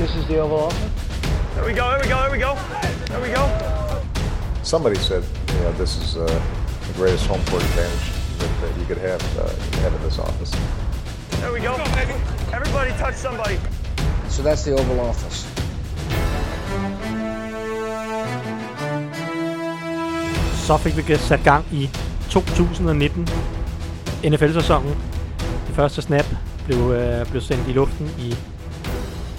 [0.00, 1.54] This is the Oval Office.
[1.54, 2.54] There we go, there we go, there we go.
[3.10, 3.44] There we go.
[4.62, 5.22] Somebody said,
[5.52, 6.24] you know, this is uh,
[6.86, 8.08] the greatest home court advantage
[8.38, 9.48] that, that you could have, uh,
[9.82, 10.52] have in this office.
[11.42, 11.74] There we go.
[12.50, 13.58] Everybody touch somebody.
[14.30, 15.46] So that's the Oval Office.
[20.66, 21.90] Så fik vi sat gang i
[22.30, 23.28] 2019
[24.24, 24.94] NFL-sæsonen.
[25.66, 26.26] Det første snap
[26.66, 28.36] blev, øh, blev sendt i luften i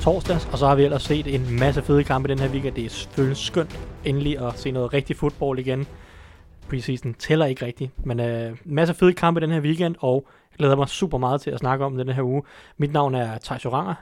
[0.02, 2.76] torsdags, og så har vi ellers set en masse fede kampe den her weekend.
[2.76, 5.88] Det er selvfølgelig skønt endelig at se noget rigtig fodbold igen.
[6.70, 10.76] Preseason tæller ikke rigtigt, men øh, masse fede kampe den her weekend, og jeg glæder
[10.76, 12.44] mig super meget til at snakke om den her uge.
[12.78, 13.96] Mit navn er Thijs Oranger,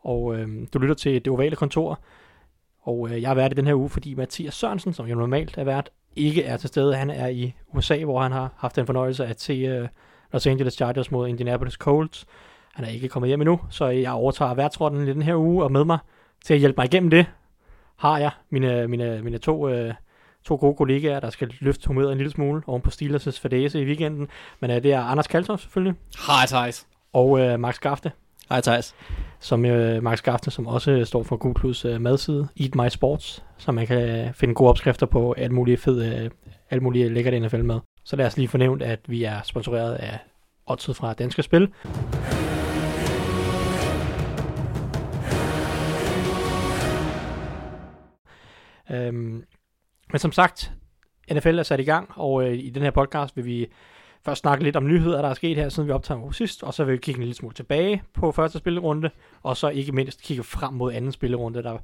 [0.00, 2.00] og øh, du lytter til Det Ovale Kontor,
[2.82, 5.58] og øh, jeg er vært i den her uge, fordi Mathias Sørensen, som jo normalt
[5.58, 6.96] er vært, ikke er til stede.
[6.96, 9.88] Han er i USA, hvor han har haft den fornøjelse at se øh,
[10.32, 12.26] Los Angeles Chargers mod Indianapolis Colts.
[12.74, 15.72] Han er ikke kommet hjem endnu, så jeg overtager værtsrotten i den her uge, og
[15.72, 15.98] med mig
[16.44, 17.26] til at hjælpe mig igennem det,
[17.96, 19.94] har jeg mine, mine, mine to, øh,
[20.44, 23.84] to gode kollegaer, der skal løfte humøret en lille smule oven på Steelers' fadese i
[23.84, 24.28] weekenden.
[24.60, 25.94] Men øh, det er Anders Kaltoff selvfølgelig,
[26.26, 26.86] Hej, Thijs.
[27.12, 28.12] og øh, Max Skafte,
[28.48, 28.94] Hej, Thijs.
[29.40, 33.44] som øh, Max Skafte, som også står for Google Plus øh, madside, Eat My Sports,
[33.58, 36.30] så man kan øh, finde gode opskrifter på alt muligt fed, øh,
[36.70, 37.80] alt muligt lækkert NFL med.
[38.04, 40.18] Så lad os lige fornævnt, at vi er sponsoreret af
[40.66, 41.68] Oddset fra Danske Spil.
[48.92, 49.44] Øhm,
[50.12, 50.72] men som sagt,
[51.32, 53.66] NFL er sat i gang, og øh, i den her podcast vil vi
[54.24, 56.84] først snakke lidt om nyheder, der er sket her, siden vi optager sidst, og så
[56.84, 59.10] vil vi kigge en lille smule tilbage på første spillerunde,
[59.42, 61.78] og så ikke mindst kigge frem mod anden spillerunde, der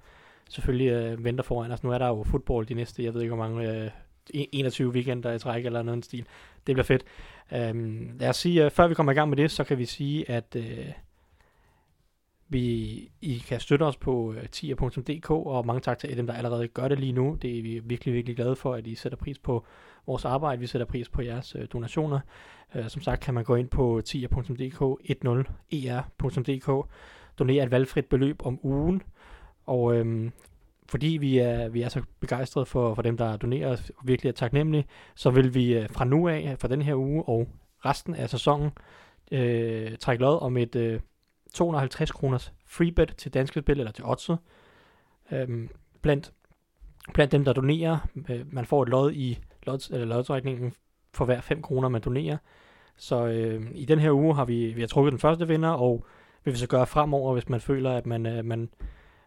[0.49, 1.83] selvfølgelig øh, venter foran os.
[1.83, 3.91] Nu er der jo fodbold de næste, jeg ved ikke hvor mange, øh,
[4.31, 6.27] 21 weekender i træk eller noget i stil.
[6.67, 7.05] Det bliver fedt.
[7.53, 9.85] Øhm, lad os sige, øh, før vi kommer i gang med det, så kan vi
[9.85, 10.87] sige, at øh,
[12.49, 12.63] vi,
[13.21, 16.89] I kan støtte os på øh, tier.dk, og mange tak til dem, der allerede gør
[16.89, 17.39] det lige nu.
[17.43, 19.65] Det er vi virkelig, virkelig glade for, at I sætter pris på
[20.07, 20.61] vores arbejde.
[20.61, 22.21] Vi sætter pris på jeres øh, donationer.
[22.75, 24.83] Øh, som sagt kan man gå ind på tier.dk,
[25.73, 26.89] 10er.dk,
[27.39, 29.03] donere et valgfrit beløb om ugen,
[29.67, 30.33] og øhm,
[30.89, 34.35] fordi vi er, vi er så begejstrede for, for dem, der donerer og virkelig er
[34.35, 37.49] taknemmelige, så vil vi øh, fra nu af, fra den her uge og
[37.85, 38.71] resten af sæsonen,
[39.33, 41.01] øh, trække lod om et øh,
[41.55, 44.39] 250 kroners freebet til danske spil, eller til Oddset.
[45.33, 45.69] Øhm,
[46.03, 46.33] blandt,
[47.15, 47.99] blandt dem, der donerer,
[48.29, 50.73] øh, man får et lod i lods, eller lodtrækningen
[51.15, 52.37] for hver 5 kroner, man donerer.
[52.97, 56.07] Så øh, i den her uge har vi, vi har trukket den første vinder, og
[56.45, 58.69] vil vi så gøre fremover, hvis man føler, at man, øh, man,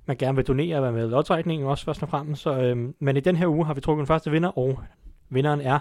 [0.06, 2.42] man gerne vil donere og være med i lodtrækningen også først og fremmest.
[2.42, 4.80] Så, øh, men i den her uge har vi trukket den første vinder, og
[5.30, 5.80] vinderen er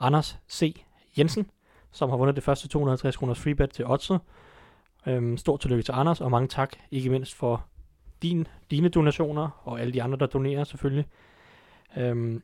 [0.00, 0.84] Anders C.
[1.18, 1.50] Jensen,
[1.92, 4.18] som har vundet det første 250 kroners freebet til Otze.
[5.08, 7.66] Øhm, stort tillykke til Anders, og mange tak, ikke mindst for
[8.22, 11.06] din, dine donationer, og alle de andre, der donerer selvfølgelig.
[11.96, 12.42] Øhm,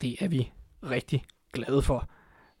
[0.00, 0.52] det er vi
[0.82, 2.08] rigtig glade for.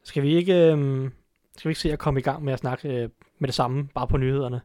[0.02, 1.12] Skal vi ikke, øhm,
[1.56, 3.08] skal vi ikke se at komme i gang med at snakke øh,
[3.38, 4.60] med det samme, bare på nyhederne?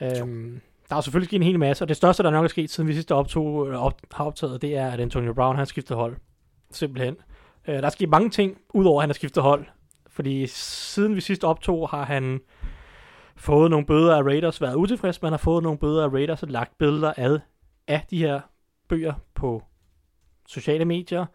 [0.00, 2.70] Øhm, der er selvfølgelig sket en hel masse, og det største, der nok er sket,
[2.70, 5.96] siden vi sidste optog, øh, op, har optaget, det er, at Antonio Brown har skiftet
[5.96, 6.16] hold.
[6.70, 7.16] Simpelthen.
[7.68, 9.66] Øh, der er sket mange ting, udover at han har skiftet hold.
[10.08, 12.40] Fordi siden vi sidst optog, har han
[13.36, 16.48] fået nogle bøder af Raiders, været utilfreds, man har fået nogle bøder af Raiders og
[16.48, 17.38] lagt billeder ad
[17.88, 18.40] af de her
[18.88, 19.62] bøger på
[20.48, 21.26] sociale medier,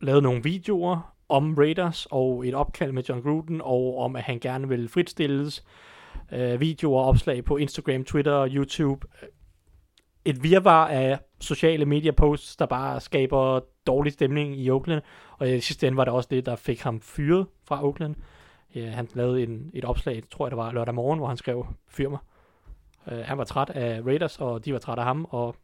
[0.00, 4.38] lavet nogle videoer om Raiders og et opkald med John Gruden og om, at han
[4.38, 5.64] gerne vil fritstilles,
[6.32, 9.06] øh, videoer og opslag på Instagram, Twitter og YouTube.
[10.24, 15.02] Et virvar af sociale medier posts, der bare skaber dårlig stemning i Oakland,
[15.38, 18.14] og i sidste ende var det også det, der fik ham fyret fra Oakland.
[18.74, 21.66] Øh, han lavede en, et opslag, tror jeg det var lørdag morgen, hvor han skrev,
[21.88, 22.18] fyr mig.
[23.12, 25.56] Øh, han var træt af Raiders, og de var træt af ham, og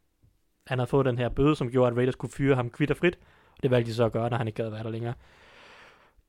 [0.67, 3.19] han havde fået den her bøde, som gjorde, at Raiders kunne fyre ham kvitterfrit.
[3.57, 5.13] Og det valgte de så at gøre, når han ikke gad være der længere.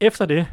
[0.01, 0.47] Efter det,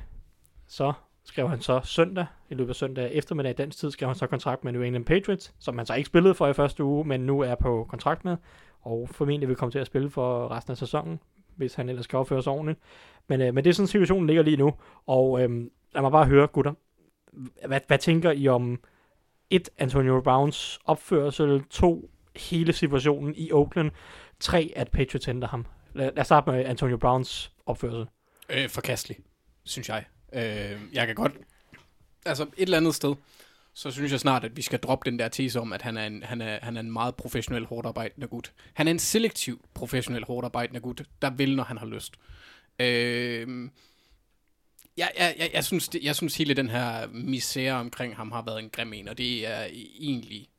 [0.68, 0.94] så
[1.24, 4.28] skrev han så søndag, i løbet af søndag eftermiddag i dansk tid, skrev han så
[4.28, 7.20] kontrakt med New England Patriots, som han så ikke spillede for i første uge, men
[7.20, 8.38] nu er på kontrakt med,
[8.82, 11.20] og formentlig vil komme til at spille for resten af sæsonen,
[11.56, 12.80] hvis han ellers skal opføre sig ordentligt.
[13.28, 14.74] Men, øh, men det er sådan, situationen ligger lige nu,
[15.08, 16.74] og øh, lad mig bare høre, gutter,
[17.68, 18.80] hvad, hvad tænker I om
[19.50, 23.92] et Antonio Browns opførsel, to hele situationen i Oakland,
[24.40, 25.66] tre at Patriots henter ham.
[25.94, 28.06] Lad, lad os starte med Antonio Browns opførsel.
[28.50, 29.18] Øh, forkastelig,
[29.64, 30.06] synes jeg.
[30.34, 31.32] Øh, jeg kan godt...
[32.26, 33.16] Altså, et eller andet sted,
[33.74, 36.08] så synes jeg snart, at vi skal droppe den der tese om, at han er
[36.08, 38.54] en, han er, han er en meget professionel, hårdarbejdende gut.
[38.74, 42.14] Han er en selektiv professionel, hårdarbejdende gut, der vil, når han har lyst.
[42.80, 43.70] Øh,
[44.98, 48.42] jeg, jeg, jeg, jeg, synes, det, jeg synes hele den her misære omkring ham har
[48.42, 49.68] været en grim en, og det er
[50.00, 50.50] egentlig...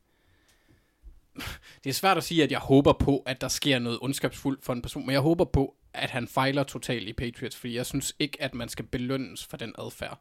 [1.83, 4.73] det er svært at sige, at jeg håber på, at der sker noget ondskabsfuldt for
[4.73, 8.15] en person, men jeg håber på, at han fejler totalt i Patriots, fordi jeg synes
[8.19, 10.19] ikke, at man skal belønnes for den adfærd,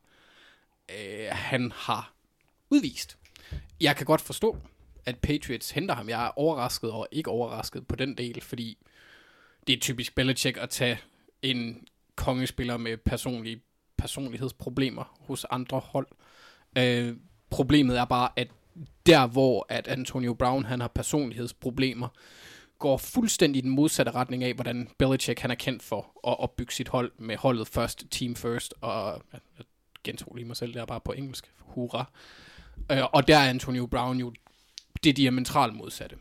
[0.88, 2.14] øh, han har
[2.71, 3.19] udvist.
[3.81, 4.59] Jeg kan godt forstå,
[5.06, 6.09] at Patriots henter ham.
[6.09, 8.79] Jeg er overrasket og ikke overrasket på den del, fordi
[9.67, 10.99] det er typisk Belichick at tage
[11.43, 11.87] en
[12.17, 13.62] kongespiller med personlige
[13.99, 16.06] personlighedsproblemer hos andre hold.
[16.79, 17.17] Øh,
[17.50, 18.49] problemet er bare, at
[19.06, 22.09] der hvor at Antonio Brown han har personlighedsproblemer,
[22.79, 26.75] går fuldstændig i den modsatte retning af, hvordan Belichick han er kendt for at opbygge
[26.75, 29.41] sit hold med holdet først, team first, og jeg
[30.05, 32.12] gentog lige mig selv der bare på engelsk, hurra.
[32.93, 34.33] Øh, og der er Antonio Brown jo
[35.05, 36.17] det diametralt modsatte.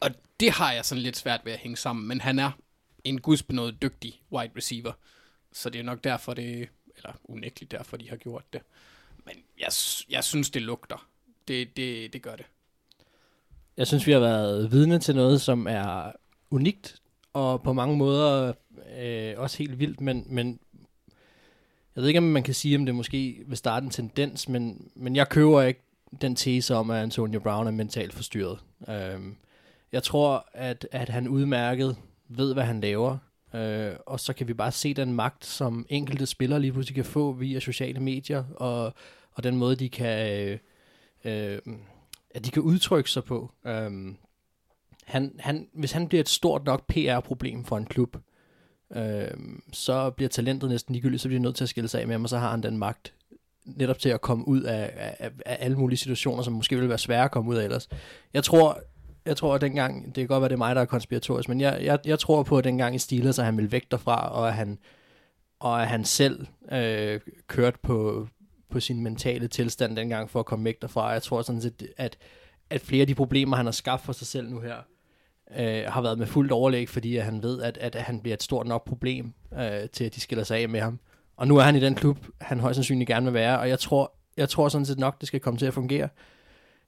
[0.00, 0.10] Og
[0.40, 2.50] det har jeg sådan lidt svært ved at hænge sammen, men han er
[3.04, 4.92] en gudsbenået dygtig wide receiver.
[5.52, 6.68] Så det er nok derfor, det
[7.04, 8.60] eller unægteligt derfor, de har gjort det.
[9.24, 9.70] Men jeg,
[10.10, 11.08] jeg synes, det lugter.
[11.48, 12.46] Det, det, det gør det.
[13.76, 16.12] Jeg synes, vi har været vidne til noget, som er
[16.50, 16.96] unikt,
[17.32, 18.52] og på mange måder
[18.98, 20.60] øh, også helt vildt, men, men
[21.96, 24.90] jeg ved ikke, om man kan sige, om det måske vil starte en tendens, men,
[24.94, 25.80] men jeg køber ikke
[26.20, 28.58] den tese om, at Antonio Brown er mentalt forstyrret.
[28.88, 29.36] Øhm,
[29.92, 31.96] jeg tror, at, at han udmærket
[32.28, 33.18] ved, hvad han laver,
[33.54, 37.04] øh, og så kan vi bare se den magt, som enkelte spillere lige pludselig kan
[37.04, 38.94] få via sociale medier, og,
[39.32, 40.58] og den måde, de kan, øh,
[41.24, 41.58] øh,
[42.30, 43.52] at de kan udtrykke sig på.
[43.66, 44.14] Øh,
[45.04, 48.16] han, han, hvis han bliver et stort nok PR-problem for en klub,
[48.96, 49.30] øh,
[49.72, 52.14] så bliver talentet næsten ligegyldigt, så bliver de nødt til at skille sig af med
[52.14, 53.14] ham, og så har han den magt
[53.64, 56.98] netop til at komme ud af, af, af alle mulige situationer, som måske ville være
[56.98, 57.88] svære at komme ud af ellers.
[58.34, 58.80] Jeg tror,
[59.26, 61.60] jeg tror at dengang, det kan godt være, det er mig, der er konspiratorisk, men
[61.60, 64.48] jeg, jeg, jeg tror på, at dengang i Steelers, at han ville væk derfra, og
[64.48, 64.78] at han,
[65.60, 68.28] og at han selv øh, kørte på,
[68.70, 71.08] på sin mentale tilstand dengang for at komme væk derfra.
[71.08, 72.18] Jeg tror sådan set, at,
[72.70, 74.76] at flere af de problemer, han har skabt for sig selv nu her,
[75.58, 78.42] øh, har været med fuldt overlæg, fordi at han ved, at, at han bliver et
[78.42, 80.98] stort nok problem øh, til, at de skiller sig af med ham.
[81.36, 83.78] Og nu er han i den klub, han højst sandsynligt gerne vil være, og jeg
[83.78, 86.08] tror, jeg tror sådan set nok, det skal komme til at fungere.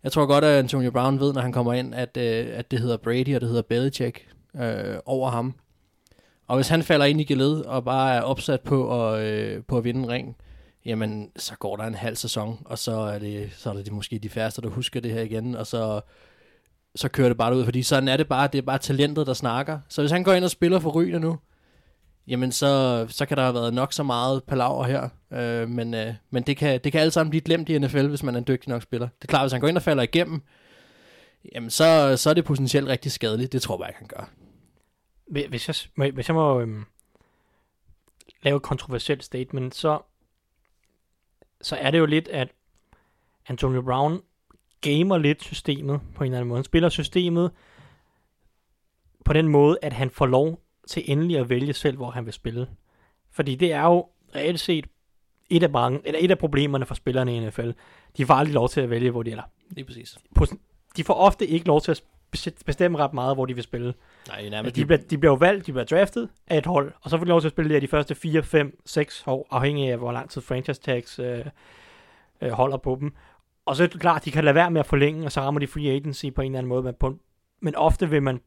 [0.05, 2.81] Jeg tror godt, at Antonio Brown ved, når han kommer ind, at, øh, at det
[2.81, 5.55] hedder Brady, og det hedder Belichick øh, over ham.
[6.47, 9.79] Og hvis han falder ind i geled, og bare er opsat på at, øh, på
[9.79, 10.37] at vinde en ring,
[10.85, 14.19] jamen, så går der en halv sæson, og så er det, så er det måske
[14.19, 16.01] de færreste, der husker det her igen, og så,
[16.95, 19.35] så kører det bare ud, fordi sådan er det bare, det er bare talentet, der
[19.35, 19.79] snakker.
[19.89, 21.39] Så hvis han går ind og spiller for Ryne nu,
[22.27, 25.09] jamen så, så kan der have været nok så meget palaver her.
[25.33, 28.23] Øh, men øh, men det, kan, det kan alt sammen blive glemt i NFL, hvis
[28.23, 29.09] man er en dygtig nok spiller.
[29.09, 30.43] Det er klart, hvis han går ind og falder igennem,
[31.55, 33.53] jamen så, så er det potentielt rigtig skadeligt.
[33.53, 34.31] Det tror jeg ikke, han gør.
[35.49, 36.85] Hvis jeg, hvis jeg må øhm,
[38.43, 39.99] lave et kontroversielt statement, så,
[41.61, 42.49] så er det jo lidt, at
[43.49, 44.23] Antonio Brown
[44.81, 46.59] gamer lidt systemet på en eller anden måde.
[46.59, 47.51] Han spiller systemet
[49.25, 52.33] på den måde, at han får lov til endelig at vælge selv, hvor han vil
[52.33, 52.67] spille.
[53.31, 54.87] Fordi det er jo reelt set
[55.51, 57.71] et af, mange, eller et af problemerne for spillerne i NFL.
[58.17, 59.43] De får aldrig lov til at vælge, hvor de er.
[59.71, 60.19] Lige præcis.
[60.97, 62.03] De får ofte ikke lov til at
[62.67, 63.95] bestemme ret meget, hvor de vil spille.
[64.29, 64.77] Nej, nærmest.
[64.77, 67.25] De, bliver, de bliver jo valgt, de bliver draftet af et hold, og så får
[67.25, 70.13] de lov til at spille det de første 4, 5, 6 år, afhængig af, hvor
[70.13, 71.45] lang tid franchise tags øh,
[72.41, 73.15] øh, holder på dem.
[73.67, 75.61] Og så er det klart, de kan lade være med at forlænge, og så rammer
[75.61, 76.83] de free agency på en eller anden måde.
[76.83, 77.19] Men, på,
[77.61, 78.41] men ofte vil man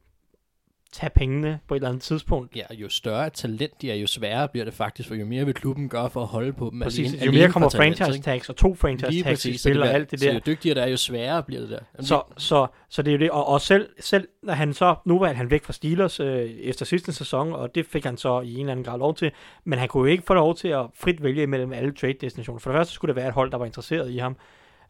[0.92, 2.56] tage pengene på et eller andet tidspunkt.
[2.56, 5.54] Ja, jo større talent de er, jo sværere bliver det faktisk, for jo mere vil
[5.54, 6.80] klubben gøre for at holde på dem.
[6.80, 10.10] Præcis, alene, jo mere kommer franchise tags og to franchise tags i spil og alt
[10.10, 10.26] det der.
[10.26, 11.78] Så jo dygtigere der er, jo sværere bliver det der.
[11.94, 14.94] Jamen, så, så, så det er jo det, og, og selv, selv når han så,
[15.04, 18.40] nu var han væk fra Steelers øh, efter sidste sæson, og det fik han så
[18.40, 19.30] i en eller anden grad lov til,
[19.64, 22.58] men han kunne jo ikke få lov til at frit vælge mellem alle trade destinationer.
[22.58, 24.36] For det første skulle det være et hold, der var interesseret i ham,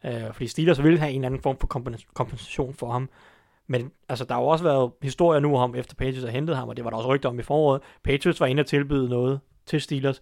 [0.05, 1.67] øh, fordi Steelers ville have en eller anden form for
[2.13, 3.09] kompensation for ham.
[3.71, 6.69] Men altså, der har jo også været historier nu om, efter Patriots har hentet ham,
[6.69, 7.81] og det var der også rygter om i foråret.
[8.03, 10.21] Patriots var inde og tilbyde noget til Steelers.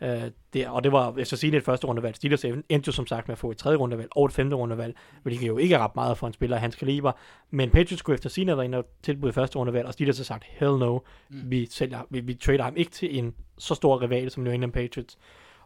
[0.00, 0.08] Uh,
[0.52, 2.16] det, og det var, jeg skal sige, det et første rundevalg.
[2.16, 4.96] Steelers endte jo som sagt med at få et tredje rundevalg og et femte rundevalg,
[5.22, 7.12] hvilket jo ikke er ret meget for en spiller af hans kaliber.
[7.50, 10.44] Men Patriots skulle efter sine være inde og tilbyde første rundevalg, og Steelers har sagt,
[10.44, 10.98] hell no,
[11.30, 11.50] mm.
[11.50, 14.72] vi, sælger, vi, vi trader ham ikke til en så stor rival som New England
[14.72, 15.18] Patriots.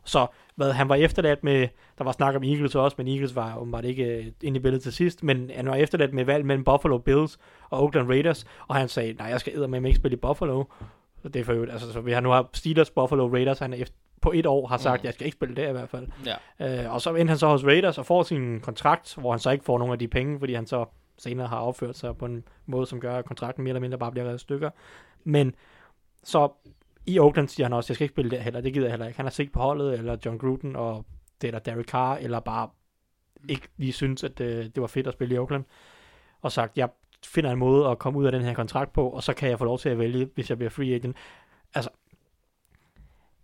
[0.07, 3.57] Så hvad, han var efterladt med, der var snak om Eagles også, men Eagles var
[3.59, 6.65] åbenbart ikke øh, inde i billedet til sidst, men han var efterladt med valg mellem
[6.65, 7.39] Buffalo Bills
[7.71, 10.65] og Oakland Raiders, og han sagde, nej, jeg skal med ikke spille i Buffalo.
[11.23, 13.75] Så det er for øvrigt, altså, så vi har nu har Steelers, Buffalo Raiders, han
[13.75, 15.07] efter, på et år har sagt, mm.
[15.07, 16.07] jeg skal ikke spille der i hvert fald.
[16.59, 16.85] Ja.
[16.85, 19.51] Øh, og så endte han så hos Raiders og får sin kontrakt, hvor han så
[19.51, 20.85] ikke får nogen af de penge, fordi han så
[21.19, 24.11] senere har opført sig på en måde, som gør, at kontrakten mere eller mindre bare
[24.11, 24.71] bliver reddet stykker.
[25.25, 25.55] Men
[26.25, 26.49] så
[27.07, 29.07] i Oakland siger han også, jeg skal ikke spille der heller, det gider jeg heller
[29.07, 29.17] ikke.
[29.17, 31.05] Han har set på holdet, eller John Gruden, og
[31.41, 32.69] det er der Derek Carr, eller bare
[33.49, 35.65] ikke lige synes, at det, øh, det var fedt at spille i Oakland.
[36.43, 36.89] Og sagt, jeg
[37.25, 39.59] finder en måde at komme ud af den her kontrakt på, og så kan jeg
[39.59, 41.17] få lov til at vælge, hvis jeg bliver free agent.
[41.75, 41.91] Altså,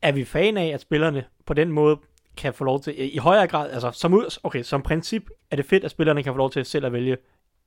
[0.02, 1.98] er vi fan af, at spillerne på den måde
[2.36, 5.66] kan få lov til, i højere grad, altså som, ud, okay, som princip er det
[5.66, 7.16] fedt, at spillerne kan få lov til selv at vælge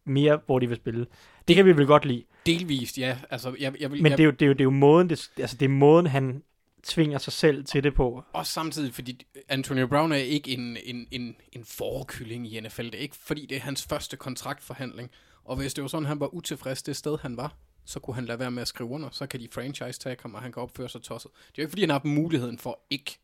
[0.06, 1.06] mere, hvor de vil spille.
[1.48, 2.24] Det kan vi vel godt lide.
[2.46, 3.18] Delvist, ja.
[3.30, 4.70] Altså, jeg, jeg vil, Men jeg, det er, jo, det, er jo, det er jo
[4.70, 6.44] måden, det, altså det er måden, han
[6.84, 8.24] tvinger sig selv til det på.
[8.34, 12.84] Også samtidig, fordi Antonio Brown er ikke en, en, en, en forkylling i NFL.
[12.86, 15.10] Det er ikke, fordi det er hans første kontraktforhandling.
[15.44, 18.26] Og hvis det var sådan, han var utilfreds det sted, han var, så kunne han
[18.26, 19.10] lade være med at skrive under.
[19.12, 21.32] Så kan de franchise tag ham, og han kan opføre sig tosset.
[21.34, 23.18] Det er jo ikke, fordi han har haft muligheden for ikke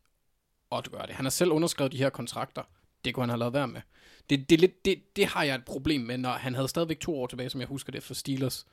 [0.72, 1.14] at gøre det.
[1.14, 2.62] Han har selv underskrevet de her kontrakter.
[3.04, 3.80] Det kunne han have lavet være med.
[4.30, 7.20] Det, det, det, det, det har jeg et problem med, når han havde stadigvæk to
[7.20, 8.66] år tilbage, som jeg husker det, for Steelers.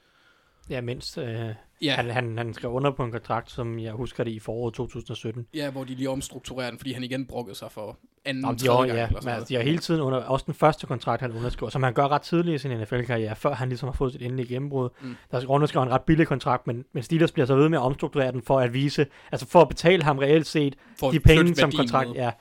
[0.69, 1.17] Ja, mindst.
[1.17, 4.39] Øh, Ja, han, han, han skrev under på en kontrakt, som jeg husker det i
[4.39, 5.47] foråret 2017.
[5.53, 8.71] ja hvor de lige omstrukturerer den, fordi han igen brokkede sig for anden, de, tredje
[8.71, 8.97] år, gang.
[8.97, 11.69] ja, eller men altså, de har hele tiden under, også den første kontrakt, han underskriver,
[11.69, 14.47] som han gør ret tidligt i sin NFL-karriere, før han ligesom har fået sit endelige
[14.47, 14.89] gennembrud.
[15.01, 15.15] Mm.
[15.31, 18.31] Der underskriver en ret billig kontrakt, men, men Steelers bliver så ved med at omstrukturere
[18.31, 21.71] den for at vise, altså for at betale ham reelt set For de penge, som
[21.71, 22.31] kontrakt, ja.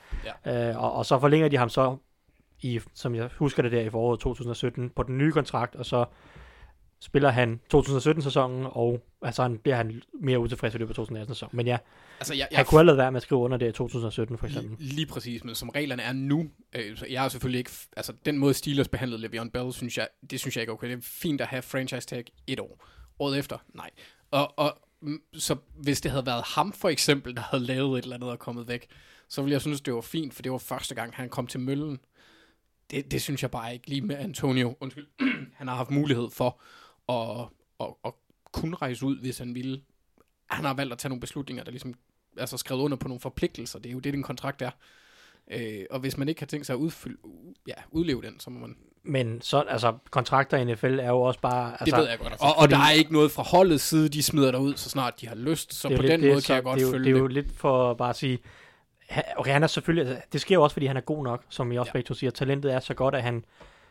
[0.45, 0.69] ja.
[0.69, 1.97] Øh, og, og så forlænger de ham så
[2.61, 6.05] i, som jeg husker det der i foråret 2017, på den nye kontrakt, og så
[7.01, 11.57] spiller han 2017-sæsonen, og altså han bliver han mere utilfreds i løbet af 2018-sæsonen.
[11.57, 11.77] Men ja,
[12.19, 14.37] Altså, jeg, jeg, han kunne have lavet være med at skrive under det i 2017,
[14.37, 14.77] for eksempel.
[14.79, 18.13] Lige, lige præcis, men som reglerne er nu, øh, så jeg er selvfølgelig ikke, altså
[18.25, 20.87] den måde Steelers behandlede Le'Veon Bell, synes jeg, det synes jeg ikke er okay.
[20.87, 22.85] Det er fint at have franchise tag et år.
[23.19, 23.89] Året efter, nej.
[24.31, 28.03] Og, og mm, så hvis det havde været ham for eksempel, der havde lavet et
[28.03, 28.87] eller andet og kommet væk,
[29.29, 31.59] så ville jeg synes, det var fint, for det var første gang, han kom til
[31.59, 31.99] møllen.
[32.91, 34.75] Det, det synes jeg bare ikke lige med Antonio.
[34.79, 35.07] Undskyld.
[35.57, 36.61] han har haft mulighed for
[37.09, 37.47] at,
[37.79, 38.13] at, at
[38.51, 39.81] kunne rejse ud, hvis han ville.
[40.49, 41.93] Han har valgt at tage nogle beslutninger, der ligesom
[42.37, 43.79] altså skrevet under på nogle forpligtelser.
[43.79, 44.71] Det er jo det, din kontrakt er.
[45.51, 47.17] Øh, og hvis man ikke har tænkt sig at udfylde,
[47.67, 48.75] ja, udleve den, så må man...
[49.03, 51.71] Men så, altså, kontrakter i NFL er jo også bare...
[51.79, 52.33] Altså, Det ved jeg godt.
[52.39, 55.21] Og, og der er ikke noget fra holdets side, de smider dig ud, så snart
[55.21, 55.73] de har lyst.
[55.73, 56.91] Så det er på den lidt måde det, kan jeg så godt det er jo,
[56.91, 57.09] følge det.
[57.09, 57.21] er det.
[57.21, 58.39] jo lidt for bare at sige...
[59.37, 60.07] Okay, han er selvfølgelig...
[60.11, 61.99] Altså, det sker jo også, fordi han er god nok, som jeg også Ja.
[61.99, 62.31] begge siger.
[62.31, 63.45] Talentet er så godt, at han,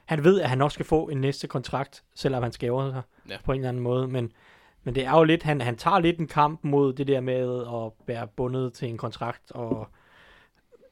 [0.08, 3.36] han ved, at han nok skal få en næste kontrakt, selvom han skæver sig Ja.
[3.44, 4.08] på en eller anden måde.
[4.08, 4.32] Men,
[4.84, 5.42] men det er jo lidt...
[5.42, 8.98] Han, han tager lidt en kamp mod det der med at være bundet til en
[8.98, 9.88] kontrakt og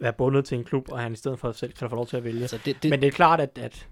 [0.00, 2.16] være bundet til en klub, og han i stedet for selv kan få lov til
[2.16, 2.40] at vælge.
[2.40, 3.88] Altså, det, det, Men det er klart, at, at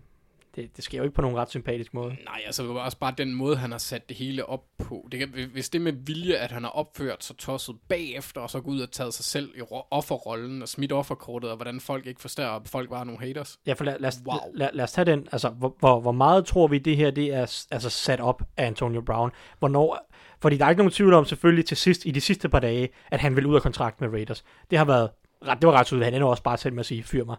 [0.57, 2.09] det, det sker jo ikke på nogen ret sympatisk måde.
[2.25, 5.09] Nej, altså det var også bare den måde, han har sat det hele op på.
[5.13, 8.61] Det kan, hvis det med vilje, at han har opført sig tosset bagefter, og så
[8.61, 12.07] gå ud og taget sig selv i ro- offerrollen og smidt offerkortet, og hvordan folk
[12.07, 13.59] ikke forstår, at folk var nogle haters.
[13.67, 14.37] Ja, for lad, lad, os, Wow.
[14.55, 15.29] lad, lad os tage den.
[15.33, 18.67] Altså, hvor, hvor, hvor meget tror vi, det her det er altså, sat op af
[18.67, 19.31] Antonio Brown?
[19.59, 22.61] Hvornår, fordi der er ikke nogen tvivl om selvfølgelig til sidst, i de sidste par
[22.61, 24.45] dage, at han vil ud af kontrakt med Raiders.
[24.71, 25.11] Det har været
[25.47, 26.05] ret, det var ret tydeligt.
[26.05, 27.37] Han ender også bare selv med at sige, fyr mig.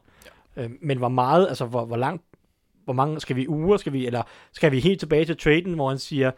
[0.57, 0.63] Ja.
[0.63, 2.23] Øhm, men hvor meget, altså hvor, hvor langt,
[2.85, 4.23] hvor mange, skal vi uger, skal vi, eller
[4.53, 6.31] skal vi helt tilbage til traden, hvor han siger,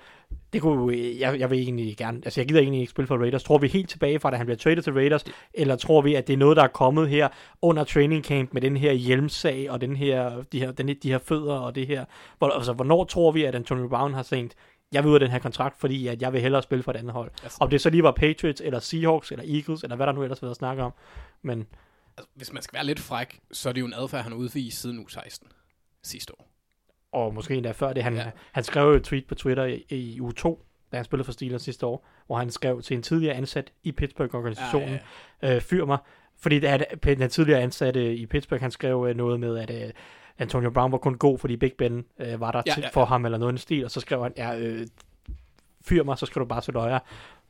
[0.54, 3.44] det kunne, jeg, jeg vil egentlig gerne, altså jeg gider egentlig ikke spille for Raiders.
[3.44, 5.24] Tror vi helt tilbage fra, da han bliver traded til Raiders,
[5.54, 7.28] eller tror vi, at det er noget, der er kommet her
[7.62, 11.18] under training camp med den her hjelmsag, og den her, de, her, den, de her
[11.18, 12.06] fødder, og det her,
[12.38, 14.56] hvor, altså hvornår tror vi, at Antonio Brown har tænkt,
[14.92, 16.98] jeg vil ud af den her kontrakt, fordi at jeg vil hellere spille for et
[16.98, 17.32] andet hold.
[17.44, 20.24] Altså- Om det så lige var Patriots, eller Seahawks, eller Eagles, eller hvad der nu
[20.24, 20.94] ellers vil snakke om.
[21.42, 21.68] Men
[22.18, 24.40] Altså, hvis man skal være lidt fræk, så er det jo en adfærd, han har
[24.40, 25.48] udvist siden u 16
[26.08, 26.48] sidste år.
[27.12, 28.04] og måske endda før det.
[28.04, 28.32] Han, Ja.
[28.52, 31.32] han skrev jo et tweet på Twitter i, i uge 2, da han spillede for
[31.32, 35.00] Steelers sidste år, hvor han skrev til en tidligere ansat i Pittsburgh-organisationen, Ja,
[35.42, 35.56] ja, ja.
[35.56, 35.98] Øh, fyr mig.
[36.40, 39.94] Fordi at, den tidligere ansatte i Pittsburgh, han skrev øh, noget med, at øh,
[40.38, 43.02] Antonio Brown var kun god, fordi Big Ben øh, var der Ja, til, ja, for
[43.02, 43.06] ja.
[43.06, 44.88] ham, eller noget i stil, og så skrev han, ja, øh,
[45.82, 47.00] fyr mig, så skal du bare se løjer.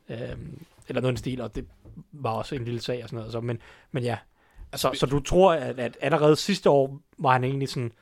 [0.08, 0.18] Øh,
[0.88, 1.66] eller noget i stil, og det
[2.12, 3.32] var også en lille sag og sådan noget.
[3.32, 3.58] Så, men,
[3.92, 4.18] men ja,
[4.72, 7.92] Altså, så, så du tror, at, at allerede sidste år var han egentlig sådan,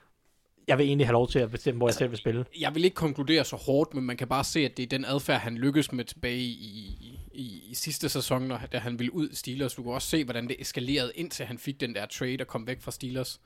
[0.68, 2.44] jeg vil egentlig have lov til at bestemme, hvor jeg selv vil spille.
[2.61, 5.04] jeg vil ikke konkludere så hårdt, men man kan bare se, at det er den
[5.04, 9.28] adfærd, han lykkes med tilbage i, i, i sidste sæson, når, da han ville ud
[9.32, 9.75] Steelers.
[9.75, 12.66] Du kan også se, hvordan det eskalerede, indtil han fik den der trade og kom
[12.66, 13.40] væk fra Steelers,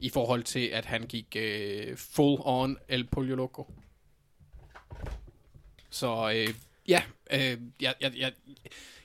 [0.00, 3.66] i forhold til, at han gik øh, full on El Pollo Loco.
[5.90, 6.54] Så øh,
[6.88, 7.02] ja,
[7.32, 8.32] øh, jeg, jeg, jeg,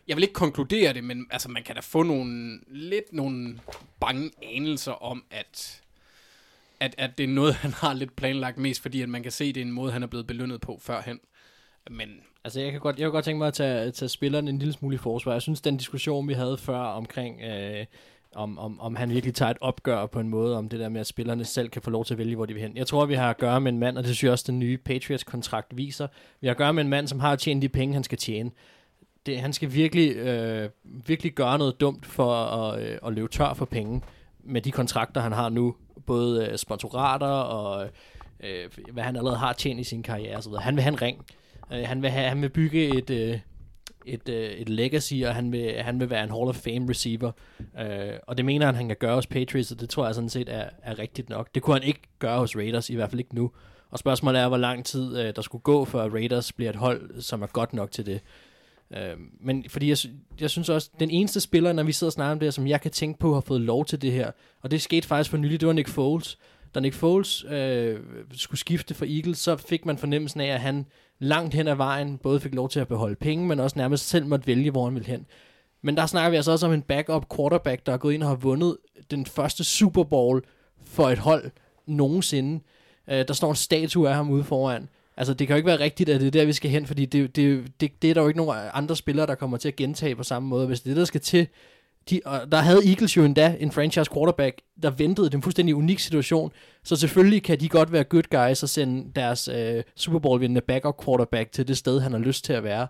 [0.07, 3.59] jeg vil ikke konkludere det, men altså, man kan da få nogle, lidt nogle
[3.99, 5.81] bange anelser om, at
[6.79, 9.45] at, at det er noget, han har lidt planlagt mest, fordi at man kan se,
[9.45, 11.19] at det er en måde, han er blevet belønnet på førhen.
[11.91, 12.09] Men
[12.43, 14.73] Altså, jeg kan godt, jeg kan godt tænke mig at tage, tage spilleren en lille
[14.73, 15.31] smule i forsvar.
[15.31, 17.85] Jeg synes, den diskussion, vi havde før omkring, øh,
[18.35, 21.01] om, om, om han virkelig tager et opgør på en måde, om det der med,
[21.01, 22.77] at spillerne selv kan få lov til at vælge, hvor de vil hen.
[22.77, 24.59] Jeg tror, vi har at gøre med en mand, og det synes jeg også, den
[24.59, 26.07] nye Patriots-kontrakt viser.
[26.41, 28.51] Vi har at gøre med en mand, som har tjent de penge, han skal tjene.
[29.25, 33.53] Det, han skal virkelig, øh, virkelig gøre noget dumt for at, øh, at løbe tør
[33.53, 34.01] for penge
[34.43, 35.75] med de kontrakter, han har nu.
[36.09, 37.89] Både øh, sponsorater og
[38.43, 40.41] øh, hvad han allerede har tjent i sin karriere osv.
[40.41, 40.63] så videre.
[40.63, 41.25] Han vil have en ring.
[41.73, 43.39] Øh, han, vil have, han vil bygge et, øh,
[44.05, 47.31] et, øh, et legacy, og han vil, han vil være en Hall of Fame receiver.
[47.79, 50.29] Øh, og det mener han, han kan gøre hos Patriots, og det tror jeg sådan
[50.29, 51.55] set er, er rigtigt nok.
[51.55, 53.51] Det kunne han ikke gøre hos Raiders, i hvert fald ikke nu.
[53.91, 57.21] Og spørgsmålet er, hvor lang tid øh, der skulle gå, før Raiders bliver et hold,
[57.21, 58.21] som er godt nok til det.
[58.97, 59.97] Øh, men fordi jeg,
[60.41, 62.67] jeg synes også, den eneste spiller, når vi sidder og snakker om det her, som
[62.67, 64.31] jeg kan tænke på, har fået lov til det her,
[64.61, 66.37] og det skete faktisk for nylig, det var Nick Foles.
[66.75, 67.99] Da Nick Foles øh,
[68.31, 70.85] skulle skifte for Eagles, så fik man fornemmelsen af, at han
[71.19, 74.25] langt hen ad vejen både fik lov til at beholde penge, men også nærmest selv
[74.25, 75.25] måtte vælge, hvor han ville hen.
[75.81, 78.29] Men der snakker vi altså også om en backup quarterback, der er gået ind og
[78.29, 78.77] har vundet
[79.11, 80.43] den første Super Bowl
[80.85, 81.51] for et hold
[81.85, 82.63] nogensinde.
[83.09, 84.89] Øh, der står en statue af ham ude foran.
[85.19, 87.05] Altså, det kan jo ikke være rigtigt, at det er der, vi skal hen, fordi
[87.05, 89.75] det, det, det, det er der jo ikke nogen andre spillere, der kommer til at
[89.75, 90.67] gentage på samme måde.
[90.67, 91.47] Hvis det er det, der skal til,
[92.09, 95.29] de, og der havde Eagles jo endda en franchise quarterback, der ventede.
[95.29, 96.51] den fuldstændig unik situation.
[96.83, 100.61] Så selvfølgelig kan de godt være good guys og sende deres øh, Super Bowl vindende
[100.61, 102.87] backup quarterback til det sted, han har lyst til at være.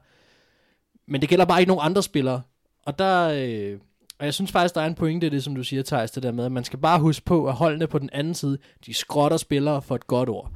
[1.08, 2.42] Men det gælder bare ikke nogen andre spillere.
[2.86, 3.28] Og der...
[3.28, 3.80] Øh,
[4.20, 6.24] og jeg synes faktisk, der er en pointe i det, som du siger, Thijs, det
[6.24, 8.94] der med, at man skal bare huske på, at holdene på den anden side, de
[8.94, 10.52] skrotter spillere for et godt ord.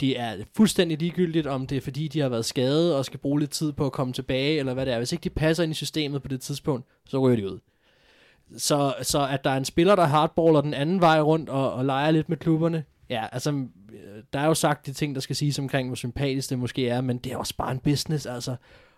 [0.00, 3.40] Det er fuldstændig ligegyldigt, om det er fordi, de har været skadet og skal bruge
[3.40, 4.98] lidt tid på at komme tilbage, eller hvad det er.
[4.98, 7.58] Hvis ikke de passer ind i systemet på det tidspunkt, så ryger de ud.
[8.56, 11.84] Så, så at der er en spiller, der hardballer den anden vej rundt og, og
[11.84, 15.36] leger lidt med klubberne, ja, altså, øh, der er jo sagt de ting, der skal
[15.36, 18.56] siges omkring, hvor sympatisk det måske er, men det er også bare en business, altså.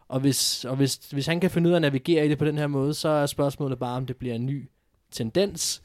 [0.09, 2.45] Og hvis, og hvis, hvis han kan finde ud af at navigere i det på
[2.45, 4.69] den her måde, så er spørgsmålet bare, om det bliver en ny
[5.11, 5.83] tendens,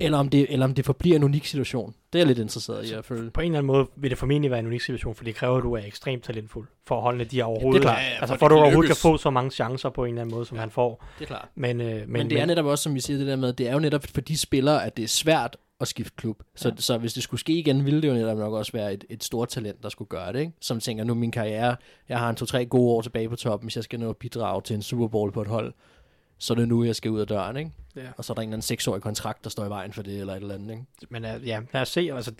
[0.00, 1.94] eller om det, eller om det forbliver en unik situation.
[2.12, 3.30] Det er jeg lidt interesseret i at følge.
[3.30, 5.56] På en eller anden måde vil det formentlig være en unik situation, for det kræver,
[5.56, 7.98] at du er ekstremt talentfuld, for holdene de er overhovedet, klart.
[7.98, 10.08] Ja, ja, altså for at det du overhovedet kan få så mange chancer på en
[10.08, 10.60] eller anden måde, som ja.
[10.60, 11.04] han får.
[11.18, 11.48] Det er klart.
[11.54, 13.68] Men, øh, men, Men det er netop også, som vi siger det der med, det
[13.68, 16.42] er jo netop for de spillere, at det er svært at skifte klub.
[16.54, 16.74] Så, ja.
[16.76, 19.24] så hvis det skulle ske igen, ville det jo netop nok også være et, et
[19.24, 20.40] stort talent, der skulle gøre det.
[20.40, 20.52] Ikke?
[20.60, 21.76] Som tænker, nu er min karriere,
[22.08, 24.62] jeg har en to-tre gode år tilbage på toppen, hvis jeg skal nå at bidrage
[24.62, 25.72] til en Super Bowl på et hold,
[26.38, 27.56] så er det nu, jeg skal ud af døren.
[27.56, 27.70] Ikke?
[27.96, 28.02] Ja.
[28.16, 30.20] Og så er der en eller anden seksårig kontrakt, der står i vejen for det,
[30.20, 30.70] eller et eller andet.
[30.70, 30.84] Ikke?
[31.10, 32.10] Men uh, ja, lad os se.
[32.14, 32.32] Altså,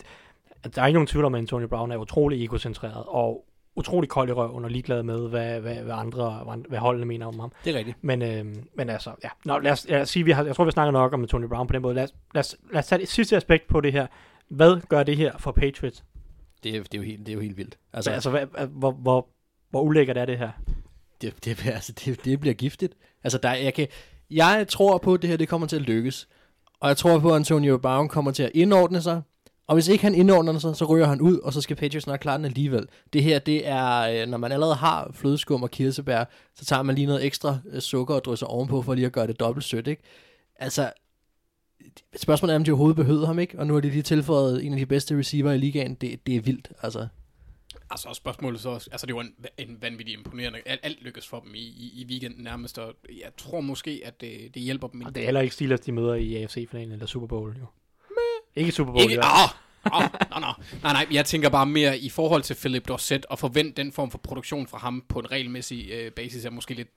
[0.75, 4.29] der er ikke nogen tvivl om, at Antonio Brown er utrolig egocentreret, og utrolig kold
[4.29, 7.51] i røven og ligeglad med, hvad, hvad, hvad andre, hvad, holdene mener om ham.
[7.65, 7.97] Det er rigtigt.
[8.03, 9.29] Men, øh, men altså, ja.
[9.45, 11.47] Nå, lad, os, lad os sige, vi har, jeg tror, vi snakker nok om Antonio
[11.47, 11.95] Brown på den måde.
[11.95, 14.07] Lad os, lad os, lad os tage det sidste aspekt på det her.
[14.49, 16.03] Hvad gør det her for Patriots?
[16.63, 17.77] Det er, det er, jo, helt, det er jo helt vildt.
[17.93, 19.27] Altså, Altså, hvad, hvor, hvor,
[19.69, 20.51] hvor ulækkert er det her?
[21.21, 22.93] det, det, bliver- altså, det, det bliver giftigt.
[23.23, 23.87] Altså, der, jeg, kan,
[24.31, 26.27] jeg tror på, at det her det kommer til at lykkes.
[26.79, 29.21] Og jeg tror på, at Antonio Brown kommer til at indordne sig.
[29.67, 32.19] Og hvis ikke han indordner sig, så ryger han ud, og så skal Patriots nok
[32.19, 32.87] klare den alligevel.
[33.13, 36.23] Det her, det er, øh, når man allerede har flødeskum og kirsebær,
[36.55, 39.27] så tager man lige noget ekstra øh, sukker og drysser ovenpå, for lige at gøre
[39.27, 40.01] det dobbelt sødt, ikke?
[40.55, 40.91] Altså,
[42.15, 43.59] spørgsmålet er, om de overhovedet behøvede ham, ikke?
[43.59, 45.93] Og nu har de lige tilføjet en af de bedste receiver i ligaen.
[45.93, 47.07] Det, det er vildt, altså.
[47.89, 51.39] Altså spørgsmålet så også, altså det var en, en vanvittig imponerende, alt, alt lykkes for
[51.39, 55.01] dem i, i, i weekenden nærmest, og jeg tror måske, at det, det hjælper dem.
[55.01, 57.65] Og det er heller ikke Steelers, de møder i AFC-finalen eller Super Bowl, jo.
[58.55, 59.21] Ikke Super Bowl, Ikke, jo.
[59.21, 59.49] ah,
[59.85, 63.83] nej, nej, nej, nej, jeg tænker bare mere i forhold til Philip Dorset, og forvente
[63.83, 66.89] den form for produktion fra ham på en regelmæssig øh, basis, er måske lidt...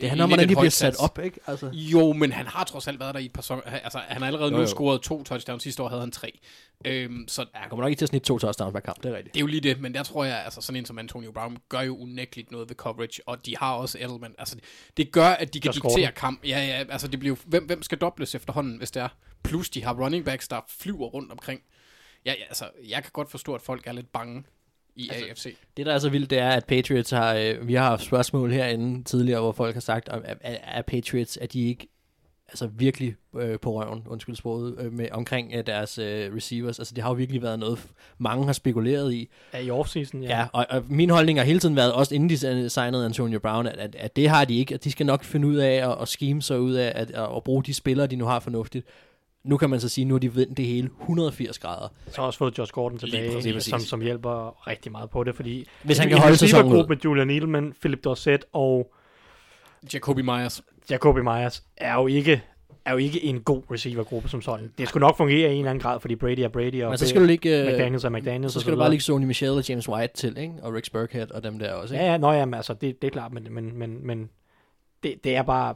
[0.00, 1.40] Det handler om, hvordan de bliver sat op, ikke?
[1.46, 1.70] Altså.
[1.72, 3.62] Jo, men han har trods alt været der i et par sæsoner.
[3.62, 4.66] Altså, han har allerede Jo, nu jo.
[4.66, 5.62] scoret to touchdowns.
[5.62, 6.38] Sidste år havde han tre.
[6.84, 9.10] Øhm, så Ja, han kommer nok ikke til at snitte to touchdowns hver kamp, det
[9.12, 9.34] er rigtigt.
[9.34, 11.56] det er jo lige det, men der tror jeg, altså sådan en som Antonio Brown
[11.68, 14.34] gør jo unægteligt noget ved coverage, og de har også Edelman.
[14.38, 14.56] Altså,
[14.96, 16.44] det gør, at de kan diktere kamp.
[16.44, 19.08] Ja, ja, altså det bliver hvem, hvem skal dobles efterhånden, hvis det er?
[19.44, 21.60] Plus de har running backs, der flyver rundt omkring.
[22.26, 24.44] Ja, ja, altså, jeg kan godt forstå, at folk er lidt bange
[24.96, 25.56] i altså, AFC.
[25.76, 27.34] Det, der er så vildt, det er, at Patriots har...
[27.34, 31.36] Øh, vi har haft spørgsmål herinde tidligere, hvor folk har sagt, om, at, at Patriots,
[31.36, 31.88] at de ikke
[32.48, 36.78] altså virkelig øh, på røven, undskyld sproget, øh, med, omkring øh, deres øh, receivers.
[36.78, 37.86] Altså, det har jo virkelig været noget,
[38.18, 39.28] mange har spekuleret i.
[39.52, 40.38] Ja, i offseason, ja.
[40.38, 43.66] Ja, og, og min holdning har hele tiden været, også inden de signede Antonio Brown,
[43.66, 46.02] at, at, at det har de ikke, at de skal nok finde ud af at,
[46.02, 48.86] at scheme sig ud af at, at, at bruge de spillere, de nu har fornuftigt.
[49.46, 51.88] Nu kan man så sige, nu har de vendt det hele 180 grader.
[52.10, 53.70] Så har også fået Josh Gordon tilbage, præcis, præcis.
[53.70, 56.96] som, som hjælper rigtig meget på det, fordi Hvis han kan holde sæsonen receivergruppe ud.
[56.96, 58.92] med Julian Edelman, Philip Dorset og
[59.94, 60.62] Jacoby Myers.
[60.90, 62.42] Jacoby Myers er jo ikke
[62.84, 64.72] er jo ikke en god receivergruppe som sådan.
[64.78, 66.98] Det skulle nok fungere i en eller anden grad, fordi Brady er Brady, og Men
[66.98, 67.62] så skal du ikke...
[67.62, 68.52] øh, McDaniels er McDaniels.
[68.52, 70.54] Så skal du bare lægge Sony Michel og James White til, ikke?
[70.62, 72.04] Og Rick Burkhead og dem der også, ikke?
[72.04, 74.30] Ja, ja, nå, jamen, altså, det, det er klart, men, men, men, men
[75.02, 75.74] det, det er bare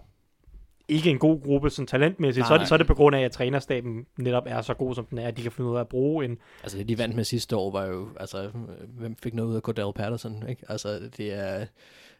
[0.91, 2.43] ikke en god gruppe sådan talentmæssigt.
[2.43, 4.75] Nej, så, er det, så er det på grund af, at trænerstaben netop er så
[4.75, 6.39] god, som den er, at de kan finde ud af at bruge en...
[6.63, 8.09] Altså det, de vandt med sidste år, var jo...
[8.21, 8.51] Altså,
[8.99, 10.63] hvem fik noget ud af Cordell Patterson, ikke?
[10.69, 11.67] Altså, det er...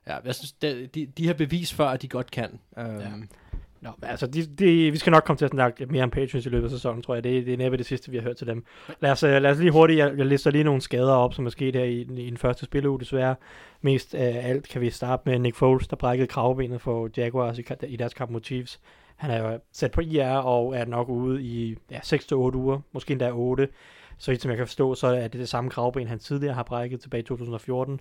[0.07, 2.51] Ja, jeg synes, det, de, de har bevis for, at de godt kan.
[2.77, 3.11] Um, ja.
[3.81, 6.47] Nå, men altså, de, de, vi skal nok komme til at snakke mere om Patriots
[6.47, 7.25] i løbet af sæsonen, tror jeg.
[7.25, 8.65] Det, det er næppe det sidste, vi har hørt til dem.
[9.01, 11.47] Lad os, øh, lad os lige hurtigt, jeg, jeg lister lige nogle skader op, som
[11.47, 13.35] er sket her i, i den første spilleuge, desværre.
[13.81, 17.65] Mest af alt kan vi starte med Nick Foles, der brækkede kravbenet for Jaguars i,
[17.89, 18.81] i deres kamp mod Chiefs.
[19.17, 23.13] Han er jo sat på IR og er nok ude i ja, 6-8 uger, måske
[23.13, 23.69] endda 8.
[24.19, 27.01] Så som jeg kan forstå, så er det det samme kravben, han tidligere har brækket
[27.01, 28.01] tilbage i 2014.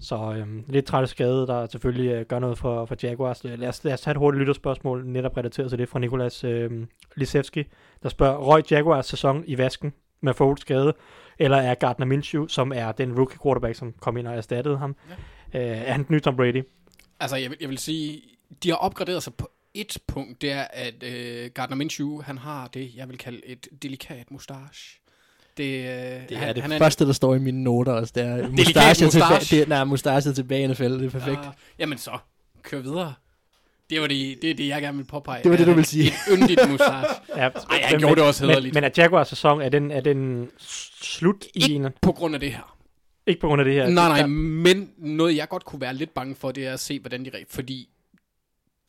[0.00, 3.44] Så øhm, lidt træt skade, der selvfølgelig øh, gør noget for, for Jaguars.
[3.44, 6.70] Lad os, lad os tage et hurtigt lytterspørgsmål, netop relateret til det fra Nikolas øh,
[7.16, 7.64] Lisevski,
[8.02, 10.94] der spørger, røg Jaguars sæson i vasken med Foles skade,
[11.38, 14.96] eller er Gardner Minshew, som er den rookie quarterback, som kom ind og erstattede ham,
[15.52, 15.60] ja.
[15.60, 16.62] øh, er han den nye Tom Brady?
[17.20, 18.22] Altså, jeg vil, jeg vil sige,
[18.62, 22.68] de har opgraderet sig på et punkt, det er, at øh, Gardner Minshew, han har
[22.68, 25.00] det, jeg vil kalde et delikat mustache.
[25.56, 28.12] Det, øh, Det han, er det han første, der står i mine noter også.
[28.14, 30.84] Det er mustache tilbage, det, nej, mustache tilbage i NFL.
[30.84, 31.38] Det er perfekt.
[31.38, 32.18] Uh, jamen så,
[32.62, 33.14] kør videre.
[33.90, 35.42] Det var det, det, er det jeg gerne vil påpege.
[35.42, 36.06] Det var det, du Er ville sige.
[36.06, 37.14] Et yndigt mustache.
[37.36, 38.74] Ja, Ej, han gjorde det også men, hæderligt.
[38.74, 40.50] men er Jaguars sæson, er den, er den
[41.02, 41.86] slut i en...
[42.02, 42.76] På grund af det her.
[43.26, 43.88] Ikke på grund af det her.
[43.88, 47.00] Nej, nej, men noget jeg godt kunne være lidt bange for, det er at se,
[47.00, 47.88] hvordan de fordi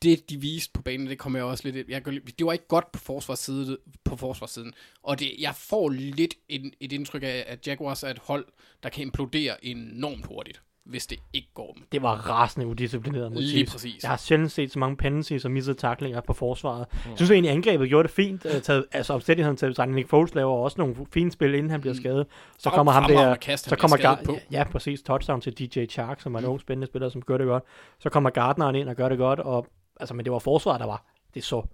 [0.04, 1.90] det, de viste på banen, det kommer jeg også lidt...
[1.90, 4.74] Jeg, det var ikke godt på forsvarssiden, på forsvarssiden.
[5.04, 8.46] Og det, jeg får lidt en, et indtryk af, at Jaguars er et hold,
[8.84, 11.84] der kan implodere enormt hurtigt, hvis det ikke går dem.
[11.92, 14.04] Det var rasende udisciplineret mod Lige præcis.
[14.04, 16.86] Jeg har sjældent set så mange penalties og missede taklinger på forsvaret.
[17.06, 18.46] Jeg synes egentlig, angrebet gjorde det fint.
[18.46, 19.96] Uh, taget, altså omstændigheden taget betragtning.
[19.96, 22.28] Nick Foles laver også nogle fine spil, inden han bliver skadet.
[22.58, 23.36] Så Frem- kommer ham der...
[23.36, 24.38] kast, så kommer Gar- på.
[24.52, 25.02] Ja, præcis.
[25.02, 27.64] Touchdown til DJ Chark, som er en ung spændende spiller, som gør det godt.
[28.00, 29.40] Så kommer Gardneren ind og gør det godt.
[29.40, 29.68] Og,
[30.00, 31.06] altså, men det var forsvaret, der var...
[31.34, 31.66] Det så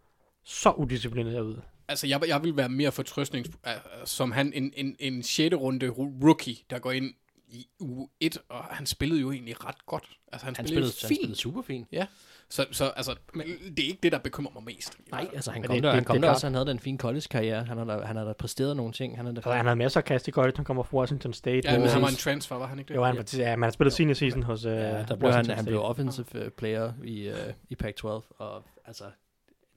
[0.43, 1.61] så udisciplineret ud.
[1.87, 3.49] Altså, jeg, jeg vil være mere fortrøstnings...
[3.49, 3.71] Uh,
[4.05, 5.55] som han, en, en, en 6.
[5.55, 7.13] runde rookie, der går ind
[7.47, 10.03] i uge 1, og han spillede jo egentlig ret godt.
[10.31, 11.19] Altså, han, Han spillede, spillede, han fint.
[11.19, 11.87] spillede super fint.
[11.91, 12.05] Ja,
[12.49, 14.97] så, så altså, men det er ikke det, der bekymrer mig mest.
[15.11, 16.53] Nej, altså han Men kom, det- der, det- han kom det er der også, han
[16.53, 17.63] havde da en fin college-karriere.
[17.63, 19.15] Han har da, han har da præsteret nogle ting.
[19.17, 20.53] Han har da, Altså, han havde masser af kast i college.
[20.55, 21.61] Han kommer fra Washington State.
[21.71, 22.95] Ja, men han var en transfer, var han ikke det?
[22.95, 25.23] Jo, han, var, ja, man har spillet senior season hos uh, ja, der blev han,
[25.23, 25.65] Washington han State.
[25.65, 27.35] blev offensive øh, player i, uh,
[27.69, 28.05] i Pac-12,
[28.37, 29.03] og altså,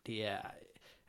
[0.07, 0.37] det er,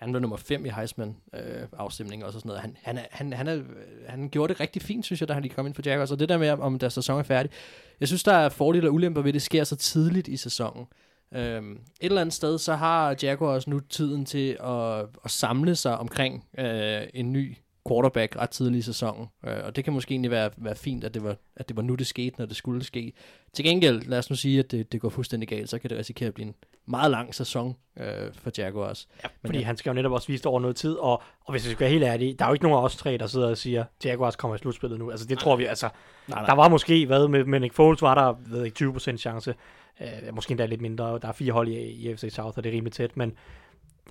[0.02, 2.62] han blev nummer 5 i Heisman-afstemningen øh, og sådan noget.
[2.62, 3.62] Han, han, han, han, er,
[4.08, 6.12] han gjorde det rigtig fint, synes jeg, da han lige kom ind for Jaguars.
[6.12, 7.52] Og det der med, om deres sæson er færdig.
[8.00, 10.86] Jeg synes, der er fordele og ulemper ved, at det sker så tidligt i sæsonen.
[11.34, 15.98] Øhm, et eller andet sted, så har Jaguars nu tiden til at, at samle sig
[15.98, 19.28] omkring øh, en ny quarterback ret tidligt i sæsonen.
[19.46, 21.84] Øh, og det kan måske egentlig være, være fint, at det, var, at det var
[21.84, 23.14] nu, det skete, når det skulle ske.
[23.54, 25.98] Til gengæld, lad os nu sige, at det, det går fuldstændig galt, så kan det
[25.98, 29.08] risikere at blive en meget lang sæson øh, for Jaguars.
[29.24, 29.66] Ja, Men fordi ja.
[29.66, 31.80] han skal jo netop også vise det over noget tid, og, og hvis vi skal
[31.80, 33.86] være helt ærlige, der er jo ikke nogen af os tre, der sidder og siger,
[34.06, 35.12] Jaguars kommer i slutspillet nu.
[35.12, 35.90] Altså det tror vi, altså,
[36.28, 36.46] Nej, nej.
[36.46, 39.56] der var måske, hvad med, med Nick Foles var der, ved ikke, 20% chance,
[40.02, 42.70] øh, måske endda lidt mindre, der er fire hold i, i FC South, og det
[42.70, 43.34] er rimelig tæt, men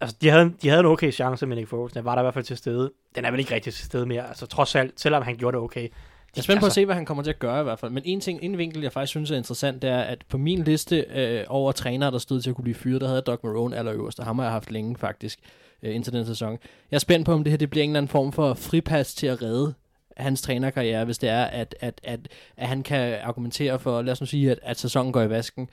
[0.01, 2.25] altså, de havde, de havde en okay chance med Nick Foles, den var der i
[2.25, 2.93] hvert fald til stede.
[3.15, 5.65] Den er vel ikke rigtig til stede mere, altså trods alt, selvom han gjorde det
[5.65, 5.83] okay.
[5.83, 7.79] Jeg er spændt på at Altså- se, hvad han kommer til at gøre i hvert
[7.79, 7.93] fald.
[7.93, 10.65] Men en ting, en vinkel, jeg faktisk synes er interessant, det er, at på min
[10.65, 13.77] liste øh, over trænere, der stod til at kunne blive fyret, der havde Doc Marone
[13.77, 15.39] allerøverst, og ham har jeg haft længe faktisk,
[15.83, 16.59] øh, indtil den sæson.
[16.91, 19.15] Jeg er spændt på, om det her det bliver en eller anden form for fripas
[19.15, 19.75] til at redde
[20.17, 22.21] hans trænerkarriere, hvis det er, at, at, at,
[22.57, 25.69] at han kan argumentere for, lad os nu sige, at, at sæsonen går i vasken,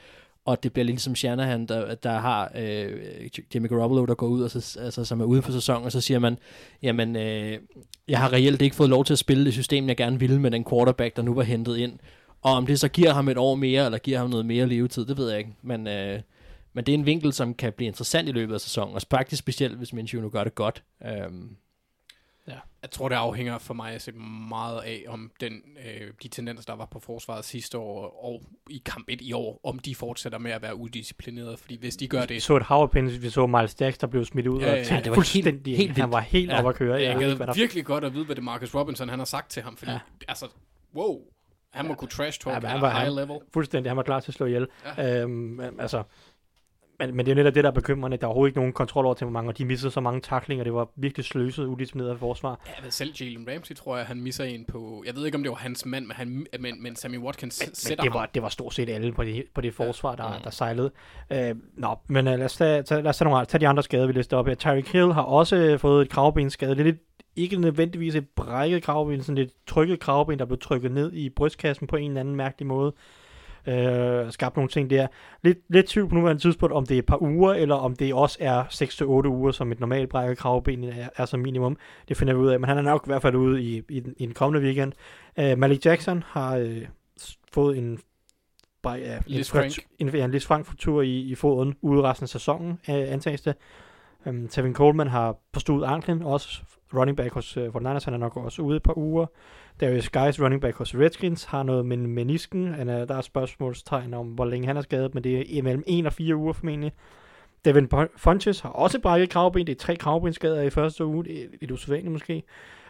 [0.47, 4.51] og det bliver ligesom Shanahan, der, der har øh, Jimmy Garoppolo, der går ud, og
[4.51, 6.37] så, altså, som er ude for sæsonen, og så siger man,
[6.81, 7.57] jamen, øh,
[8.07, 10.51] jeg har reelt ikke fået lov til at spille det system, jeg gerne ville med
[10.51, 11.99] den quarterback, der nu var hentet ind.
[12.41, 15.05] Og om det så giver ham et år mere, eller giver ham noget mere levetid,
[15.05, 15.53] det ved jeg ikke.
[15.61, 16.19] Men, øh,
[16.73, 19.39] men det er en vinkel, som kan blive interessant i løbet af sæsonen, og faktisk
[19.39, 20.83] specielt, hvis Minshew nu gør det godt.
[21.05, 21.49] Øhm,
[22.47, 24.11] Øhm, Jeg tror, det afhænger for mig at se
[24.49, 25.53] meget af, om den,
[25.85, 29.59] øh, de tendenser, der var på forsvaret sidste år og i kamp 1 i år,
[29.63, 31.57] om de fortsætter med at være udisciplinerede.
[31.57, 34.25] Fordi hvis de gør Vi det, så et hav vi så Miles Jacks, der blev
[34.25, 36.51] smidt ud, Ja, og ja, tænkte ja, det var fuldstændig, helt- helt han var helt
[36.51, 36.57] Ja.
[36.57, 36.93] oppe at køre.
[37.01, 39.63] jeg Jeg gad virkelig godt at vide, hvad det Marcus Robinson han har sagt til
[39.63, 39.77] ham.
[39.77, 39.95] Fordi, Ja.
[40.21, 40.25] ja.
[40.27, 40.47] altså,
[40.95, 41.19] wow,
[41.73, 43.37] han må kunne trash talk Ja, ja, han var- high han- level.
[43.53, 44.67] fuldstændig, han var klar til at slå ihjel.
[44.97, 45.21] Ja.
[45.21, 46.03] Øhm, altså,
[46.99, 48.17] men, men det er netop det, der er bekymrende.
[48.17, 50.63] Der er overhovedet ikke nogen kontrol over temperament, og de missede så mange taklinger.
[50.63, 52.59] Det var virkelig sløset, udisciplineret af forsvar.
[52.67, 55.03] Ja, men selv Jalen Ramsey tror jeg, han misser en på...
[55.07, 57.75] Jeg ved ikke, om det var hans mand, men, han, men, men Sammy Watkins Men
[57.75, 58.19] sætter det ham.
[58.19, 60.43] var, det var stort set alle på det, på det forsvar, der, Mm.
[60.43, 60.91] der sejlede.
[61.33, 63.83] Øh, nå, men øh, lad, os tage, tage, lad os tage, nogle, tage de andre
[63.83, 64.55] skader, vi lister op her.
[64.55, 66.71] Tyreek Hill har også øh, fået et kravbenskade.
[66.71, 66.97] Det er lidt,
[67.35, 71.87] ikke nødvendigvis et brækket kravben, sådan et trykket kravben, der blev trykket ned i brystkassen
[71.87, 72.93] på en eller anden mærkelig måde.
[73.67, 75.07] Øh, skabt nogle ting der.
[75.43, 78.13] Lidt, lidt tvivl på nuværende tidspunkt, om det er et par uger, eller om det
[78.13, 81.77] også er 6-8 uger, som et normalt brækket kravben er, er som minimum.
[82.07, 83.99] Det finder vi ud af, men han er nok i hvert fald ude i, i,
[83.99, 84.93] den, i den kommende weekend.
[85.39, 86.85] Øh, Malik Jackson har øh,
[87.51, 87.99] fået en
[88.81, 89.73] bare, ja, en, fraktur- Frank.
[89.99, 93.55] en, ja, en Lis Frank-fraktur i, i foden ude resten af sæsonen, øh, antages det.
[94.25, 96.61] Um, Tevin Coleman har forstået anklen, også
[96.93, 99.25] running back hos uh, 49ers, han er nok også ude et par uger.
[99.81, 102.73] Darius Guys, running back hos Redskins, har noget med menisken.
[102.73, 105.43] Han er, øh, der er spørgsmålstegn om, hvor længe han er skadet, men det er
[105.47, 106.91] imellem 1 og 4 uger formentlig.
[107.65, 109.67] Devin Funches har også brækket kravben.
[109.67, 111.23] Det er tre kravbenskader i første uge.
[111.23, 112.43] Det er lidt usædvanligt måske.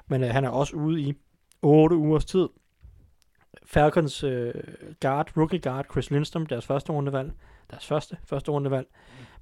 [0.08, 1.14] Men øh, han er også ude i
[1.62, 2.48] 8 ugers tid.
[3.66, 4.54] Falcons øh,
[5.02, 7.32] guard, rookie guard, Chris Lindstrom, deres første rundevalg,
[7.72, 8.88] deres første første rundevalg,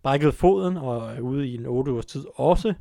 [0.03, 2.73] brækket foden og er ude i en 8 ugers tid også.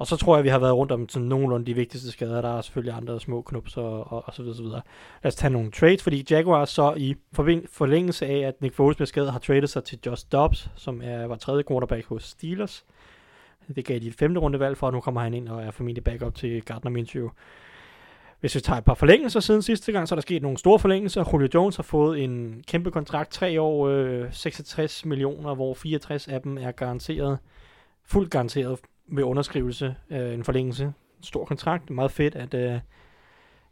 [0.00, 2.40] Og så tror jeg, vi har været rundt om sådan nogenlunde de vigtigste skader.
[2.40, 4.82] Der er selvfølgelig andre små knups og, og, og så videre, så videre.
[5.22, 9.06] Lad os tage nogle trades, fordi Jaguars så i forlængelse af, at Nick Foles blev
[9.06, 12.84] skadet, har tradet sig til Josh Dobbs, som er, var tredje quarterback hos Steelers.
[13.76, 16.04] Det gav de et femte rundevalg for, og nu kommer han ind og er formentlig
[16.04, 17.28] backup til Gardner Minshew.
[18.40, 20.78] Hvis vi tager et par forlængelser siden sidste gang, så er der sket nogle store
[20.78, 21.24] forlængelser.
[21.32, 26.42] Julio Jones har fået en kæmpe kontrakt, tre år, øh, 66 millioner, hvor 64 af
[26.42, 27.38] dem er garanteret,
[28.04, 28.78] fuldt garanteret
[29.10, 30.92] ved underskrivelse øh, en forlængelse.
[31.22, 32.80] Stor kontrakt, meget fedt, at, øh,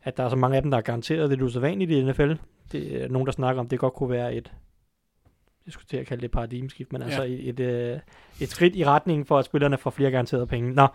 [0.02, 1.30] at der er så mange af dem, der er garanteret.
[1.30, 2.32] Det er usædvanligt i NFL.
[2.72, 4.52] Det er nogen, der snakker om, det godt kunne være et,
[5.66, 7.06] jeg skulle til at kalde det et paradigmeskift, men ja.
[7.06, 7.98] altså et, et, øh,
[8.40, 10.72] et skridt i retningen for, at spillerne får flere garanterede penge.
[10.74, 10.86] Nå,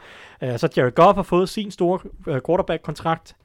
[0.42, 3.36] øh, så Jared Goff har fået sin store øh, quarterback-kontrakt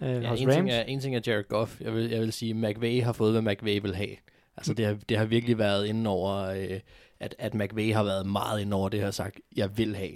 [0.00, 0.54] øh, Ja, hos en, Rams.
[0.56, 1.80] ting er, en ting er Jared Goff.
[1.80, 4.16] Jeg vil, jeg vil sige, McVay har fået, hvad McVay vil have.
[4.56, 6.80] Altså, det har, det har virkelig været inden over, øh,
[7.20, 10.12] at, at McVay har været meget inden over det her sagt, jeg vil have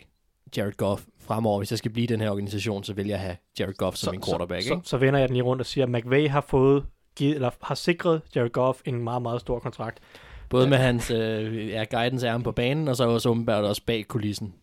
[0.56, 1.58] Jared Goff fremover.
[1.58, 4.14] Hvis jeg skal blive i den her organisation, så vil jeg have Jared Goff som
[4.14, 4.62] min quarterback.
[4.62, 4.82] Så, ikke?
[4.84, 6.84] så, så vender jeg den lige rundt og siger, at McVay har fået
[7.16, 9.98] givet, eller har sikret Jared Goff en meget, meget stor kontrakt.
[10.50, 13.82] Både med hans øh, ja, guidance af ham på banen, og så også åbenbart også
[13.86, 14.54] bag kulissen.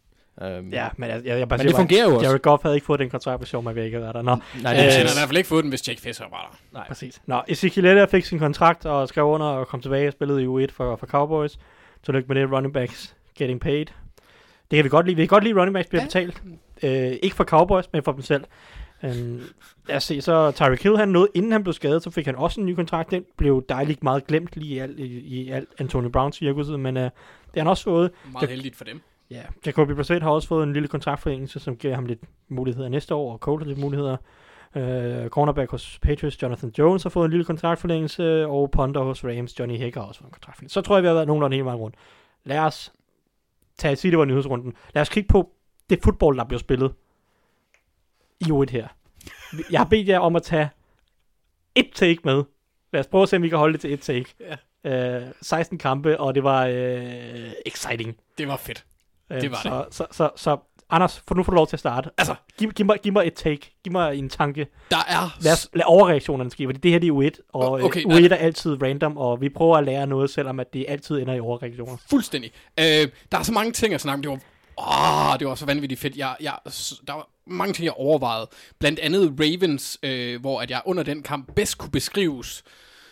[0.42, 2.28] Um, Ja, men jeg, jeg, jeg bare men siger det bare, fungerer jo også.
[2.28, 4.22] Jared Goff havde ikke fået den kontrakt, hvis Sean McVay ikke havde været der.
[4.22, 6.02] Nå, Nej, Øh, det er han har i hvert fald ikke fået den, hvis Jake
[6.02, 6.78] Fisher var der.
[6.78, 6.88] Nej.
[6.88, 7.22] præcis.
[7.26, 10.46] Nå, Ezekiel Elliott fik sin kontrakt og skrev under og kom tilbage og spillede i
[10.46, 11.60] U1 for, for Cowboys.
[12.06, 13.86] Tillykke med det, running backs getting paid.
[14.72, 15.16] Det kan vi godt lide.
[15.16, 16.06] Vi kan godt lide, at running backs bliver Ja.
[16.08, 16.44] betalt.
[16.84, 18.44] Øh, ikke for Cowboys, men for dem selv.
[19.04, 19.42] Um,
[19.88, 22.36] lad os se, så Tyreek Hill, han nåede, inden han blev skadet, så fik han
[22.36, 23.12] også en ny kontrakt.
[23.12, 26.98] Den blev dejligt meget glemt lige i alt, i, i alt Antonio Browns cirkuset, men
[26.98, 27.12] uh, det
[27.56, 28.12] har han også fået.
[28.32, 29.02] Meget Det- heldigt for dem.
[29.32, 33.16] Ja, Jacoby Brissett har også fået en lille kontraktforlængelse, som giver ham lidt muligheder næste
[33.16, 34.18] år, og Cole lidt muligheder.
[34.76, 39.60] Uh, cornerback hos Patriots, Jonathan Jones, har fået en lille kontraktforlængelse, og punter hos Rams,
[39.60, 40.74] Johnny Hager har også fået en kontraktforlængelse.
[40.74, 41.96] Så tror jeg, vi har været nogenlunde hele vejen rundt.
[42.44, 42.94] Lad os
[43.80, 44.74] tage sige, det var nyhedsrunden.
[44.94, 45.52] Lad os kigge på
[45.90, 46.94] det fodbold, der bliver spillet
[48.40, 48.88] i U1 her.
[49.72, 50.70] Jeg har bedt jer om at tage
[51.76, 52.44] et take med.
[52.94, 54.36] Lad os prøve at se, om vi kan holde det til et take.
[54.40, 54.56] Ja.
[55.22, 58.18] Uh, 16 kampe, og det var uh, exciting.
[58.38, 58.86] Det var fedt.
[59.32, 60.58] Øh, Det var så, Så, så, så,
[60.90, 62.10] Anders, for nu får du lov til at starte.
[62.18, 63.72] Altså, Giv, giv, mig, giv mig et take.
[63.84, 64.68] Giv mig en tanke.
[64.92, 65.38] der er...
[65.42, 68.20] Lad, os, lad overreaktionerne ske, fordi det her det er U1, og Okay, nej.
[68.20, 71.34] U1 er altid random, og vi prøver at lære noget, selvom at det altid ender
[71.34, 71.98] i overreaktioner.
[72.10, 72.52] Fuldstændig.
[72.80, 72.86] Øh,
[73.32, 74.22] der er så mange ting at snakke om.
[74.22, 76.18] Det var, åh, det var så vanvittigt fedt.
[76.18, 76.54] Jeg, jeg,
[77.08, 78.48] der var mange ting, jeg overvejede.
[78.80, 82.64] Blandt andet Ravens, øh, hvor at jeg under den kamp bedst kunne beskrives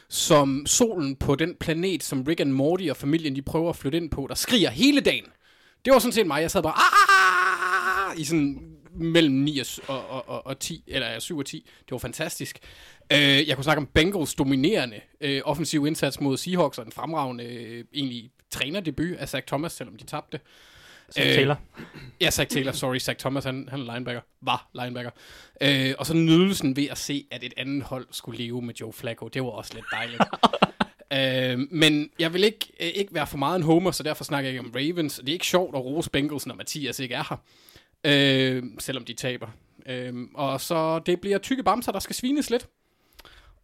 [0.10, 3.98] som solen på den planet, som Rick and Morty og familien de prøver at flytte
[3.98, 5.24] ind på, der skriger hele dagen.
[5.86, 6.42] Det var sådan set mig.
[6.42, 7.17] Jeg sad bare "Ah!"
[8.18, 11.70] I sådan mellem 9 og, og, og, og, og 10, eller 7 og 10.
[11.80, 12.60] Det var fantastisk.
[13.14, 17.44] Øh, jeg kunne snakke om Bengals dominerende øh, offensiv indsats mod Seahawks, og en fremragende
[17.44, 20.40] øh, egentlig trænerdebut af Zach Thomas, selvom de tabte.
[21.10, 21.60] Så Øh, Taylor.
[22.22, 25.12] Ja, Zach Taylor, sorry, Zach Thomas, han, han er linebacker, var linebacker.
[25.62, 28.94] Øh, og så nydelsen ved at se, at et andet hold skulle leve med Joe
[28.94, 30.24] Flacco, det var også lidt dejligt.
[31.60, 34.50] øh, men jeg vil ikke, øh, ikke være for meget en homer, så derfor snakker
[34.50, 35.16] jeg ikke om Ravens.
[35.16, 37.44] Det er ikke sjovt at rose Bengals, når Mathias ikke er her,
[38.04, 39.48] øh, selvom de taber.
[39.86, 42.68] Øh, og så det bliver tykke bamser, der skal svines lidt.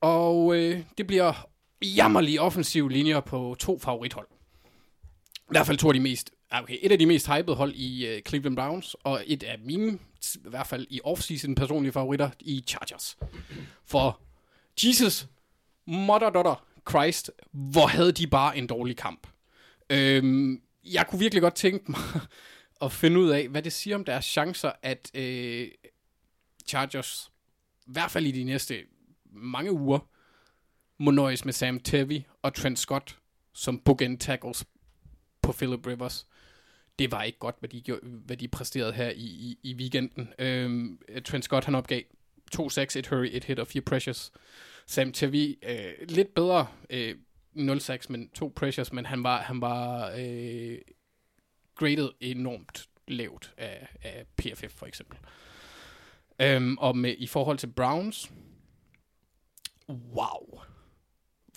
[0.01, 1.47] Og øh, det bliver
[1.81, 4.27] jammerlige offensive linjer på to favorithold.
[5.35, 7.73] I hvert fald to af de mest, ah, okay, et af de mest hypede hold
[7.75, 9.99] i øh, Cleveland Browns, og et af mine,
[10.35, 13.17] i hvert fald i offseason personlige favoritter, i Chargers.
[13.85, 14.21] For
[14.83, 15.27] Jesus,
[15.87, 19.27] mother daughter Christ, hvor havde de bare en dårlig kamp.
[19.89, 21.99] Øhm, jeg kunne virkelig godt tænke mig
[22.81, 25.67] at finde ud af, hvad det siger om deres chancer, at øh,
[26.67, 27.31] Chargers,
[27.87, 28.83] i hvert fald i de næste
[29.25, 29.99] mange uger,
[30.97, 33.19] må nøjes med Sam Tevy og Trent Scott
[33.53, 34.65] som bookend tackles
[35.41, 36.27] på Philip Rivers.
[36.99, 40.33] Det var ikke godt, hvad de, gjorde, hvad de præsterede her i, i, i weekenden.
[40.39, 42.01] Øhm, Trent Scott, han opgav
[42.51, 44.31] 2 6 et hurry, et hit og fire pressures.
[44.87, 47.15] Sam Tevy, øh, lidt bedre, øh,
[47.53, 50.77] 0 6 men to pressures, men han var, han var øh,
[51.75, 55.17] graded enormt lavt af, af PFF for eksempel.
[56.39, 58.31] Øhm, og med, i forhold til Browns,
[59.89, 60.61] wow,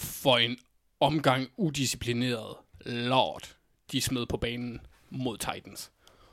[0.00, 0.58] for en
[1.00, 3.56] omgang udisciplineret lort,
[3.92, 5.92] de smed på banen mod Titans.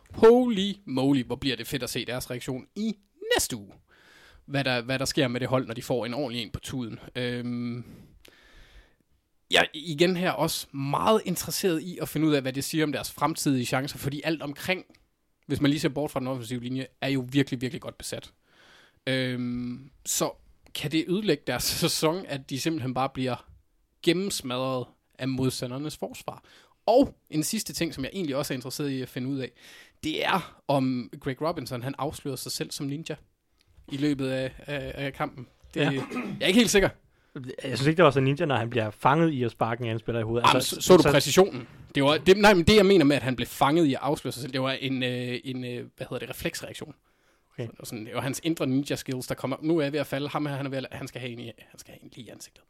[0.10, 2.96] Holy moly, hvor bliver det fedt at se deres reaktion i
[3.36, 3.74] næste uge.
[4.46, 6.60] Hvad der, hvad der sker med det hold, når de får en ordentlig en på
[6.60, 7.00] tuden.
[7.16, 7.84] Øhm,
[9.54, 12.92] jeg igen her også meget interesseret i at finde ud af, hvad det siger om
[12.92, 14.86] deres fremtidige chancer, fordi alt omkring,
[15.48, 18.34] hvis man lige ser bort fra den offensive linje, er jo virkelig, virkelig godt besat.
[19.08, 20.32] Øhm, så
[20.76, 23.48] kan det ødelægge deres sæson, at de simpelthen bare bliver
[24.04, 24.86] gennemsmadret
[25.20, 26.44] af modstandernes forsvar.
[26.86, 29.52] Og en sidste ting, som jeg egentlig også er interesseret i at finde ud af,
[30.04, 33.16] det er, om Greg Robinson han afslører sig selv som ninja
[33.92, 35.48] i løbet af, af, af kampen.
[35.74, 35.92] Det, ja.
[35.92, 36.04] Jeg
[36.42, 36.90] er ikke helt sikker.
[37.36, 39.88] Jeg synes ikke, det var så ninja, når han bliver fanget i at sparke en
[39.88, 40.48] anden spiller i hovedet.
[40.48, 41.68] Jamen, så, så du præcisionen.
[41.96, 44.00] Det var, det, nej, men det jeg mener med, at han blev fanget i at
[44.02, 46.96] afsløre sig selv, det var en, øh, en øh, hvad hedder det, refleksreaktion.
[47.54, 47.68] Okay.
[47.68, 49.58] Så, sådan, det var hans indre ninja skills, der kommer.
[49.62, 50.30] Nu er jeg ved at falde.
[50.30, 52.12] Ham her, han, er ved at, han skal have en, i, han skal have en
[52.16, 52.64] lige i ansigtet.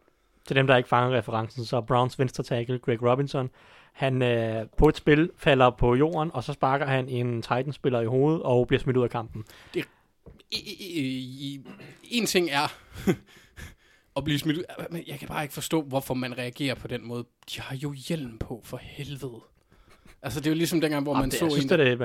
[0.48, 3.50] Til dem, der ikke fanger referencen, så Browns venstre tackle, Greg Robinson,
[3.94, 8.06] han øh, på et spil falder på jorden, og så sparker han en Titans-spiller i
[8.06, 9.44] hovedet og bliver smidt ud af kampen.
[9.76, 9.84] I,
[10.52, 10.58] i,
[11.52, 11.62] i,
[12.04, 12.74] en ting er
[14.18, 14.64] at blive smidt ud.
[14.92, 17.26] Men jeg kan bare ikke forstå, hvorfor man reagerer på den måde.
[17.56, 19.42] De har jo hjelm på, for helvede.
[20.24, 21.80] Altså, det er jo ligesom dengang, hvor man det, så jeg synes, en...
[21.80, 21.98] at det,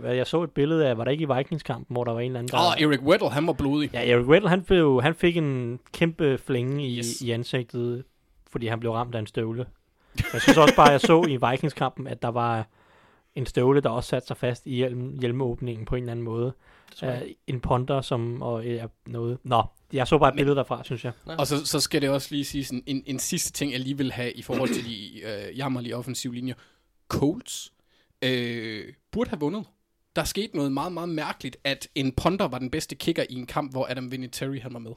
[0.00, 2.26] hvad, jeg så et billede af, var der ikke i Vikings-kampen, hvor der var en
[2.26, 2.58] eller anden, der...
[2.58, 3.90] Åh, oh, Eric Weddle, han var blodig.
[3.92, 7.20] Ja, Eric Weddle, han, blev, han fik en kæmpe flænge i, Yes.
[7.20, 8.04] i ansigtet,
[8.50, 9.66] fordi han blev ramt af en støvle.
[10.32, 12.66] Jeg synes også bare, jeg så i Vikings-kampen, at der var
[13.34, 16.52] en støvle, der også satte sig fast i hjelm, hjelmeåbningen på en eller anden måde.
[17.02, 17.08] Uh,
[17.46, 19.38] en ponder, som og ja, noget.
[19.44, 21.12] Nå, jeg så bare et Men- billede derfra, synes jeg.
[21.38, 23.96] Og så, så skal det også lige sige sådan, en, en sidste ting, jeg lige
[23.96, 26.54] vil have i forhold til de øh, jammerlige offensive linjer.
[27.08, 27.72] Colts
[28.22, 29.64] øh, burde have vundet.
[30.16, 33.46] Der skete noget meget, meget mærkeligt, at en punter var den bedste kicker i en
[33.46, 34.92] kamp, hvor Adam Vinatieri han var med.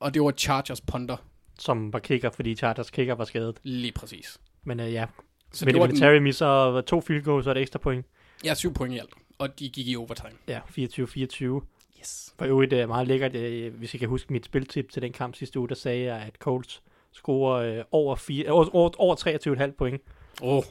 [0.00, 1.16] Og det var Chargers punter,
[1.58, 3.58] Som var kicker, fordi Chargers kicker var skadet.
[3.62, 4.38] lige præcis.
[4.64, 5.06] Men uh, ja,
[5.52, 8.06] Så så det var den, misser to field goals og et ekstra point.
[8.44, 10.32] ja, syv point i alt, og de gik i overtime.
[10.48, 11.60] Ja, 24-24.
[12.00, 12.34] Yes.
[12.38, 15.34] For øvrigt er meget lækkert, øh, hvis I kan huske mit spiltip til den kamp
[15.34, 19.66] sidste uge, der sagde jeg, at Colts scorer øh, over, fire, øh, over, over, over
[19.66, 20.02] 23,5 point.
[20.42, 20.62] Åh, oh,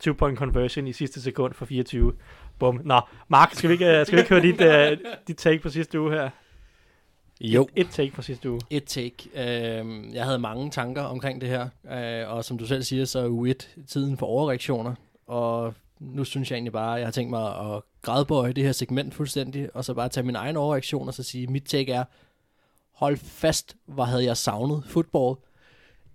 [0.00, 2.12] 2 point conversion i sidste sekund for 24.
[2.58, 2.80] Bum.
[2.84, 4.60] Nå, Mark, skal vi ikke, øh, skal vi ikke høre dit,
[5.02, 6.30] uh, dit take på sidste uge her?
[7.40, 7.68] Jo.
[7.76, 8.60] Et, et take på sidste uge.
[8.70, 9.28] Et take.
[9.34, 13.18] Øh, jeg havde mange tanker omkring det her, øh, og som du selv siger, så
[13.18, 14.94] er u 1 tiden for overreaktioner,
[15.26, 18.72] og nu synes jeg egentlig bare, at jeg har tænkt mig at grædbøje det her
[18.72, 22.04] segment fuldstændig, og så bare tage min egen overreaktion og så sige, mit take er,
[22.92, 25.38] hold fast, hvor havde jeg savnet fodbold.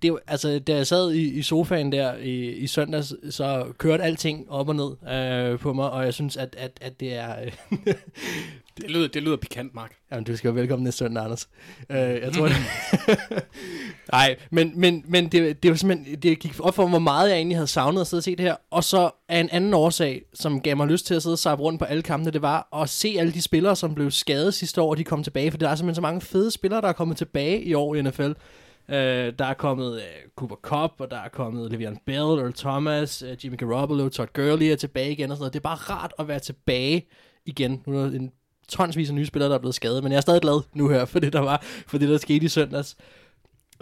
[0.01, 4.51] Det, altså, da jeg sad i, i sofaen der i, i søndags, så kørte alting
[4.51, 7.35] op og ned øh, på mig, og jeg synes, at, at, at det er...
[7.87, 7.93] Øh,
[8.79, 9.95] Øh, det, lyder, det lyder pikant, Mark.
[10.11, 11.49] Jamen, du skal være velkommen næste søndag, Anders.
[11.89, 12.55] Uh, jeg tror, det...
[14.11, 17.37] Nej, men, men, men det, det var simpelthen, det gik op for hvor meget jeg
[17.37, 18.55] egentlig havde savnet at sidde og se det her.
[18.71, 21.57] Og så er en anden årsag, som gav mig lyst til at sidde og sejre
[21.57, 24.81] rundt på alle kampene, det var at se alle de spillere, som blev skadet sidste
[24.81, 25.51] år, de kom tilbage.
[25.51, 28.01] For der er simpelthen så mange fede spillere, der er kommet tilbage i år i
[28.01, 28.31] NFL.
[28.87, 30.01] Uh, der er kommet uh,
[30.35, 34.65] Cooper Cup, og der er kommet Le'Veon Bell, Earl Thomas, uh, Jimmy Garoppolo, Todd Gurley
[34.65, 35.53] er tilbage igen og sådan noget.
[35.53, 37.07] Det er bare rart at være tilbage
[37.45, 37.83] igen.
[37.85, 38.31] Nu er der en
[38.67, 41.05] tonsvis af nye spillere, der er blevet skadet, men jeg er stadig glad nu her
[41.05, 42.95] for det, der var, for det, der skete i søndags.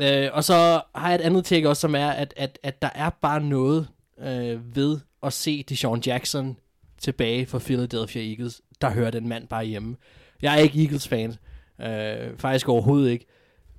[0.02, 2.90] Øh, og så har jeg et andet tjek også, som er, at, at, at der
[2.96, 3.88] er bare noget
[4.22, 6.58] øh, ved at se Deshaun Jackson
[6.98, 9.96] tilbage for Philadelphia Eagles, der hører den mand bare hjemme.
[10.42, 11.36] Jeg er ikke Eagles-fan,
[11.82, 13.26] øh, faktisk overhovedet ikke.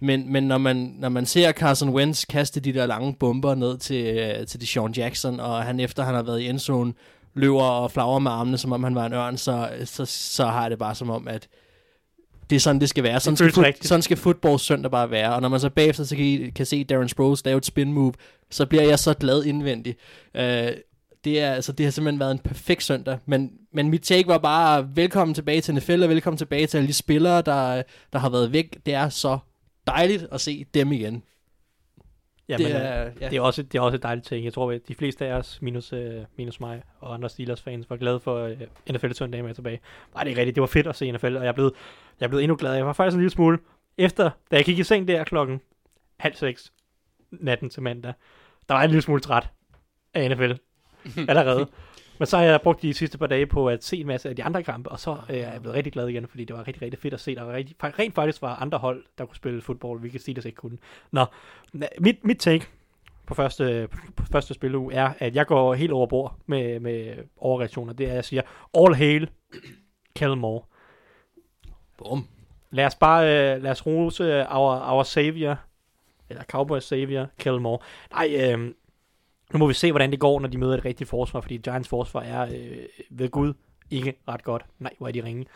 [0.00, 3.78] Men, men når, man, når man ser Carson Wentz kaste de der lange bomber ned
[3.78, 6.92] til, øh, til Deshaun Jackson, og han efter han har været i endzone,
[7.34, 10.62] løber og flagrer med armene, som om han var en ørn, så, så, så har
[10.62, 11.48] jeg det bare som om, at
[12.50, 13.20] det er sådan, det skal være.
[13.20, 15.34] Sådan, skal, fut, sådan skal football søndag bare være.
[15.34, 18.12] Og når man så bagefter så kan, kan se Darren Sproles lave et spin move,
[18.50, 19.98] så bliver jeg så glad indvendigt.
[20.34, 20.68] Øh,
[21.24, 23.18] det, er, altså, det har simpelthen været en perfekt søndag.
[23.26, 26.88] Men, men mit take var bare, velkommen tilbage til NFL, og velkommen tilbage til alle
[26.88, 28.76] de spillere, der, der har været væk.
[28.86, 29.38] Det er så
[29.86, 31.22] dejligt at se dem igen.
[32.48, 33.28] Jamen, det det, er, er, ja.
[33.28, 34.44] det, er også, det er også et dejligt ting.
[34.44, 37.96] Jeg tror, at de fleste af os, minus, øh, minus mig og andre Steelers-fans, var
[37.96, 38.56] glade for øh,
[38.92, 39.80] NFL søndag med tilbage.
[40.14, 40.54] Nej, det er rigtigt.
[40.54, 41.72] Det var fedt at se NFL, og jeg er blevet,
[42.20, 42.76] jeg er blevet endnu gladere.
[42.76, 43.58] Jeg var faktisk en lille smule
[43.98, 45.60] efter, da jeg gik i seng der klokken
[46.18, 46.72] halv seks
[47.30, 48.12] natten til mandag,
[48.68, 49.48] der var jeg en lille smule træt
[50.14, 50.52] af NFL
[51.30, 51.66] allerede.
[52.22, 54.36] Men så har jeg brugt de sidste par dage på at se en masse af
[54.36, 56.66] de andre kampe, og så øh, er jeg blevet rigtig glad igen, fordi det var
[56.66, 57.34] rigtig, rigtig fedt at se.
[57.34, 60.56] Der var rigtig, rent faktisk var andre hold, der kunne spille fodbold, hvilket Steelers ikke
[60.56, 60.78] kunne.
[61.10, 61.24] Nå,
[61.98, 62.66] mit, mit take
[63.26, 67.92] på første, på første spiluge er, at jeg går helt over bord med, med overreaktioner.
[67.92, 68.42] Det er, at jeg siger,
[68.74, 69.30] all hail
[70.16, 70.62] Kellen Moore.
[71.98, 72.28] Bum.
[72.70, 75.56] Lad os bare, øh, lad os rose our, our savior,
[76.28, 77.78] eller Cowboys savior, Kellen Moore.
[78.10, 78.74] Nej, øh,
[79.52, 81.88] nu må vi se, hvordan det går, når de møder et rigtigt forsvar, fordi Giants
[81.88, 82.78] forsvar er øh,
[83.10, 83.54] ved Gud
[83.90, 84.66] ikke ret godt.
[84.78, 85.46] Nej, hvor er de ringe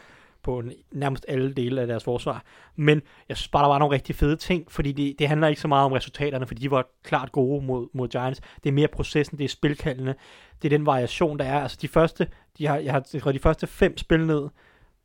[0.42, 2.42] på nærmest alle dele af deres forsvar.
[2.76, 5.60] Men jeg synes bare, der var nogle rigtig fede ting, fordi det, det handler ikke
[5.60, 8.40] så meget om resultaterne, fordi de var klart gode mod, mod Giants.
[8.64, 10.14] Det er mere processen, det er spilkaldene,
[10.62, 11.60] det er den variation, der er.
[11.60, 12.28] Altså de første,
[12.58, 14.48] de har, jeg har skrevet de første fem spil ned,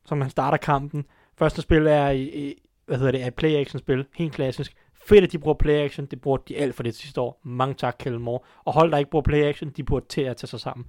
[0.06, 1.04] som han starter kampen.
[1.38, 2.54] Første spil er i, i
[2.86, 4.72] hvad hedder det, er et play-action spil, helt klassisk.
[5.06, 7.40] Fedt, at de bruger play-action, det brugte de alt for det sidste år.
[7.44, 8.40] Mange tak, Kellen Moore.
[8.64, 10.86] Og hold der ikke bruger play-action, de burde til at tage sig sammen.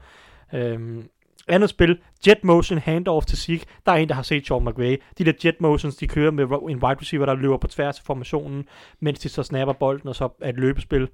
[0.53, 1.09] Øhm,
[1.47, 3.65] andet spil, Jet Motion Handoff til Zeke.
[3.85, 4.97] Der er en, der har set Sean McVay.
[5.17, 8.05] De der Jet Motions, de kører med en wide receiver, der løber på tværs af
[8.05, 8.65] formationen,
[8.99, 11.07] mens de så snapper bolden, og så er et løbespil.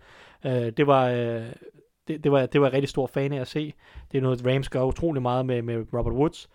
[0.46, 1.08] Øh, det var...
[1.08, 1.46] Øh,
[2.08, 3.74] det, det, var, det var jeg rigtig stor fan af at se.
[4.12, 6.50] Det er noget, Rams gør utrolig meget med, med Robert Woods.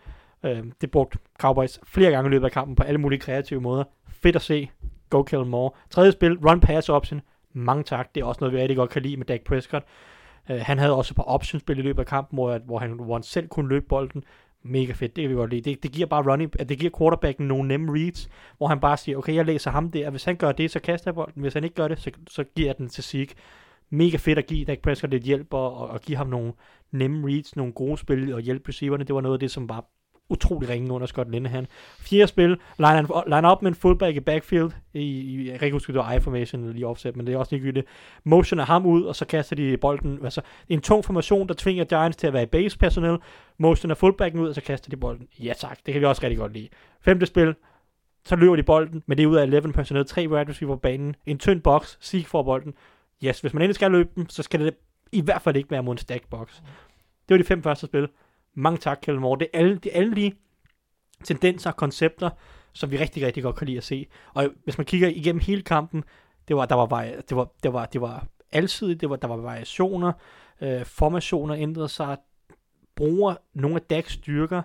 [0.45, 3.85] Øh, det brugte Cowboys flere gange i løbet af kampen på alle mulige kreative måder.
[4.09, 4.71] Fedt at se.
[5.15, 5.71] Go kill more.
[5.91, 7.21] Tredje spil, run pass option.
[7.53, 8.15] Mange tak.
[8.15, 9.85] Det er også noget, vi rigtig godt kan lide med Dak Prescott.
[10.51, 13.23] Uh, han havde også på optionspil i løbet af kampen, hvor, hvor han, hvor han
[13.23, 14.25] selv kunne løbe bolden.
[14.63, 15.71] Mega fedt, det kan vi godt lide.
[15.71, 19.19] Det, det giver bare running, det giver quarterbacken nogle nemme reads, hvor han bare siger,
[19.19, 21.43] okay, jeg læser ham der, hvis han gør det, så kaster jeg bolden.
[21.43, 23.35] Hvis han ikke gør det, så, så giver jeg den til Zeke.
[23.91, 26.53] Mega fedt at give Dak Prescott lidt hjælp og, og, og give ham nogle
[26.93, 29.05] nemme reads, nogle gode spil og hjælpe receiverne.
[29.05, 29.85] Det var noget af det, som var
[30.29, 31.67] utrolig ringe under Scott Linehan.
[32.01, 34.71] Fjerde spil, line, line op med en fullback i backfield.
[34.95, 37.39] I, i, jeg kan ikke huske, det var I-formation eller lige offset, men det er
[37.39, 37.87] også ligegyldigt.
[38.25, 40.25] Motion er ham ud, og så kaster de bolden.
[40.25, 43.19] Altså, det er en tung formation, der tvinger Giants til at være i base personel.
[43.59, 45.29] Motion er fullbacken ud, og så kaster de bolden.
[45.43, 46.69] Ja tak, det kan vi også rigtig godt lide.
[47.01, 47.55] Femte spil,
[48.25, 50.81] så løber de bolden, men det er ud af 11 personel, tre wide receiver på
[50.81, 52.75] banen, en tynd boks, Sieg for bolden.
[53.25, 54.75] Yes, hvis man endelig skal løbe dem, så skal det
[55.13, 56.57] i hvert fald ikke være mod en stack box.
[57.29, 58.09] Det var de fem første spil.
[58.55, 59.39] Mange tak, Kjell Moore.
[59.39, 60.33] Det er alle, det er alle de
[61.25, 62.31] tendenser og koncepter,
[62.73, 64.07] som vi rigtig, rigtig godt kan lide at se.
[64.35, 66.05] Og hvis man kigger igennem hele kampen,
[66.49, 69.37] det var, der var, det var, det var, det var alsidigt, det var, der var
[69.37, 70.13] variationer,
[70.61, 72.17] øh, formationer ændrede sig,
[72.97, 74.63] bruger nogle af Dags styrker,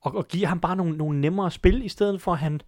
[0.00, 2.60] og, og giver ham bare nogle, nogle nemmere spil, i stedet for at han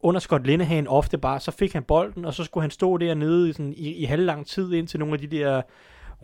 [0.00, 3.48] under Scott Linehan ofte bare, så fik han bolden, og så skulle han stå dernede
[3.48, 5.62] i, sådan, i, i halvlang tid, indtil nogle af de der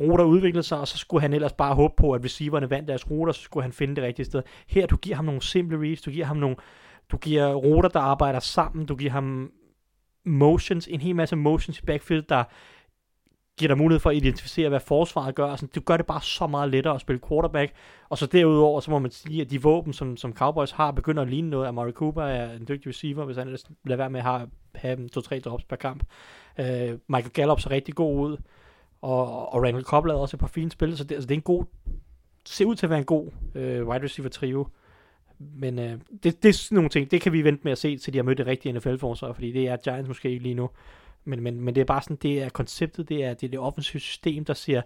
[0.00, 3.10] ruter udviklede sig, og så skulle han ellers bare håbe på, at receiverne vandt deres
[3.10, 4.42] ruter, så skulle han finde det rigtige sted.
[4.68, 6.56] Her, du giver ham nogle simple reads, du giver ham nogle,
[7.12, 9.50] du giver ruter, der arbejder sammen, du giver ham
[10.24, 12.44] motions, en hel masse motions i backfield, der
[13.58, 15.46] giver dig mulighed for at identificere, hvad forsvaret gør.
[15.46, 17.72] Altså, du gør det bare så meget lettere at spille quarterback.
[18.08, 21.22] Og så derudover, så må man sige, at de våben, som, som Cowboys har, begynder
[21.22, 21.68] at ligne noget.
[21.68, 25.08] Amari Cooper er en dygtig receiver, hvis han ellers lader være med at have, have
[25.08, 26.04] to-tre drops per kamp.
[26.58, 26.64] Uh,
[27.08, 28.36] Michael Gallup ser rigtig god ud
[29.02, 31.38] og, og Randall Cobb lavede også et par fine spil, så det, altså det er
[31.38, 31.64] en god,
[32.44, 34.66] ser ud til at være en god øh, wide receiver trio.
[35.38, 37.98] Men øh, det, det er sådan nogle ting, det kan vi vente med at se,
[37.98, 40.70] til de har mødt det rigtige NFL-forsvar, fordi det er Giants måske ikke lige nu.
[41.24, 43.58] Men, men, men det er bare sådan, det er konceptet, det er det, er det
[43.58, 44.82] offensive system, der ser,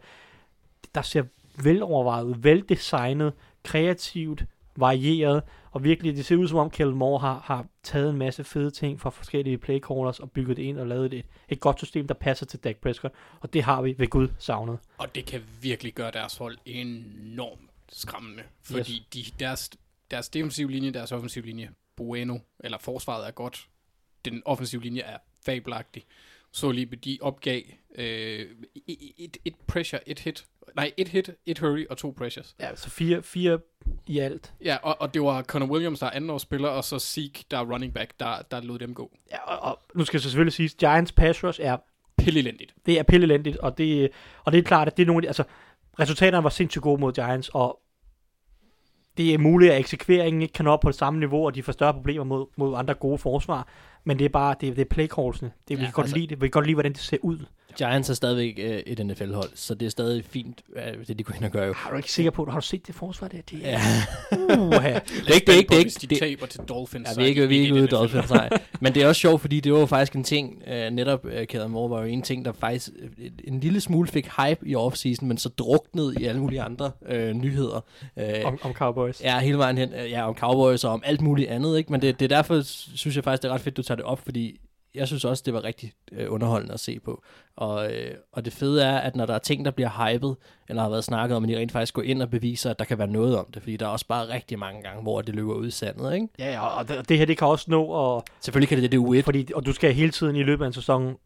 [0.95, 1.23] der ser
[1.63, 4.45] velovervejet, veldesignet, kreativt,
[4.77, 5.43] varieret,
[5.75, 8.71] og virkelig, det ser ud som om Kjell Moore har, har taget en masse fede
[8.71, 12.15] ting fra forskellige playcallers og bygget det ind og lavet et, et godt system, der
[12.15, 14.79] passer til Dak Prescott, og det har vi ved Gud savnet.
[14.99, 19.31] Og det kan virkelig gøre deres hold enormt skræmmende, fordi yes.
[19.31, 19.71] de, deres,
[20.11, 23.69] deres defensive linje, deres offensive linje, bueno, eller forsvaret er godt,
[24.25, 26.05] den offensive linje er fabelagtig.
[26.55, 27.63] Så lige, de opgav
[27.95, 28.47] øh,
[28.87, 30.45] et, et pressure, et hit
[30.77, 32.57] Nej, et hit, et hurry og to pressures.
[32.61, 33.59] Ja, så fire, fire
[34.07, 34.55] i alt.
[34.65, 37.73] Ja, og, og det var Connor Williams, der er andenårsspiller, og så Zeke, der er
[37.73, 39.17] running back, der, der lod dem gå.
[39.31, 41.77] Ja, og, og nu skal jeg selvfølgelig sige, Giants pass rush er...
[42.17, 42.75] Pillelendigt.
[42.87, 44.11] Det er pillelendigt, og det,
[44.45, 45.45] og det er klart, at det er nogle af de, altså,
[46.01, 47.81] resultaterne var sindssygt gode mod Giants, og
[49.17, 51.73] det er muligt, at eksekveringen ikke kan op på det samme niveau, og de får
[51.73, 53.69] større problemer mod, mod andre gode forsvar.
[54.05, 55.51] Men det er bare, det, det er playcallsene.
[55.69, 56.41] Det, vi, ja, kan godt altså, lide det.
[56.41, 57.39] vi kan godt lide, hvordan det ser ud.
[57.77, 61.35] Giants er stadigvæk øh, et NFL-hold, så det er stadig fint, øh, det de går
[61.35, 61.73] ind og gør jo.
[61.73, 63.39] Har du ikke sikker på, har du set det forsvar der?
[63.51, 63.81] Det, ja.
[64.33, 67.09] uh, det er ikke, det er ikke, det er ikke, de taber til Dolphins.
[67.09, 68.49] Ja, vi er ikke, vi er ikke ude i Dolphins, nej.
[68.81, 71.69] Men det er også sjovt, fordi det var faktisk en ting, uh, netop uh, Kæder
[71.69, 75.29] Moore var jo en ting, der faktisk uh, en lille smule fik hype i offseason,
[75.29, 77.81] men så druknede i alle mulige andre uh, nyheder.
[78.45, 79.23] Om, om Cowboys.
[79.23, 79.91] Ja, hele vejen hen.
[80.09, 81.93] Ja, om Cowboys og om alt muligt andet, ikke?
[81.93, 82.61] Men det, det er derfor,
[82.97, 84.61] synes jeg faktisk, det er ret fedt, du tager det op, fordi
[84.95, 87.23] jeg synes også, det var rigtig øh, underholdende at se på.
[87.57, 90.37] Og, øh, og det fede er, at når der er ting, der bliver hypet,
[90.69, 92.85] eller har været snakket om, at de rent faktisk går ind og beviser, at der
[92.85, 93.63] kan være noget om det.
[93.63, 96.29] Fordi der er også bare rigtig mange gange, hvor det løber ud i sandet, ikke?
[96.39, 98.23] Ja, og det, det her, det kan også nå at...
[98.41, 100.67] Selvfølgelig kan det det, det er Fordi, og du skal hele tiden i løbet af
[100.67, 101.17] en sæson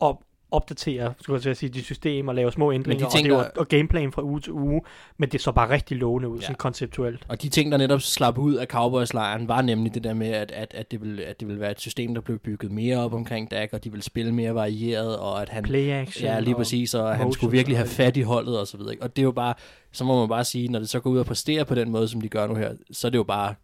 [0.00, 3.68] op, opdatere, skulle jeg sige, de systemer, lave små ændringer, tænker- og, det var, og
[3.68, 4.82] gameplayen fra uge til uge,
[5.16, 6.42] men det så bare rigtig lovende ud, ja.
[6.42, 7.24] sådan konceptuelt.
[7.28, 10.50] Og de ting, der netop slap ud af Cowboys-lejren, var nemlig det der med, at,
[10.52, 13.14] at, at, det ville, at det ville være et system, der blev bygget mere op
[13.14, 15.62] omkring Dak, og de ville spille mere varieret, og at han...
[15.64, 16.24] Play action.
[16.24, 18.66] Ja, lige og- præcis, og han motion skulle virkelig og have fat i holdet og
[18.66, 18.92] så videre.
[18.92, 19.02] ikke?
[19.04, 19.54] Og det er jo bare,
[19.92, 22.08] så må man bare sige, når det så går ud og præsterer på den måde,
[22.08, 23.54] som de gør nu her, så er det jo bare,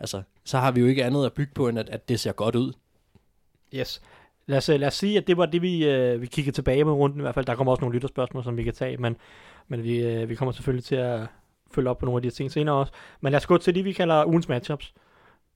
[0.00, 2.32] altså, så har vi jo ikke andet at bygge på, end at, at det ser
[2.32, 2.72] godt ud.
[3.74, 4.02] Yes.
[4.46, 6.84] Lad os, øh, lad os sige, at det var det, vi, øh, vi kiggede tilbage
[6.84, 7.46] med runden i hvert fald.
[7.46, 9.16] Der kommer også nogle lytterspørgsmål, som vi kan tage, men,
[9.68, 11.20] men vi, øh, vi kommer selvfølgelig til at
[11.74, 12.92] følge op på nogle af de her ting senere også.
[13.20, 14.94] Men lad os gå til det, vi kalder ugens matchups.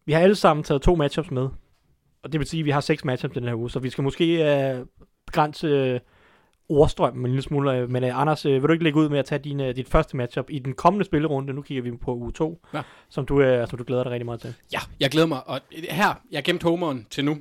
[0.07, 1.49] Vi har alle sammen taget to matchups med,
[2.22, 4.05] og det vil sige, at vi har seks matchups den her uge, så vi skal
[4.05, 4.87] måske øh,
[5.26, 6.01] begrænse øh,
[6.68, 7.87] ordstrømmen en lille smule.
[7.87, 9.89] Men øh, Anders, øh, vil du ikke lægge ud med at tage din, øh, dit
[9.89, 11.53] første matchup i den kommende spillerunde?
[11.53, 12.82] Nu kigger vi på uge 2, Ja.
[13.09, 14.55] som, du, øh, som du glæder dig rigtig meget til.
[14.72, 15.49] Ja, jeg glæder mig.
[15.49, 15.61] Og
[15.91, 17.37] her, jeg har gemt homeren til nu.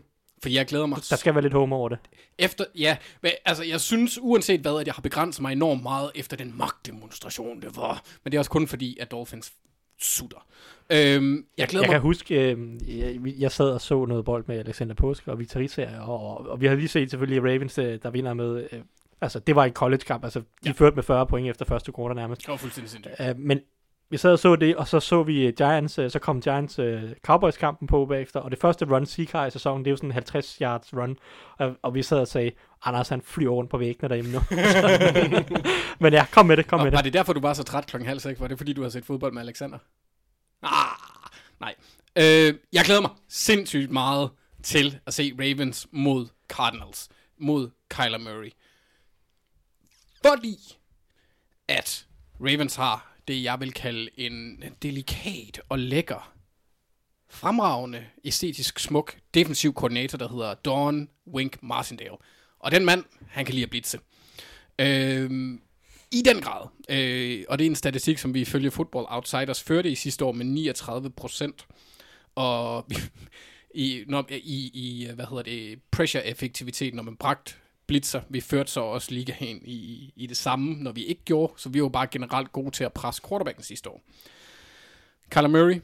[0.46, 1.98] Fordi jeg glæder mig Der skal være lidt home over det.
[2.38, 2.98] Efter, ja,
[3.46, 7.62] altså jeg synes uanset hvad, at jeg har begrænset mig enormt meget efter den magtdemonstration,
[7.62, 8.04] det var.
[8.24, 9.54] Men det er også kun fordi, at Dolphins
[10.00, 10.46] sutter.
[10.90, 11.94] Øhm, jeg glæder jeg mig...
[11.94, 12.58] kan huske, øh,
[13.00, 16.62] jeg, jeg sad og så noget bold med Alexander Påske og Rizzager, og, og, og
[16.62, 18.80] vi havde lige set selvfølgelig Ravens, øh, der vinder med, øh,
[19.22, 20.72] altså det var en college-kamp, altså de Ja.
[20.72, 22.42] førte med 40 point efter første quarter nærmest.
[22.42, 23.30] Det var fuldstændig sindssygt.
[23.30, 23.60] Uh, men
[24.10, 26.80] vi sad og så det, og så så vi øh, Giants, øh, så kom Giants
[26.80, 29.98] uh, Cowboys-kampen på bagefter, og det første run, Zeke har i sæsonen, det er jo
[29.98, 31.18] sådan en 50 yards run,
[31.58, 32.52] og, og vi sad og sagde,
[32.84, 34.40] Anders han flyver rundt på væggene derhjemme nu.
[36.04, 37.06] men ja, kom med det, kom Og med var det.
[37.06, 38.40] det derfor, du var så træt klokken halv seks?
[38.40, 39.78] Var det fordi, du har set fodbold med Alexander?
[40.64, 40.98] Ah,
[41.60, 41.76] nej.
[42.16, 44.30] Øh, jeg glæder mig sindssygt meget
[44.64, 47.10] til at se Ravens mod Cardinals.
[47.38, 48.52] Mod Kyler Murray.
[50.26, 50.58] Fordi
[51.68, 52.06] at
[52.40, 56.34] Ravens har det, jeg vil kalde en delikat og lækker,
[57.30, 62.18] fremragende, æstetisk smuk, defensiv koordinator, der hedder Dawn Wink Martindale.
[62.60, 64.00] Og den mand, han kan lide at blitse.
[64.80, 65.62] Øhm,
[66.12, 66.68] I den grad.
[66.90, 70.32] Øh, og det er en statistik, som vi ifølge Football Outsiders førte i sidste år
[70.32, 71.68] med 39 procent.
[72.36, 72.88] Og
[73.76, 77.58] i, når, i, i, hvad hedder det, pressure-effektivitet, når man bragt
[77.88, 78.22] blitzer.
[78.30, 81.54] Vi førte så også ligaen i, i det samme, når vi ikke gjorde.
[81.58, 84.02] Så vi var bare generelt gode til at presse quarterbacken sidste år.
[85.30, 85.82] Kyler Murray,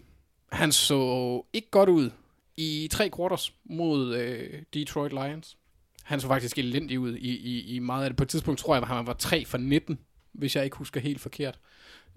[0.51, 2.09] han så ikke godt ud
[2.57, 5.57] i tre quarters mod øh, Detroit Lions.
[6.03, 8.17] Han så faktisk elendig ud i, i, i meget af det.
[8.17, 9.99] På et tidspunkt tror jeg, at han var 3 for 19,
[10.31, 11.59] hvis jeg ikke husker helt forkert.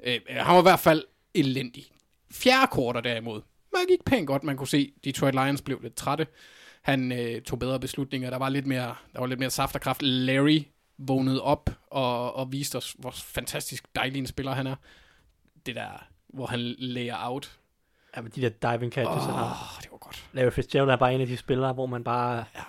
[0.05, 1.05] Øh, øh, han var i hvert fald
[1.35, 1.85] elendig.
[2.30, 4.45] Fjerde quarter derimod, man gik pænt godt.
[4.45, 6.26] Man kunne se, Detroit Lions blev lidt trætte.
[6.85, 8.30] Han øh, tog bedre beslutninger.
[8.30, 10.03] Der var lidt mere, der var lidt mere saft og kraft.
[10.03, 10.62] Larry
[10.99, 14.76] vågnede op og, og viste os, hvor fantastisk dejlig en spiller han er.
[15.66, 17.59] Det der, hvor han layer out.
[18.16, 19.24] Ja, men de der diving catches, oh.
[19.24, 19.78] han har.
[19.82, 20.24] det var godt.
[20.32, 22.45] Larry Fitzgerald er bare en af de spillere, hvor man bare...
[22.55, 22.61] Ja.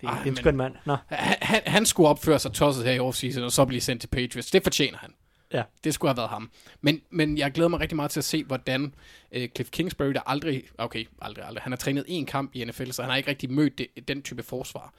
[0.00, 0.74] Det, Ej, det er en skøn mand.
[0.84, 4.00] Nå, Han, han, han skulle opføre sig tosset her i offseason, og så blive sendt
[4.00, 4.50] til Patriots.
[4.50, 5.14] Det fortjener han.
[5.52, 5.62] Ja.
[5.84, 6.50] Det skulle have været ham.
[6.80, 8.94] Men, men jeg glæder mig rigtig meget til at se, hvordan
[9.32, 12.90] øh, Cliff Kingsbury, der aldrig, okay, aldrig, aldrig, han har trænet én kamp i NFL,
[12.90, 14.94] så han har ikke rigtig mødt det, den type forsvar.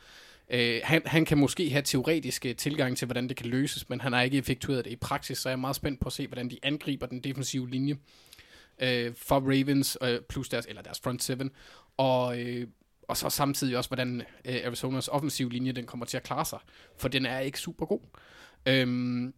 [0.49, 4.14] Øh, han, han kan måske have teoretiske tilgang til, hvordan det kan løses, men han
[4.14, 6.49] har ikke effektueret det i praksis, så jeg er meget spændt på at se, hvordan
[6.49, 7.97] de angriber den defensive linje
[8.80, 11.52] øh, for Ravens, øh, plus deres, eller deres front seven,
[11.97, 12.68] og, øh,
[13.08, 16.60] og så samtidig også, hvordan øh, Arizonas offensiv linje, den kommer til at klare sig,
[16.97, 18.02] for den er ikke super god.
[18.66, 19.34] Øhm,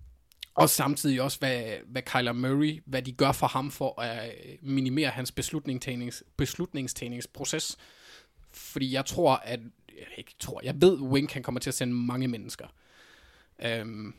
[0.55, 4.55] og samtidig også, hvad, hvad Kyler Murray, hvad de gør for ham for at øh,
[4.61, 7.77] minimere hans beslutningstagnings, beslutningstagningsproces.
[8.51, 11.93] Fordi jeg tror, at, jeg ikke tror, jeg ved, Wink han kommer til at sende
[11.93, 12.67] mange mennesker.
[13.65, 14.13] Øhm,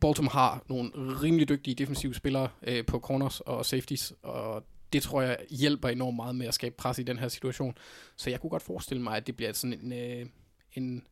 [0.00, 0.90] Baltimore har nogle
[1.22, 6.16] rimelig dygtige defensive spillere øh, på corners og safeties, og det tror jeg hjælper enormt
[6.16, 7.76] meget med at skabe pres i den her situation.
[8.16, 9.92] Så jeg kunne godt forestille mig, at det bliver sådan en...
[9.92, 10.26] Øh,
[10.72, 11.06] en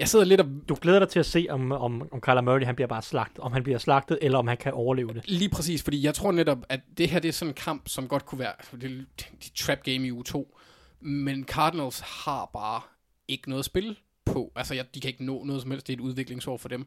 [0.00, 2.64] jeg sidder lidt og du glæder dig til at se, om, om, om Kyler Murray
[2.64, 3.38] han bliver bare slagtet.
[3.38, 5.28] Om han bliver slagtet, eller om han kan overleve det.
[5.28, 8.08] Lige præcis, fordi jeg tror netop, at det her det er sådan en kamp, som
[8.08, 10.58] godt kunne være det, det trap game i uge 2.
[11.00, 12.80] Men Cardinals har bare
[13.28, 14.52] ikke noget at spille på.
[14.56, 15.86] Altså, jeg, de kan ikke nå noget som helst.
[15.86, 16.86] Det er et udviklingsår for dem.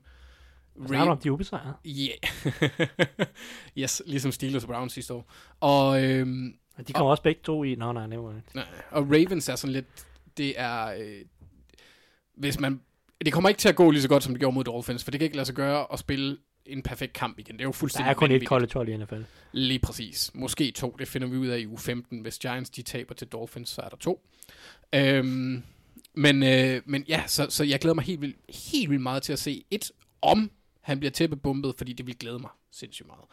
[0.88, 1.74] Så er om de er ubesejret.
[1.88, 2.18] Yeah.
[3.78, 5.32] yes, ligesom Steelers og Browns sidste år.
[5.60, 6.54] Og, øhm,
[6.88, 7.76] De kommer også begge to i...
[7.76, 8.34] Nå, nej, nej, nej.
[8.54, 9.86] nej, og Ravens er sådan lidt...
[10.38, 10.86] Det er...
[10.86, 11.26] Øh,
[12.38, 12.82] hvis man...
[13.26, 15.12] Det kommer ikke til at gå lige så godt, som det gjorde mod Dolphins, for
[15.12, 17.56] det kan ikke lade sig gøre at spille en perfekt kamp igen.
[17.56, 19.22] Det er jo Der fuldstændig er kun et college hold i NFL.
[19.52, 20.32] Lige præcis.
[20.34, 20.96] Måske to.
[21.00, 22.20] Det finder vi ud af i uge 15.
[22.20, 24.26] Hvis Giants de taber til Dolphins, så er der to.
[24.96, 25.64] Øhm,
[26.14, 28.38] men, øh, men ja, så, så jeg glæder mig helt vildt,
[28.72, 30.52] helt vildt meget til at se et, om
[30.82, 33.26] han bliver tæppebumpet, fordi det vil glæde mig sindssygt meget.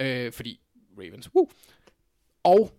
[0.00, 0.60] Øh, fordi
[0.98, 1.48] Ravens, woo.
[2.42, 2.72] Og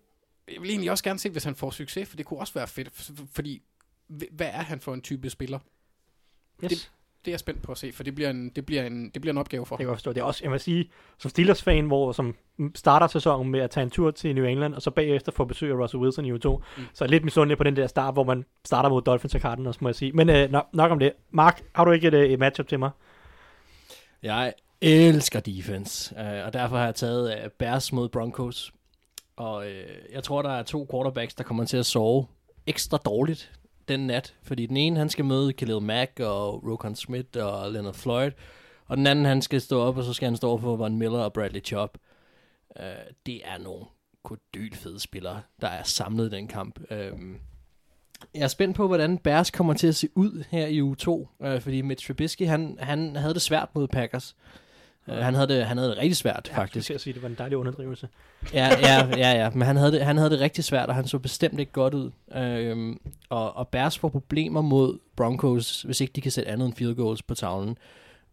[0.52, 2.68] jeg vil egentlig også gerne se, hvis han får succes, for det kunne også være
[2.68, 2.90] fedt,
[3.32, 3.62] fordi
[4.30, 5.58] hvad er han for en type spiller?
[6.64, 6.70] Yes.
[6.70, 6.90] Det-
[7.24, 9.20] Det er jeg spændt på at se, for det bliver en, det bliver en, det
[9.22, 10.12] bliver en opgave for Det kan jeg godt forstå.
[10.12, 12.34] Det er også, jeg vil sige, som Steelers-fan, hvor som
[12.74, 15.70] starter sæsonen med at tage en tur til New England, og så bagefter få besøg
[15.72, 16.84] af Russell Wilson i U2, mm.
[16.94, 19.80] så er lidt misundelig på den der start, hvor man starter mod Dolphins og Cardinals,
[19.80, 20.12] må jeg sige.
[20.12, 21.12] Men øh, nok, nok om det.
[21.30, 22.90] Mark, har du ikke et, øh, et matchup til mig?
[24.22, 28.72] Jeg elsker defense, øh, og derfor har jeg taget øh, Bears mod Broncos.
[29.36, 32.26] Og øh, jeg tror, der er to quarterbacks, der kommer til at sove
[32.66, 33.52] ekstra dårligt
[33.88, 34.34] den nat.
[34.42, 38.30] Fordi den ene, han skal møde Khalil Mack og Rokon Smith og Leonard Floyd.
[38.86, 41.18] Og den anden, han skal stå op, og så skal han stå for Von Miller
[41.18, 41.98] og Bradley Chubb.
[42.80, 42.86] Øh,
[43.26, 43.84] det er nogle
[44.24, 46.80] kodylfede spillere, der er samlet i den kamp.
[46.90, 47.12] Øh,
[48.34, 51.28] jeg er spændt på, hvordan Bears kommer til at se ud her i uge 2,
[51.42, 54.36] øh, fordi Mitch Trubisky, han, han havde det svært mod Packers.
[55.08, 56.90] Uh, han, havde det, han havde det rigtig svært, Ja, faktisk.
[56.90, 58.08] Jeg sige, det var en dejlig underdrivelse.
[58.52, 59.50] Ja, ja, ja, ja.
[59.50, 61.94] Men han havde, det, han havde det rigtig svært, og han så bestemt ikke godt
[61.94, 62.10] ud.
[62.34, 66.74] Øhm, og, og Bears får problemer mod Broncos, hvis ikke de kan sætte andet end
[66.74, 67.78] field goals på tavlen.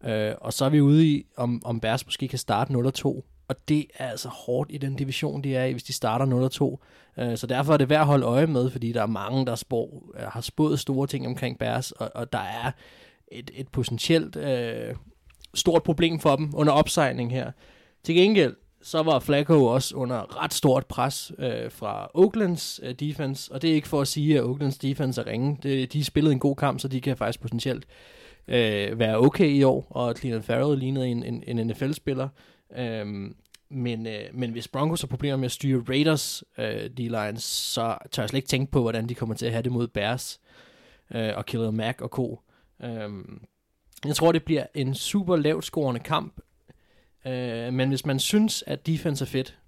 [0.04, 3.22] Øh, og så er vi ude i, om, om Bears måske kan starte 0-2.
[3.48, 6.78] Og det er altså hårdt i den division, de er i, hvis de starter
[7.16, 7.22] 0-2.
[7.22, 9.54] Øh, så derfor er det værd at holde øje med, fordi der er mange, der
[9.54, 12.70] spår, har spået store ting omkring Bears, og, og der er
[13.28, 14.94] et, et potentielt øh,
[15.54, 17.52] stort problem for dem under opsejling her.
[18.04, 23.52] Til gengæld, så var Flacco også under ret stort pres øh, fra Oaklands øh, defense,
[23.52, 25.58] og det er ikke for at sige, at Oaklands defense er ringe.
[25.62, 27.86] Det, de spillede en god kamp, så de kan faktisk potentielt
[28.48, 32.28] øh, være okay i år, og Cleveland Farrell lignede en, en, en NFL-spiller.
[32.76, 33.06] Øh,
[33.70, 38.22] men, øh, men hvis Broncos har problemer med at styre Raiders øh, D-line, så tør
[38.22, 40.40] jeg slet ikke tænke på, hvordan de kommer til at have det mod Bears
[41.14, 42.40] øh, og Khalil Mack og co.
[42.82, 43.10] Øh,
[44.06, 46.40] jeg tror, det bliver en super lavt scorende kamp,
[47.26, 49.58] øh, men hvis man synes, at defense er fedt,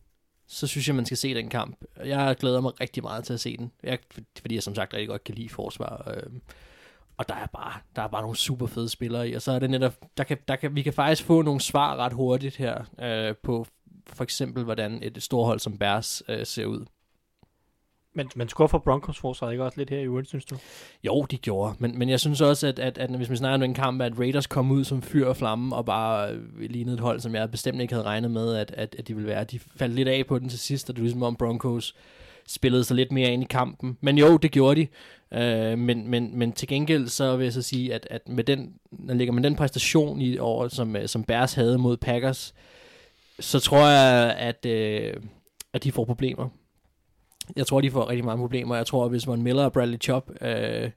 [0.49, 1.85] så synes jeg, man skal se den kamp.
[2.05, 3.99] Jeg glæder mig rigtig meget til at se den, jeg,
[4.41, 6.13] fordi jeg som sagt rigtig godt kan lide forsvar.
[6.17, 6.33] Øh,
[7.17, 9.59] og der er bare der er bare nogle super fede spillere i, og så er
[9.59, 12.85] det netop, der kan, der kan, vi kan faktisk få nogle svar ret hurtigt her
[13.01, 13.67] øh, på
[14.07, 16.85] for eksempel, hvordan et storhold som Bærs øh, ser ud.
[18.17, 20.57] Men, men skuffer Broncos forsvaret ikke også lidt her i øvrigt, synes du?
[21.05, 23.63] Jo, de gjorde, men, men jeg synes også, at, at, at hvis vi snakker om
[23.63, 27.01] en kamp, at Raiders kom ud som fyr og flamme, og bare øh, lignede et
[27.01, 29.45] hold, som jeg bestemt ikke havde regnet med, at, at, at de ville være.
[29.45, 31.95] De faldt lidt af på den til sidst, og det var ligesom om Broncos
[32.47, 33.99] spillede sig lidt mere ind i kampen.
[34.01, 34.87] Men jo, det gjorde de.
[35.39, 38.75] Øh, men, men, men til gengæld så vil jeg så sige, at, at med den,
[38.91, 42.55] når ligger man den præstation i år, som, øh, som Bears havde mod Packers,
[43.41, 45.15] så tror jeg, at, øh,
[45.73, 46.49] at de får problemer.
[47.57, 48.77] Jeg tror, de får rigtig mange problemer.
[48.77, 50.91] Jeg tror, at hvis Von Miller og Bradley Chubb, øh,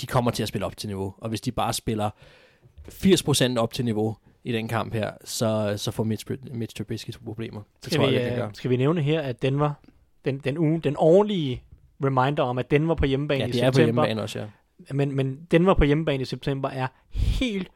[0.00, 1.14] de kommer til at spille op til niveau.
[1.18, 2.10] Og hvis de bare spiller
[2.88, 7.60] 80% op til niveau i den kamp her, så, så får Mitch, Mitch Trubisky problemer.
[7.60, 9.72] Det Skal tror vi, jeg, det øh, skal vi nævne her, at Denver,
[10.24, 11.62] den, den, uge, den årlige
[12.04, 14.46] reminder om, at Denver på hjemmebane Ja, i de er på september, hjemmebane også, ja.
[14.94, 17.68] men, men Denver på hjemmebane i september er helt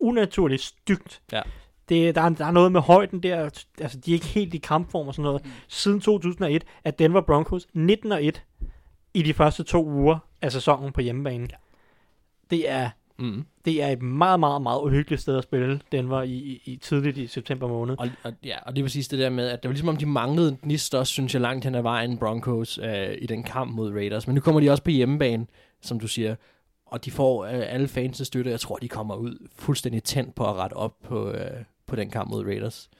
[0.00, 1.22] unaturligt stygt.
[1.32, 1.42] Ja.
[1.88, 4.58] Det, der, er, der er noget med højden der, altså de er ikke helt i
[4.58, 5.44] kampform og sådan noget.
[5.68, 8.42] Siden 2001 er Denver Broncos 19 og 1
[9.14, 11.48] i de første to uger af sæsonen på hjemmebane.
[11.50, 11.56] Ja.
[12.50, 13.44] Det er Mm.
[13.64, 17.18] det er et meget, meget, meget uhyggeligt sted at spille Denver i, i, i tidligt
[17.18, 17.96] i september måned.
[17.98, 19.96] Og, og, ja, og det er præcis det der med, at det var ligesom om
[19.96, 23.72] de manglede gnist også, synes jeg, langt hen ad vejen Broncos øh, i den kamp
[23.72, 24.26] mod Raiders.
[24.26, 25.46] Men nu kommer de også på hjemmebane,
[25.82, 26.34] som du siger,
[26.86, 28.50] og de får øh, alle fans støtte.
[28.50, 32.10] Jeg tror, de kommer ud fuldstændig tændt på at rette op på, øh, på den
[32.10, 32.90] kamp mod Raiders.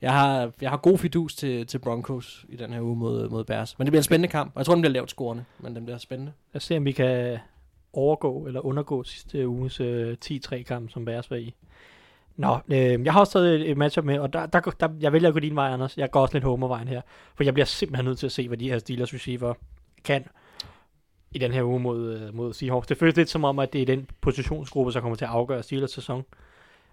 [0.00, 3.44] Jeg har, jeg har god fidus til, til Broncos i den her uge mod, mod
[3.44, 3.78] Bears.
[3.78, 5.84] Men det bliver en spændende kamp, og jeg tror, den bliver lavt scorende, men den
[5.84, 6.32] bliver spændende.
[6.52, 7.38] Lad os se, om vi kan
[7.92, 11.54] overgå eller undergå sidste uges øh, 10-3 kamp, som Bears var i.
[12.36, 15.12] Nå, øh, jeg har også taget et, et matchup med, og der, der, der, jeg
[15.12, 15.98] vælger at gå din vej, Anders.
[15.98, 17.00] Jeg går også lidt homervejen her,
[17.34, 19.54] for jeg bliver simpelthen nødt til at se, hvad de her Steelers receiver
[20.04, 20.24] kan
[21.30, 22.86] i den her uge mod, øh, mod Seahawks.
[22.86, 25.62] Det føles lidt som om, at det er den positionsgruppe, der kommer til at afgøre
[25.62, 26.24] Steelers sæson.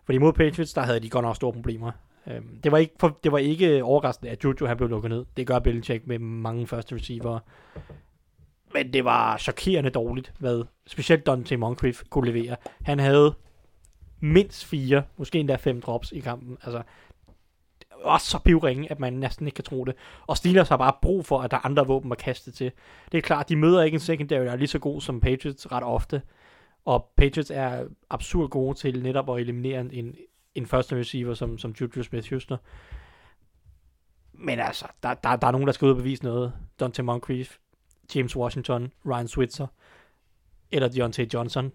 [0.05, 1.91] Fordi mod Patriots, der havde de godt nok store problemer.
[2.27, 5.25] Øhm, det, var ikke, for, det var ikke overraskende, at Juju han blev lukket ned.
[5.37, 7.39] Det gør Belichick med mange første receiver.
[8.73, 12.55] Men det var chokerende dårligt, hvad specielt Dante Moncrief kunne levere.
[12.83, 13.33] Han havde
[14.19, 16.57] mindst fire, måske endda fem drops i kampen.
[16.63, 16.81] Altså,
[17.79, 19.95] det var også så pivringe, at man næsten ikke kan tro det.
[20.27, 22.71] Og Steelers har bare brug for, at der er andre våben at kaste til.
[23.11, 25.71] Det er klart, de møder ikke en secondary, der er lige så god som Patriots
[25.71, 26.21] ret ofte.
[26.85, 30.15] Og Patriots er absurd gode til netop at eliminere en,
[30.55, 32.57] en første receiver som, som Juju Smith-Schuster.
[34.33, 36.53] Men altså, der, der, der er nogen, der skal ud og bevise noget.
[36.79, 37.57] Dante Moncrief,
[38.15, 39.67] James Washington, Ryan Switzer
[40.71, 41.71] eller Deontay Johnson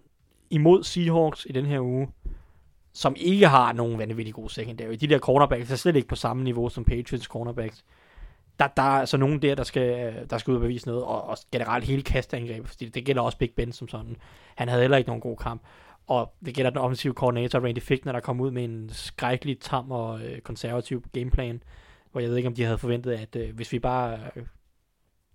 [0.49, 2.11] imod Seahawks i den her uge,
[2.93, 4.93] som ikke har nogen vanvittig gode secondary.
[4.93, 7.85] De der cornerbacks er slet ikke på samme niveau som Patriots cornerbacks.
[8.61, 11.03] Der, der er altså nogen der, der skal, øh, der skal ud og bevise noget,
[11.03, 14.17] og, og generelt hele kastangrebet, fordi det gælder også Big Ben som sådan.
[14.55, 15.61] Han havde heller ikke nogen god kamp.
[16.07, 19.91] og det gælder den offensive koordinator Randy Fickner, der kom ud med en skrækkelig tam
[19.91, 21.63] og øh, konservativ gameplan,
[22.11, 24.43] hvor jeg ved ikke, om de havde forventet, at øh, hvis vi bare øh,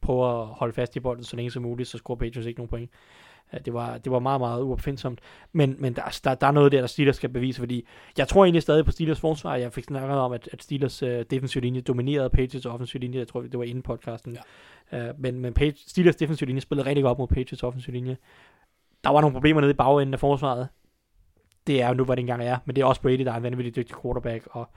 [0.00, 2.68] prøver at holde fast i bolden så længe som muligt, så scorer Patriots ikke nogen
[2.68, 2.90] point.
[3.55, 5.20] Øh, Det var, det var meget, meget uopfindsomt.
[5.53, 7.86] Men, men der, der, der er noget der, der Steelers skal bevise, fordi
[8.18, 9.55] jeg tror egentlig stadig på Steelers forsvar.
[9.57, 13.18] Jeg fik snakket om, at, at Steelers uh, defensive linje dominerede Patriots offensive linje.
[13.18, 14.38] Jeg tror, det var inden podcasten.
[14.92, 15.11] Ja.
[15.11, 18.16] Uh, men men Page, Steelers defensive linje spillede rigtig godt mod Patriots offensive linje.
[19.05, 20.68] Der var nogle problemer nede i bagenden af forsvaret.
[21.66, 22.59] Det er jo nu, hvad det engang er.
[22.64, 24.68] Men det er også Brady, der er en vanvittig dygtig quarterback, og,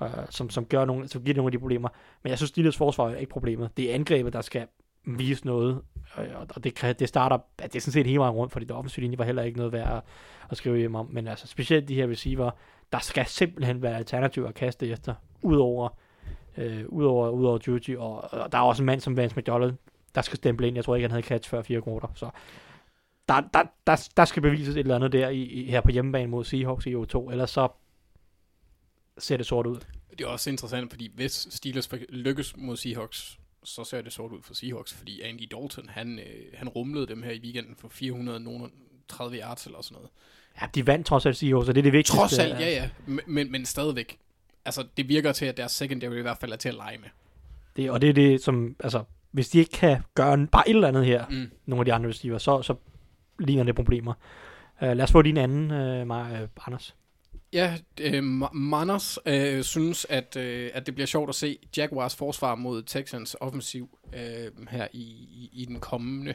[0.00, 1.88] uh, som, som, gør nogle, som giver nogle af de problemer.
[2.22, 3.70] Men jeg synes, Steelers forsvar er ikke problemet.
[3.76, 4.66] Det er angrebet, der skal
[5.06, 5.82] vise noget,
[6.54, 8.76] og det, kan- det starter, ja, det er sådan set hele vejen rundt, fordi det
[8.76, 10.02] offensive linje var heller ikke noget værd at,
[10.50, 12.50] at skrive hjem om, men altså specielt de her receiver,
[12.92, 15.88] der skal simpelthen være alternativer at kaste efter, udover,
[16.56, 19.74] øh, udover, udover Juju, og, og der er også en mand som Vance McDonald,
[20.14, 22.30] der skal stemple ind, jeg tror ikke, han havde catch før fire kvarter, så
[23.28, 26.30] der, der, der, der skal bevises et eller andet der i, i, her på hjemmebane
[26.30, 27.68] mod Seahawks i O2, ellers så
[29.18, 29.76] ser det sort ud.
[30.18, 34.42] Det er også interessant, fordi hvis Steelers lykkes mod Seahawks, så ser det sort ud
[34.42, 39.38] for Seahawks, fordi Andy Dalton, han, øh, han rumlede dem her i weekenden for 430
[39.40, 40.10] yards eller sådan noget.
[40.60, 42.16] Ja, de vandt trods alt Seahawks, og det er det vigtigste.
[42.16, 42.90] Trods alt, ja ja,
[43.26, 44.18] men, men, stadigvæk.
[44.64, 47.08] Altså, det virker til, at deres secondary i hvert fald er til at lege med.
[47.76, 50.88] Det, og det er det, som, altså, hvis de ikke kan gøre bare et eller
[50.88, 51.50] andet her, Mm.
[51.66, 52.74] nogle af de andre receiver, så, så
[53.38, 54.12] ligner det problemer.
[54.82, 56.94] Uh, lad os få din anden, uh, Mar- uh, Anders.
[57.56, 62.16] Ja, øh, Ma- Manners øh, synes, at, øh, at det bliver sjovt at se Jaguars
[62.16, 66.34] forsvar mod Texans offensiv øh, her i, i, i den kommende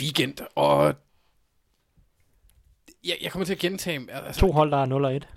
[0.00, 0.34] weekend.
[0.54, 0.94] Og
[3.04, 4.12] jeg, jeg kommer til at gentage...
[4.12, 5.28] Altså, To hold, der er 0 og 1.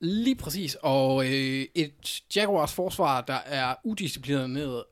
[0.00, 4.84] Lige præcis, og øh, et Jaguars forsvar, der er udisciplineret,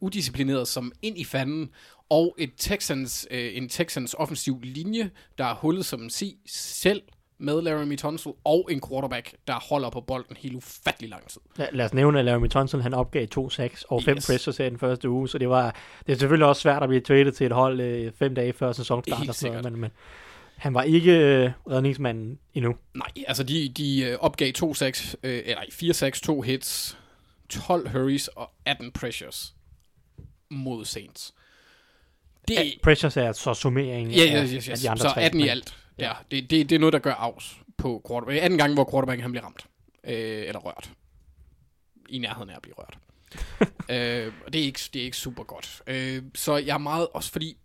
[0.00, 1.70] udisciplineret som ind i fanden,
[2.08, 7.02] og et Texans, øh, en Texans offensiv linje, der er hullet som en si selv
[7.38, 11.40] med Laramie Tunsil, og en quarterback, der holder på bolden helt ufattelig lang tid.
[11.58, 14.26] Ja, lad os nævne, at Laramie Tunsil, han opgav 2 sacks og 5 Yes.
[14.26, 15.76] pressures her i den første uge, så det var
[16.06, 18.72] det er selvfølgelig også svært at blive traded til et hold øh, fem dage før
[18.72, 19.90] sæsonstart Helt og sådan noget, men, men
[20.56, 22.74] han var ikke øh, redningsmanden endnu.
[22.94, 26.98] Nej, altså de, de øh, opgav 2 6 øh, eller 4 6 2 hits,
[27.48, 29.54] 12 hurries og 18 pressures
[30.50, 31.34] mod Saints.
[32.48, 35.22] Det, Ja, pressures er så summeringen Ja, ja, af, yes, af de andre Så tre,
[35.22, 35.76] 18 i men- alt.
[35.98, 38.42] Ja, det, det, det er noget, der gør afs på quarterback.
[38.42, 39.66] Anden gang, hvor quarterbacken han bliver ramt.
[40.04, 40.92] Øh, eller rørt.
[42.08, 42.98] I nærheden af at blive rørt.
[44.26, 45.82] øh, og det er, ikke, det er ikke super godt.
[45.86, 47.56] Øh, så jeg er meget, også fordi,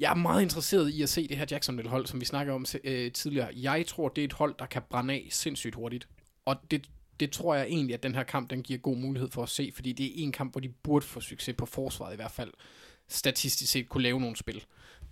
[0.00, 3.12] jeg er meget interesseret i at se det her Jacksonville-hold, som vi snakker om øh,
[3.12, 3.48] tidligere.
[3.56, 6.08] Jeg tror, det er et hold, der kan brænde af sindssygt hurtigt.
[6.44, 6.90] Og det,
[7.20, 9.72] det tror jeg egentlig, at den her kamp, den giver god mulighed for at se,
[9.74, 12.50] fordi det er en kamp, hvor de burde få succes på forsvaret i hvert fald.
[13.08, 14.64] Statistisk set kunne lave nogle spil.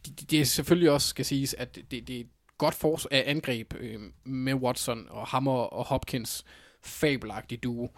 [0.06, 2.28] Det, det, er selvfølgelig også, skal siges, at det, det er et
[2.58, 6.44] godt fors- af angreb øh, med Watson og Hammer og Hopkins.
[6.82, 7.88] Fabelagtig duo.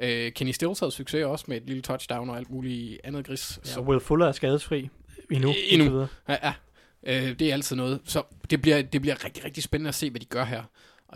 [0.00, 3.60] Øh, Kenny Stills havde succes også med et lille touchdown og alt muligt andet gris.
[3.76, 4.88] Ja, Will Fuller er skadesfri
[5.30, 5.48] endnu.
[5.48, 6.06] Øh, endnu.
[6.28, 6.52] Ja, ja.
[7.02, 8.00] Øh, det er altid noget.
[8.04, 10.62] Så det bliver, det bliver rigtig, rigtig spændende at se, hvad de gør her.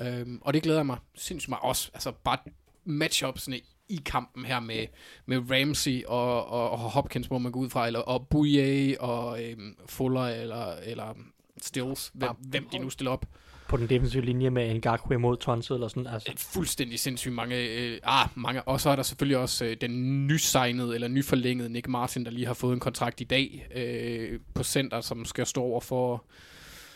[0.02, 1.90] Øhm, og det glæder mig sindssygt mig også.
[1.94, 2.38] Altså bare
[2.84, 3.60] matchupsene
[3.90, 4.86] i kampen her med,
[5.26, 9.44] med Ramsey og, og, og Hopkins, må man gå ud fra, eller, og Bouye og
[9.44, 11.14] øhm, Fuller eller, eller
[11.62, 13.26] Stills, hvem, hvem de nu stiller op.
[13.68, 16.06] På den defensive linje med en Gakwe mod Tonsil eller sådan.
[16.06, 20.26] Altså, fuldstændig sindssygt mange, øh, ah, mange, og så er der selvfølgelig også øh, den
[20.26, 24.62] nysignede eller nyforlængede Nick Martin, der lige har fået en kontrakt i dag øh, på
[24.62, 26.24] center, som skal stå over for,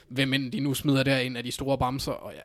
[0.09, 2.43] hvem end de nu smider derind af de store bamser, og jeg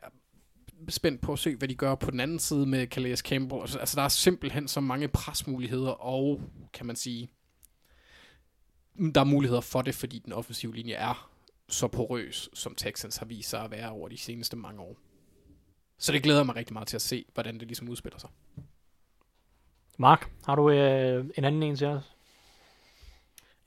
[0.88, 3.60] spændt på at se, hvad de gør på den anden side med Calais Campbell.
[3.60, 6.40] Altså, altså der er simpelthen så mange presmuligheder, og
[6.72, 7.30] kan man sige,
[9.14, 11.30] der er muligheder for det, fordi den offensive linje er
[11.68, 14.96] så porøs, som Texans har vist sig at være over de seneste mange år.
[15.98, 18.30] Så det glæder mig rigtig meget til at se, hvordan det ligesom udspiller sig.
[19.98, 22.02] Mark, har du øh, en anden en til os?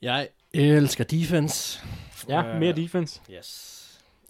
[0.02, 1.80] Jeg elsker defense.
[2.28, 3.20] Ja, Øh, mere defense.
[3.30, 3.73] Yes.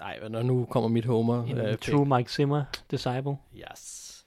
[0.05, 1.45] Nej, men når nu kommer mit homer.
[1.45, 3.37] En øh, true Mike Zimmer disciple.
[3.57, 4.25] Yes.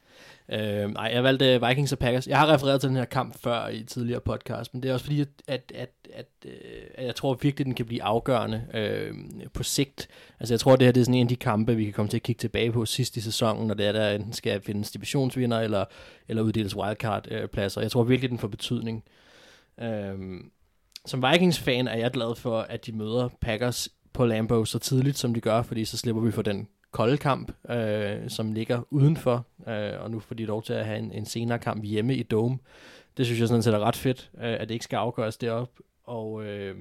[0.52, 2.28] Øh, nej, jeg valgte Vikings og Packers.
[2.28, 5.06] Jeg har refereret til den her kamp før i tidligere podcast, men det er også
[5.06, 6.52] fordi, at, at, at, at, øh,
[6.96, 9.14] at jeg tror virkelig, den kan blive afgørende øh,
[9.54, 10.08] på sigt.
[10.40, 12.10] Altså jeg tror, det her det er sådan en af de kampe, vi kan komme
[12.10, 14.92] til at kigge tilbage på sidst i sæsonen, når det er, der enten skal findes
[14.92, 15.86] divisionsvinder eller,
[16.28, 17.82] eller uddeles wildcard-pladser.
[17.82, 19.04] Jeg tror virkelig, den får betydning.
[19.82, 20.40] Øh,
[21.06, 25.34] som Vikings-fan er jeg glad for, at de møder Packers på Lambeau så tidligt, som
[25.34, 30.02] de gør, fordi så slipper vi for den kolde kamp, øh, som ligger udenfor, øh,
[30.02, 32.58] og nu får de lov til at have en, en senere kamp hjemme i Dome.
[33.18, 35.80] Det synes jeg sådan set er ret fedt, øh, at det ikke skal afgøres derop.
[36.04, 36.76] Og øh,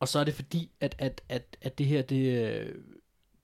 [0.00, 2.74] Og så er det fordi, at, at, at, at det her, det, øh,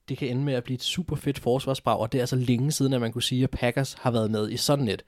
[0.08, 2.72] det kan ende med at blive et super fedt forsvarsbrag, og det er så længe
[2.72, 5.04] siden, at man kunne sige, at Packers har været med i sådan et.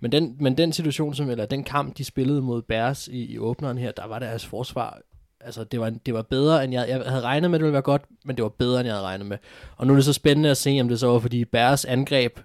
[0.00, 3.38] Men den, men den situation, som, eller den kamp, de spillede mod Bears i, i
[3.38, 5.00] åbneren her, der var deres forsvar,
[5.40, 7.82] altså det var, det var bedre, end jeg, jeg havde regnet med, det ville være
[7.82, 9.38] godt, men det var bedre, end jeg havde regnet med.
[9.76, 12.38] Og nu er det så spændende at se, om det så var, fordi Bears angreb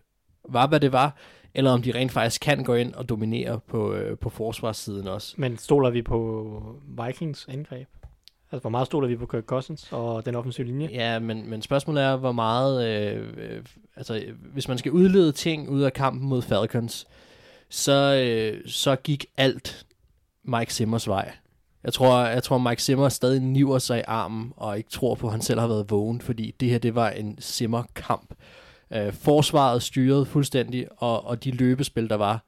[0.49, 1.15] var, hvad det var,
[1.53, 5.33] eller om de rent faktisk kan gå ind og dominere på, øh, på forsvarssiden også.
[5.37, 7.87] Men stoler vi på Vikings angreb?
[8.51, 10.89] Altså, hvor meget stoler vi på Kirk Cousins og den offensive linje?
[10.91, 12.87] Ja, men, men spørgsmålet er, hvor meget...
[12.87, 13.63] Øh, øh,
[13.95, 14.23] altså,
[14.53, 17.07] hvis man skal udlede ting ud af kampen mod Falcons,
[17.69, 19.85] så, øh, så gik alt
[20.43, 21.31] Mike Simmers vej.
[21.83, 25.27] Jeg tror, jeg tror Mike Zimmer stadig niver sig i armen, og ikke tror på,
[25.27, 28.33] at han selv har været vågen, fordi det her, det var en Zimmer-kamp.
[28.93, 32.43] Øh, forsvaret styrede fuldstændig, og, og de løbespil, der var,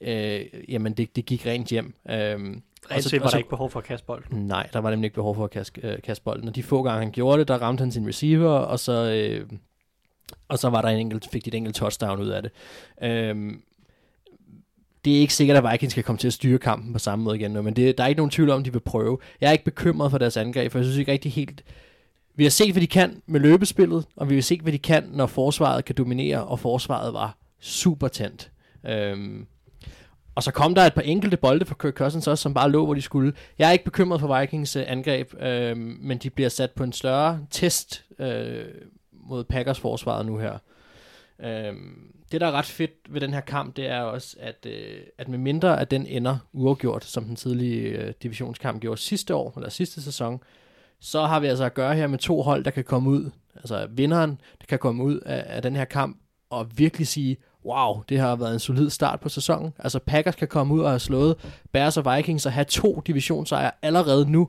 [0.00, 1.94] øh, jamen det, det gik rent hjem.
[2.10, 2.56] Øh,
[2.90, 4.46] Rent set var der ikke behov for at kaste bolden.
[4.46, 6.48] Nej, der var nemlig ikke behov for at kaste, øh, kaste bolden.
[6.48, 9.48] Og de få gange han gjorde det, der ramte han sin receiver, og så, øh,
[10.48, 12.52] og så var der en enkelt, fik de et enkelt touchdown ud af det.
[13.02, 13.52] Øh,
[15.04, 17.36] det er ikke sikkert, at Vikings skal komme til at styre kampen på samme måde
[17.36, 19.18] igen nu, men det, der er ikke nogen tvivl om, at de vil prøve.
[19.40, 21.64] Jeg er ikke bekymret for deres angreb, for jeg synes ikke rigtig helt...
[22.34, 25.04] Vi har set, hvad de kan med løbespillet, og vi har set, hvad de kan,
[25.12, 28.50] når forsvaret kan dominere, og forsvaret var super tændt.
[28.86, 29.46] Øhm,
[30.34, 32.84] og så kom der et par enkelte bolde fra Kirk Cousins også, som bare lå,
[32.84, 33.32] hvor de skulle.
[33.58, 36.92] Jeg er ikke bekymret for Vikings øh, angreb, øh, men de bliver sat på en
[36.92, 38.64] større test øh,
[39.12, 40.58] mod Packers forsvaret nu her.
[41.42, 41.74] Øh,
[42.32, 45.28] det, der er ret fedt ved den her kamp, det er også, at, øh, at
[45.28, 49.70] med mindre at den ender uafgjort, som den tidlige øh, divisionskamp gjorde sidste år, eller
[49.70, 50.42] sidste sæson,
[51.00, 53.88] så har vi altså at gøre her med to hold, der kan komme ud, altså
[53.90, 56.16] vinderen, der kan komme ud af, af den her kamp,
[56.50, 59.72] og virkelig sige, wow, det har været en solid start på sæsonen.
[59.78, 61.36] Altså Packers kan komme ud og have slået
[61.72, 64.48] Bears og Vikings og have to divisionssejre allerede nu.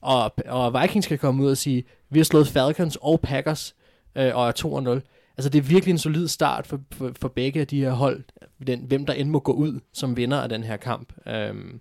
[0.00, 3.74] Og, og Vikings kan komme ud og sige, vi har slået Falcons og Packers
[4.16, 5.17] øh, og er 2-0.
[5.38, 8.24] Altså det er virkelig en solid start for, for, for begge af de her hold,
[8.66, 11.12] den, hvem der end må gå ud som vinder af den her kamp.
[11.26, 11.80] Øhm,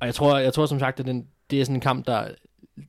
[0.00, 2.28] og jeg tror, jeg tror som sagt, at den, det er sådan en kamp, der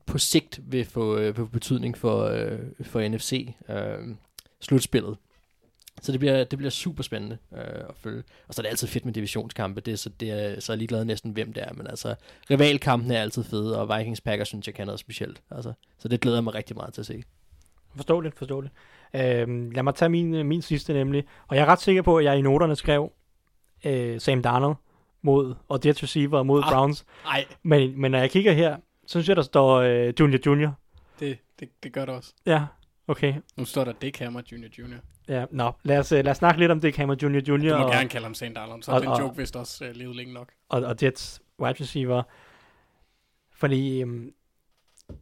[0.06, 4.16] på sigt vil få, øh, få betydning for, øh, for NFC øh,
[4.60, 5.18] slutspillet.
[6.02, 7.60] Så det bliver, det bliver super spændende øh,
[7.90, 8.24] at følge.
[8.48, 9.82] Og så er det altid fedt med divisionskampe.
[9.82, 11.74] Det er, så, det er, så er jeg ligeglad næsten, hvem det er.
[11.74, 12.16] Men altså,
[12.50, 15.42] rivalkampen er altid fede, og Vikings Packers synes jeg kan noget specielt.
[15.52, 17.24] Altså, så det glæder jeg mig rigtig meget til at se.
[17.96, 18.74] Forståeligt, forståeligt.
[19.16, 21.24] Øhm, lad mig tage min, min sidste nemlig.
[21.48, 23.12] Og jeg er ret sikker på, at jeg i noterne skrev
[23.86, 24.76] øh, Sam Darnold
[25.22, 27.06] mod, og Jets receiver mod ah, Browns.
[27.24, 27.46] Nej.
[27.64, 30.80] Men, men når jeg kigger her, så synes jeg, der står øh, Junior Junior.
[31.20, 32.34] Det, det, det gør det også.
[32.46, 32.66] Ja,
[33.08, 33.34] okay.
[33.58, 35.00] Nu står der Dick Hammer Junior Junior.
[35.28, 37.74] Ja, nå, lad os, lad os snakke lidt om Dick Hammer Junior Junior.
[37.74, 39.86] Du må og, gerne kalde ham Sam Darnold, så og- den og- joke vist også
[39.90, 40.52] uh, levet længe nok.
[40.70, 42.24] og, og Jets wide receiver.
[43.56, 44.32] Fordi øhm,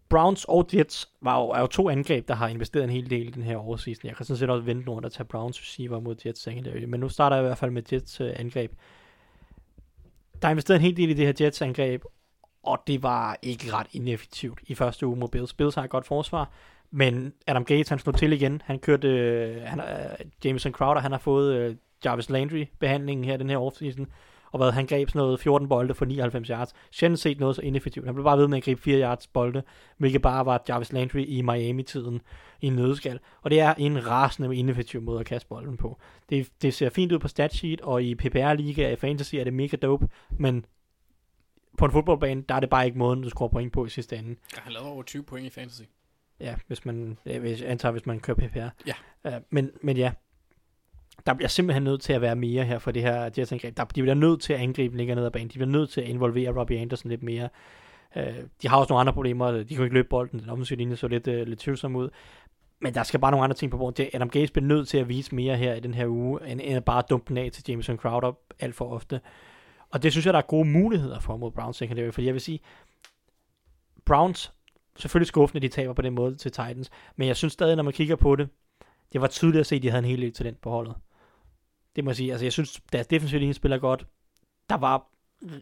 [0.09, 3.27] Browns og Jets var jo, er jo to angreb, der har investeret en hel del
[3.27, 4.07] i den her overseason.
[4.07, 6.83] Jeg kan sådan set også vente rundt og tage Browns receiver mod Jets secondary.
[6.83, 8.71] Men nu starter jeg i hvert fald med Jets øh, angreb.
[10.41, 12.03] Der er investeret en hel del i det her Jets angreb,
[12.63, 15.53] og det var ikke ret ineffektivt i første uge mod Bills.
[15.53, 16.51] Bills har et godt forsvar,
[16.91, 18.61] men Adam Gates, han slog til igen.
[18.65, 21.75] Han kørte, øh, han, øh, Jameson Crowder, han har fået øh,
[22.05, 24.07] Jarvis Landry behandlingen her den her offseason,
[24.53, 26.73] og hvad, han greb sådan noget 14 bolde for 99 yards.
[26.91, 28.05] Sjældent set noget så ineffektivt.
[28.05, 29.63] Han blev bare ved med at gribe 4 yards bolde,
[29.97, 32.21] hvilket bare var Jarvis Landry i Miami-tiden
[32.61, 33.19] i en nødskal.
[33.41, 35.99] Og det er en rasende ineffektiv måde at kaste bolden på.
[36.29, 39.77] Det, det ser fint ud på statsheet, og i PPR-liga i fantasy er det mega
[39.77, 40.07] dope,
[40.39, 40.65] men
[41.77, 44.15] på en fodboldbane, der er det bare ikke måden, du scorer point på i sidste
[44.17, 44.35] ende.
[44.57, 45.81] Han lavede over 20 point i fantasy.
[46.39, 48.87] Ja, hvis man, hvis- antager, hvis man kører PPR.
[48.87, 49.37] Ja.
[49.37, 50.11] Uh, men, men ja,
[51.25, 53.77] der bliver simpelthen nødt til at være mere her for det her Jets angreb.
[53.77, 55.47] Der, de bliver nødt til at angribe længere ned ad banen.
[55.47, 57.49] De bliver nødt til at involvere Robbie Anderson lidt mere.
[58.15, 59.51] Øh, de har også nogle andre problemer.
[59.51, 60.39] De kan ikke løbe bolden.
[60.39, 62.09] Den offensive linje så lidt, øh, lidt tvivlsom ud.
[62.81, 64.09] Men der skal bare nogle andre ting på bordet.
[64.13, 66.75] Adam Gaze bliver nødt til at vise mere her i den her uge, end, end
[66.75, 69.21] at bare dumpe den af til Jameson Crowder alt for ofte.
[69.89, 72.11] Og det synes jeg, der er gode muligheder for mod Browns secondary.
[72.11, 72.59] Fordi jeg vil sige,
[74.05, 74.53] Browns,
[74.95, 77.93] selvfølgelig skuffende, de taber på den måde til Titans, men jeg synes stadig, når man
[77.93, 78.49] kigger på det,
[79.13, 80.95] det var tydeligt at se, at de havde en hel del talent på holdet.
[81.95, 82.31] Det må jeg sige.
[82.31, 84.07] Altså, jeg synes, deres defensive linje spiller godt.
[84.69, 85.07] Der var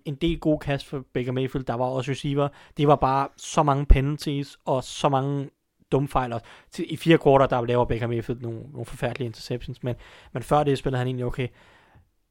[0.06, 1.66] en del gode kast for Baker Mayfield.
[1.66, 2.48] Der var også receiver.
[2.78, 5.50] Det var bare så mange penalties og så mange
[5.92, 6.34] dumme fejl.
[6.34, 6.46] Også.
[6.80, 9.84] I fire kvarter, der laver Baker Mayfield nogle, nogle forfærdelige interceptions.
[9.84, 9.96] Men,
[10.34, 11.48] men før det spillede han egentlig okay.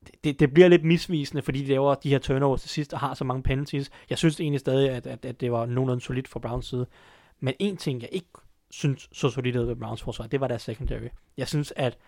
[0.06, 3.00] Det, det, det bliver lidt misvisende, fordi de laver de her turnovers til sidst og
[3.00, 3.90] har så mange penalties.
[4.10, 6.86] Jeg synes egentlig stadig, at, at, at det var nogenlunde solidt fra Browns side.
[7.40, 8.28] Men en ting, jeg ikke
[8.70, 11.08] synes så solidt ud ved Browns forsvar, det var deres secondary.
[11.36, 11.98] Jeg synes, at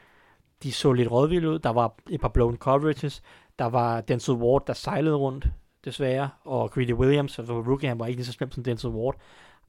[0.62, 1.58] de så lidt rådvilde ud.
[1.58, 3.22] Der var et par blown coverages.
[3.58, 5.48] Der var Denzel Ward, der sejlede rundt,
[5.84, 6.30] desværre.
[6.44, 9.16] Og Greedy Williams, altså rookie, han var ikke lige så slem som Denzel Ward.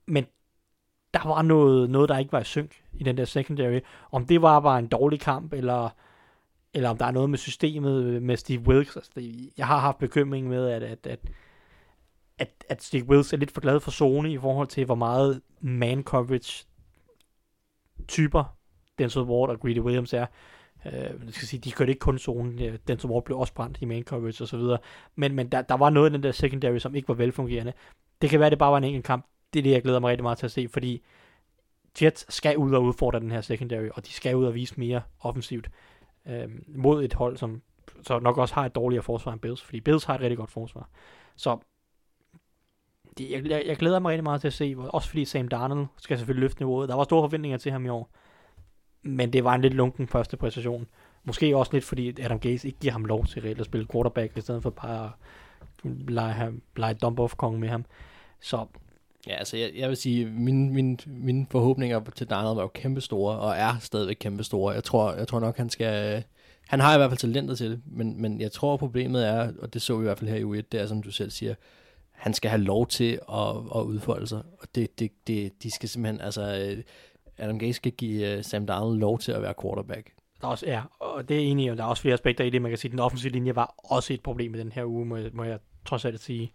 [0.05, 0.25] men
[1.13, 3.79] der var noget, noget, der ikke var i synk i den der secondary.
[4.11, 5.89] Om det var bare en dårlig kamp, eller,
[6.73, 8.95] eller om der er noget med systemet med Steve Wilkes.
[8.95, 11.19] Altså, det, jeg har haft bekymring med, at, at, at,
[12.37, 15.41] at, at Steve Wilkes er lidt for glad for zone i forhold til, hvor meget
[15.61, 16.65] man coverage
[18.07, 18.55] typer
[18.99, 20.25] Denzel Ward og Greedy Williams er.
[20.85, 22.77] Øh, jeg skal sige, de kørte ikke kun zonen.
[22.87, 24.77] Denzel Ward blev også brændt i main coverage og så videre.
[25.15, 27.73] Men, men der, der var noget i den der secondary, som ikke var velfungerende.
[28.21, 29.25] Det kan være, at det bare var en enkelt kamp.
[29.53, 31.03] Det er det, jeg glæder mig rigtig meget til at se, fordi
[32.01, 35.01] Jets skal ud og udfordre den her secondary, og de skal ud og vise mere
[35.19, 35.69] offensivt
[36.27, 37.61] øh, mod et hold, som
[38.01, 40.51] så nok også har et dårligere forsvar end Bills, fordi Bills har et rigtig godt
[40.51, 40.89] forsvar.
[41.35, 41.57] Så
[43.17, 45.87] det, jeg, jeg, jeg glæder mig rigtig meget til at se, også fordi Sam Darnold
[45.97, 46.89] skal selvfølgelig løfte niveauet.
[46.89, 48.09] Der var store forventninger til ham i år,
[49.03, 50.87] men det var en lidt lunken første præstation.
[51.23, 54.37] Måske også lidt fordi Adam Gaze ikke giver ham lov til reelt at spille quarterback,
[54.37, 55.11] i stedet for bare at
[55.83, 57.85] lege, ham, lege dump-off-kongen med ham.
[58.41, 58.65] Så
[59.27, 63.01] Ja, altså jeg, jeg vil sige, mine, mine, mine forhåbninger til Darnold var jo kæmpe
[63.01, 64.73] store, og er stadigvæk kæmpe store.
[64.73, 66.23] Jeg tror, jeg tror nok, han skal...
[66.67, 69.73] Han har i hvert fald talentet til det, men, men jeg tror, problemet er, og
[69.73, 71.55] det så vi i hvert fald her i U1, det er, som du selv siger,
[72.13, 74.43] han skal have lov til at, at udfolde sig.
[74.61, 76.83] Og det, det, det, de skal simpelthen, altså, øh,
[77.37, 80.11] Adam Gase skal give øh, Sam Darnold lov til at være quarterback.
[80.41, 82.49] Der er også, ja, og det er enig, og der er også flere aspekter i
[82.49, 82.61] det.
[82.61, 85.05] Man kan sige, at den offensive linje var også et problem i den her uge,
[85.05, 86.51] må, jeg, må jeg trods alt sige.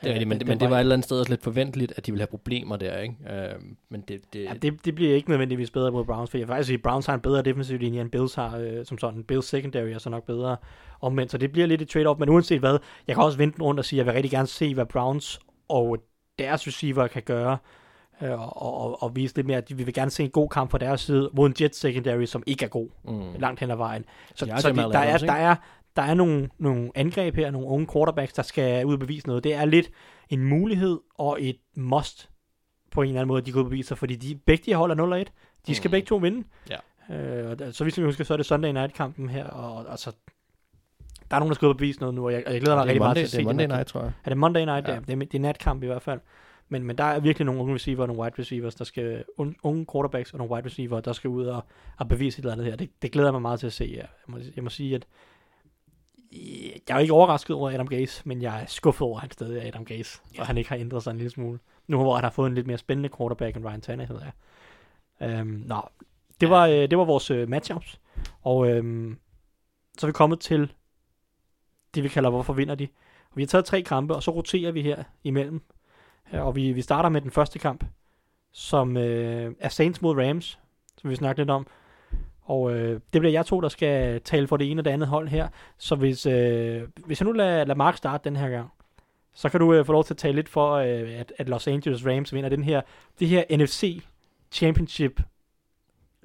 [0.00, 1.92] Det er rigtigt, men, den, men det var et eller andet sted også lidt forventeligt,
[1.96, 3.14] at de ville have problemer der, ikke?
[3.20, 6.48] Uh, men det, det, ja, det, det bliver ikke nødvendigvis bedre mod Browns, for jeg
[6.48, 8.98] vil faktisk sige, at Browns har en bedre defensiv linje, end Bills har, øh, som
[8.98, 9.24] sådan.
[9.24, 10.56] Bills secondary er så nok bedre
[11.00, 13.80] omvendt, så det bliver lidt et trade-off, men uanset hvad, jeg kan også vente rundt
[13.80, 15.98] og sige, at jeg vil rigtig gerne se, hvad Browns og
[16.38, 17.58] deres receiver kan gøre,
[18.22, 20.70] øh, og, og, og vise lidt mere, at vi vil gerne se en god kamp
[20.70, 23.40] på deres side, mod en Jets secondary, som ikke er god, mm.
[23.40, 24.04] langt hen ad vejen.
[24.34, 25.56] Så, så det, der, er, der, er,
[25.96, 29.44] der er nogle, nogle angreb her, nogle unge quarterbacks, der skal ud og bevise noget.
[29.44, 29.90] Det er lidt
[30.28, 32.30] en mulighed og et must
[32.90, 34.94] på en eller anden måde, de og bevise sig, fordi de, begge de hold er
[34.94, 35.32] 0 1.
[35.66, 35.90] De skal Mm.
[35.90, 36.46] begge to vinde.
[36.70, 36.76] Ja.
[37.16, 40.12] Øh, så hvis vi husker, så er det Sunday Night-kampen her, og altså,
[41.30, 42.76] der er nogen, der skal ud og bevise noget nu, og jeg, og jeg glæder
[42.76, 44.12] mig rigtig meget Monday, til at se det er Monday night, tror jeg.
[44.24, 44.88] er det Monday night?
[44.88, 44.92] Ja.
[44.94, 45.00] Ja.
[45.00, 46.20] Det, er, det er natkamp i hvert fald.
[46.68, 49.56] Men, men der er virkelig nogle unge receiver og nogle wide receivers, der skal, un,
[49.62, 51.64] unge quarterbacks og nogle wide receiver, der skal ud og,
[51.98, 52.76] og bevise et eller andet her.
[52.76, 53.94] Det, det glæder jeg mig meget til at se.
[53.96, 55.06] Jeg, må, jeg må sige, at
[56.32, 59.30] jeg er jo ikke overrasket over Adam Gaze, men jeg er skuffet over, at han
[59.30, 60.40] stadig er Adam Gaze, ja.
[60.40, 61.58] og han ikke har ændret sig en lille smule.
[61.86, 64.30] Nu hvor han har fået en lidt mere spændende quarterback end Ryan Tannehill er.
[65.20, 65.82] Øhm, nå,
[66.40, 68.00] det var, øh, det var vores øh, matchups,
[68.42, 69.18] og øhm,
[69.98, 70.72] så er vi kommet til
[71.94, 72.88] det, vi kalder, hvorfor vinder de.
[73.30, 75.62] Og vi har taget tre kampe, og så roterer vi her imellem.
[76.32, 77.84] Ja, Og vi, vi starter med den første kamp,
[78.52, 80.58] som øh, er Saints mod Rams,
[80.98, 81.66] som vi snakkede lidt om.
[82.46, 85.08] Og øh, det bliver jeg to, der skal tale for det ene og det andet
[85.08, 85.48] hold her.
[85.78, 88.70] Så hvis, øh, hvis jeg nu lader, lader Mark starte den her gang,
[89.34, 91.66] så kan du øh, få lov til at tale lidt for, øh, at, at Los
[91.66, 92.80] Angeles Rams vinder den her,
[93.20, 94.02] det her NFC
[94.52, 95.22] Championship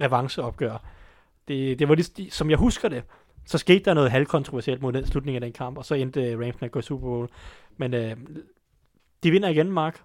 [0.02, 0.78] revanceopgør.
[1.48, 3.04] Det, det var lige, som jeg husker det,
[3.46, 6.40] så skete der noget halvkontroversielt mod den slutning af den kamp, og så endte øh,
[6.40, 7.30] Rams med at gå i Super Bowl.
[7.78, 8.18] Men øh,
[9.24, 10.04] de vinder igen, Mark.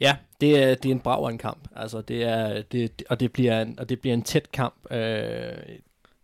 [0.00, 1.68] Ja, det er, det er en brav en kamp.
[1.76, 4.92] Altså, det er, det, og, det bliver en, og det bliver en tæt kamp.
[4.92, 5.56] Øh,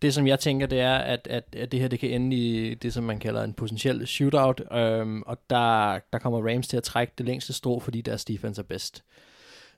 [0.01, 2.73] det, som jeg tænker, det er, at, at, at det her det kan ende i
[2.73, 4.61] det, som man kalder en potentiel shootout.
[4.71, 8.61] Øh, og der, der kommer Rams til at trække det længste strå, fordi deres defense
[8.61, 9.03] er bedst.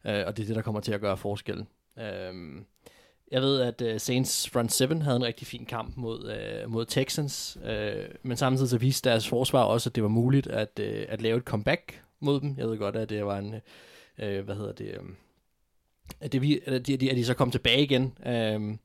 [0.06, 1.68] Øh, og det er det, der kommer til at gøre forskellen.
[2.00, 2.34] Øh,
[3.32, 6.86] jeg ved, at uh, Saints front 7 havde en rigtig fin kamp mod, uh, mod
[6.86, 10.86] Texans, uh, men samtidig så viste deres forsvar også, at det var muligt at, uh,
[11.10, 12.56] at lave et comeback mod dem.
[12.58, 13.54] Jeg ved godt, at det var en,
[14.20, 15.04] øh, hvad hedder det, øh,
[16.20, 18.78] at, det, vi- at, de, at de så kom tilbage igen øh,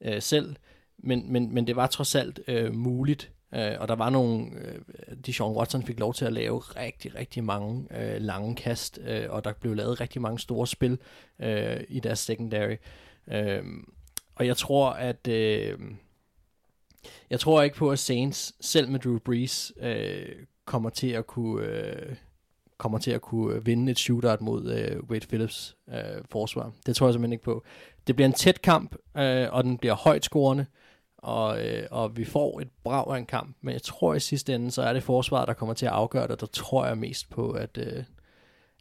[0.00, 0.56] øh, selv,
[0.98, 4.80] men, men, men det var trods alt øh, muligt, øh, og der var nogle, øh,
[5.26, 9.26] de Sean Watson fik lov til at lave rigtig, rigtig mange øh, lange kast, øh,
[9.30, 10.98] og der blev lavet rigtig mange store spil
[11.38, 12.76] øh, i deres secondary.
[13.32, 13.62] Øh,
[14.34, 15.78] og jeg tror, at øh,
[17.30, 21.66] jeg tror ikke på, at Saints, selv med Drew Brees, øh, kommer til at kunne
[21.66, 22.16] øh,
[22.78, 26.72] kommer til at kunne øh, vinde et shootout mod øh, Wade Phillips øh, forsvar.
[26.86, 27.64] Det tror jeg simpelthen ikke på.
[28.06, 30.66] Det bliver en tæt kamp, øh, og den bliver højt scorende,
[31.18, 33.56] og, øh, og vi får et brag af en kamp.
[33.60, 36.22] Men jeg tror i sidste ende, så er det forsvaret, der kommer til at afgøre
[36.22, 38.04] det, og der tror jeg mest på, at, øh,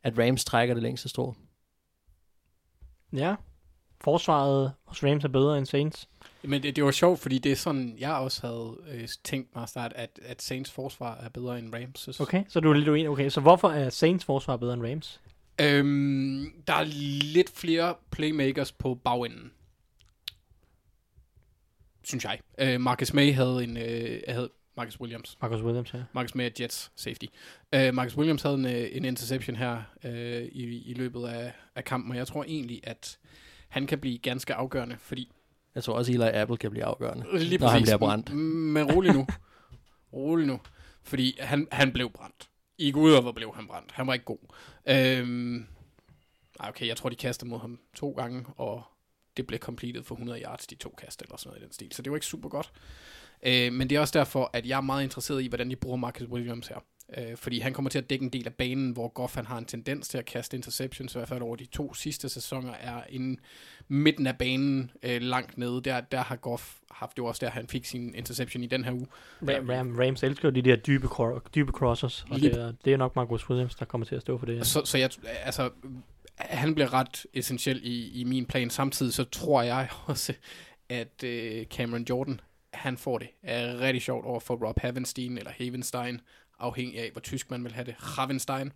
[0.03, 1.35] at Rams trækker det længste strå.
[3.13, 3.35] Ja.
[4.01, 6.09] Forsvaret hos Rams er bedre end Saints.
[6.43, 9.63] Men det, det var sjovt, fordi det er sådan, jeg også havde øh, tænkt mig
[9.63, 12.19] at starte, at, at Saints forsvar er bedre end Rams.
[12.21, 13.09] Okay, så du er lidt uenig.
[13.09, 15.21] Okay, så hvorfor er Saints forsvar bedre end Rams?
[15.61, 16.83] Øhm, der er
[17.33, 19.51] lidt flere playmakers på bagenden.
[22.03, 22.39] Synes jeg.
[22.59, 25.37] Øh, Marcus May havde en, øh, havde Marcus Williams.
[25.41, 25.99] Marcus Williams, ja.
[26.13, 27.25] Marcus med Jets safety.
[27.75, 31.83] Uh, Marcus Williams havde en, uh, en interception her uh, i, i løbet af, af
[31.83, 33.17] kampen, og jeg tror egentlig, at
[33.67, 35.31] han kan blive ganske afgørende, fordi...
[35.77, 38.33] Jeg tror også, Eli Apple kan blive afgørende, Lige når han bliver brændt.
[38.33, 39.27] Men rolig nu.
[40.13, 40.59] rolig nu.
[41.03, 42.49] Fordi han, han blev brændt.
[42.77, 43.91] I guder, hvor blev han brændt.
[43.91, 44.37] Han var ikke god.
[44.89, 45.65] Øhm,
[46.59, 48.83] okay, jeg tror, de kastede mod ham to gange, og
[49.37, 51.91] det blev completed for 100 yards, de to kast eller sådan noget i den stil.
[51.91, 52.71] Så det var ikke super godt.
[53.43, 55.97] Øh, men det er også derfor, at jeg er meget interesseret i, hvordan de bruger
[55.97, 56.79] Marcus Williams her.
[57.17, 59.57] Øh, fordi han kommer til at dække en del af banen, hvor Goff han har
[59.57, 63.01] en tendens til at kaste interceptions, i hvert fald over de to sidste sæsoner, er
[63.09, 63.39] inden
[63.87, 65.81] midten af banen øh, langt nede.
[65.81, 68.91] Der, der har Goff haft, det også der, han fik sin interception i den her
[68.91, 69.07] uge.
[69.41, 71.07] Ram, Ram, Rams elsker de der dybe,
[71.55, 74.21] dybe crossers, og Lige- det er, det er nok Marcus Williams, der kommer til at
[74.21, 74.57] stå for det.
[74.57, 74.63] Ja.
[74.63, 75.09] Så, så jeg,
[75.43, 75.69] altså,
[76.37, 78.69] han bliver ret essentiel i, i min plan.
[78.69, 80.33] Samtidig så tror jeg også,
[80.89, 82.39] at øh, Cameron Jordan,
[82.73, 86.21] han får det er rigtig sjovt over for Rob Havenstein eller Havenstein,
[86.59, 87.95] afhængig af, hvor tysk man vil have det.
[87.99, 88.71] Havenstein.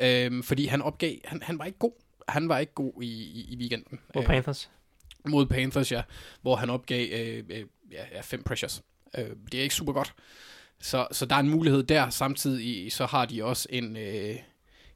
[0.00, 1.92] Øhm, fordi han opgav, han, han var ikke god.
[2.28, 3.98] Han var ikke god i, i, i weekenden.
[4.12, 4.70] På Øh, Panthers.
[5.28, 6.02] mod Panthers, ja,
[6.42, 8.82] hvor han opgav øh, øh, ja, fem pressures.
[9.18, 10.14] Øh, det er ikke super godt.
[10.80, 12.10] Så, så der er en mulighed der.
[12.10, 14.36] Samtidig så har de også en, øh,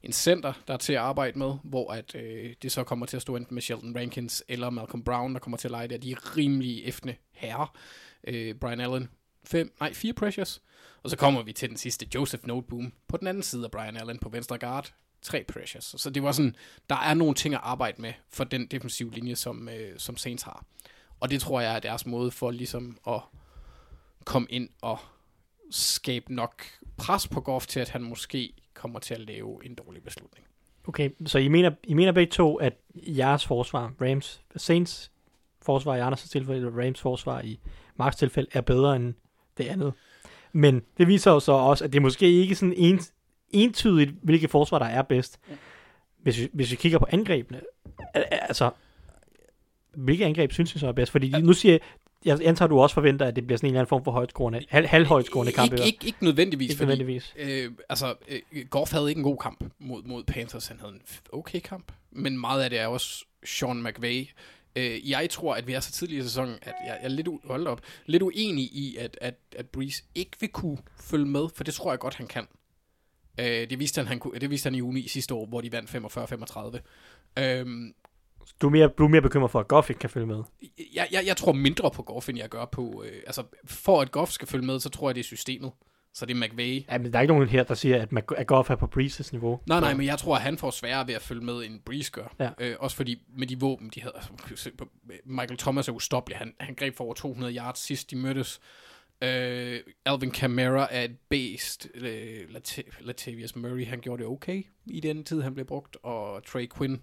[0.03, 3.15] en center, der er til at arbejde med, hvor at, øh, det så kommer til
[3.15, 5.97] at stå enten med Sheldon Rankins eller Malcolm Brown, der kommer til at lege der.
[5.97, 7.77] De er rimelig eftende herrer.
[8.27, 9.09] Øh, Brian Allen,
[9.43, 10.61] fem, nej, fire pressures.
[11.03, 13.97] Og så kommer vi til den sidste, Joseph Noteboom, på den anden side af Brian
[13.97, 14.93] Allen på venstre guard.
[15.21, 15.95] Tre pressures.
[15.97, 16.55] Så det var sådan,
[16.89, 20.43] der er nogle ting at arbejde med for den defensive linje, som, øh, som Saints
[20.43, 20.65] har.
[21.19, 23.21] Og det tror jeg er deres måde for ligesom at
[24.25, 24.99] komme ind og
[25.71, 26.63] skabe nok
[26.97, 30.47] pres på Goff til, at han måske kommer til at lave en dårlig beslutning.
[30.87, 35.11] Okay, så I mener, I mener begge to, at jeres forsvar, Rams, Saints
[35.61, 37.59] forsvar i Anders' tilfælde, og Rams forsvar i
[37.95, 39.13] Marks tilfælde, er bedre end
[39.57, 39.93] det andet.
[40.53, 42.99] Men det viser jo så også, at det måske ikke er sådan en,
[43.49, 45.39] entydigt, hvilket forsvar, der er bedst.
[46.21, 47.61] Hvis vi, hvis vi kigger på angrebene,
[48.13, 48.69] al- al- altså,
[49.95, 51.11] hvilke angreb synes I så er bedst?
[51.11, 51.79] Fordi nu siger jeg,
[52.25, 54.65] jeg antager, du også forventer, at det bliver sådan en eller anden form for højtskårende,
[54.69, 55.71] halv, halvhøjtskårende kamp.
[55.71, 57.33] Ikke, ikke, ikke nødvendigvis, ikke fordi nødvendigvis.
[57.37, 60.67] øh, altså, øh, Goff havde ikke en god kamp mod, mod Panthers.
[60.67, 61.01] Han havde en
[61.33, 61.91] okay kamp.
[62.11, 64.27] Men meget af det er også Sean McVay.
[64.75, 67.27] Øh, jeg tror, at vi er så tidlig i sæsonen, at jeg, jeg er lidt,
[67.27, 71.47] u- hold op, lidt uenig i, at, at, at Breeze ikke vil kunne følge med,
[71.55, 72.47] for det tror jeg godt, han kan.
[73.39, 75.71] Øh, det, viste han, han kunne, det viste han i uni sidste år, hvor de
[75.71, 75.89] vandt
[77.37, 77.41] 45-35.
[77.43, 77.93] Øhm,
[78.61, 80.43] Du er, mere, du er mere bekymret for, at Goff ikke kan følge med.
[80.95, 83.03] jeg, jeg, jeg tror mindre på Goff, end jeg gør på...
[83.05, 85.71] Øh, altså, for at Goff skal følge med, så tror jeg, det er systemet.
[86.13, 86.83] Så det er McVay.
[86.91, 88.87] Ja, men der er ikke nogen her, der siger, at, Mac- at Goff er på
[88.87, 89.59] Breezes niveau.
[89.67, 92.11] Nej, nej, men jeg tror, at han får sværere ved at følge med, end Breeze
[92.11, 92.35] gør.
[92.39, 92.49] Ja.
[92.59, 94.13] Øh, også fordi med de våben, de havde...
[94.15, 94.87] Altså, på-
[95.25, 96.37] Michael Thomas er ustoppelig.
[96.37, 98.59] Han, han greb for over 200 yards sidst de mødtes.
[99.23, 101.89] Øh, Alvin Kamara er et based.
[101.95, 105.97] Øh, Lat- Latavius Murray, han gjorde det okay i den tid, han blev brugt.
[106.03, 107.01] Og Trey Quinn,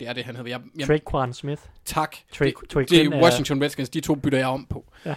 [0.00, 0.50] det er det, han hedder.
[0.50, 1.62] Jeg, jeg, Traquan Smith.
[1.84, 2.16] tak.
[2.32, 4.92] Trey, det, Trey det Quinn er er- Washington Redskins, de to bytter jeg om på.
[5.06, 5.14] Ja.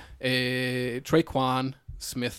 [0.95, 2.35] Øh, Traquan Smith.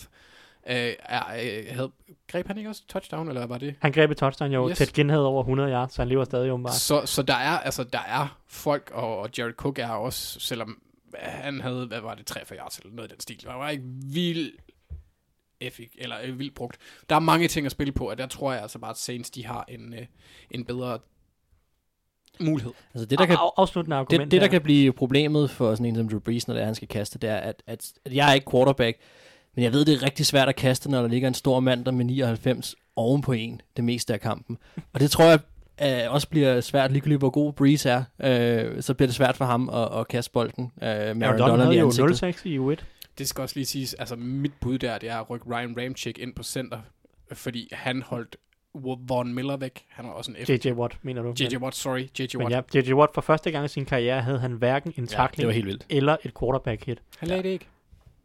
[0.68, 1.92] Øh, er, øh, havde,
[2.28, 3.74] greb han ikke også touchdown, eller hvad var det?
[3.80, 4.68] Han greb et touchdown jo.
[4.70, 4.78] Yes.
[4.78, 6.74] Ted Ginn havde over 100 yards, så han lever stadig åbenbart.
[6.74, 10.82] Så, så der er, altså, der er folk, og, og Jared Cook er også, selvom
[11.14, 13.44] han havde, hvad var det, 43 yards eller noget i den stil.
[13.48, 14.52] Han var ikke vild
[15.60, 16.76] effik, eller øh, vildt brugt.
[17.08, 19.30] Der er mange ting at spille på, og der tror jeg altså bare, at Saints,
[19.30, 20.06] de har en, øh,
[20.50, 20.98] en bedre
[22.40, 22.72] mulighed.
[22.94, 24.50] Altså det, der kan, Af- afsluttende argument det, det, der her.
[24.50, 27.18] kan blive problemet for sådan en som Drew Brees, når det er, han skal kaste,
[27.18, 28.98] det er, at, at, at jeg er ikke quarterback,
[29.56, 31.84] men jeg ved, det er rigtig svært at kaste, når der ligger en stor mand,
[31.84, 34.58] der med 99 oven på en, det meste af kampen.
[34.92, 35.38] Og det tror jeg
[36.06, 39.44] øh, også bliver svært, ligegyldigt hvor god Breeze er, øh, så bliver det svært for
[39.44, 42.42] ham at, at kaste bolden øh, med Aaron Donald havde jo ansigtet.
[42.44, 42.84] 0-6 i U1.
[43.18, 46.18] Det skal også lige siges, altså mit bud der, det er at rykke Ryan Ramchick
[46.18, 46.78] ind på center,
[47.32, 48.36] fordi han holdt
[49.08, 49.84] Von Miller væk.
[49.88, 50.50] Han er også en F.
[50.50, 50.72] J.J.
[50.72, 51.34] Watt, mener du?
[51.40, 51.56] J.J.
[51.56, 52.00] Watt, sorry.
[52.18, 52.36] J.J.
[52.36, 52.74] Men Watt.
[52.74, 52.92] ja, J.J.
[52.92, 55.52] Watt for første gang i sin karriere havde han hverken en Ja, tackling det var
[55.52, 55.86] helt vildt.
[55.90, 56.98] eller et quarterback hit.
[57.18, 57.66] Han lagde det ikke.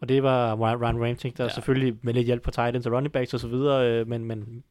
[0.02, 1.50] Og det var Ryan Ramchick, der Ja.
[1.50, 4.26] selvfølgelig med lidt hjælp på tight ends og running backs og så videre, øh, men,
[4.26, 4.64] men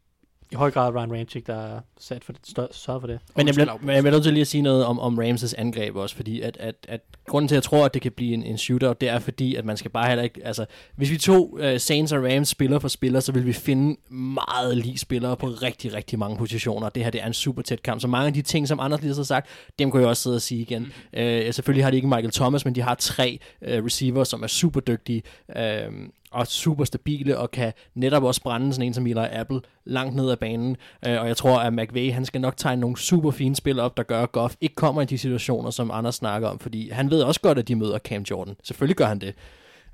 [0.53, 3.19] i høj grad Ryan Ramchick, der er sat for det, stør, sørget for det.
[3.37, 5.55] Men jeg, bliver, men jeg bliver nødt til lige at sige noget om, om Ramses
[5.55, 8.35] angreb også, fordi at, at, at grunden til, at jeg tror, at det kan blive
[8.35, 10.67] en, en shootout, det er fordi, at man skal bare heller ikke, altså,
[10.97, 14.77] hvis vi tog uh, Saints og Rams spiller for spiller, så vil vi finde meget
[14.77, 16.89] lige spillere på rigtig, rigtig mange positioner.
[16.89, 19.01] Det her, det er en super tæt kamp, så mange af de ting, som Anders
[19.01, 19.49] lige har sagt,
[19.79, 20.83] dem kunne jeg også sidde og sige igen.
[20.83, 21.21] Mm.
[21.21, 24.47] Uh, selvfølgelig har de ikke Michael Thomas, men de har tre uh, receiver, som er
[24.47, 25.95] super dygtige, uh,
[26.31, 30.31] og super stabile, og kan netop også brænde sådan en som Eli Apple langt ned
[30.31, 30.77] ad banen.
[31.07, 33.97] Øh, og jeg tror, at McVay, han skal nok tegne nogle super fine spil op,
[33.97, 37.11] der gør, at Goff ikke kommer i de situationer, som Anders snakker om, fordi han
[37.11, 38.57] ved også godt, at de møder Cam Jordan.
[38.63, 39.35] Selvfølgelig gør han det.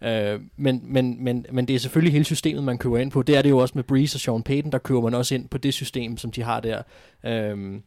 [0.04, 3.22] Øh, men, men, men, men det er selvfølgelig hele systemet, man køber ind på.
[3.22, 5.48] Det er det jo også med Breeze og Sean Payton, der køber man også ind
[5.48, 6.82] på det system, som de har der.
[7.24, 7.80] Øh,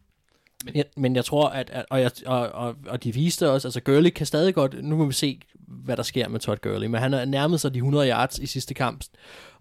[0.64, 3.68] men, jeg, men jeg tror, at, at og, jeg, og, og, og de viste også,
[3.68, 6.86] altså Gurley kan stadig godt, nu må vi se, hvad der sker med Todd Gurley,
[6.86, 9.04] men han er nærmet sig de 100 yards i sidste kamp,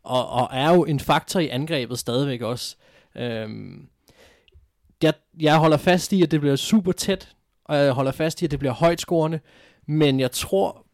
[0.04, 2.76] og, og er jo en faktor i angrebet stadigvæk også.
[3.16, 3.88] Øhm,
[5.04, 7.30] jeg, jeg holder fast i, at det bliver super tæt,
[7.66, 9.40] og jeg holder fast i, at det bliver højt scorende,
[9.88, 10.86] men jeg tror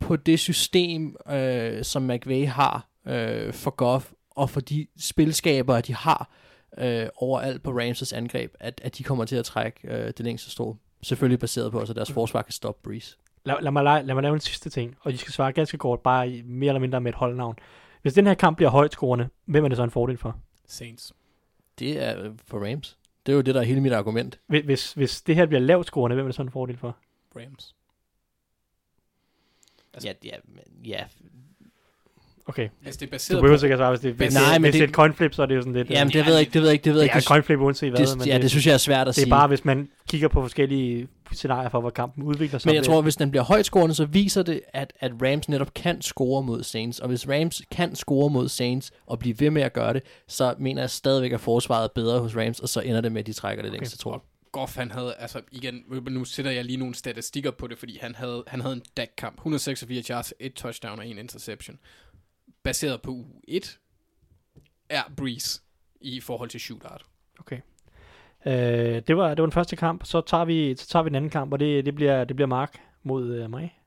[0.00, 5.94] på det system, øh, som McVay har øh, for Goff, og for de spilskaber, de
[5.94, 6.30] har
[6.78, 10.50] øh, overalt på Rams' angreb, at, at de kommer til at trække øh, det længste
[10.50, 10.76] strå.
[11.02, 13.16] Selvfølgelig baseret på, at deres forsvar kan stoppe Breeze.
[13.44, 15.78] Lad, lad, mig, lad, lad mig lave en sidste ting, og de skal svare ganske
[15.78, 17.56] kort, bare mere eller mindre med et holdnavn.
[18.02, 20.38] Hvis den her kamp bliver højt scorende, hvem er det så en fordel for?
[20.66, 21.12] Saints.
[21.78, 22.98] Det er øh, for Rams.
[23.26, 24.40] Det er jo det, der er hele mit argument.
[24.46, 26.96] Hvis, hvis, hvis det her bliver lavt scorende, hvem er det så en fordel for?
[27.36, 27.74] Rams.
[29.94, 30.36] Altså, ja, ja,
[30.84, 31.04] ja,
[32.46, 33.60] Okay, Hvis det er du baseret behøver på...
[33.60, 35.42] sikkert svare, hvis det, hvis, Nej, Nej, men hvis det, det- er et coinflip, så
[35.42, 35.90] er det jo sådan lidt...
[35.90, 37.16] Jamen, øh, det ved jeg ikke, det ved jeg ikke, det ved jeg det er
[37.16, 37.24] ikke.
[37.24, 39.24] et coinflip uanset hvad, det, men ja, det synes jeg er svært at det sige.
[39.26, 42.68] er bare, hvis man kigger på forskellige scenarier for, hvor kampen udvikler sig.
[42.68, 45.74] Men jeg det- tror, hvis den bliver højtskårende, så viser det, at, at Rams netop
[45.74, 46.98] kan score mod Saints.
[46.98, 50.54] Og hvis Rams kan score mod Saints og blive ved med at gøre det, så
[50.58, 53.26] mener jeg stadigvæk, at forsvaret er bedre hos Rams, og så ender det med, at
[53.26, 54.20] de trækker det længste, tror jeg.
[54.52, 58.14] Goff, han havde, altså igen, nu sætter jeg lige nogle statistikker på det, fordi han
[58.14, 59.36] havde, han havde en DAC-kamp.
[59.36, 61.78] 186 yards, et touchdown og en interception.
[62.64, 63.78] Baseret på uge 1
[64.88, 65.60] er Breeze
[66.00, 67.02] i forhold til shootout.
[67.40, 67.60] Okay.
[68.46, 70.04] Øh, det, var, det var den første kamp.
[70.04, 72.48] Så tager vi, så tager vi den anden kamp, og det, det, bliver, det bliver
[72.48, 73.78] Mark mod øh, mig,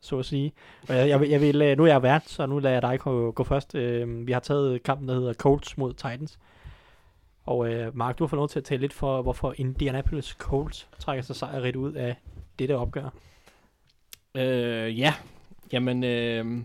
[0.00, 0.52] så at sige.
[0.88, 3.00] Og jeg, jeg, vil- jeg vil, nu er jeg vært, så nu lader jeg dig
[3.00, 3.74] gå, gå først.
[3.74, 6.38] Øh, vi har taget kampen, der hedder Colts mod Titans.
[7.44, 10.88] Og øh, Mark, du har fået lov til at tale lidt for, hvorfor Indianapolis Colts
[10.98, 12.16] trækker sig sejrigt ud af
[12.58, 13.08] dette opgør.
[14.34, 15.14] Øh, ja,
[15.72, 16.62] jamen, øh,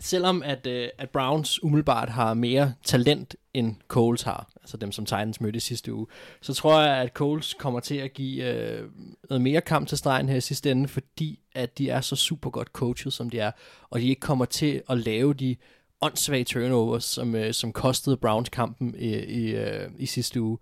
[0.00, 5.06] selvom at, øh, at Browns umiddelbart har mere talent, end Coles har, altså dem, som
[5.06, 6.06] Titans mødte i sidste uge,
[6.40, 8.90] så tror jeg, at Coles kommer til at give øh,
[9.28, 12.50] noget mere kamp til stregen her i sidste ende, fordi at de er så super
[12.50, 13.50] godt coachet, som de er,
[13.90, 15.56] og de ikke kommer til at lave de
[16.00, 20.58] åndssvage turnovers, som, øh, som kostede Browns kampen i, i, øh, i sidste uge.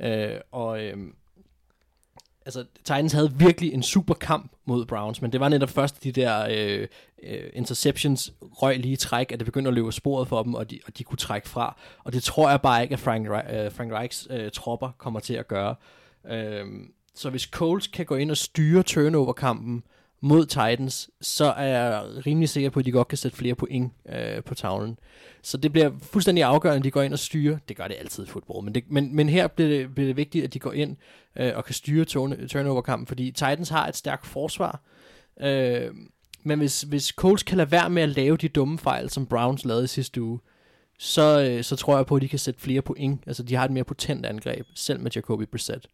[0.00, 0.96] Øh, og øh,
[2.46, 6.12] altså, Titans havde virkelig en super kamp mod Browns, men det var netop først de
[6.12, 6.88] der øh,
[7.22, 10.80] øh interceptions røg lige træk, at det begyndte at løbe sporet for dem, og de,
[10.86, 11.76] og de kunne trække fra.
[12.04, 15.34] Og det tror jeg bare ikke, at Frank, øh, Frank Reichs øh, tropper kommer til
[15.34, 15.74] at gøre.
[16.30, 16.64] Øh,
[17.14, 19.82] så hvis Coles kan gå ind og styre turnover-kampen
[20.20, 23.92] mod Titans, så er jeg rimelig sikker på, at de godt kan sætte flere point
[24.08, 24.98] øh, på tavlen.
[25.42, 27.58] Så det bliver fuldstændig afgørende, at de går ind og styrer.
[27.68, 30.16] Det gør det altid i fodbold, men, det, men, men her bliver det, bliver det
[30.16, 30.96] vigtigt, at de går ind
[31.36, 32.04] øh, og kan styre
[32.48, 34.80] turnover-kampen, fordi Titans har et stærkt forsvar.
[35.40, 35.90] Øh,
[36.42, 39.64] men hvis, hvis Colts kan lade være med at lave de dumme fejl, som Browns
[39.64, 40.40] lavede i sidste uge,
[40.98, 43.20] så, øh, så tror jeg på, at de kan sætte flere point.
[43.26, 45.86] Altså, de har et mere potent angreb, selv med Jacoby Brissett.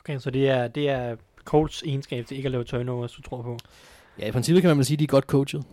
[0.00, 1.16] Okay, så det er, det er
[1.48, 3.58] Colts egenskab til ikke at lave turnovers, du tror på.
[4.18, 5.64] Ja, i princippet kan man vel sige, at de er godt coachet.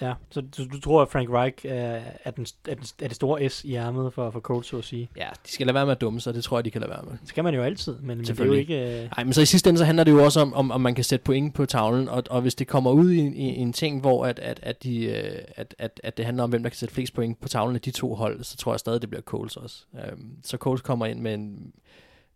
[0.00, 3.16] Ja, så du, du tror, at Frank Reich er, er, den, er, den, er det
[3.16, 5.08] store S i ærmet for, for Colts, så at sige.
[5.16, 6.90] Ja, de skal lade være med at dumme sig, det tror jeg, de kan lade
[6.90, 7.12] være med.
[7.12, 9.02] Det skal man jo altid, men, men det er jo ikke...
[9.02, 10.80] Øh, Nej, men så i sidste ende, så handler det jo også om, om, om
[10.80, 13.42] man kan sætte point på tavlen, og, og hvis det kommer ud i, en- i
[13.56, 16.62] en ting, hvor at, at, at, de, øh, at, at, at det handler om, hvem
[16.62, 19.00] der kan sætte flest point på tavlen af de to hold, så tror jeg stadig,
[19.00, 19.84] det bliver Coles også.
[20.12, 21.72] Um, så Coles kommer ind med, en,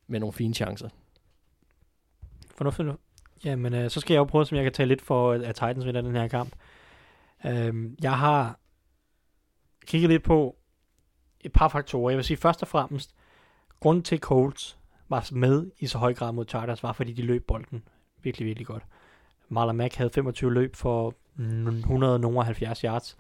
[0.07, 0.89] med nogle fine chancer.
[2.59, 2.89] Fornuftigt.
[3.45, 5.55] Jamen, øh, så skal jeg jo prøve, som jeg kan tage lidt for, øh, at
[5.55, 6.53] Titans vinder den her kamp.
[7.47, 8.59] Øh, jeg har
[9.87, 10.57] kigget lidt på
[11.41, 12.11] et par faktorer.
[12.11, 13.15] Jeg vil sige først og fremmest,
[13.81, 14.79] grunden til at Colts
[15.09, 17.83] var med i så høj grad mod Chargers, var fordi de løb bolden
[18.23, 18.83] virkelig, virkelig godt.
[19.49, 23.17] Marlon Mack havde 25 løb for 170 yards.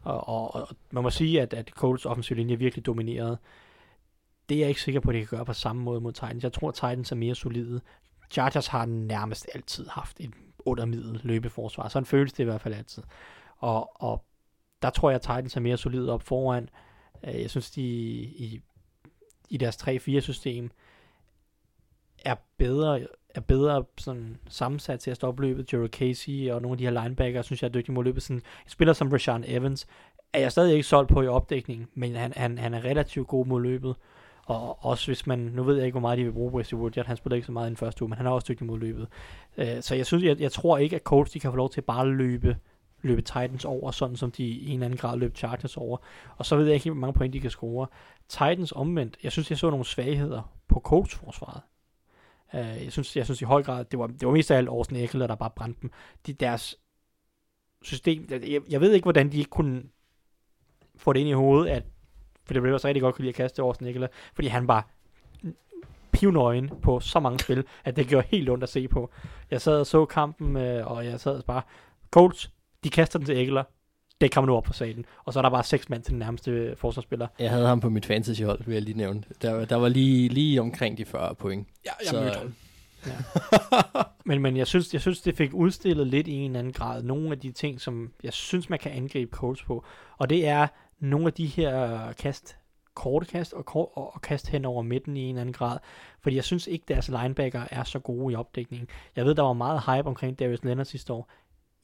[0.00, 3.38] Og, og, og man må sige, at, at Colts offensiv linje virkelig dominerede.
[4.48, 6.44] Det er jeg ikke sikker på, at de kan gøre på samme måde mod Titans.
[6.44, 7.80] Jeg tror, at Titans er mere solide.
[8.30, 11.88] Chargers har nærmest altid haft et undermiddel løbeforsvar.
[11.88, 13.02] Sådan føles det i hvert fald altid.
[13.58, 14.24] Og, og
[14.82, 16.68] der tror jeg, at Titans er mere solid op foran.
[17.24, 18.60] Øh, jeg synes, de i,
[19.48, 20.70] i deres 3-4 system
[22.24, 25.72] er bedre, er bedre sådan sammensat til at stoppe løbet.
[25.72, 28.22] Jerry Casey og nogle af de her linebacker, synes jeg er dygtige mod løbet.
[28.22, 29.86] Sådan, en spiller som Rashawn Evans
[30.32, 33.46] er jeg stadig ikke solgt på i opdækningen, men han, han, han er relativt god
[33.46, 33.96] mod løbet.
[34.50, 37.06] Og også hvis man, nu ved jeg ikke, hvor meget de vil bruge Wesley Woodyard,
[37.06, 38.78] han spiller ikke så meget i den første uge, men han er også dygtig mod
[38.78, 39.08] løbet.
[39.56, 41.80] Øh, så jeg synes, jeg, jeg tror ikke, at Colts de kan få lov til
[41.80, 42.56] bare at løbe,
[43.02, 45.98] løbe Titans over, sådan som de i en eller anden grad løb Chargers over.
[46.36, 47.86] Og så ved jeg ikke, helt, hvor mange point de kan score.
[48.28, 51.60] Titans omvendt, jeg synes, jeg så nogle svagheder på Colts forsvaret.
[52.52, 54.68] Uh, jeg synes, jeg synes i høj grad, det var, det var mest af alt
[54.68, 55.90] Orson Eckler, der bare brændte dem.
[56.26, 56.76] De, deres
[57.82, 58.26] system.
[58.30, 59.82] Jeg, jeg ved ikke, hvordan de ikke kunne
[60.96, 61.84] få det ind i hovedet, at
[62.50, 64.88] for det Rivers rigtig godt kunne lide at kaste over Nicola, fordi han var
[66.12, 69.10] pivnøgen på så mange spil, at det gjorde helt ondt at se på.
[69.50, 71.62] Jeg sad og så kampen, øh, og jeg sad bare,
[72.10, 72.50] Colts,
[72.84, 73.64] de kaster den til Eggler,
[74.20, 75.04] det kommer nu op på salen.
[75.24, 77.26] Og så er der bare seks mand til den nærmeste øh, forsvarsspiller.
[77.38, 79.22] Jeg havde ham på mit fantasyhold, vil jeg lige nævne.
[79.42, 81.68] Der, der var lige, lige omkring de 40 point.
[81.86, 82.54] Ja, jeg Så- mødte ham.
[84.24, 87.30] Men, men jeg, synes, jeg synes, det fik udstillet lidt i en anden grad nogle
[87.30, 89.84] af de ting, som jeg synes, man kan angribe Colts på.
[90.18, 90.66] Og det er
[91.00, 92.56] nogle af de her kast,
[92.94, 95.78] korte kast og, kort, og, og kast hen over midten i en eller anden grad.
[96.20, 98.88] Fordi jeg synes ikke, deres linebacker er så gode i opdækningen.
[99.16, 101.30] Jeg ved, der var meget hype omkring Darius Leonard sidste år.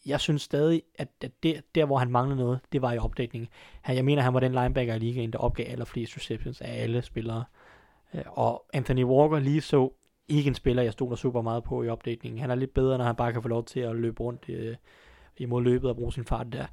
[0.06, 3.48] Jeg synes stadig, at at der, der hvor han manglede noget, det var i opdækningen.
[3.82, 7.02] Han, jeg mener, han var den linebacker i ligaen, der opgav allerflest receptions af alle
[7.02, 7.44] spillere.
[8.14, 9.90] Øh, og Anthony Walker lige så
[10.28, 12.40] ikke en spiller, jeg stoler super meget på i opdækningen.
[12.40, 14.76] Han er lidt bedre, når han bare kan få lov til at løbe rundt øh,
[15.36, 16.66] imod løbet og bruge sin fart der.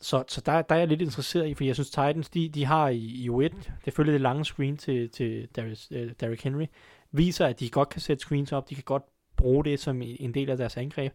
[0.00, 2.64] Så, så der, der er jeg lidt interesseret i, for jeg synes Titans, de, de
[2.64, 6.66] har i, i U1, det følger det lange screen til, til Darius, øh, Derrick Henry,
[7.12, 9.02] viser, at de godt kan sætte screens op, de kan godt
[9.36, 11.12] bruge det som en del af deres angreb.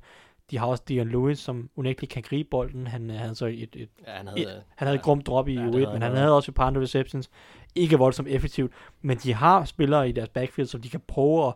[0.52, 2.88] De har også Dion Lewis, som unægteligt kan gribe bolden.
[2.88, 4.44] Han øh, havde så et, et Ja, han Ja,
[4.76, 6.52] han havde et grumt drop i Ja, ja, det U1, havde men han havde også
[6.52, 7.30] et par andre receptions.
[7.76, 8.72] Ikke voldsomt effektivt,
[9.02, 11.53] men de har spillere i deres backfield, som de kan prøve at,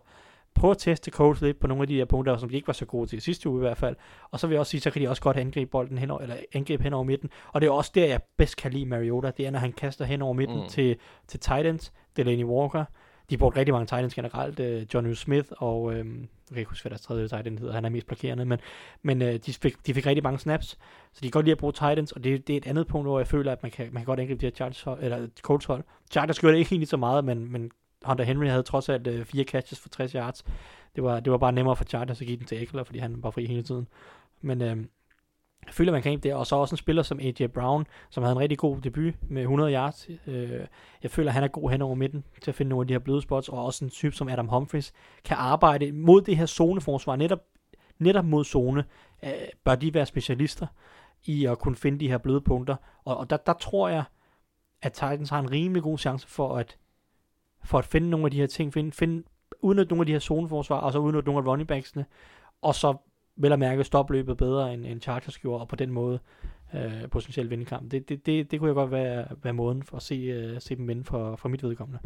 [0.55, 2.73] prøve at teste coach lidt på nogle af de her punkter, som de ikke var
[2.73, 3.95] så gode til sidste uge i hvert fald.
[4.31, 6.21] Og så vil jeg også sige, så kan de også godt angribe bolden hen over,
[6.21, 7.29] eller angribe hen over midten.
[7.53, 9.31] Og det er også der, jeg bedst kan lide Mariota.
[9.37, 10.67] Det er, når han kaster hen over midten Mm.
[10.69, 10.95] til,
[11.27, 12.85] til Titans, Delaney Walker.
[13.29, 14.59] De brugte rigtig mange Titans generelt.
[14.59, 17.85] Øh, John Smith og, øhm, jeg kan ikke huske, hvad deres tredje Titan hedder, han
[17.85, 18.59] er mest blokerende, men,
[19.01, 20.67] men øh, de, fik, de fik rigtig mange snaps,
[21.13, 23.07] så de kan godt lide at bruge Titans, og det, det er et andet punkt,
[23.07, 25.65] hvor jeg føler, at man kan, man kan godt angribe de her Chargers, eller Colts
[25.65, 25.83] hold.
[26.11, 27.71] Chargers gjorde det ikke egentlig så meget, men, men
[28.05, 30.43] Hunter Henry havde trods alt øh, fire catches for 60 yards.
[30.95, 33.23] Det var, det var bare nemmere for Chargers at give den til Eckler, fordi han
[33.23, 33.87] var fri hele tiden.
[34.41, 34.77] Men øh,
[35.65, 36.33] jeg føler, man kan ikke det.
[36.33, 39.41] Og så også en spiller som AJ Brown, som havde en rigtig god debut med
[39.41, 40.09] 100 yards.
[40.27, 40.65] Øh,
[41.03, 42.99] jeg føler, han er god hen over midten til at finde nogle af de her
[42.99, 44.93] bløde spots, og også en type som Adam Humphries
[45.25, 47.15] kan arbejde mod det her zoneforsvar.
[47.15, 47.39] Netop,
[47.99, 48.83] netop mod zone
[49.23, 49.31] øh,
[49.63, 50.67] bør de være specialister
[51.25, 52.75] i at kunne finde de her bløde punkter.
[53.05, 54.03] Og, og der, der tror jeg,
[54.81, 56.77] at Titans har en rimelig god chance for at,
[57.63, 59.23] for at finde nogle af de her ting, finde, finde
[59.61, 62.05] udnytte nogle af de her zoneforsvar, og så udnytte nogle af running backsene,
[62.61, 62.95] og så
[63.35, 66.19] vel at mærke stoppe løbet bedre end, end Chargers gjorde, og på den måde
[66.73, 67.91] øh, potentielt vinde kampen.
[67.91, 70.75] Det, det, det, det kunne jeg godt være, være måden for at se, øh, se
[70.75, 71.99] dem vinde for, for mit vedkommende.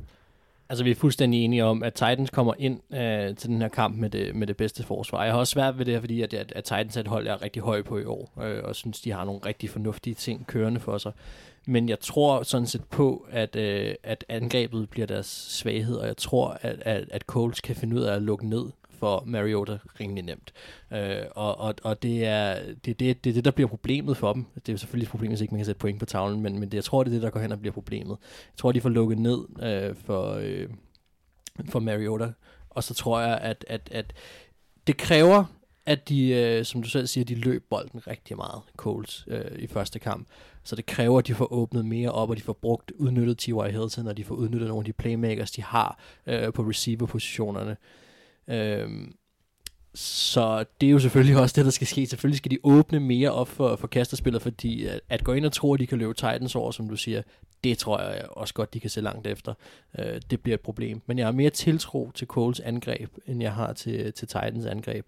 [0.70, 3.98] Altså, vi er fuldstændig enige om, at Titans kommer ind øh, til den her kamp
[3.98, 5.24] med det, med det bedste forsvar.
[5.24, 7.26] Jeg har også svært ved det her, fordi at, at, at Titans er et hold,
[7.26, 10.14] jeg er rigtig høj på i år, øh, og synes, de har nogle rigtig fornuftige
[10.14, 11.12] ting kørende for sig.
[11.66, 16.18] Men jeg tror sådan set på, at, øh, at angrebet bliver deres svaghed, og jeg
[16.18, 20.24] tror, at, at, at Coles kan finde ud af at lukke ned for Mariota rimelig
[20.24, 20.54] nemt.
[20.94, 24.34] Øh, og og, og det, er, det, det, det er det, der bliver problemet for
[24.34, 24.46] dem.
[24.56, 26.60] Det er jo selvfølgelig et problem, hvis ikke man kan sætte point på tavlen, men,
[26.60, 28.18] men det, jeg tror, det er det, der går hen og bliver problemet.
[28.22, 30.70] Jeg tror, de får lukket ned øh, for, øh,
[31.70, 32.32] for Mariota,
[32.70, 34.14] og så tror jeg, at, at, at
[34.88, 35.46] det kræver,
[35.86, 39.68] at de, øh, som du selv siger, de løb bolden rigtig meget, Coles, øh, i
[39.68, 40.28] første kamp.
[40.64, 43.72] Så det kræver, at de får åbnet mere op, og de får brugt, udnyttet T.Y.
[43.72, 47.78] Hilton, og de får udnyttet nogle af de playmakers, de har øh, på receiver-positionerne.
[48.48, 49.16] Øhm,
[49.96, 52.06] så det er jo selvfølgelig også det, der skal ske.
[52.06, 55.52] Selvfølgelig skal de åbne mere op for, for kasterspillet, fordi at, at gå ind og
[55.52, 57.22] tro, at de kan løbe Titans over, som du siger,
[57.64, 59.54] det tror jeg også godt, de kan se langt efter.
[60.00, 61.02] Øh, det bliver et problem.
[61.06, 65.06] Men jeg har mere tiltro til Coles angreb, end jeg har til, til Titans angreb.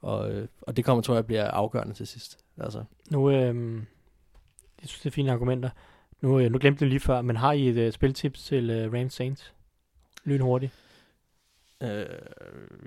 [0.00, 2.38] Og, øh, og det kommer, tror jeg, bliver afgørende til sidst.
[2.58, 2.84] Altså.
[3.10, 3.82] Nu, øh,
[4.82, 5.70] jeg synes, det er fine argumenter.
[6.20, 8.92] Nu, øh, nu glemte jeg lige før, men har I et øh, spiltips til øh,
[8.92, 9.52] Rams Saints?
[10.24, 10.72] Lynhurtigt.
[11.82, 12.06] Øh,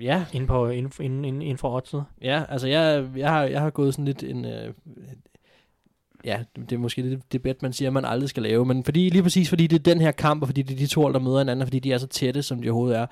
[0.01, 2.05] ja, Inden, på, inden, inden, inden, inden for oddset.
[2.21, 4.45] Ja, altså jeg, jeg, har, jeg har gået sådan lidt en...
[4.45, 4.73] Øh,
[6.23, 8.65] ja, det er måske det, det bet, man siger, man aldrig skal lave.
[8.65, 10.87] Men fordi, lige præcis fordi det er den her kamp, og fordi det er de
[10.87, 13.05] to hold, der møder hinanden, og fordi de er så tætte, som de overhovedet er,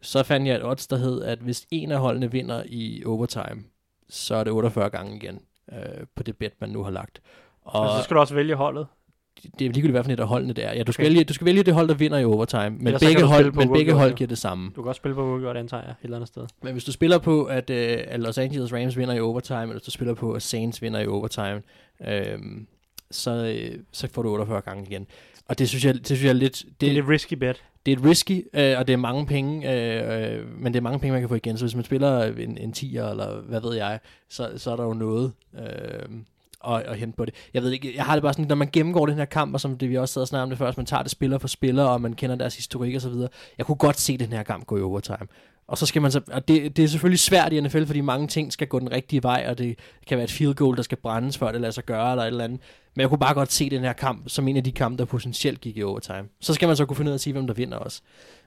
[0.00, 3.64] så fandt jeg et odds, der hed, at hvis en af holdene vinder i overtime,
[4.08, 5.40] så er det 48 gange igen
[5.72, 7.20] øh, på det bet, man nu har lagt.
[7.64, 8.86] Og, Og så skal du også vælge holdet.
[9.42, 10.72] det er ligegyldigt, hvad for et af holdene det er.
[10.74, 11.10] Ja, du skal, Okay.
[11.12, 13.72] vælge, du skal vælge det hold, der vinder i overtime, men Ellers begge hold, men
[13.72, 14.70] begge hold giver det samme.
[14.76, 16.46] Du kan også spille på uafgjort, antager jeg, et eller andet sted.
[16.62, 19.72] Men hvis du spiller på, at, øh, at Los Angeles Rams vinder i overtime, eller
[19.72, 21.62] hvis du spiller på, at Saints vinder i overtime,
[22.08, 22.38] øh,
[23.10, 25.06] så, øh, så får du 48 gange igen.
[25.48, 26.62] Og det synes jeg, det synes jeg er lidt...
[26.66, 27.62] Det, Det er lidt risky bet.
[27.86, 30.82] det er et risky, øh, og det er mange penge, øh, øh, men det er
[30.82, 31.58] mange penge, man kan få igen.
[31.58, 34.84] Så hvis man spiller en, en 10'er, eller hvad ved jeg, så, så er der
[34.84, 36.08] jo noget øh,
[36.68, 37.34] at, at hente på det.
[37.54, 39.60] Jeg ved ikke, jeg har det bare sådan, når man gennemgår den her kamp, og
[39.60, 41.48] som det vi også sad og snakkede om det først, man tager det spiller for
[41.48, 43.28] spiller, og man kender deres historik og så videre.
[43.58, 45.26] Jeg kunne godt se den her kamp gå i overtime.
[45.70, 48.26] Og så skal man så, og det, det er selvfølgelig svært i NFL, fordi mange
[48.26, 50.98] ting skal gå den rigtige vej, og det kan være et field goal, der skal
[50.98, 52.60] brændes, før det lader sig gøre, eller et eller andet.
[52.94, 55.04] Men jeg kunne bare godt se den her kamp som en af de kampe, der
[55.04, 56.28] potentielt gik i overtime.
[56.40, 58.02] Så skal man så kunne finde ud af at sige, hvem der vinder også.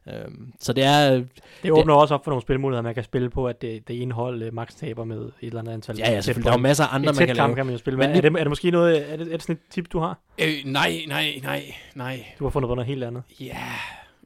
[0.08, 1.24] Øhm, så det er...
[1.64, 4.14] Det åbner også op for nogle spilmuligheder, man kan spille på, at det, det ene
[4.14, 5.98] hold uh, max taber med et eller andet antal.
[5.98, 6.45] Ja, ja, selvfølgelig.
[6.45, 7.56] Der er jo masser af andre, et man kan lave.
[7.56, 8.18] kan man jo spille Men med.
[8.18, 10.20] Er det, er det måske noget, er det, er det sådan et tip, du har?
[10.41, 11.64] Øh, nej, nej, nej,
[11.95, 12.26] nej.
[12.40, 13.24] Du har fundet på noget helt andet.
[13.40, 13.58] Ja,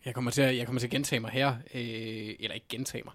[0.07, 1.49] jeg kommer til at, jeg kommer til at gentage mig her.
[1.73, 1.81] Øh,
[2.39, 3.13] eller ikke gentage mig.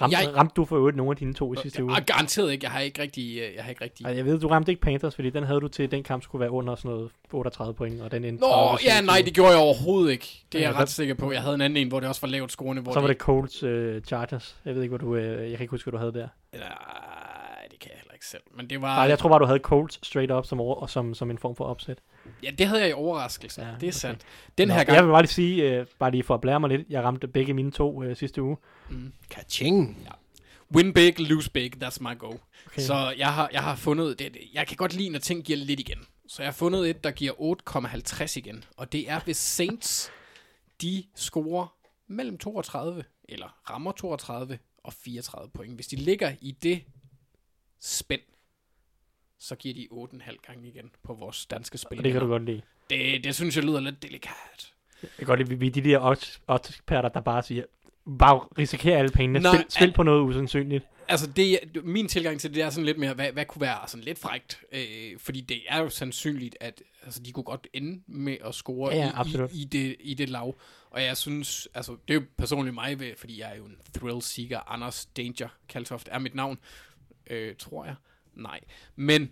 [0.00, 1.96] Ramte, Jeg- ramte du for øvrigt nogle af dine to i sidste uge?
[1.96, 2.64] Ah, garanteret ikke.
[2.64, 3.38] Jeg har ikke rigtig...
[3.38, 4.04] øh, Jeg har ikke rigtig...
[4.06, 6.40] Ej, jeg ved, du ramte ikke Panthers, fordi den havde du til, den kamp skulle
[6.40, 9.50] være under sådan noget 38 point, og den endte Nå, 30, ja, nej, det gjorde
[9.50, 10.44] jeg overhovedet ikke.
[10.52, 11.32] Det er Ja, jeg ret sikker på.
[11.32, 12.82] Jeg havde en anden en, hvor det også var lavt scorende.
[12.82, 14.56] Hvor Så var det Colts uh, Chargers.
[14.64, 15.16] Jeg ved ikke, hvad du...
[15.16, 16.28] Uh, jeg kan ikke huske, hvad du havde der.
[16.52, 18.42] Nej, det kan jeg heller ikke selv.
[18.56, 18.96] Men det var...
[18.96, 21.56] Nej, jeg tror bare, du havde Colts straight up som, over, som, som en form
[21.56, 21.98] for opsæt.
[22.42, 23.60] Ja, det havde jeg i overraskelse.
[23.62, 23.92] Ja, Ja, det er okay.
[23.92, 24.20] sandt.
[24.58, 25.06] Den Nå, her Jeg gang...
[25.06, 27.54] vil bare lige sige, uh, bare lige for at blære mig lidt, jeg ramte begge
[27.54, 28.56] mine to uh, sidste uge.
[28.90, 29.12] Mm.
[29.30, 30.08] Kaching!
[30.74, 32.08] Win big, lose big, that's my.
[32.20, 32.38] Okay.
[32.66, 32.82] Okay.
[32.82, 35.80] Så jeg har, jeg har fundet, det, jeg kan godt lide, når ting giver lidt
[35.80, 35.98] igen.
[36.28, 38.64] Så jeg har fundet et, der giver 8,50 igen.
[38.76, 40.10] Og det er, hvis Saints,
[40.82, 41.74] de scorer
[42.06, 45.74] mellem 32, eller rammer 32 og 34 point.
[45.74, 46.82] Hvis de ligger i det
[47.80, 48.20] spænd,
[49.42, 51.98] så giver de 8,5 gange igen på vores danske spil.
[51.98, 52.62] Og det kan du godt lide.
[52.90, 54.72] Det, det synes jeg lyder lidt delikat.
[55.02, 57.64] Jeg kan godt lide, vi, er de der odds- odds-eksperter, der bare siger,
[58.18, 59.38] bare risikerer alle pengene.
[59.40, 60.84] Nej, Spil, spil al- på noget usandsynligt.
[61.08, 64.04] Altså, det, min tilgang til det er sådan lidt mere, hvad, hvad kunne være sådan
[64.04, 64.60] lidt frægt?
[64.72, 68.90] Øh, fordi det er jo sandsynligt, at altså, de kunne godt ende med at score
[68.94, 69.52] Ja, ja, i, absolut.
[69.52, 70.54] i, i, det, i det lav.
[70.90, 73.76] Og jeg synes, altså, det er jo personligt mig, ved, fordi jeg er jo en
[73.98, 74.60] thrill-seeker.
[74.72, 76.58] Anders Danger Kaltoft er mit navn,
[77.30, 77.94] øh, tror jeg.
[78.34, 78.60] Nej.
[78.96, 79.22] Men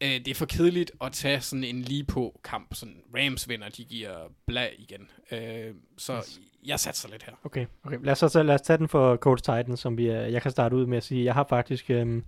[0.00, 2.74] øh, det er for kedeligt at tage sådan en lige på kamp.
[2.74, 4.16] Sådan Rams vinder, de giver
[4.46, 5.10] blag igen.
[5.32, 7.32] Øh, så jeg satser lidt her.
[7.44, 7.98] Okay, okay.
[8.02, 10.50] Lad, os, så, lad os tage den for Colts Titans, som vi, er- jeg kan
[10.50, 11.24] starte ud med at sige.
[11.24, 12.24] Jeg har faktisk, øhm,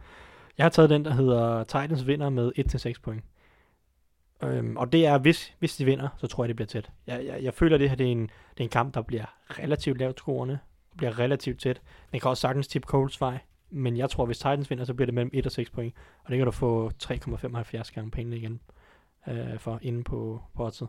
[0.58, 3.24] jeg har taget den, der hedder Titans vinder med 1-6 point.
[4.42, 6.90] Øhm, og det er, hvis, hvis de vinder, så tror jeg, det bliver tæt.
[7.06, 9.24] Jeg, jeg, jeg føler, det her det er, en, det er en kamp, der bliver
[9.50, 10.58] relativt lavt scorende,
[10.96, 11.80] bliver relativt tæt.
[12.12, 13.38] Den kan også sagtens tippe Colts vej,
[13.70, 15.94] men jeg tror, hvis Titans vinder, så bliver det mellem 1 og 6 point.
[16.24, 18.60] Og det kan du få 3,75 gange pengene igen
[19.28, 20.88] øh, for inde på, på oddset.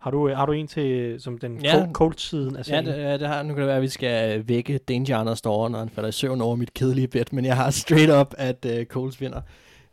[0.00, 1.76] Har du, øh, har du en til som den Ja.
[1.76, 1.86] ja.
[1.92, 2.86] Colts-siden af Ja, sagen?
[2.86, 5.68] det, ja, det har, nu kan det være, at vi skal vække Danger Anders står,
[5.68, 8.66] når han falder i søvn over mit kedelige bet, men jeg har straight up, at
[8.68, 9.40] uh, Coles vinder.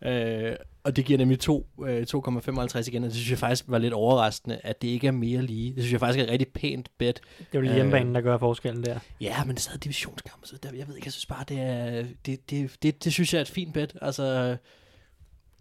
[0.06, 3.78] Uh, og det giver nemlig to, uh, 2,55 igen, og det synes jeg faktisk var
[3.78, 5.76] lidt overraskende, at det ikke er mere lige.
[5.76, 7.22] Det synes jeg faktisk er et rigtig pænt bet.
[7.40, 9.00] Det er jo lige Øh, hjemmebanen, der gør forskellen der.
[9.22, 11.60] Ja, men det er stadig divisionskamp, så der, jeg ved ikke, jeg synes bare, det
[11.60, 13.96] er, det, det, det, det synes jeg er et fint bet.
[14.02, 14.58] Altså,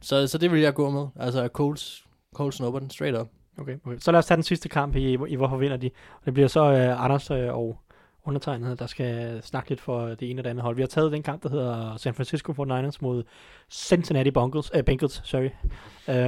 [0.01, 1.07] så, så det vil jeg gå med.
[1.17, 2.05] Altså, Coles,
[2.35, 3.29] Coles snupper den straight up.
[3.59, 3.99] Okay, okay.
[3.99, 5.91] Så lad os tage den sidste kamp i, i hvorfor vinder de.
[6.21, 7.81] Og det bliver så uh, Anders uh, og
[8.25, 10.77] undertegnet, der skal snakke lidt for det ene og det andet hold.
[10.77, 13.23] Vi har taget den kamp, der hedder San Francisco 49ers mod
[13.71, 14.71] Cincinnati Bengals.
[14.71, 15.51] äh, øh, Bengals sorry.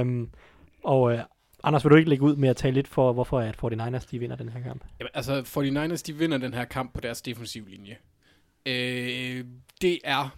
[0.01, 0.29] Um,
[0.83, 1.19] og uh,
[1.63, 4.19] Anders, vil du ikke lægge ud med at tale lidt for, hvorfor at 49ers de
[4.19, 4.85] vinder den her kamp?
[4.99, 7.97] Jamen, altså, 49ers, de vinder den her kamp på deres defensive linje.
[8.65, 9.45] Øh,
[9.81, 10.37] det er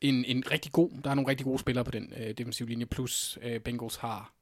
[0.00, 2.86] en, en rigtig god, der er nogle rigtig gode spillere på den øh, defensive linje,
[2.86, 4.32] plus øh, Bengals har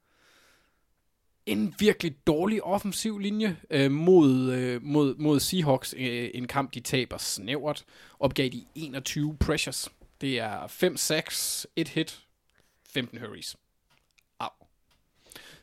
[1.47, 5.95] en virkelig dårlig offensiv linje øh, mod, øh, mod, mod Seahawks.
[5.99, 7.85] Øh, en kamp, de taber snævert.
[8.21, 9.89] Opgav de 21 pressures.
[10.21, 12.23] Det er 5 sacks, 1 hit,
[12.89, 13.57] 15 hurries.
[14.41, 14.49] Au.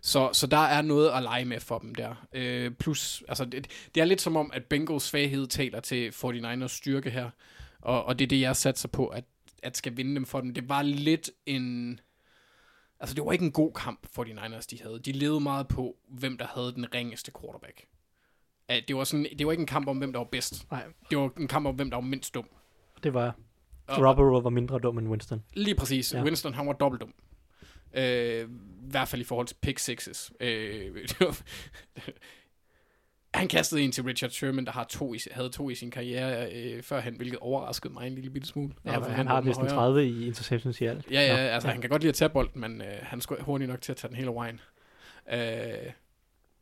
[0.02, 2.16] Så, så der er noget at lege med for dem der.
[2.34, 6.68] Øh, plus, altså det, det er lidt som om, at Bengals svaghed taler til 49ers
[6.68, 7.30] styrke her.
[7.82, 9.24] Og, og det er det, jeg satser på, at,
[9.64, 10.54] at skal vinde dem for dem.
[10.54, 12.00] Det var lidt en...
[13.00, 15.00] Altså, det var ikke en god kamp, 49ers de havde.
[15.06, 17.86] De levede meget på, hvem der havde den ringeste quarterback.
[18.88, 20.72] Det, var sådan, det var ikke en kamp om, hvem der var bedst.
[20.72, 22.48] Nej, Det var en kamp om, hvem der var mindst dum.
[23.04, 23.36] det var
[23.88, 25.44] Og- Garoppolo var mindre dum end Winston.
[25.54, 26.14] Lige præcis.
[26.14, 26.18] Ja.
[26.18, 26.24] Ja.
[26.24, 27.14] Winston, han var dobbelt dum.
[27.94, 30.32] Øh, I hvert fald i forhold til pick sixes.
[30.40, 31.42] Øh, det var-
[33.40, 36.52] han kastede en til Richard Sherman, der har to i, havde to i sin karriere
[36.52, 38.74] øh, førhen, hvilket overraskede mig en lille bitte smule.
[38.86, 39.76] Ja, men han forventede har næsten højere.
[39.76, 41.12] 30 i interceptions i alt.
[41.12, 43.68] Ja, ja, altså han kan godt lide at tage bolden, men øh, han er hurtig
[43.68, 44.60] nok til at tage den hele vejen.
[45.32, 45.92] Øh,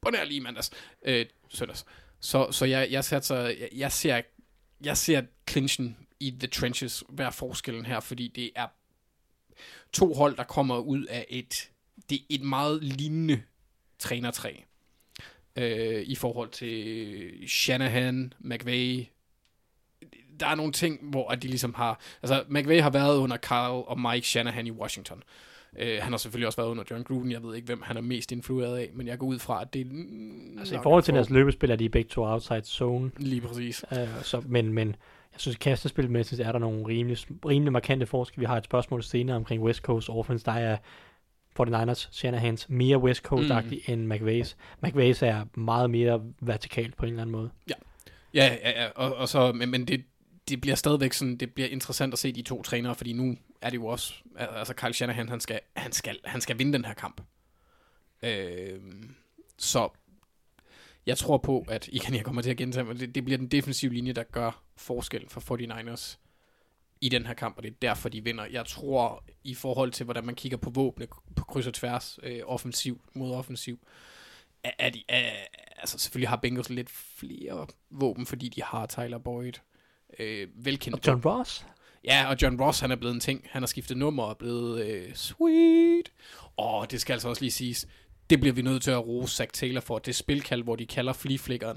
[0.01, 0.71] på nær lige mandags.
[1.05, 1.85] Øh, søndags.
[2.19, 4.21] Så, så jeg, jeg, satser, jeg, jeg, ser,
[4.83, 8.67] jeg ser clinchen i the trenches være forskellen her, fordi det er
[9.93, 11.69] to hold, der kommer ud af et,
[12.09, 13.41] det er et meget lignende
[13.99, 14.53] trænertræ.
[15.57, 19.05] Øh, I forhold til Shanahan, McVay,
[20.39, 21.99] der er nogle ting, hvor at de ligesom har...
[22.23, 25.23] Altså, McVay har været under Carl og Mike Shanahan i Washington.
[25.73, 27.31] Uh, han har selvfølgelig også været under John Gruden.
[27.31, 29.73] Jeg ved ikke, hvem han er mest influeret af, men jeg går ud fra, at
[29.73, 29.85] det er...
[30.59, 33.11] Altså i forhold til deres løbespil er de begge to outside zone.
[33.17, 33.85] Lige præcis.
[33.91, 34.95] Uh, så, men, men
[35.37, 38.39] Jeg synes, kastespilmæssigt er der nogle rimelig, rimelig markante forskelle.
[38.39, 40.45] Vi har et spørgsmål senere omkring West Coast offense.
[40.45, 40.77] Der er
[41.59, 43.93] 49ers, Shanahans mere West Coast-agtig mm.
[43.93, 44.55] end McVay's.
[44.85, 47.49] McVay's er meget mere vertikalt på en eller anden måde.
[47.69, 47.73] Ja,
[48.33, 50.03] ja, ja og, og så, men, men det,
[50.49, 53.69] det bliver stadigvæk sådan, det bliver interessant at se de to trænere, fordi nu er
[53.69, 56.93] det jo også, altså Kyle Shanahan, han skal, han skal, han skal vinde den her
[56.93, 57.21] kamp.
[58.23, 58.79] Øh,
[59.57, 59.89] så
[61.05, 63.47] jeg tror på, at, igen, jeg kommer til at gentage, men det, det bliver den
[63.47, 66.17] defensive linje, der gør forskel for 49ers
[67.01, 68.45] i den her kamp, og det er derfor, de vinder.
[68.45, 72.41] Jeg tror, i forhold til, hvordan man kigger på våbne på kryds og tværs, øh,
[72.45, 73.79] offensiv mod offensiv,
[74.63, 75.31] er, er de, er,
[75.77, 79.53] altså selvfølgelig har Bengals lidt flere våben, fordi de har Tyler Boyd,
[80.19, 80.95] øh, velkendt.
[80.95, 81.65] Og John Ross?
[82.03, 83.47] Ja, og John Ross, han er blevet en ting.
[83.49, 86.11] Han har skiftet nummer og er blevet øh, sweet.
[86.57, 87.87] Og det skal altså også lige siges,
[88.29, 89.99] det bliver vi nødt til at rose Zach Taylor for.
[89.99, 91.73] Det spilkald, hvor de kalder flea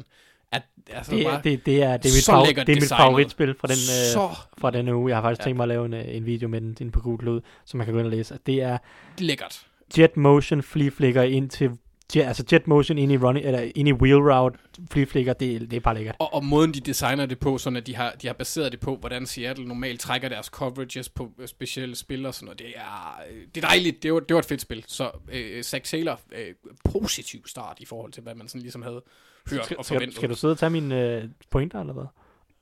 [0.52, 3.54] At, altså, det, bare, det, det, er, det er mit, favor, det er mit favoritspil
[3.60, 5.08] fra den, øh, fra den uge.
[5.08, 5.44] Jeg har faktisk ja.
[5.44, 7.78] tænkt mig at lave en, øh, en video med den inde på Google Lud, som
[7.78, 8.38] man kan gå ind og læse.
[8.46, 8.78] Det er
[9.18, 9.66] lækkert.
[9.98, 11.70] Jet Motion flea flicker ind til
[12.16, 14.58] jet, altså jet motion ind i, running, eller ind i wheel route,
[14.90, 16.16] flea flicker, det, det er bare lækkert.
[16.18, 18.80] Og, og måden de designer det på, sådan at de har, de har baseret det
[18.80, 22.58] på, hvordan Seattle normalt trækker deres coverages på øh, specielle spil og sådan noget.
[22.58, 24.02] Det er, øh, det er dejligt.
[24.02, 24.84] Det var, det var et fedt spil.
[24.86, 26.54] Så øh, Zach Taylor, øh,
[26.84, 29.02] positiv start i forhold til, hvad man sådan ligesom havde
[29.50, 30.12] hørt skal, og forventet.
[30.12, 32.04] Skal, skal du sidde og tage mine øh, pointer, eller hvad?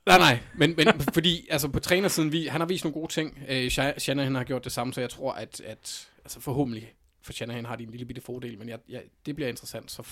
[0.05, 3.39] Nej, nej, men, men fordi altså på trænersiden, vi, han har vist nogle gode ting.
[3.49, 7.65] Øh, Shannon har gjort det samme, så jeg tror, at, at altså forhåbentlig for Shanahan
[7.65, 9.91] har de en lille bitte fordel, men jeg, jeg, det bliver interessant.
[9.91, 10.07] Så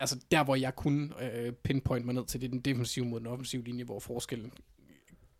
[0.00, 3.20] altså der, hvor jeg kunne øh, pinpoint mig ned til, det er den defensive mod
[3.20, 4.52] den offensive linje, hvor forskellen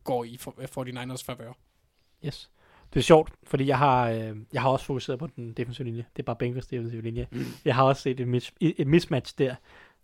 [0.04, 1.52] går i for, øh, for de Niners favør.
[2.26, 2.50] Yes.
[2.94, 6.04] Det er sjovt, fordi jeg har, øh, jeg har også fokuseret på den defensive linje.
[6.16, 7.26] Det er bare Bengals defensive linje.
[7.32, 7.44] Mm.
[7.64, 9.54] Jeg har også set et, mis, et mismatch der,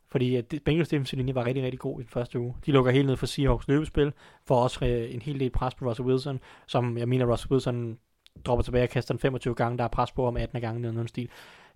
[0.08, 2.54] fordi at Bengals defensive linje var rigtig, rigtig god i den første uge.
[2.66, 4.12] De lukker helt ned for Seahawks løbespil,
[4.46, 7.98] for også øh, en hel del pres på Russell Wilson, som jeg mener, Russell Wilson
[8.44, 10.92] dropper tilbage og kaster den 25 gange, der er pres på om 18 gange, eller
[10.92, 11.28] noget stil.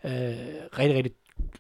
[0.04, 0.10] Øh,
[0.78, 1.12] rigtig, rigtig,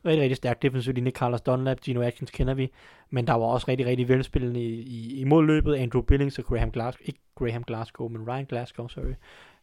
[0.04, 1.10] rigtig, rigtig stærk defensiv linje.
[1.10, 2.72] Carlos Dunlap, Gino Atkins kender vi,
[3.10, 5.74] men der var også rigtig, rigtig velspillende i, i, i modløbet.
[5.74, 9.14] Andrew Billings og Graham Glasgow, ikke Graham Glasgow, men Ryan Glasgow, sorry.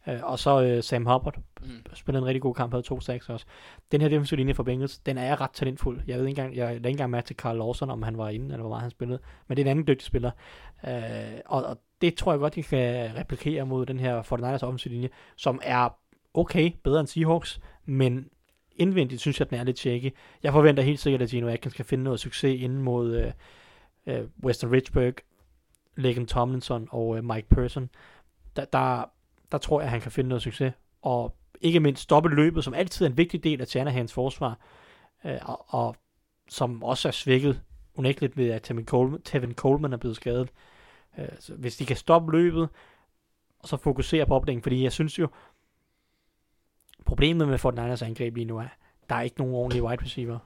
[0.06, 1.70] Uh, og så uh, Sam Hubbard mm.
[1.94, 3.46] spillede en rigtig god kamp, havde to sacks også.
[3.92, 6.00] Den her defensive linje for Bengals, den er ret talentfuld.
[6.06, 8.28] Jeg ved ikke engang, jeg er ikke engang med til Carl Lawson, om han var
[8.28, 9.18] inde, eller hvor meget han spillede.
[9.48, 10.30] Men det er en anden dygtig spiller.
[10.82, 10.90] Uh,
[11.46, 15.08] og, og det tror jeg godt, de kan replikere mod den her 49ers offensive linje,
[15.36, 15.88] som er
[16.34, 18.28] okay, bedre end Seahawks, men
[18.76, 20.14] indvendigt synes jeg, at den er lidt shaky.
[20.42, 23.32] Jeg forventer helt sikkert, at Gino Atkins kan finde noget succes inden mod
[24.06, 25.14] uh, uh, Western Richburg,
[25.96, 27.90] Legan Tomlinson og uh, Mike Person.
[28.56, 29.10] Der, der,
[29.52, 30.72] der tror jeg, at han kan finde noget succes.
[31.02, 34.58] Og ikke mindst stoppe løbet, som altid er en vigtig del af Shanahans forsvar,
[35.24, 35.96] øh, og, og
[36.48, 37.62] som også er svækket
[37.94, 40.48] unægteligt ved, at Tevin Coleman, Tevin Coleman er blevet skadet.
[41.18, 42.68] Øh, så hvis de kan stoppe løbet,
[43.58, 45.28] og så fokusere på oplægningen, fordi jeg synes jo,
[47.04, 48.68] problemet med Fort Niners angreb lige nu er,
[49.08, 50.38] der er ikke nogen ordentlige wide receiver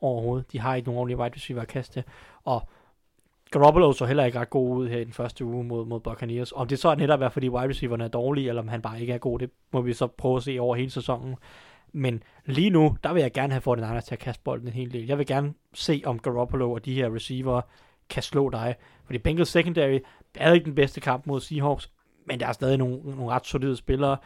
[0.00, 0.52] overhovedet.
[0.52, 2.04] De har ikke nogen ordentlige wide receiver at kaste,
[2.44, 2.68] og
[3.50, 6.52] Garoppolo så heller ikke ret god ud her i den første uge mod, mod Buccaneers.
[6.52, 9.00] Om det så er netop er, fordi wide receiverne er dårlige, eller om han bare
[9.00, 11.36] ikke er god, det må vi så prøve at se over hele sæsonen.
[11.92, 14.72] Men lige nu, der vil jeg gerne have Fort Niners til at kaste bolden en
[14.72, 15.06] hel del.
[15.06, 17.60] Jeg vil gerne se, om Garoppolo og de her receiver
[18.10, 18.74] kan slå dig.
[19.04, 19.98] Fordi Bengals secondary
[20.34, 21.90] er ikke den bedste kamp mod Seahawks,
[22.26, 24.16] men der er stadig nogle, nogle ret solide spillere.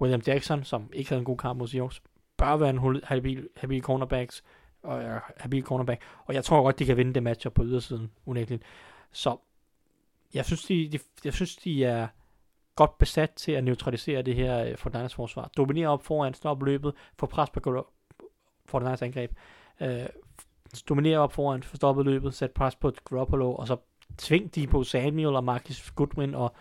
[0.00, 2.02] William Jackson, som ikke havde en god kamp mod Seahawks,
[2.36, 4.44] bør være en habil, habil cornerbacks,
[4.84, 6.02] og øh, ja, habil cornerback.
[6.26, 8.62] Og jeg tror godt, de kan vinde det matchup på ydersiden, unægteligt.
[9.12, 9.36] Så
[10.34, 12.08] jeg synes, de, de, jeg synes, de er
[12.76, 15.50] godt besat til at neutralisere det her øh, uh, for Niners forsvar.
[15.56, 17.86] Dominere op foran, stoppe løbet, få pres på
[18.66, 19.32] for Niners angreb.
[19.80, 20.06] Øh,
[20.88, 23.76] dominere op foran, få stoppet løbet, sæt pres på Garoppolo, og så
[24.18, 26.52] tving de på Samuel og Marcus Goodwin og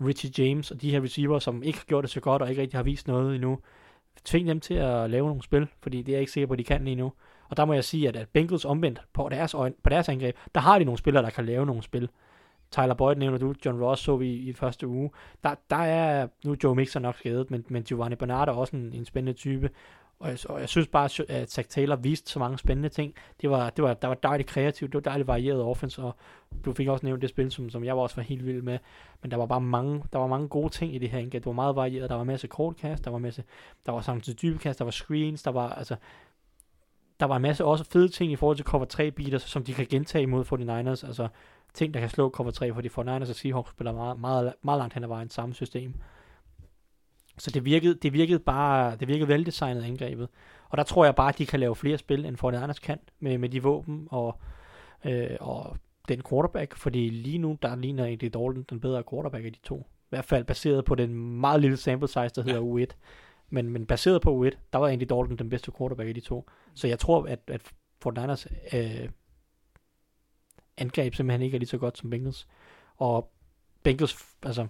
[0.00, 2.62] Richie James og de her receiver, som ikke har gjort det så godt og ikke
[2.62, 3.58] rigtig har vist noget endnu.
[4.24, 6.58] Tving dem til at lave nogle spil, fordi det er jeg ikke sikker på, at
[6.58, 7.12] de kan lige nu.
[7.48, 10.36] Og der må jeg sige, at, at Bengals omvendt på deres, øjne, på deres angreb,
[10.54, 12.08] der har de nogle spillere, der kan lave nogle spil.
[12.70, 15.10] Tyler Boyd nævner du, John Ross så vi i, i første uge.
[15.44, 18.92] Der, der er, nu Joe Mixon nok skadet, men, men Giovanni Bernard er også en,
[18.92, 19.70] en spændende type.
[20.18, 23.14] Og jeg, og jeg synes bare, at Zach Taylor viste så mange spændende ting.
[23.40, 26.16] Det var, det var, der var dejligt kreativt, det var dejligt varieret offense, og
[26.64, 28.78] du fik også nævnt det spil, som, som jeg også var helt vild med.
[29.22, 31.40] Men der var bare mange, der var mange gode ting i det her indgab.
[31.40, 32.10] Det var meget varieret.
[32.10, 33.44] Der var masser af cast, der var masse,
[33.86, 35.96] der var samtidig dybekast, der var screens, der var altså,
[37.20, 39.74] der var en masse også fede ting i forhold til cover 3 beaters, som de
[39.74, 41.06] kan gentage imod 49ers.
[41.06, 41.28] Altså
[41.74, 44.94] ting, der kan slå cover 3, fordi 49ers og Seahawks spiller meget, meget, meget langt
[44.94, 45.94] hen ad vejen samme system.
[47.38, 50.28] Så det virkede, det virkede bare, det virkede veldesignet angrebet.
[50.68, 52.98] Og der tror jeg bare, at de kan lave flere spil, end Fortnite Anders kan,
[53.20, 54.38] med, med de våben og,
[55.04, 55.76] øh, og
[56.08, 59.78] den quarterback, fordi lige nu, der ligner Andy Dalton den bedre quarterback af de to.
[59.78, 62.84] I hvert fald baseret på den meget lille sample size, der hedder ja.
[62.84, 62.92] U1.
[63.54, 66.50] Men, men baseret på U1, der var Andy Dalton den bedste quarterback af de to.
[66.74, 67.60] Så jeg tror, at, at
[68.00, 69.08] Fort Niners øh,
[70.76, 72.46] angreb simpelthen ikke er lige så godt som Bengals.
[72.96, 73.32] Og
[73.82, 74.66] Bengals, altså,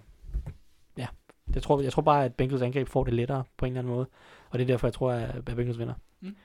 [0.97, 1.07] ja,
[1.55, 3.93] jeg tror, jeg tror bare, at Bengals angreb får det lettere på en eller anden
[3.93, 4.07] måde.
[4.49, 5.93] Og det er derfor, jeg tror, at, at Bengals vinder.
[6.21, 6.35] Mm.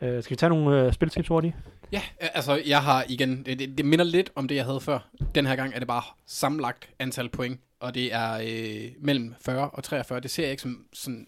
[0.00, 1.54] Øh, skal vi tage nogle øh, spiltips hurtigt?
[1.92, 4.80] Ja, øh, altså jeg har igen, det, det, det minder lidt om det, jeg havde
[4.80, 5.08] før.
[5.34, 9.70] Den her gang er det bare sammenlagt antal point, og det er øh, mellem 40
[9.70, 10.20] og 43.
[10.20, 11.26] Det ser jeg ikke som sådan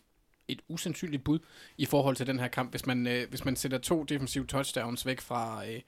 [0.53, 1.39] et usandsynligt bud
[1.79, 2.71] i forhold til den her kamp.
[2.71, 5.67] Hvis man, øh, hvis man sætter to defensive touchdowns væk fra...
[5.67, 5.81] Øh,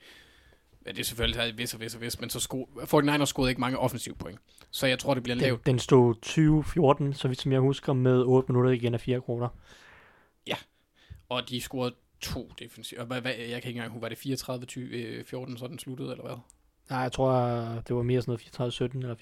[0.87, 3.51] ja, det er selvfølgelig her vis og vis og vis, men så sko 49ers scorede
[3.51, 4.39] ikke mange offensive point.
[4.71, 5.67] Så jeg tror, det bliver Den, lavt.
[5.67, 6.15] den stod
[7.13, 9.49] 20-14, så vidt som jeg husker, med 8 minutter igen af 4 kroner.
[11.29, 13.01] Og de scorede to defensive.
[13.01, 15.79] Og hvad, hvad, jeg kan ikke engang huske, var det 34 20, 14, så den
[15.79, 16.37] sluttede, eller hvad?
[16.91, 17.33] Nej, jeg tror,
[17.89, 19.15] det var mere sådan noget 34-17 eller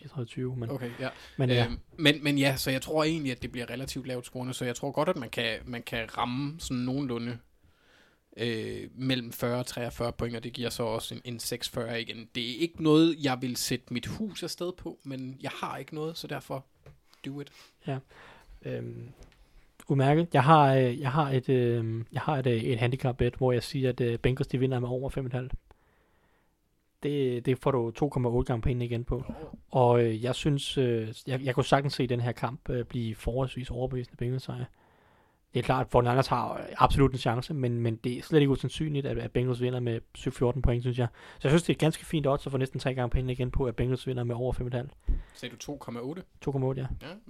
[0.52, 1.08] 34-20, men, Okay, ja.
[1.36, 1.64] men ja.
[1.64, 4.64] Øhm, men, men ja, så jeg tror egentlig, at det bliver relativt lavt scorende, så
[4.64, 7.38] jeg tror godt, at man kan, man kan ramme sådan nogenlunde
[8.36, 12.28] øh, mellem 40 og 43 point, og det giver så også en, en 6-40 igen.
[12.34, 15.94] Det er ikke noget, jeg vil sætte mit hus afsted på, men jeg har ikke
[15.94, 16.64] noget, så derfor
[17.26, 17.48] do it.
[18.62, 19.08] Øhm,
[19.88, 20.28] udmærket.
[20.32, 23.52] Jeg har, øh, jeg har et, øh, jeg har et, øh, et handicap bet, hvor
[23.52, 25.48] jeg siger, at øh, Bengals de vinder med over 5,5.
[27.02, 27.92] Det, det får du
[28.38, 29.24] 2,8 gange penge igen på.
[29.70, 33.14] Og øh, jeg synes, øh, jeg, jeg kunne sagtens se den her kamp øh, blive
[33.14, 34.64] forholdsvis overbevisende Bengals sejr.
[35.54, 38.40] Det er klart, at Fortnite har øh, absolut en chance, men, men det er slet
[38.40, 41.08] ikke usandsynligt, at, at Bengals vinder med 7-14 point, synes jeg.
[41.14, 43.32] Så jeg synes, det er et ganske fint odds at få næsten tre gange penge
[43.32, 45.14] igen på, at Bengals vinder med over 5,5.
[45.34, 46.20] Sagde du 2,8?
[46.48, 46.80] 2,8, ja.
[46.80, 46.86] Ja,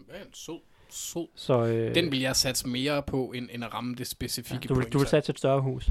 [0.09, 0.61] ja, sød.
[0.93, 1.27] Sød.
[1.35, 4.69] Så, øh, Den vil jeg satse mere på, end, end at ramme det ja, specifikke
[4.69, 4.93] du, vil, point.
[4.93, 5.91] du vil satse et større hus.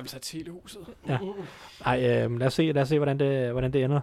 [0.00, 0.80] Jeg vil satse hele huset.
[1.08, 1.18] Ja.
[1.84, 4.00] Ej, øh, lad os se, lad os se hvordan, det, hvordan det ender.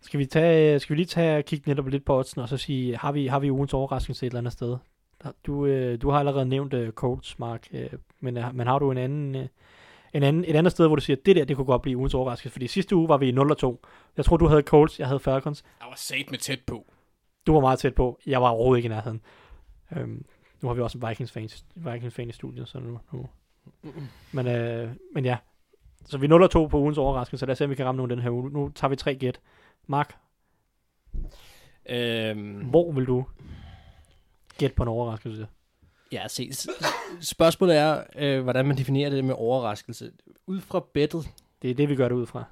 [0.00, 2.56] Skal vi, tage, skal vi lige tage og kigge netop lidt på oddsen, og så
[2.56, 4.76] sige, har vi, har vi ugens overraskelse et eller andet sted?
[5.46, 7.90] Du, øh, du har allerede nævnt øh, Colts, Mark, øh,
[8.20, 9.46] men, øh, men har du en anden, øh,
[10.12, 12.14] en anden, et andet sted, hvor du siger, det der, det kunne godt blive ugens
[12.14, 12.52] overraskelse?
[12.52, 13.82] Fordi sidste uge var vi i 0 og 2.
[14.16, 15.64] Jeg tror, du havde Colts, jeg havde Falcons.
[15.80, 16.86] Jeg var sat med tæt på.
[17.46, 18.18] Du var meget tæt på.
[18.26, 19.20] Jeg var overhovedet ikke i nærheden.
[19.96, 20.24] Øhm,
[20.60, 22.98] nu har vi også en Vikings-fan Vikings fan i studiet, så nu...
[23.12, 23.26] nu.
[24.32, 25.36] Men, øh, men ja,
[26.06, 27.86] så vi 0 og 2 på ugens overraskelse, så lad os se, om vi kan
[27.86, 28.50] ramme nogen den her uge.
[28.50, 29.40] Nu tager vi tre gæt.
[29.86, 30.16] Mark,
[31.88, 33.24] Øhm, hvor vil du
[34.58, 35.46] gætte på en overraskelse?
[36.12, 36.50] Ja, se,
[37.20, 40.12] spørgsmålet er, øh, hvordan man definerer det med overraskelse.
[40.46, 41.28] Ud fra bettet,
[41.62, 42.44] Det er det, vi gør det ud fra.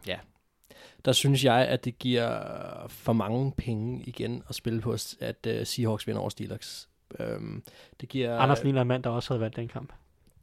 [1.05, 2.43] der synes jeg, at det giver
[2.89, 6.89] for mange penge igen at spille på, at uh, Seahawks vinder over Steelers.
[7.21, 7.63] Øhm,
[8.01, 8.39] det giver...
[8.39, 9.93] Anders ligner en mand, der også havde valgt den kamp.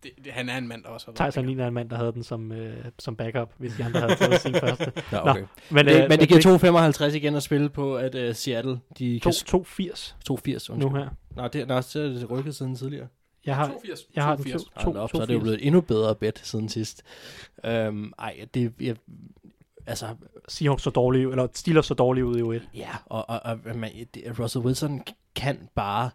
[0.03, 2.11] Det, det, han er en mand, der også har Tyson ligner en mand, der havde
[2.11, 4.91] den som, øh, som backup, hvis de andre havde taget sin første.
[5.11, 5.43] Ja, Nå, okay.
[5.69, 9.19] Men, det, øh, men det giver 2,55 igen at spille på, at uh, Seattle, de
[9.19, 9.59] to, kan...
[9.61, 11.09] 2,80 2,80, nu her.
[11.35, 13.07] Nå, det, nå, så er det rykket siden tidligere.
[13.45, 13.99] Jeg har, 82.
[14.15, 14.63] jeg har den 82.
[14.63, 16.69] to, Hold to, op, to, så er det jo blevet et endnu bedre bet siden
[16.69, 17.03] sidst.
[17.65, 18.73] Øhm, ej, det...
[18.81, 18.95] Jeg,
[19.87, 20.07] altså,
[20.47, 22.67] Seahawks så dårlige, eller Steelers så dårlige ud i U1.
[22.75, 25.01] Ja, og, og, og man, det, Russell Wilson
[25.35, 26.09] kan bare...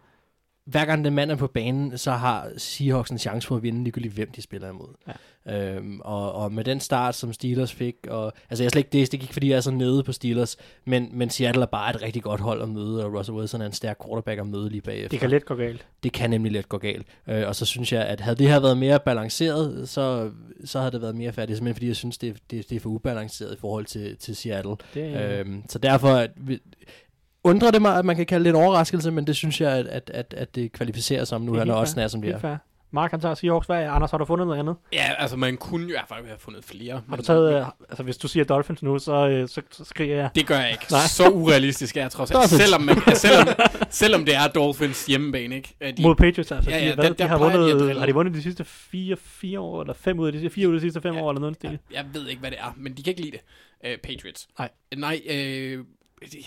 [0.65, 3.83] Hver gang den mand er på banen, så har Seahawks en chance for at vinde,
[3.83, 4.87] ligegyldigt hvem de spiller imod.
[5.07, 5.13] Ja.
[5.45, 8.89] Øhm, og, og med den start, som Steelers fik, og, altså jeg er slet ikke
[8.91, 11.95] det, det gik fordi jeg er så nede på Steelers, men, men Seattle er bare
[11.95, 14.69] et rigtig godt hold at møde, og Russell Wilson er en stærk quarterback at møde
[14.69, 15.09] lige bagefter.
[15.09, 15.85] Det kan let gå galt.
[16.03, 17.07] det kan nemlig let gå galt.
[17.27, 20.31] Øh, og så synes jeg, at havde det her været mere balanceret, så,
[20.65, 22.89] så havde det været mere færdigt, simpelthen fordi jeg synes, det, det, det er for
[22.89, 24.75] ubalanceret i forhold til, til Seattle.
[24.93, 26.31] Det, Øh, øhm, så derfor at
[27.43, 29.85] undrer det mig, at man kan kalde det en overraskelse, men det synes jeg, at,
[29.87, 32.39] at, at, at det kvalificerer sig om nu, er helt også er, som det er.
[32.39, 32.55] fair.
[32.91, 33.65] Mark han tager Seahawks.
[33.67, 34.75] Hvad er, Anders, har du fundet noget andet?
[34.93, 36.93] Ja, altså man kunne jo i hvert fald have fundet flere.
[36.93, 39.85] Har men- du taget, øh, altså hvis du siger Dolphins nu, så, øh, så, så
[39.85, 40.29] skriger jeg.
[40.35, 40.85] Det gør jeg ikke.
[40.91, 40.99] Nej.
[41.07, 42.49] Så urealistisk er jeg trods alt.
[42.49, 43.47] Selvom, man, ja, selvom,
[43.89, 45.75] selvom det er Dolphins hjemmebane, ikke?
[45.81, 46.69] At De, Mod Patriots, altså.
[46.71, 47.99] Ja, de, ja, hvad, der- de har, plejer de at vundet, drille.
[47.99, 50.67] har de vundet de sidste fire, fire år, eller fem ud af de sidste, fire
[50.69, 51.57] ud af de sidste fem Ja, år, eller noget?
[51.63, 53.41] ja, jeg ved ikke, hvad det er, men de kan ikke lide det.
[53.93, 54.47] Uh, Patriots.
[54.59, 54.69] Nej.
[54.97, 55.77] Nej, øh, det- ja,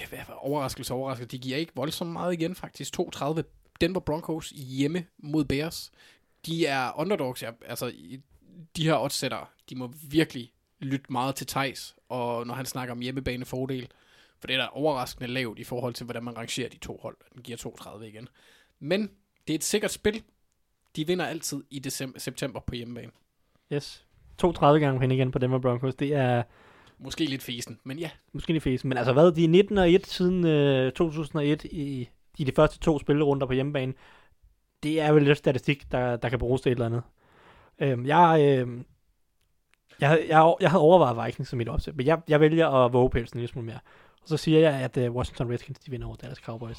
[0.09, 1.29] hvad var overraskelse, overraskelse.
[1.29, 2.93] De giver ikke voldsomt meget igen, faktisk.
[2.93, 3.45] 32
[3.81, 5.93] Denver Broncos hjemme mod Bears.
[6.47, 7.51] De er underdogs, ja.
[7.67, 7.93] Altså,
[8.77, 13.01] de her oddsættere, de må virkelig lytte meget til Tejs, og når han snakker om
[13.01, 13.89] hjemmebanefordel,
[14.41, 17.17] for det er da overraskende lavt i forhold til, hvordan man rangerer de to hold.
[17.35, 18.29] Den giver 2,30 igen.
[18.79, 19.11] Men
[19.47, 20.23] det er et sikkert spil.
[20.97, 23.13] De vinder altid i december, september på hjemmebane.
[23.73, 24.07] Yes.
[24.39, 25.95] 32 gange penge igen på Denver Broncos.
[25.95, 26.43] Det er
[27.05, 28.11] Måske lidt fesen, men ja.
[28.33, 28.89] måske lidt fæsen.
[28.89, 32.09] Men altså hvad, de er 19 og 1 siden øh, 2001 i,
[32.39, 33.93] i de første to spillerunder på hjemmebane.
[34.83, 37.03] Det er vel lidt statistik, der, der kan bruges til et eller andet.
[37.79, 38.69] Øhm, jeg, øh,
[40.01, 43.11] Jeg jeg, jeg havde overvejet Vikings som mit opsæt, men jeg, jeg vælger at våge
[43.11, 43.79] pelsen en lille smule mere.
[44.23, 46.79] Og så siger jeg, at uh, Washington Redskins de vinder over Dallas Cowboys.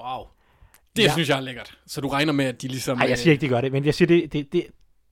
[0.00, 0.24] Wow.
[0.96, 1.06] Det Ja.
[1.08, 1.12] ja.
[1.12, 1.78] synes jeg er lækkert.
[1.86, 2.98] Så du regner med, at de ligesom...
[2.98, 4.66] Nej, jeg siger ikke, de gør det, men jeg siger, det, det, det,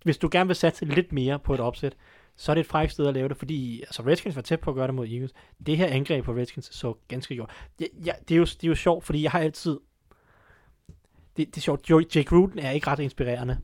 [0.05, 1.95] hvis du gerne vil satse lidt mere på et opsæt,
[2.37, 4.71] så er det et frækt sted at lave det, fordi altså Redskins var tæt på
[4.71, 5.33] at gøre det mod Eagles.
[5.67, 7.51] Det her angreb på Redskins så ganske godt.
[7.81, 9.81] Ja, ja, det, er jo, det er jo sjovt, fordi jeg har altid...
[11.37, 13.59] Det, det er sjovt, Jo- Jake Gruden er ikke ret inspirerende,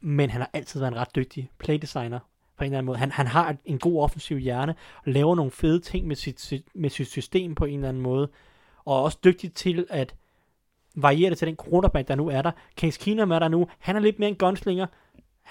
[0.00, 2.18] men han har altid været en ret dygtig playdesigner
[2.56, 2.98] på en eller anden måde.
[2.98, 4.74] Han, han har en god offensiv hjerne,
[5.06, 8.02] og laver nogle fede ting med sit, sit, med sit system på en eller anden
[8.02, 8.28] måde,
[8.84, 10.14] og er også dygtig til at
[10.94, 12.50] variere det til den quarterback, der nu er der.
[12.76, 13.66] Case Keenum er der nu.
[13.78, 14.86] Han er lidt mere en gunslinger.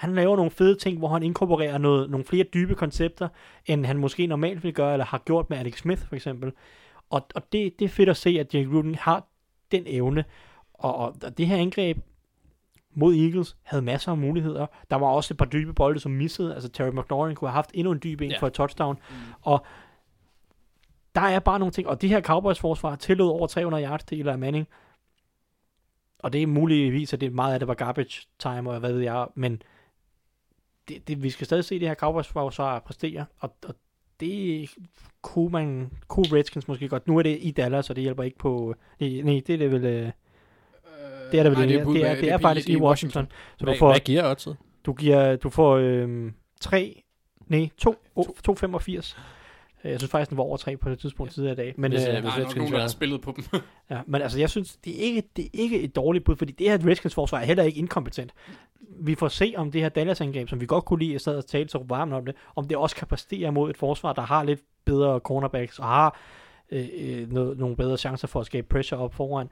[0.00, 3.28] Han laver nogle fede ting, hvor han inkorporerer noget, nogle flere dybe koncepter,
[3.66, 6.52] end han måske normalt vil gøre, eller har gjort med Alex Smith for eksempel.
[7.10, 9.26] Og, og det, det er fedt at se, at Jake Gruden har
[9.72, 10.24] den evne.
[10.74, 11.98] Og, og, og det her angreb
[12.94, 14.66] mod Eagles havde masser af muligheder.
[14.90, 16.54] Der var også et par dybe bolde, som missede.
[16.54, 18.38] Altså Terry McLaurin kunne have haft endnu en dyb en ja.
[18.38, 18.96] for et touchdown.
[19.10, 19.14] Mm.
[19.42, 19.66] Og
[21.14, 21.88] der er bare nogle ting.
[21.88, 24.68] Og det her Cowboys forsvar tillod over 300 yards til Eli Manning.
[26.18, 29.00] Og det er muligvis, at det meget af det var garbage time, og hvad ved
[29.00, 29.62] jeg, men
[30.90, 33.74] det, det, vi skal stadig se det her Cowboys forsvar præstere, og, og
[34.20, 34.70] det
[35.22, 37.06] kunne man, kunne Redskins måske godt.
[37.06, 39.72] Nu er det i Dallas, så det hjælper ikke på, nej, nej det er det
[39.72, 40.10] vel, øh,
[41.32, 43.28] det er det vel, nej, det, er, det er faktisk i Washington.
[43.56, 44.56] Så du får, hvad giver oddset?
[44.86, 47.02] du giver, du får øh, 3,
[47.46, 49.18] nej, 2, 2,85.
[49.84, 51.74] Øh, Jeg synes faktisk, den var over 3 på det tidspunkt tidligere i dag.
[51.76, 53.44] Men, Hvis, øh, øh, Der er nok nogen, der har spillet på dem.
[53.90, 56.52] Ja, men altså, jeg synes, det er ikke, det er ikke et dårligt bud, fordi
[56.52, 58.32] det her Redskins forsvar er heller ikke inkompetent.
[59.00, 61.46] Vi får se, om det her Dallas-angreb, som vi godt kunne lide, jeg sad og
[61.46, 64.42] talte så varmt om det, om det også kan præstere mod et forsvar, der har
[64.44, 66.18] lidt bedre cornerbacks, og har
[66.70, 69.48] øh, øh, noget, nogle bedre chancer for at skabe pressure op foran.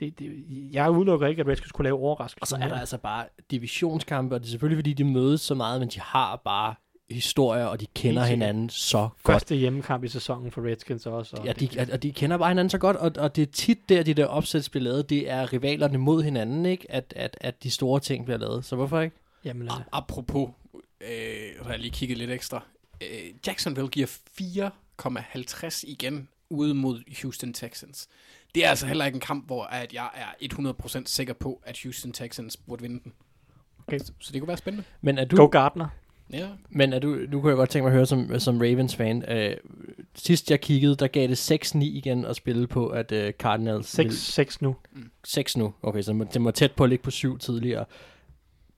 [0.00, 2.56] Det, det, jeg udelukker ikke, at Redskins kunne lave Og overraskelser.
[2.56, 5.80] så er der altså bare divisionskampe, og det er selvfølgelig, fordi de mødes så meget,
[5.80, 6.74] men de har bare
[7.12, 9.12] historier, og de kender hinanden så godt.
[9.34, 11.36] første hjemmekamp i sæsonen for Redskins også.
[11.36, 13.88] Og Ja, de, og de kender bare hinanden så godt, og, og det er tit
[13.88, 16.86] der, de der opsæt bliver lavet, det er rivalerne mod hinanden, ikke?
[16.90, 18.64] At, at, at de store ting bliver lavet.
[18.64, 19.16] Så hvorfor ikke?
[19.44, 20.50] jamen, øh, Apropos,
[21.00, 22.64] øh, har jeg lige kigget lidt ekstra.
[23.00, 23.08] Øh,
[23.46, 28.08] Jacksonville giver 4,50 igen ude mod Houston Texans.
[28.54, 30.46] Det er altså heller ikke en kamp, hvor at jeg er
[30.98, 33.12] 100% sikker på, at Houston Texans burde vinde den.
[33.88, 33.98] Okay.
[33.98, 34.84] Så, så det kunne være spændende.
[35.00, 35.88] Men er du, Go Gardner.
[36.32, 36.46] Ja.
[36.70, 39.24] men er du, nu kunne jeg godt tænke mig at høre som, som Ravens-fan.
[39.30, 39.56] Øh,
[40.14, 43.98] sidst jeg kiggede, der gav det 6-9 igen at spille på, at øh, Cardinals...
[43.98, 44.76] ville- 6-6 nu.
[45.24, 45.74] 6 nu.
[45.82, 47.84] Okay, så det var tæt på at ligge på 7 tidligere.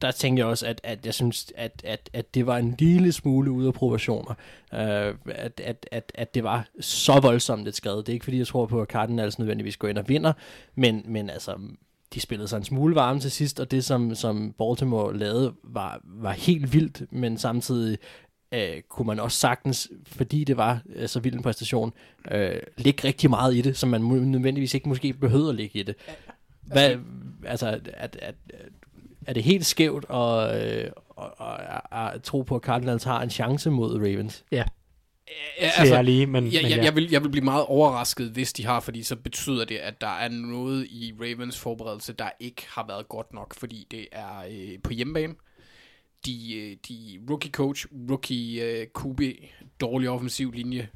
[0.03, 3.13] Der tænkte jeg også, at, at jeg synes, at, at, at det var en lille
[3.13, 4.35] smule ude af proportioner.
[4.73, 7.97] Uh, at, at, at, at det var så voldsomt et skred.
[7.97, 10.33] Det er ikke fordi, jeg tror på, at Cardinals nødvendigvis går ind og vinder,
[10.75, 11.59] men, men altså,
[12.15, 16.01] de spillede sig en smule varme til sidst, og det, som, som Baltimore lavede, var,
[16.05, 17.99] var helt vildt, men samtidig
[18.55, 21.93] øh, kunne man også sagtens, fordi det var øh, så vild en præstation,
[22.31, 25.83] øh, ligge rigtig meget i det, som man nødvendigvis ikke måske behøvede at ligge i
[25.83, 25.95] det.
[26.61, 26.97] Hvad,
[27.47, 28.35] altså, at, at, at,
[29.27, 31.31] er det helt skævt at, øh, at,
[31.93, 34.45] at, at tro på, at Cardinals har en chance mod Ravens?
[34.53, 34.65] Ja,
[35.59, 36.85] Altså, siger jeg lige, men, Ja, men ja, ja.
[36.85, 40.01] jeg, vil, jeg vil blive meget overrasket, hvis de har, fordi så betyder det, at
[40.01, 44.45] der er noget i Ravens forberedelse, der ikke har været godt nok, fordi det er
[44.51, 45.35] øh, på hjemmebane.
[46.27, 49.21] De, øh, de rookie coach, rookie øh, QB,
[49.81, 50.89] dårlig offensiv linje,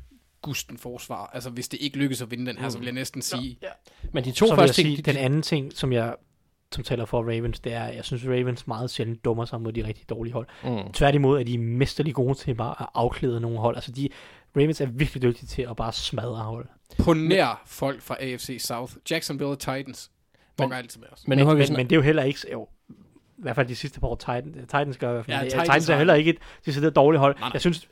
[0.43, 1.31] gusten forsvar.
[1.35, 3.59] Altså, hvis det ikke lykkes at vinde den her, så vil jeg næsten sige...
[3.63, 3.69] Ja.
[4.13, 6.15] Men de to så vil jeg første ting, sige, den anden ting, som jeg
[6.75, 9.73] som taler for Ravens, det er, at jeg synes, Ravens meget sjældent dummer sig mod
[9.73, 10.47] de rigtig dårlige hold.
[10.65, 10.93] Mm.
[10.93, 13.77] Tværtimod er de mesterlig gode til bare at afklæde nogle hold.
[13.77, 14.09] Altså, de,
[14.57, 16.67] Ravens er virkelig dygtige til at bare smadre hold.
[16.99, 18.93] På nær folk fra AFC South.
[19.11, 20.11] Jacksonville Titans.
[20.59, 21.29] Men- altid med os.
[21.29, 22.39] Men men, men, sådan, men det er jo heller ikke...
[22.53, 22.69] Jo,
[23.39, 25.37] i hvert fald de sidste par år, Titans, Titans gør i hvert fald.
[25.37, 27.35] Ja, Titans Titans, er heller ikke et decideret dårligt hold.
[27.35, 27.51] Nej, nej.
[27.53, 27.89] Jeg synes,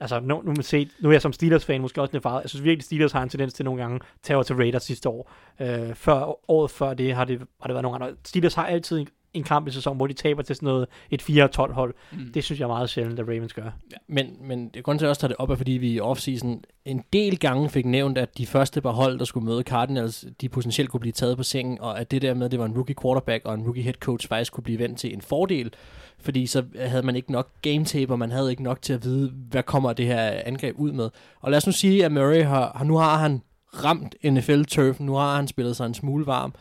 [0.00, 2.42] altså nu, nu, man set, nu er jeg som Steelers-fan måske også lidt farvet.
[2.42, 4.82] Jeg synes virkelig, Steelers har en tendens til nogle gange at tage over til Raiders
[4.82, 5.32] sidste år.
[5.60, 8.16] Øh, før, året før det har, det har det været nogle andre.
[8.24, 11.22] Steelers har altid en, en kamp i sæsonen, hvor de taber til sådan noget et
[11.22, 11.94] 4-12 hold.
[12.12, 12.32] Mm.
[12.34, 13.70] Det synes jeg er meget sjældent, at Ravens gør.
[14.08, 16.00] Men, men det grund til, at jeg også tager det op, er fordi vi i
[16.00, 20.24] offseason en del gange fik nævnt, at de første par hold, der skulle møde Cardinals,
[20.40, 22.66] de potentielt kunne blive taget på sengen, og at det der med, at det var
[22.66, 25.74] en rookie quarterback og en rookie head coach, faktisk kunne blive vendt til en fordel,
[26.22, 29.04] fordi så havde man ikke nok game tape, og man havde ikke nok til at
[29.04, 31.10] vide, hvad kommer det her angreb ud med.
[31.40, 33.42] Og lad os nu sige, at Murray har, har nu har han
[33.84, 36.54] ramt NFL-turf, nu har han spillet sig en smule varm.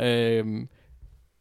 [0.00, 0.68] Øhm,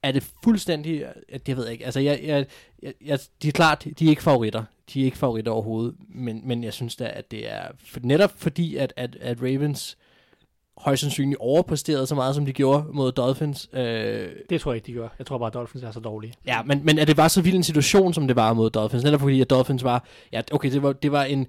[0.04, 2.46] er det fuldstændig, at det ved jeg ikke, altså jeg, jeg,
[2.84, 4.64] jeg, jeg, de er klart, de er ikke favoritter,
[4.94, 8.32] de er ikke favoritter overhovedet, men, men jeg synes da, at det er for, netop
[8.36, 9.98] fordi, at, at, at Ravens
[10.78, 13.70] højst sandsynligt overpræsteret så meget, som de gjorde mod Dolphins.
[13.74, 15.08] Øh, Det tror jeg ikke, de gør.
[15.20, 16.34] Jeg tror bare, at Dolphins er så dårlige.
[16.48, 19.04] Ja, men, men at det var så vild en situation, som det var mod Dolphins,
[19.04, 21.48] netop fordi at Dolphins var, ja, okay, det var, det var en,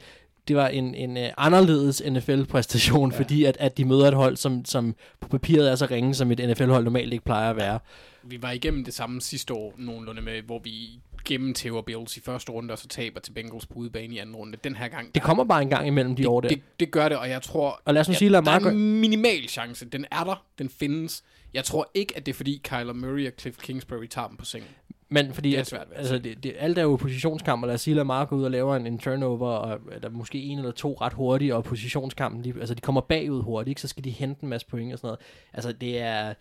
[0.48, 3.18] det var en, en uh, anderledes NFL-præstation, ja.
[3.18, 6.30] fordi at, at de møder et hold, som, som på papiret er så ringe, som
[6.32, 7.78] et NFL-hold normalt ikke plejer at være.
[8.22, 12.52] Vi var igennem det samme sidste år nogenlunde med, hvor vi gennemtæver Bills i første
[12.52, 14.58] runde, og så taber til Bengals på udebane i anden runde.
[14.64, 15.14] Den her gang...
[15.14, 16.48] Det kommer bare en gang imellem de det, år der.
[16.48, 17.80] Det, det gør det, og jeg tror...
[17.84, 18.60] Og lad os nu sige, der Lamar...
[18.60, 19.86] er en minimal chance.
[19.86, 20.44] Den er der.
[20.58, 21.24] Den findes.
[21.54, 24.44] Jeg tror ikke, at det er fordi Kyler Murray og Cliff Kingsbury tager dem på
[24.44, 24.70] sengen.
[25.10, 27.66] Men fordi Det er at, svært at altså, det, det, alt er jo positionskamp, og
[27.66, 30.38] lad os sige, at Lamar går ud og laver en, en turnover, og der måske
[30.38, 33.80] en eller to ret hurtigt, og positionskampen, de, altså de kommer bagud hurtigt, ikke?
[33.80, 35.20] så skal de hente en masse point og sådan noget.
[35.52, 36.34] Altså det er,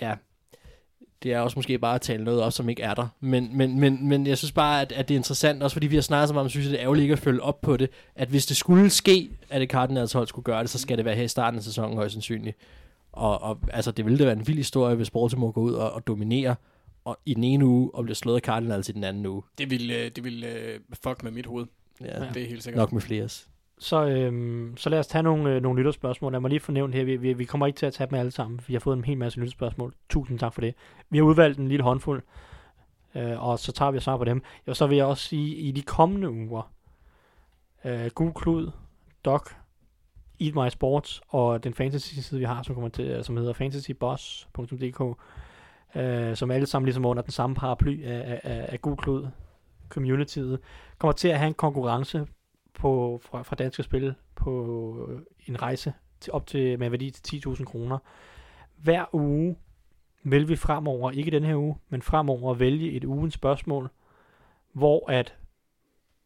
[0.00, 0.14] ja,
[1.24, 3.08] det er også måske bare at tale noget op, som ikke er der.
[3.20, 5.94] Men, men, men, men jeg synes bare, at, at det er interessant, også fordi vi
[5.94, 7.76] har snakket så meget om, synes jeg, det er ærgerligt ikke at følge op på
[7.76, 10.96] det, at hvis det skulle ske, at det Cardinals hold skulle gøre det, så skal
[10.96, 12.56] det være her i starten af sæsonen højst sandsynligt.
[13.12, 15.92] Og, og altså, det ville da være en vild historie, hvis Baltimore går ud og,
[15.92, 16.54] og dominerer
[17.04, 19.42] og i den ene uge, og bliver slået af Cardinals i den anden uge.
[19.58, 21.66] Det vil, øh, det vil øh, fuck med mit hoved.
[22.00, 22.80] Ja, Det er helt sikkert.
[22.80, 23.48] nok med fleres.
[23.78, 26.32] Så, øhm, så lad os tage nogle, øh, nogle lytterspørgsmål.
[26.32, 28.30] Lad mig lige fornævne her, vi, vi, vi kommer ikke til at tage dem alle
[28.30, 29.94] sammen, for jeg har fået en hel masse lytterspørgsmål.
[30.08, 30.74] Tusind tak for det.
[31.10, 32.22] Vi har udvalgt en lille håndfuld,
[33.14, 34.42] øh, og så tager vi og svarer på dem.
[34.66, 36.72] Og så vil jeg også sige, i de kommende uger,
[37.84, 38.70] øh, Gul Klud,
[39.24, 39.50] Doc,
[40.40, 45.18] Eat My Sports og den fantasy-side, vi har, som, kommer til, som hedder fantasyboss.dk,
[45.96, 49.28] øh, som alle sammen ligesom under den samme paraply af, af, af Gul Klud,
[49.88, 50.60] communityet,
[50.98, 52.26] kommer til at have en konkurrence
[52.74, 57.10] på, fra, fra Danske Spil på øh, en rejse til, op til med en værdi
[57.10, 57.98] til 10.000 kroner.
[58.76, 59.56] Hver uge
[60.22, 63.90] vil vi fremover, ikke den her uge, men fremover vælge et ugens spørgsmål,
[64.72, 65.36] hvor at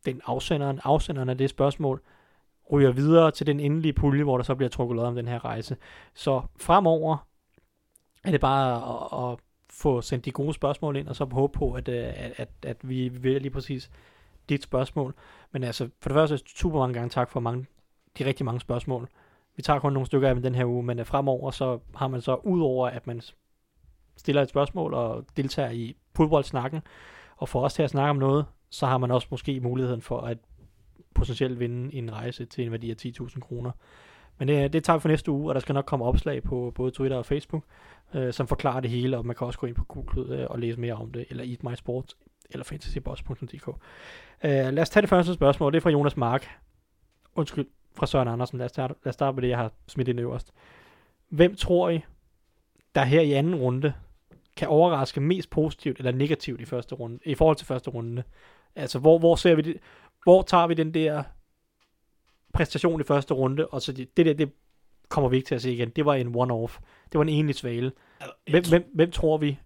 [0.07, 2.01] den afsenderen, afsenderen af det spørgsmål,
[2.73, 5.45] ryger videre til den endelige pulje, hvor der så bliver trukket lod om den her
[5.45, 5.77] rejse.
[6.15, 7.27] Så fremover
[8.25, 9.39] er det bare at, at
[9.71, 12.89] få sendt de gode spørgsmål ind, og så håbe på, at, øh, at, at, at
[12.89, 13.91] vi vælger lige præcis
[14.49, 15.15] dit spørgsmål.
[15.53, 17.67] Men altså, for det første, super mange gange tak for mange,
[18.19, 19.09] de rigtig mange spørgsmål.
[19.57, 22.09] Vi tager kun nogle stykker af dem den her uge, men øh, fremover, så har
[22.09, 23.21] man så, udover at man
[24.17, 26.81] stiller et spørgsmål og deltager i fodboldsnakken,
[27.37, 30.21] og får os til at snakke om noget, så har man også måske muligheden for
[30.21, 30.39] at
[31.15, 33.71] potentielt vinde en rejse til en værdi af 10.000 kroner.
[34.39, 36.73] Men det, det tager vi for næste uge, og der skal nok komme opslag på
[36.75, 37.65] både Twitter og Facebook,
[38.15, 40.59] øh, som forklarer det hele, og man kan også gå ind på Google øh, og
[40.59, 42.17] læse mere om det, eller Eat My Sports,
[42.51, 43.69] eller fantasyboss.dk.
[44.45, 46.49] Øh, lad os tage det første spørgsmål, det er fra Jonas Mark.
[47.35, 48.59] Undskyld, fra Søren Andersen.
[48.59, 50.53] Lad os, tage, lad os starte med det, jeg har smidt ind øverst.
[51.29, 52.01] Hvem tror I,
[52.95, 53.93] der her i anden runde,
[54.57, 58.23] kan overraske mest positivt eller negativt i første runde, i forhold til første runde?
[58.77, 59.77] Altså, hvor, hvor ser vi det,
[60.23, 61.23] hvor tager vi den der
[62.55, 64.53] præstation i første runde, og så det, det der, det
[65.09, 65.91] kommer vi ikke til at se igen.
[65.91, 66.81] Det var en one-off.
[67.13, 67.93] Det var en enlig svale.
[68.51, 69.59] Hvem, hvem, hvem tror vi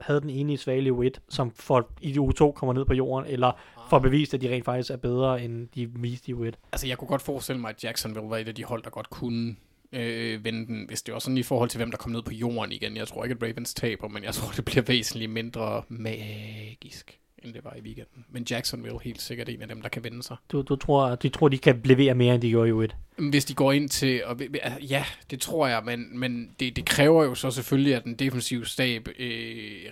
[0.00, 3.52] havde den enige svale i U1, som for, i U2 kommer ned på jorden, eller
[3.90, 6.50] får bevist, at de rent faktisk er bedre, end de viste i U1?
[6.72, 9.10] Altså, jeg kunne godt forestille mig, at Jacksonville var et af de hold, der godt
[9.10, 9.56] kunne
[9.92, 12.32] øh, vende den, hvis det var sådan i forhold til, hvem der kom ned på
[12.32, 12.96] jorden igen.
[12.96, 17.54] Jeg tror ikke, at Ravens taber, men jeg tror, det bliver væsentligt mindre magisk, end
[17.54, 18.24] det var i weekenden.
[18.28, 20.36] Men Jacksonville helt sikkert en af dem, der kan vende sig.
[20.52, 22.94] Du, du tror, de tror, de kan levere mere, end de gjorde i U1?
[23.30, 24.40] Hvis de går ind til, og,
[24.88, 28.66] ja, det tror jeg, men, men det, det kræver jo så selvfølgelig, at den defensive
[28.66, 29.26] stab øh,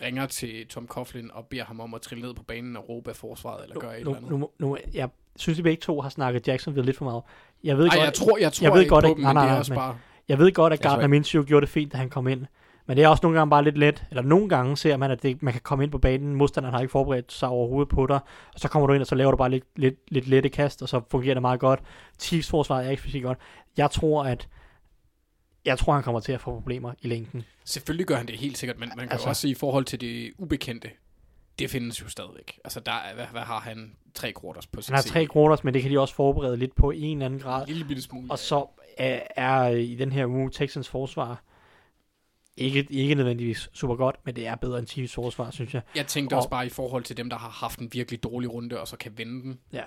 [0.03, 3.11] ringer til Tom Coughlin og beder ham om at trille ned på banen og råbe
[3.11, 4.31] af forsvaret, eller gøre et nu, eller andet.
[4.41, 7.23] nu, nu, jeg synes, at begge to har snakket Jacksonville lidt for meget.
[7.65, 9.23] Jeg ved Ej, godt, jeg tror, jeg tror jeg ved ikke godt på ikke- dem,
[9.23, 9.99] nej, nej, nej, men- bare...
[10.29, 12.47] Jeg ved godt, at Gardner Minshew gjorde det fint, da han kom ind.
[12.87, 15.23] Men det er også nogle gange bare lidt let, eller nogle gange ser man, at
[15.23, 18.21] det, man kan komme ind på banen, modstanderen har ikke forberedt sig overhovedet på dig,
[18.55, 20.83] og så kommer du ind, og så laver du bare lidt, lidt, lidt lette kast,
[20.83, 21.81] og så fungerer det meget godt.
[22.19, 23.39] Chiefs forsvaret er ikke specielt godt.
[23.77, 24.49] Jeg tror, at
[25.65, 27.43] jeg tror, han kommer til at få problemer i længden.
[27.65, 30.01] Selvfølgelig gør han det helt sikkert, men man kan Altså- også sige, i forhold til
[30.01, 30.91] det ubekendte,
[31.59, 32.59] det findes jo stadigvæk.
[32.65, 33.93] Altså, der er, hvad, hvad har han?
[34.15, 36.91] Tre quarters på Han har tre quarters, men det kan de også forberede lidt på
[36.91, 37.63] en eller anden grad.
[37.63, 38.31] En lille bitte smule.
[38.31, 38.67] Og så
[38.99, 41.43] er, er i den her uge Texans forsvar
[42.57, 45.83] ikke, ikke nødvendigvis super godt, men det er bedre end Chiefs forsvar, synes jeg.
[45.97, 48.53] Jeg tænkte og- også bare i forhold til dem, der har haft en virkelig dårlig
[48.53, 49.59] runde, og så kan vende den.
[49.73, 49.83] Ja.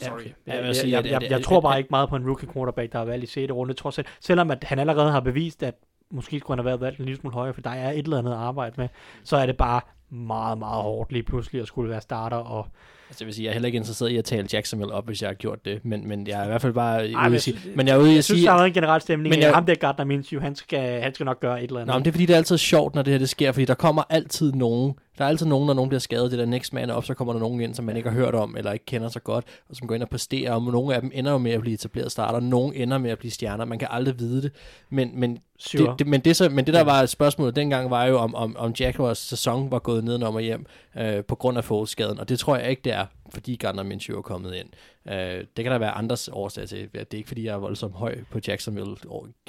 [0.00, 0.20] Sorry.
[0.46, 3.52] Ja, jeg tror bare ikke meget på en rookie quarterback, der har valgt i 6.
[3.52, 4.06] runde, trods alt.
[4.20, 5.74] Selvom at han allerede har bevist, at
[6.10, 8.18] måske skulle han have været valgt en lille smule højere, for der er et eller
[8.18, 8.88] andet at arbejde med,
[9.24, 9.80] så er det bare
[10.10, 12.36] meget, meget hårdt lige pludselig at skulle være starter.
[12.36, 12.66] Og,
[13.08, 15.22] Altså, jeg vil sige, jeg er heller ikke interesseret i at tale Jacksonville op, hvis
[15.22, 17.32] jeg har gjort det, men, men jeg er i hvert fald bare ude men at
[17.32, 19.00] jeg sige, men jeg er ude i jeg at synes, sige, der er en generel
[19.00, 21.68] stemning, Men jeg- jeg, ham der Gardner Minshew, han skal, han skal nok gøre et
[21.68, 21.86] eller andet.
[21.94, 23.64] Nå, men det er fordi, det er altid sjovt, når det her det sker, fordi
[23.64, 26.72] der kommer altid nogen, Der er altid nogen, når nogen bliver skadet, det der next
[26.72, 28.84] man op, så kommer der nogen ind, som man ikke har hørt om, eller ikke
[28.84, 31.38] kender så godt, og som går ind og præsterer, og nogle af dem ender jo
[31.38, 34.42] med at blive etableret starter, nogle ender med at blive stjerner, man kan aldrig vide
[34.42, 34.52] det,
[34.90, 35.90] men, men, Sure.
[35.90, 38.56] det, det, men, det, så, men det der var spørgsmålet dengang, var jo, om, om,
[38.56, 40.66] om Jaguars sæson var gået nedenom og hjem,
[40.98, 44.18] øh, på grund af Foles-skaden, og det tror jeg ikke, det er, fordi Gardner Minshew
[44.18, 44.68] er kommet ind.
[45.08, 46.88] Øh, det kan der være andres årsager til.
[46.92, 48.96] Det er ikke, fordi jeg er voldsomt høj på Jacksonville,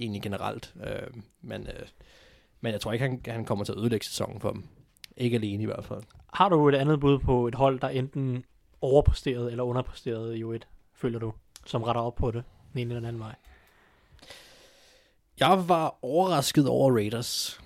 [0.01, 1.87] egentlig generelt, øh, men, øh,
[2.61, 4.63] men jeg tror ikke, han, han kommer til at ødelægge sæsonen for dem.
[5.17, 6.01] Ikke alene i hvert fald.
[6.33, 8.43] Har du et andet bud på et hold, der enten
[8.81, 10.59] overpræsterede eller underpræsterede i U1,
[10.93, 11.33] føler du,
[11.65, 12.43] som retter op på det,
[12.73, 13.35] den ene eller den anden vej?
[15.39, 17.61] Jeg var overrasket over Raiders.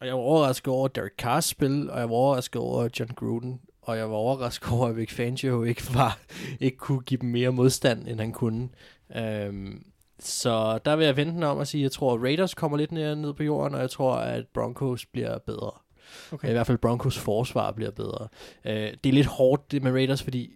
[0.00, 3.60] Og jeg var overrasket over Derek Carrs spil, og jeg var overrasket over John Gruden.
[3.82, 6.18] Og jeg var overrasket over, at Vic Fangio ikke, var,
[6.60, 8.68] ikke kunne give dem mere modstand, end han kunne.
[9.16, 9.84] Øhm,
[10.18, 12.92] så der vil jeg vente om at sige, at jeg tror, at Raiders kommer lidt
[12.92, 15.70] ned på jorden, og jeg tror, at Broncos bliver bedre.
[16.32, 16.48] Okay.
[16.48, 18.28] I hvert fald Broncos forsvar bliver bedre.
[18.64, 20.50] Øh, det er lidt hårdt det med Raiders, fordi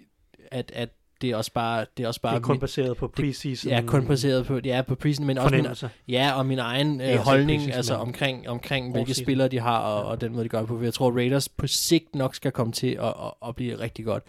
[0.51, 0.89] at, at
[1.20, 1.86] det er også bare...
[1.97, 3.70] Det er, også bare Det er kun min- baseret på preseason.
[3.73, 5.66] Ja, kun baseret på, ja, på prisen, men også min,
[6.09, 10.05] ja, og min egen øh, holdning preseason, altså omkring, omkring hvilke spillere de har, og,
[10.05, 10.82] og den måde, de gør det på.
[10.82, 14.23] Jeg tror, Raiders på sigt nok skal komme til at, at, at blive rigtig godt.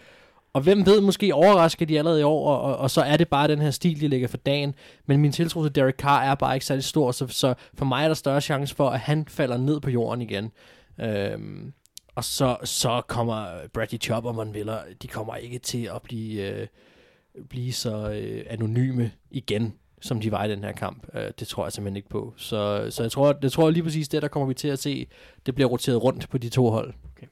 [0.52, 3.28] Og hvem ved, måske overrasker de allerede i år, og, og, og så er det
[3.28, 4.74] bare den her stil, de lægger for dagen.
[5.06, 8.04] Men min tiltro til Derek Carr er bare ikke særlig stor, så, så for mig
[8.04, 10.50] er der større chance for, at han falder ned på jorden igen.
[11.00, 11.72] Øhm,
[12.14, 16.60] og så, så kommer Bradley Chubb og Von Miller, de kommer ikke til at blive,
[16.60, 16.66] øh,
[17.48, 21.06] blive så øh, anonyme igen, som de var i den her kamp.
[21.14, 22.34] Øh, det tror jeg simpelthen ikke på.
[22.36, 24.78] Så, så jeg tror, det tror jeg lige præcis det, der kommer vi til at
[24.78, 25.06] se.
[25.46, 26.94] Det bliver roteret rundt på de to hold.
[27.16, 27.26] Okay.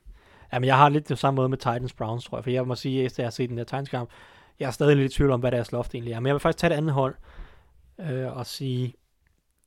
[0.52, 2.44] Jamen, jeg har lidt det samme måde med Titans Browns, tror jeg.
[2.44, 4.10] For jeg må sige, efter jeg har set den der Titans kamp,
[4.60, 6.20] jeg er stadig lidt i tvivl om, hvad deres loft egentlig er.
[6.20, 7.14] Men jeg vil faktisk tage det andet hold
[8.00, 8.94] øh, og sige,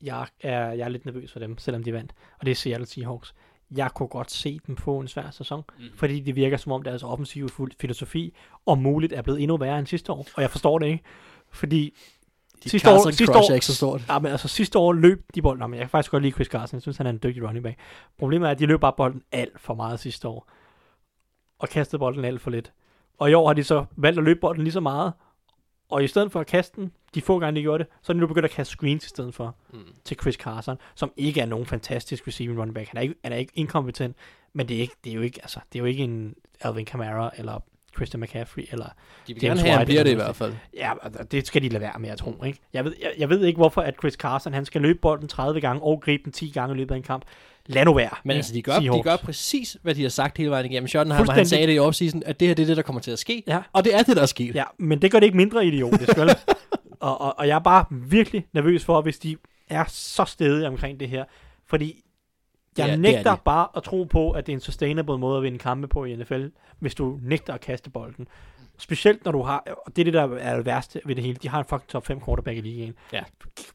[0.02, 2.14] jeg er, jeg er lidt nervøs for dem, selvom de vandt.
[2.40, 3.34] Og det er Seattle Seahawks.
[3.76, 5.84] Jeg kunne godt se dem få en svær sæson, mm.
[5.96, 7.50] fordi det virker som om deres offensive
[7.82, 8.34] filosofi
[8.66, 10.28] om muligt er blevet endnu værre end sidste år.
[10.36, 11.04] Og jeg forstår det ikke,
[11.52, 11.94] fordi
[12.64, 14.02] De Sidste år- Carson sidste crush år- er ikke så stort.
[14.10, 15.70] Ja, men altså sidste år løb de bolden.
[15.70, 16.76] Men jeg kan faktisk godt lide Chris Carson.
[16.78, 17.78] Jeg synes, han er en dygtig running back.
[18.20, 20.50] Problemet er, at de løb bare bolden alt for meget sidste år.
[21.60, 22.72] Og kastede bolden alt for lidt.
[23.18, 25.14] Og i år har de så valgt at løbe bolden lige så meget.
[25.90, 28.14] Og i stedet for at kaste den, de få gange de gjorde det, så er
[28.14, 29.80] de nu begyndt at kaste screens i stedet for Mm.
[30.06, 32.88] til Chris Carson, som ikke er nogen fantastisk receiving running back.
[32.90, 34.16] Han er ikke, han er ikke inkompetent,
[34.54, 36.86] men det er, ikke, det er jo ikke, altså, det er jo ikke en Alvin
[36.86, 37.64] Kamara eller
[37.96, 38.86] Christian McCaffrey eller
[39.28, 40.54] De vil James gerne have, White bliver det i hvert fald.
[40.78, 40.92] Ja,
[41.32, 42.46] det skal de lade være med, jeg tror.
[42.46, 42.60] Ikke?
[42.74, 45.62] Jeg, ved, jeg, jeg ved ikke, hvorfor at Chris Carson han skal løbe bolden 30
[45.62, 47.26] gange og gribe den 10 gange i løbet af en kamp.
[47.66, 48.10] Lad nu være.
[48.24, 49.04] Men altså, de gør, de Seahawks.
[49.04, 50.88] gør præcis, hvad de har sagt hele vejen igennem.
[50.88, 53.12] Schottenheimer, han sagde det i offseason, at det her det er det, der kommer til
[53.12, 53.44] at ske.
[53.48, 53.60] Ja.
[53.74, 54.56] Og det er det, der er sket.
[54.56, 56.30] Ja, men det gør det ikke mindre idiotisk, vel?
[57.00, 59.38] og, og, og jeg er bare virkelig nervøs for, hvis de
[59.70, 61.26] er så stedige omkring det her.
[61.66, 62.04] Fordi
[62.78, 63.42] jeg Ja, det er nægter de.
[63.46, 66.16] bare at tro på, at det er en sustainable måde at vinde kampe på i
[66.16, 66.46] NFL,
[66.80, 68.28] hvis du nægter at kaste bolden.
[68.78, 71.36] Specielt når du har, og det er det, der er det værste ved det hele,
[71.36, 72.94] de har en fucking top 5 quarterback i ligaen.
[73.14, 73.24] Ja.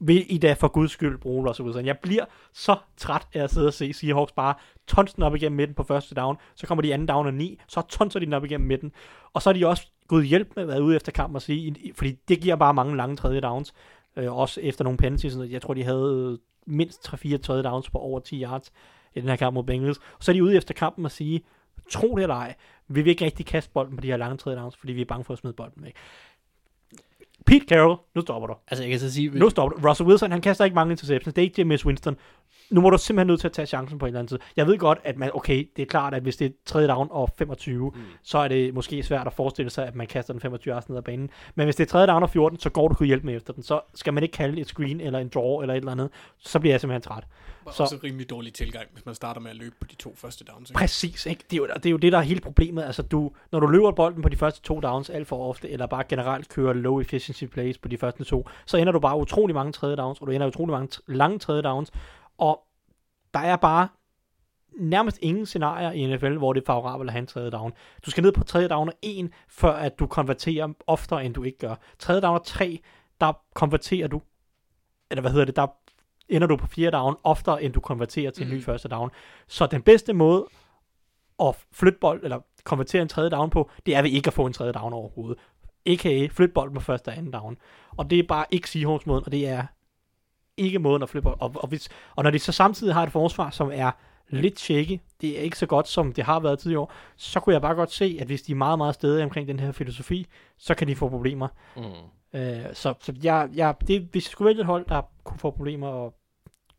[0.00, 1.86] Vil I da for guds skyld bruge Russell Wilson?
[1.86, 4.54] Jeg bliver så træt af at sidde og se Seahawks bare
[4.88, 7.82] tonsen op igennem midten på første down, så kommer de anden down og 9, så
[7.88, 8.92] tonser de den op igennem midten,
[9.32, 11.92] og så er de også gået hjælp med at være ude efter kampen og sige,
[11.94, 13.74] fordi det giver bare mange lange tredje downs,
[14.16, 15.32] øh, også efter nogle penalties.
[15.32, 15.52] sådan noget.
[15.52, 18.72] Jeg tror, de havde mindst 3-4 tredje downs på over 10 yards
[19.14, 19.98] i den her kamp mod Bengals.
[19.98, 21.42] Og så er de ude efter kampen og sige,
[21.90, 22.54] tro det eller ej,
[22.88, 25.04] vi vil ikke rigtig kaste bolden på de her lange tredje downs, fordi vi er
[25.04, 25.94] bange for at smide bolden væk.
[27.46, 28.54] Pete Carroll, nu stopper du.
[28.68, 29.30] Altså, jeg kan så sige...
[29.30, 29.88] Nu stopper du.
[29.88, 31.34] Russell Wilson, han kaster ikke mange interceptions.
[31.34, 32.16] Det er ikke James Winston.
[32.70, 34.38] Nu må du simpelthen nødt til at tage chancen på en eller anden tid.
[34.56, 37.08] Jeg ved godt, at man, okay, det er klart, at hvis det er tredje down
[37.10, 38.00] og 25, mm.
[38.22, 40.96] så er det måske svært at forestille sig, at man kaster den 25 yards ned
[40.96, 41.30] ad banen.
[41.54, 43.52] Men hvis det er tredje down og 14, så går du kunne hjælpe med efter
[43.52, 43.62] den.
[43.62, 46.10] Så skal man ikke kalde et screen eller en draw eller et eller andet.
[46.38, 47.24] Så bliver jeg simpelthen træt.
[47.64, 49.94] Var Så- også en rimelig dårlig tilgang, hvis man starter med at løbe på de
[49.94, 50.70] to første downs.
[50.70, 50.78] Ikke?
[50.78, 51.44] Præcis, ikke?
[51.50, 52.82] Det, er jo, det er jo det, der er hele problemet.
[52.82, 55.86] Altså, du, når du løber bolden på de første to downs alt for ofte, eller
[55.86, 59.54] bare generelt kører low efficiency plays på de første to, så ender du bare utrolig
[59.54, 61.90] mange tredje downs, og du ender utrolig mange lange tredje downs,
[62.38, 62.60] og
[63.34, 63.88] der er bare
[64.78, 67.72] nærmest ingen scenarier i NFL, hvor det er favorabelt at have en tredje down.
[68.06, 71.42] Du skal ned på tredje down og en, før at du konverterer oftere, end du
[71.42, 71.74] ikke gør.
[71.98, 72.80] Tredje down og tre,
[73.20, 74.22] der konverterer du,
[75.10, 75.66] eller hvad hedder det, der
[76.28, 78.62] ender du på fjerde down oftere, end du konverterer til en ny Mhm.
[78.62, 79.10] første down.
[79.48, 80.46] Så den bedste måde
[81.42, 84.46] at flytte bold, eller konvertere en tredje down på, det er ved ikke at få
[84.46, 85.38] en tredje down overhovedet.
[85.86, 86.26] A.k.a.
[86.30, 87.56] flytte bolden på første og anden down.
[87.96, 89.66] Og det er bare ikke Seahawks måden, og det er
[90.56, 91.36] ikke måden at bold.
[91.40, 93.90] Og, og, hvis, og når de så samtidig har et forsvar, som er
[94.28, 97.52] lidt shaky, det er ikke så godt, som det har været tidligere år, så kunne
[97.52, 100.26] jeg bare godt se, at hvis de er meget, meget stedige omkring den her filosofi,
[100.58, 101.48] så kan de få problemer.
[101.76, 101.82] Mm.
[102.40, 105.50] Øh, så så jeg, jeg, det, hvis jeg skulle vælge et hold, der kunne få
[105.50, 106.14] problemer og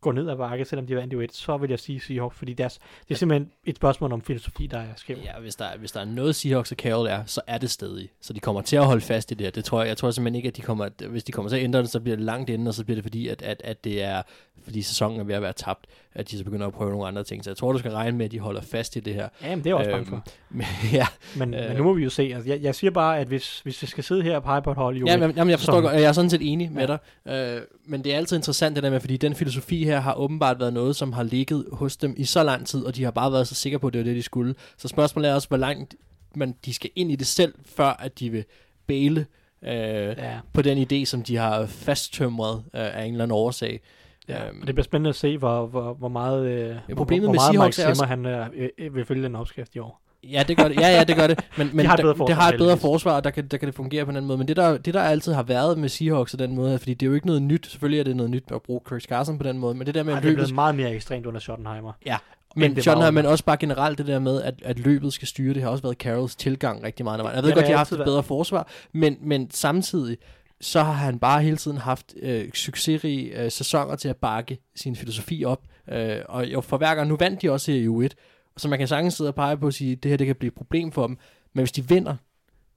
[0.06, 2.54] går ned ad bakke, selvom de vandt i 1, så vil jeg sige Seahawks, fordi
[2.54, 5.18] deres, det er simpelthen et spørgsmål om filosofi, der er skæv.
[5.24, 8.10] Ja, hvis der, hvis der er noget Seahawks og Carroll er, så er det stadig.
[8.22, 9.52] Så de kommer til at holde fast i det her.
[9.52, 11.58] Det tror jeg, jeg tror simpelthen ikke, at de kommer, at hvis de kommer til
[11.58, 13.62] at ændre det, så bliver det langt inden, og så bliver det fordi, at, at,
[13.64, 14.22] at det er,
[14.64, 17.24] fordi sæsonen er ved at være tabt, at de så begynder at prøve nogle andre
[17.24, 17.44] ting.
[17.44, 19.30] Så jeg tror, du skal regne med, at de holder fast i det her.
[19.44, 20.24] Ja, men det er også Øhm, for.
[20.50, 21.08] Men, ja,
[21.38, 21.68] Men, øh.
[21.68, 22.24] men nu må vi jo se.
[22.36, 24.72] Altså, jeg, jeg siger bare, at hvis, hvis vi skal sidde her og pege på
[24.72, 26.72] et hold i Ja, men, jamen, jeg forstår som- godt, jeg er sådan set enig
[26.72, 26.98] med Ja.
[27.26, 27.58] dig.
[27.58, 30.60] Øh, men det er altid interessant det der med, fordi den filosofi her har åbenbart
[30.60, 33.32] været noget, som har ligget hos dem i så lang tid, og de har bare
[33.32, 34.56] været så sikre på, at det var det, de skulle.
[34.78, 35.96] Så spørgsmålet er også, hvor langt
[36.36, 38.46] man, de skal ind i det selv, før at de vil
[38.88, 39.26] bæle
[39.64, 43.82] øh, Ja, på den idé, som de har fasttømret øh, af en eller anden årsag.
[44.28, 44.48] ja.
[44.48, 47.32] Øhm, og det bliver spændende at se, hvor, hvor, hvor meget, øh, hvor, problemet hvor
[47.32, 49.80] med meget Seahawks Mike er også- Zimmer, han øh, øh, vil følge den opskrift i
[49.80, 50.02] år.
[50.32, 50.80] Ja, det gør det.
[50.80, 51.40] Ja, ja, det gør det.
[51.58, 53.58] Men, men har et der- forsvar, det har et bedre forsvar, og der kan, der
[53.58, 54.38] kan det fungere på en anden måde.
[54.38, 57.06] Men det der, det, der altid har været med Seahawks på den måde, fordi det
[57.06, 57.68] er jo ikke noget nyt.
[57.72, 60.04] Selvfølgelig er det noget nyt at bruge Chris Carson på den måde, men det der
[60.04, 61.92] med Ej, at det er løbet blevet meget mere ekstremt under Schottenheimer.
[62.06, 62.18] Ja,
[62.56, 65.54] men John har, men også bare generelt det der med, at, at løbet skal styre,
[65.54, 67.18] det har også været Carrolls tilgang rigtig meget.
[67.18, 70.18] Jeg ved det godt, har de har haft et bedre forsvar, men, men samtidig,
[70.62, 74.96] så har han bare hele tiden haft øh, succesrige øh, sæsoner til at bakke sin
[74.96, 75.62] filosofi op.
[75.92, 78.10] Øh, og jo, for hver gang, nu vandt de også her i U1,
[78.58, 80.36] så man kan sagtens sidde og pege på og sige, at det her det kan
[80.36, 81.18] blive et problem for dem.
[81.54, 82.16] Men hvis de vinder,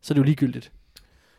[0.03, 0.73] så er det jo ligegyldigt.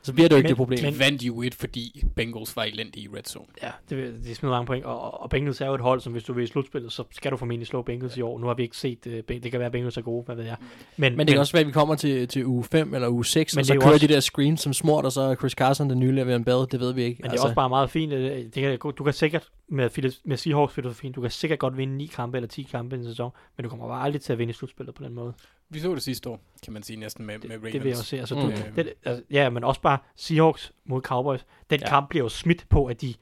[0.01, 0.93] Så bliver det jo ikke Men- det problem.
[0.93, 3.45] De vandt jo et, fordi Bengals var elendige i red zone.
[3.63, 6.23] Ja, det, de smider mange point, og, og Bengals er jo et hold, som hvis
[6.23, 8.39] du vil i slutspillet, så skal du formentlig slå Bengals i år.
[8.39, 10.43] Nu har vi ikke set, uh, det kan være, at Bengals er gode, hvad ved
[10.45, 10.55] jeg.
[10.97, 13.25] Men, Men det kan også være, at vi kommer til, til uge 5 eller uge
[13.25, 15.21] 6, Men og så det er kører også- de der screens som smurt, og så
[15.21, 17.21] er Chris Carson den nye Le'Veon Bell, det ved vi ikke.
[17.21, 18.13] Men det er også bare meget fint.
[18.13, 19.89] øh, Det kan, du kan sikkert, med,
[20.23, 23.05] med Seahawks filosofien, du kan sikkert godt vinde 9 kampe eller 10 kampe i en
[23.05, 25.33] sæson, men du kommer bare aldrig til at vinde i slutspillet på den måde.
[25.69, 27.71] Vi så det sidste år, kan man sige, næsten med, med Det, Ravens.
[27.73, 28.19] det vil jeg også se.
[28.19, 28.41] Altså, Mm.
[28.41, 31.45] du, det, altså, ja, men også bare Seahawks mod Cowboys.
[31.69, 31.87] Den Ja.
[31.89, 33.13] kamp bliver jo smidt på, at de,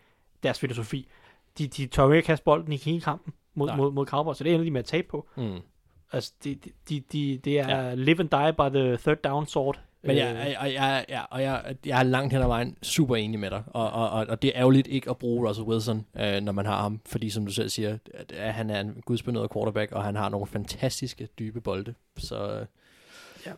[0.43, 1.07] deres filosofi,
[1.57, 3.75] de, de tør ikke kaste bolden i hele kampen mod, Nej.
[3.77, 5.27] mod, mod Cowboys, så det ender de med at tabe på.
[5.37, 5.59] Mm.
[6.11, 7.93] Altså, det de, de, de, det er ja.
[7.95, 9.81] live and die by the third down sort.
[10.01, 12.77] Men Øh, jeg, jeg, jeg, jeg, jeg, og jeg, jeg er langt hen ad vejen
[12.83, 15.67] super enig med dig, og, og, og, og det er ærgerligt ikke at bruge Russell
[15.67, 18.79] Wilson, øh, når man har ham, fordi som du selv siger, at, at han er
[18.79, 21.93] en gudsbenået quarterback, og han har nogle fantastiske dybe bolde.
[22.17, 22.65] Så øh,
[23.45, 23.51] lad,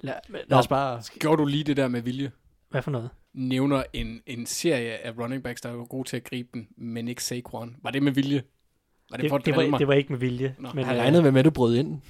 [0.00, 0.14] lad
[0.48, 1.02] lad os os bare...
[1.18, 2.30] Gjorde du lige det der med vilje?
[2.68, 3.10] Hvad for noget?
[3.32, 7.08] Nævner en, en serie af running backs, der er gode til at gribe den, men
[7.08, 7.76] ikke Saquon.
[7.82, 8.42] Var det med vilje?
[9.10, 10.54] Var det, Det, for det, var, det var ikke med vilje.
[10.58, 12.00] Nå, men, Han øh, regnede med, at du brød ind.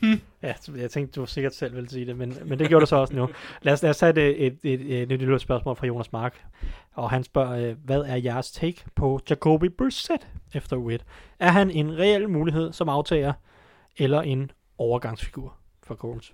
[0.42, 2.86] Ja, så jeg tænkte, du sikkert selv ville sige det, men, men det gjorde du
[2.86, 3.28] så også nu.
[3.62, 6.44] Lad os, lad os tage et, et, et, et nyt lille spørgsmål fra Jonas Mark.
[6.94, 11.04] Og han spørger, øh, hvad er jeres take på Jacoby Brissett efter U1?
[11.38, 13.32] Er han en reel mulighed som aftager,
[13.98, 16.32] eller en overgangsfigur for Colts?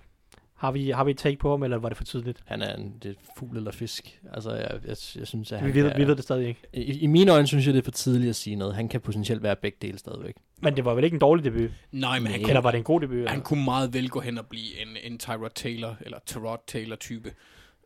[0.57, 2.43] Har vi, har vi et take på ham, eller var det for tidligt?
[2.45, 4.21] Han er en det er fugl eller fisk.
[4.33, 6.61] Altså, jeg, jeg, jeg synes, at Vi han ved, kan, vi ved det stadig ikke.
[6.73, 8.75] I, I mine øjne synes jeg, det er for tidligt at sige noget.
[8.75, 10.35] Han kan potentielt være begge dele stadigvæk.
[10.61, 11.71] Men det var vel ikke en dårlig debut?
[11.91, 13.17] Nej, men han, Eller kan, var det en god debut?
[13.17, 13.43] han eller?
[13.43, 17.33] kunne meget vel gå hen og blive en, en Tyrod Taylor, eller Tyrod Taylor type,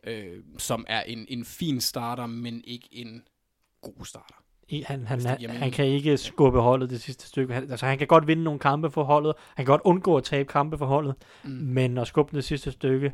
[0.04, 3.22] øh, som er en, en fin starter, men ikke en
[3.82, 4.34] god starter.
[4.80, 7.54] Han, han, han, han kan ikke skubbe holdet det sidste stykke.
[7.54, 9.32] Han, altså, han kan godt vinde nogle kampe for holdet.
[9.56, 11.14] Han kan godt undgå at tabe kampe for holdet.
[11.44, 11.50] Mm.
[11.50, 13.12] Men at skubbe det sidste stykke,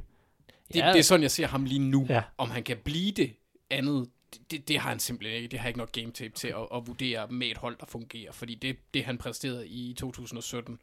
[0.69, 0.93] Det, Ja.
[0.93, 2.07] det er sådan, jeg ser ham lige nu.
[2.09, 2.23] Ja.
[2.39, 3.33] Om han kan blive det
[3.71, 5.49] andet, det, det, det har han simpelthen ikke.
[5.51, 8.33] Det har ikke nok game tape til at, at vurdere med et hold, der fungerer.
[8.33, 10.79] Fordi det, det, han præsterede i 2017,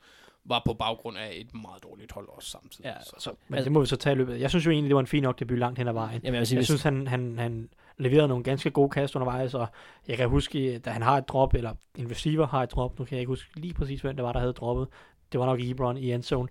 [0.47, 2.85] var på baggrund af et meget dårligt hold også samtidig.
[2.85, 3.11] Ja, så.
[3.19, 4.39] Så, men det må vi så tage i løbet.
[4.41, 6.21] Jeg synes jo egentlig, det var en fin nok debut langt hen ad vejen.
[6.23, 9.15] Jamen, jeg vil sige, Jeg hvis, synes, han, han, han leverede nogle ganske gode kast
[9.15, 9.67] undervejs, og
[10.07, 13.05] jeg kan huske, da han har et drop, eller en receiver har et drop, nu
[13.05, 14.87] kan jeg ikke huske lige præcis, hvem det var, der havde droppet.
[15.31, 16.47] Det var nok Ebron i endzone.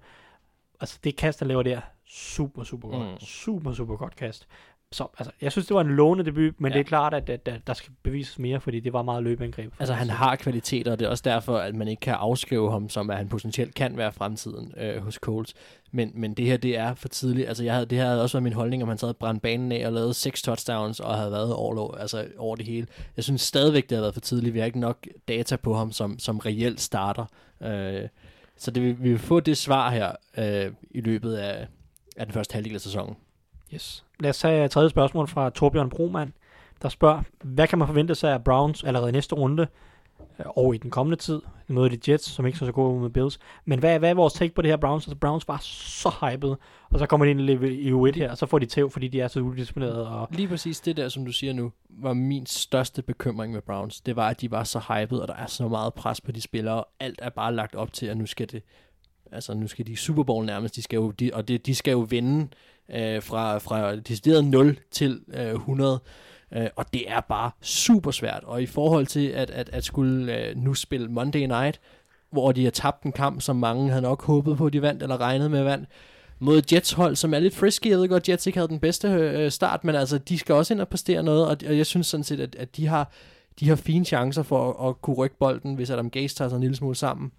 [0.81, 3.11] Altså, det kast, han laver der, super, super godt.
[3.11, 3.19] Mm.
[3.21, 4.49] Super, super godt kast.
[4.95, 6.79] Så altså, jeg synes, det var en lovende debut, men Ja.
[6.79, 9.73] det er klart, at, at, at der skal bevises mere, fordi det var meget løbeangreb.
[9.79, 12.89] Altså, han har kvaliteter, og det er også derfor, at man ikke kan afskrive ham,
[12.89, 15.55] som at han potentielt kan være fremtiden øh, hos Colts.
[15.93, 17.49] Men, men det her, det er for tidligt.
[17.49, 19.43] Altså, jeg havde, det her havde også været min holdning, om han så havde brændt
[19.43, 22.87] banen af og lavet seks touchdowns, og havde været over, altså, over det hele.
[23.17, 24.55] Jeg synes stadigvæk, det har været for tidligt.
[24.55, 27.25] Vi har ikke nok data på ham som, som reelt starter.
[27.63, 28.09] Øh,
[28.57, 31.67] så det, vil- vi vil få det svar her øh, i løbet af,
[32.17, 33.17] af den første halvdel af sæsonen.
[33.75, 34.04] Yes.
[34.21, 36.33] Lad os tage et tredje spørgsmål fra Torbjørn Broman,
[36.83, 39.67] der spørger, hvad kan man forvente sig af Browns allerede i næste runde,
[40.39, 43.11] øh, og i den kommende tid, møder de Jets, som ikke så så gode med
[43.11, 43.39] Bills.
[43.65, 45.07] Men hvad, hvad er vores take på det her Browns?
[45.07, 46.55] Altså Browns var så hyped,
[46.91, 49.21] og så kommer de ind i U1 her, og så får de tæv, fordi de
[49.21, 50.09] er så udisciplinerede.
[50.09, 54.01] Og, Lige præcis det der, som du siger nu, var min største bekymring med Browns.
[54.01, 56.41] Det var, at de var så hyped, og der er så meget pres på de
[56.41, 58.63] spillere, og alt er bare lagt op til, at nu skal det,
[59.33, 61.75] altså nu skal de i Super Bowl nærmest, de skal jo, de, og det, de
[61.75, 62.49] skal jo vinde
[62.91, 66.01] øh, fra, fra decideret 0 til øh, 100.
[66.53, 68.45] Øh, og det er bare super svært.
[68.45, 71.81] Og i forhold til at, at, at skulle øh, nu spille Monday Night,
[72.31, 75.21] hvor de har tabt en kamp, som mange havde nok håbet på, de vandt, eller
[75.21, 75.87] regnet med vand,
[76.39, 77.91] mod Jets hold, som er lidt frisky.
[77.91, 80.75] Jeg ved godt, Jets ikke havde den bedste øh, start, men altså, de skal også
[80.75, 83.13] ind og præstere noget, og, og jeg synes sådan set, at, at de har
[83.61, 86.57] de har fine chancer for at, at kunne rykke bolden, hvis Adam Gase tager sig
[86.57, 87.33] en lille smule sammen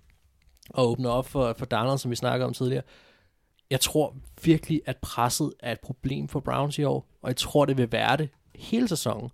[0.70, 2.84] og åbner op for, for Darnold, som vi snakkede om tidligere.
[3.70, 7.66] Jeg tror virkelig, at presset er et problem for Browns i år, og jeg tror,
[7.66, 9.30] det vil være det hele sæsonen.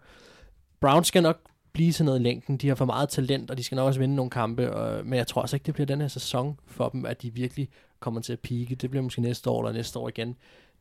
[0.80, 1.38] Browns skal nok
[1.74, 2.58] blive til noget i længden.
[2.58, 5.18] De har for meget talent, og de skal nok også vinde nogle kampe, og, men
[5.18, 8.22] jeg tror også ikke, det bliver den her sæson for dem, at de virkelig kommer
[8.22, 8.76] til at pike.
[8.76, 10.38] Det bliver måske næste år eller næste år igen.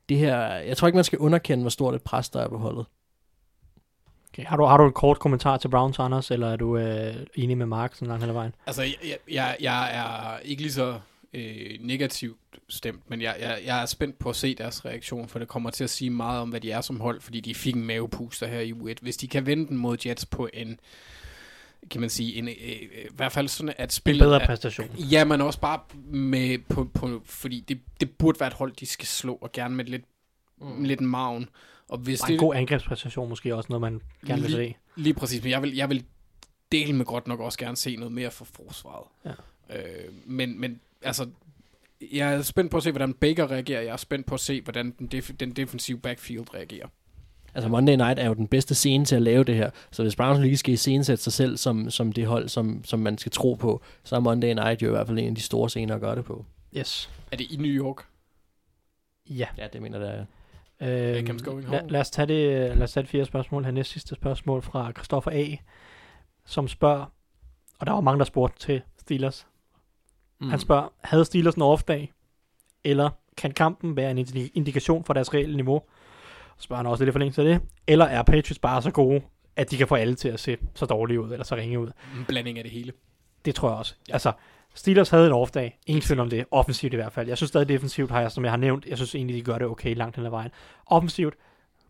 [0.09, 2.59] Det her, jeg tror ikke, man skal underkende, hvor stort et pres der er på
[2.59, 2.87] holdet.
[4.33, 4.45] Okay.
[4.45, 7.59] Har, du, har du en kort kommentar til Browns, Anders, eller er du øh, enig
[7.59, 8.55] med Mark sådan langt hele vejen?
[8.67, 11.01] Altså, jeg, jeg, jeg er ikke lige så
[11.33, 12.39] øh, negativt
[12.69, 15.71] stemt, men jeg, jeg, jeg er spændt på at se deres reaktion, for det kommer
[15.71, 18.47] til at sige meget om, hvad de er som hold, fordi de fik en mavepuster
[18.47, 18.95] her i U1.
[19.01, 20.81] Hvis de kan vende den mod Jets på en
[21.91, 24.23] kan man sige, en, øh, i hvert fald sådan, at spillet...
[24.23, 24.87] En bedre præstation.
[24.87, 28.73] Er, ja, men også bare med, på, på, fordi det, det burde være et hold,
[28.73, 30.05] de skal slå, og gerne med lidt,
[30.61, 30.85] mm.
[30.85, 31.49] lidt maven.
[31.89, 34.59] Og hvis Bare det, en god angrebspræstation måske også noget, man gerne vil se.
[34.59, 36.05] lige, lige præcis, men jeg vil, jeg vil
[36.73, 39.07] dele med godt nok også gerne se noget mere for forsvaret.
[39.25, 39.33] Ja.
[39.77, 41.29] Øh, men, men altså,
[42.13, 43.81] jeg er spændt på at se, hvordan Baker reagerer.
[43.81, 46.87] Jeg er spændt på at se, hvordan den, def- den defensive backfield reagerer.
[47.55, 49.71] Altså Monday Night er jo den bedste scene til at lave det her.
[49.91, 53.19] Så hvis Browns lige skal iscenesætte sig selv som, som det hold, som, som man
[53.19, 55.71] skal tro på, så er Monday Night jo i hvert fald en af de store
[55.71, 56.45] scener at gøre det på.
[56.77, 57.11] Yes.
[57.33, 57.97] Er det i New York?
[59.31, 59.47] Ja.
[59.59, 61.17] Ja, det mener jeg, det er.
[61.17, 63.65] Øh, Beckham's going lad, os tage det, lad os tage det fjerde spørgsmål.
[63.65, 65.57] Her næste sidste spørgsmål fra Christoffer A.,
[66.45, 67.13] som spørger,
[67.79, 69.47] og der var mange, der spurgte til Steelers.
[70.41, 70.51] Mm.
[70.51, 72.13] Han spørger, havde Steelers en off-dag,
[72.85, 75.83] eller kan kampen være en indi- indikation for deres reelle niveau?
[76.57, 77.69] Så spørger han også lidt i forlængelse af det.
[77.87, 79.23] Eller er Patriots bare så gode,
[79.57, 81.87] at de kan få alle til at se så dårlige ud, eller så ringe ud?
[82.19, 82.93] En blanding af det hele.
[83.45, 83.95] Det tror jeg også.
[84.09, 84.11] Ja.
[84.11, 84.15] Ja.
[84.15, 84.33] Altså,
[84.75, 85.79] Steelers havde en off-dag.
[85.87, 86.45] Ingen tvivl om det.
[86.51, 87.29] Offensivt i hvert fald.
[87.29, 89.59] Jeg synes stadig defensivt, har jeg, som jeg har nævnt, jeg synes egentlig, de gør
[89.59, 90.51] det okay langt hen ad vejen.
[90.87, 91.35] Offensivt,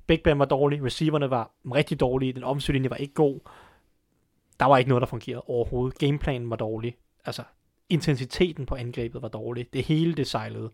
[0.06, 3.40] Big Ben var dårlig, receiverne var rigtig dårlige, den offensive linje var ikke god.
[4.60, 5.98] Der var ikke noget, der fungerede overhovedet.
[5.98, 6.97] Gameplanen var dårlig.
[7.24, 7.43] Altså,
[7.91, 9.67] intensiteten på angrebet var dårlig.
[9.73, 10.71] Det hele, det sejlede.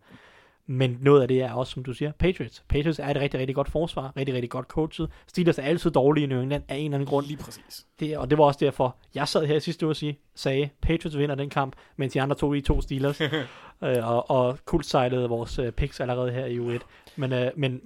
[0.69, 2.65] Men noget af det er også, som du siger, Patriots.
[2.69, 5.11] Patriots er et rigtig, rigtig godt forsvar, rigtig, rigtig godt coachet.
[5.27, 7.27] Steelers er altid dårlige i New England af en eller anden grund.
[7.27, 7.87] Lige præcis.
[8.01, 11.19] Det, og det var også derfor, jeg sad her sidste uge og sige, sagde, Patriots
[11.19, 13.21] vinder den kamp, mens de andre tog i to Steelers,
[13.85, 16.81] øh, og, og kultsejlede vores øh, picks allerede her i U1.
[17.17, 17.81] Men, øh, men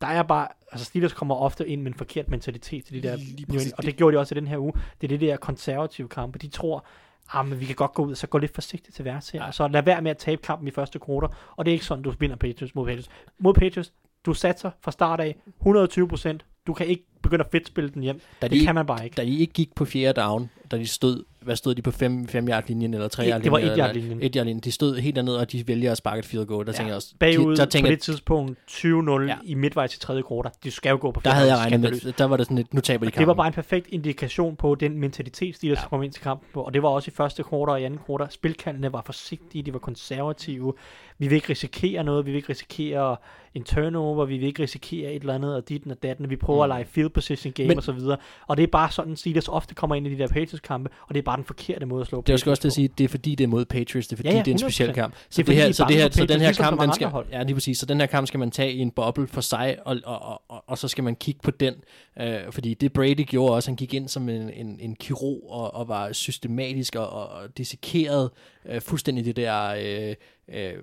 [0.00, 3.16] der er bare, altså Steelers kommer ofte ind med en forkert mentalitet til de der,
[3.16, 3.72] Lige New præcis.
[3.72, 4.72] Og det gjorde de også i den her uge.
[5.00, 6.38] Det er det der konservative kampe.
[6.38, 6.84] De tror,
[7.32, 9.52] ah, men vi kan godt gå ud, så gå lidt forsigtigt til værts her, Ja.
[9.52, 12.04] så lad være med at tabe kampen i første kvartal, og det er ikke sådan,
[12.04, 13.08] du vinder Patriots mod Patriots.
[13.38, 13.92] Mod Patriots,
[14.26, 16.44] du satser fra start af 120 procent.
[16.66, 18.20] Du kan ikke begynde at fedtspille den hjem.
[18.42, 19.14] Da Det de, kan man bare ikke.
[19.14, 22.28] da de ikke gik på fjerde down, da de stod, hvad stod de på 5
[22.28, 23.72] fem yard linjen eller 3 Det- yard det var linjen?
[23.72, 24.22] et yard linjen.
[24.22, 24.60] Et yard linjen.
[24.60, 26.66] De stod helt dernede, og de vælger at sparke et field goal.
[26.66, 26.76] Der ja.
[26.76, 29.36] tænker jeg også, Bagud der på tænker, det tidspunkt 20-0 Ja.
[29.44, 30.52] i midtvejs til tredje kvartal.
[30.64, 32.74] De skal jo gå på der havde jeg regnet med, der var det sådan lidt,
[32.74, 33.20] nu taber de kampen.
[33.20, 35.80] Det var bare en perfekt indikation på den mentalitet, de der Ja.
[35.82, 35.88] ja.
[35.88, 36.62] kom ind til kampen på.
[36.62, 38.30] Og det var også i første kvartal og i anden kvartal.
[38.32, 40.74] Spilkaldene var forsigtige, de var konservative.
[41.20, 43.16] Vi vil ikke risikere noget, vi vil ikke risikere
[43.54, 46.30] en turnover, vi vil ikke risikere et eller andet, og dit og datten.
[46.30, 46.72] Vi prøver Mm.
[46.72, 48.16] at lege field position game Men- og så videre.
[48.46, 51.18] Og det er bare sådan, Steelers ofte kommer ind i de der Patriots-kampe, og det
[51.18, 53.08] er bare den forkerte måde at slå Det er også til at sige, det er
[53.08, 54.92] fordi det er mod Patriots, det er fordi Ja, ja, det er en speciel 100%.
[54.94, 55.14] kamp.
[55.30, 57.10] Så Det det, her, er så det her, så den her ligesom kamp, den skal,
[57.32, 59.76] ja, lige præcis, så den her kamp skal man tage i en boble for sig,
[59.84, 61.74] og, og, og, og, og så skal man kigge på den,
[62.20, 65.74] øh, fordi det Brady gjorde også, han gik ind som en, en, en kirurg og,
[65.74, 68.30] og var systematisk og, og, og dissekeret
[68.68, 70.14] øh, fuldstændig det der øh,
[70.54, 70.74] øh,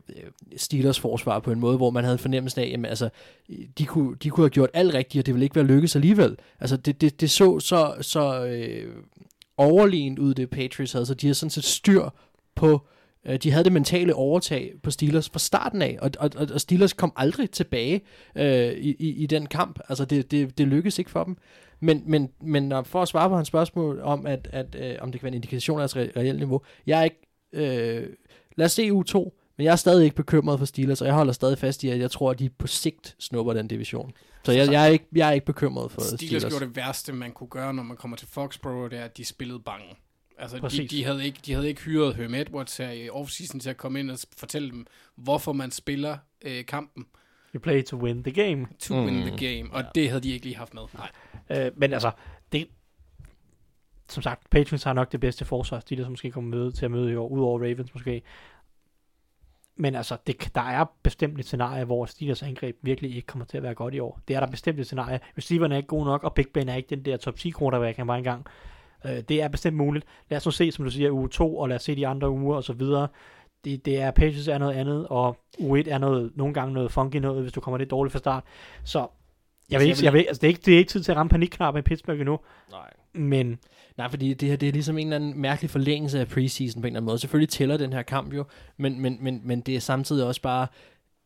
[0.58, 3.10] Steelers forsvar på en måde, hvor man havde fornemmelsen af, jamen, altså,
[3.78, 6.38] de kunne, de kunne have gjort alt rigtigt, og det ville ikke være lykkes alligevel.
[6.60, 8.96] Altså, det, det, det så så, så øh,
[9.58, 12.10] overlegent ud, det Patriots havde, så de havde sådan set styr
[12.56, 12.88] på,
[13.28, 16.94] øh, de havde det mentale overtag på Steelers fra starten af, og, og, og Steelers
[16.94, 18.02] kom aldrig tilbage
[18.36, 19.80] øh, i, i, i den kamp.
[19.90, 21.38] Altså, det, det, det lykkedes ikke for dem.
[21.80, 25.12] Men, men, men når- for at svare på hans spørgsmål om, at, at, øh, om
[25.12, 27.27] det kan være en indikation af deres reelle niveau, jeg er ikke...
[27.54, 28.10] Øh,
[28.56, 29.14] lad os se U2,
[29.58, 32.00] men jeg er stadig ikke bekymret for Steelers, og jeg holder stadig fast i, at
[32.00, 34.12] jeg tror, at de på sigt snupper den division.
[34.44, 36.54] Så jeg, jeg, er, ikke, jeg er ikke bekymret for Steelers, Steelers.
[36.54, 39.26] gjorde det værste, man kunne gøre, når man kommer til Foxborough, det er, at de
[39.26, 39.96] spillede bange.
[40.40, 40.90] Altså, de, Præcis.
[40.90, 44.00] de, havde ikke, de havde ikke hyret Herm Edwards her i offseason til at komme
[44.00, 47.06] ind og fortælle dem, hvorfor man spiller øh, kampen
[47.56, 48.68] You play to win the game.
[48.80, 49.06] to mm.
[49.06, 49.88] win the game, og ja.
[49.96, 50.82] det havde de ikke lige haft med.
[50.94, 51.66] Nej.
[51.66, 52.12] Øh, men altså,
[52.52, 52.68] det,
[54.10, 57.12] som sagt, Patriots har nok det bedste forsvar, Steelers måske kommer møde, til at møde
[57.12, 58.22] i år, udover Ravens måske.
[59.80, 63.58] Men altså, det, der er bestemt et scenarie, hvor Steelers angreb virkelig ikke kommer til
[63.58, 64.20] at være godt i år.
[64.28, 65.20] Det er der bestemt et scenarie.
[65.38, 67.98] Receiverne er ikke gode nok, og Big Ben er ikke den der top 10 quarterback,
[67.98, 68.46] han var engang.
[69.06, 70.06] Øh, det er bestemt muligt.
[70.30, 72.30] Lad os nu se, som du siger, uge 2, og lad os se de andre
[72.30, 73.08] uger og så videre.
[73.66, 76.92] Det, det er, Patriots er noget andet, og uge 1 er noget, nogle gange noget
[76.92, 78.44] funky noget, hvis du kommer lidt dårligt fra start.
[78.84, 79.08] Så
[79.70, 81.04] jeg ved Så ikke, jeg vil- ved, altså, det, er ikke, det er ikke tid
[81.04, 82.40] til at ramme panikknappen i Pittsburgh endnu,
[82.72, 82.90] Nej.
[83.14, 83.60] men
[83.98, 86.88] Nej, fordi det her det er ligesom en eller anden mærkelig forlængelse af preseason på
[86.88, 87.20] en eller anden måde.
[87.20, 88.46] Selvfølgelig tæller den her kamp jo,
[88.78, 90.68] men, men, men, men det er samtidig også bare...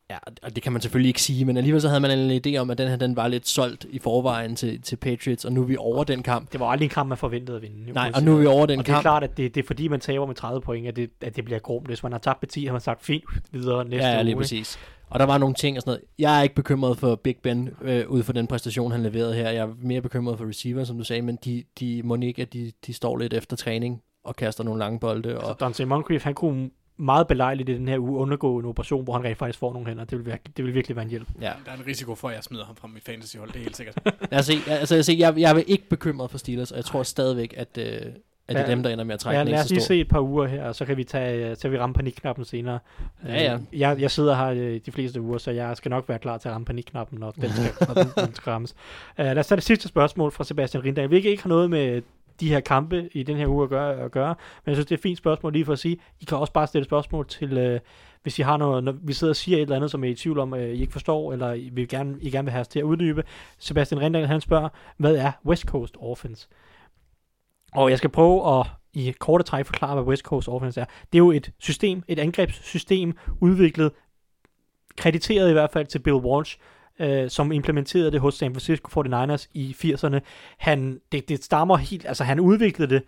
[0.09, 2.57] Ja, og det kan man selvfølgelig ikke sige, men alligevel så havde man en idé
[2.57, 5.61] om, at den her den var lidt solgt i forvejen til, til Patriots, og nu
[5.61, 6.51] er vi over den kamp.
[6.51, 7.91] det var aldrig en kamp, man forventede at vinde.
[7.93, 9.03] Nej, og nu er vi over den og det er kamp.
[9.03, 11.45] klart, at det, det er fordi, man taber med 30 point, at det, at det
[11.45, 11.87] bliver grumt.
[11.87, 14.23] Hvis man har tabt med 10, har man sagt, fint, videre næste Ja, ja, uge.
[14.23, 14.37] lige ikke?
[14.39, 14.79] præcis.
[15.11, 16.03] Og der var nogle ting og sådan noget.
[16.19, 19.49] Jeg er ikke bekymret for Big Ben øh, ud fra den præstation, han leverede her.
[19.49, 22.53] Jeg er mere bekymret for receiver, som du sagde, men de, de må ikke, at
[22.53, 25.39] de, de står lidt efter træning og kaster nogle lange bolde.
[25.39, 29.13] Og, Dante Moncrief, han kunne meget belejligt i den her uge undergå en operation, hvor
[29.13, 30.03] han rent faktisk får nogle hænder.
[30.03, 31.27] Det vil, virke, det vil virkelig være en hjælp.
[31.41, 31.51] ja.
[31.65, 33.77] Der er en risiko for, at jeg smider ham fra mit fantasyhold, det er helt
[33.77, 33.97] sikkert.
[34.31, 34.53] Lad os se.
[34.67, 38.01] Altså, jeg, jeg, jeg er ikke bekymret for Steelers, og jeg tror stadigvæk, at, øh,
[38.47, 39.73] at det er dem, der ender med at trække Ja, den lad ikke os så
[39.73, 39.87] lige stor.
[39.87, 42.79] se et par uger her, og så kan vi tage, så vi ramme panikknappen senere.
[43.27, 43.53] Ja, ja.
[43.53, 46.37] Øh, Jeg, jeg sidder her øh, de fleste uger, så jeg skal nok være klar
[46.37, 48.75] til at ramme panikknappen, når den skal, når den, den skal rammes.
[49.19, 51.07] Uh, lad os tage det sidste spørgsmål fra Sebastian Rindal.
[51.07, 52.01] Hvilket ikke har noget med
[52.39, 54.35] de her kampe i den her uge at gøre, at gøre,
[54.65, 55.97] men jeg synes, det er et fint spørgsmål lige for at sige.
[56.21, 57.79] I kan også bare stille spørgsmål til, øh,
[58.23, 60.11] hvis I har noget, når vi sidder og siger et eller andet, som I er
[60.11, 62.61] i tvivl om, øh, I ikke forstår, eller I, vil gerne, I gerne vil have
[62.61, 63.23] os til at uddybe.
[63.59, 66.47] Sebastian Rindal, han spørger, hvad er West Coast Offense?
[67.75, 70.85] Og jeg skal prøve at i korte træk forklare, hvad West Coast Offense er.
[70.85, 73.91] Det er jo et system, et angrebssystem, udviklet,
[74.97, 76.57] krediteret i hvert fald til Bill Walsh,
[76.99, 80.19] øh, som implementerede det hos San Francisco 49ers i 80'erne.
[80.57, 83.03] Han, det, det stammer helt, altså han udviklede det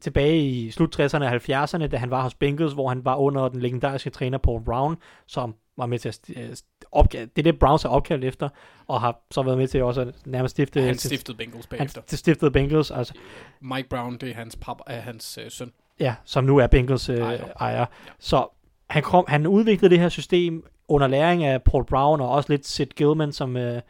[0.00, 3.48] tilbage i slut 60'erne og 70'erne, da han var hos Bengals, hvor han var under
[3.48, 4.96] den legendariske træner Paul Brown,
[5.26, 6.56] som var med til at øh,
[6.92, 8.48] opkalde, det er det Browns er opkaldt efter,
[8.86, 12.00] og har så været med til også at nærmest stifte, Han stiftede Bengals han bagefter.
[12.06, 13.14] stiftede Bengals, altså
[13.60, 15.72] Mike Brown, det er hans, pap, er hans øh, søn.
[16.00, 17.44] Ja, som nu er Bengals øh, Ejer.
[17.60, 17.86] ejer.
[18.18, 18.46] Så
[18.90, 22.66] han, kom, han udviklede det her system under læring af Paul Brown og også lidt
[22.66, 23.80] Sid Gilman, som, øh,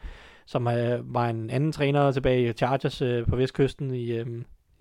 [0.45, 4.27] som øh, var en anden træner tilbage i Chargers øh, på vestkysten i, øh,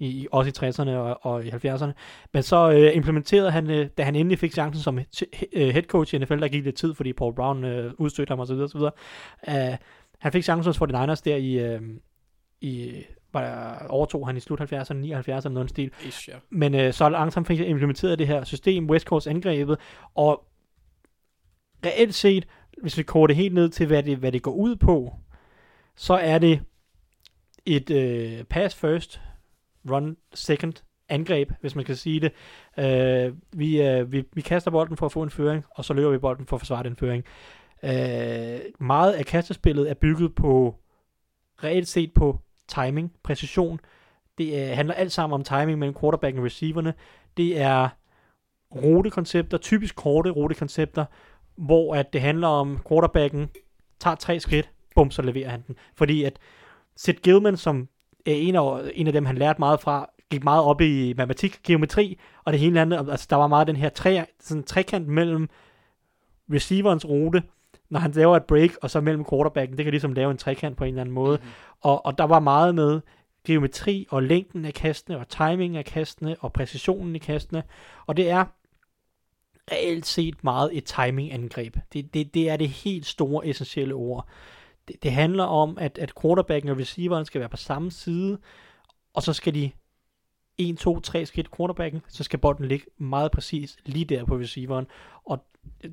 [0.03, 1.93] i, også i 60'erne og, og i 70'erne.
[2.33, 6.15] Men så øh, implementerede han, øh, da han endelig fik chancen som he- head coach
[6.15, 8.55] i NFL, der gik lidt tid, fordi Paul Brown øh, udstødte ham osv.
[8.55, 8.81] osv.
[8.81, 9.77] Uh,
[10.19, 11.81] han fik chancen for de Niners der i, øh,
[12.61, 15.91] i var, overtog han i slut 70'erne, 79'erne, noget stil.
[16.07, 16.35] Ish, ja.
[16.51, 19.79] Men øh, så langsomt fik jeg implementeret det her system, West Coast angrebet,
[20.15, 20.45] og
[21.87, 22.47] reelt set,
[22.83, 25.15] hvis vi det helt ned til, hvad det, hvad det går ud på,
[25.97, 26.61] så er det
[27.67, 29.21] et øh, pass first,
[29.91, 30.75] run second
[31.09, 32.33] angreb, hvis man kan sige det.
[32.79, 36.11] Øh, vi, øh, vi, vi kaster bolden for at få en føring, og så løber
[36.11, 37.25] vi bolden for at forsvare den føring.
[37.83, 40.75] Øh, meget af kastespillet er bygget på,
[41.65, 42.39] reelt set på
[42.69, 43.81] timing, præcision,
[44.39, 46.95] det øh, handler alt sammen om timing mellem quarterbacken og receiverne.
[47.37, 47.89] Det er
[48.75, 51.05] rutekoncepter, typisk korte rutekoncepter,
[51.57, 53.51] hvor at det handler om quarterbacken
[54.01, 55.77] tager tre skridt, bum, så leverer han den.
[55.95, 56.39] Fordi at
[56.97, 57.89] Sid Gilman, som
[58.27, 62.19] en af, en af dem, han lærte meget fra, gik meget op i matematik, geometri,
[62.45, 65.49] og det hele andet, altså der var meget den her tre, sådan trekant mellem
[66.53, 67.43] receiverens rute,
[67.91, 70.77] når han laver et break, og så mellem quarterbacken, det kan ligesom lave en trekant
[70.77, 71.39] på en eller anden måde.
[71.43, 71.49] Mhm.
[71.81, 73.01] Og, og der var meget med
[73.47, 77.63] geometri og længden af kastene, og timingen af kastene, og præcisionen i kastene.
[78.07, 78.45] Og det er
[79.73, 81.77] reelt set meget et timingangreb.
[81.93, 84.29] Det, det, det er det helt store, essentielle ord.
[84.89, 88.39] Det, det handler om, at, at quarterbacken og receiveren skal være på samme side,
[89.15, 89.71] og så skal de
[90.59, 94.87] 1, 2, 3 skridt quarterbacken, så skal bolden ligge meget præcis lige der på receiveren.
[95.25, 95.45] Og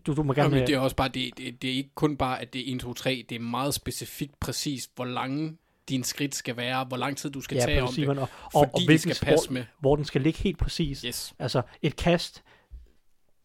[0.08, 0.60] du, du må Og gerne...
[0.60, 2.82] det er også bare, det, det, det er ikke kun bare, at det er 1,
[2.82, 5.58] 2, 3, det er meget specifikt præcis, hvor lange
[5.90, 8.30] dine skridt skal være, hvor lang tid du skal ja, tage om det, og, og,
[8.54, 9.66] fordi og det skal passe sport- med.
[9.80, 11.02] hvor den skal ligge helt præcis.
[11.02, 11.34] Yes.
[11.40, 12.44] Altså et kast,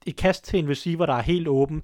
[0.07, 1.83] et kast til en receiver, der er helt åben,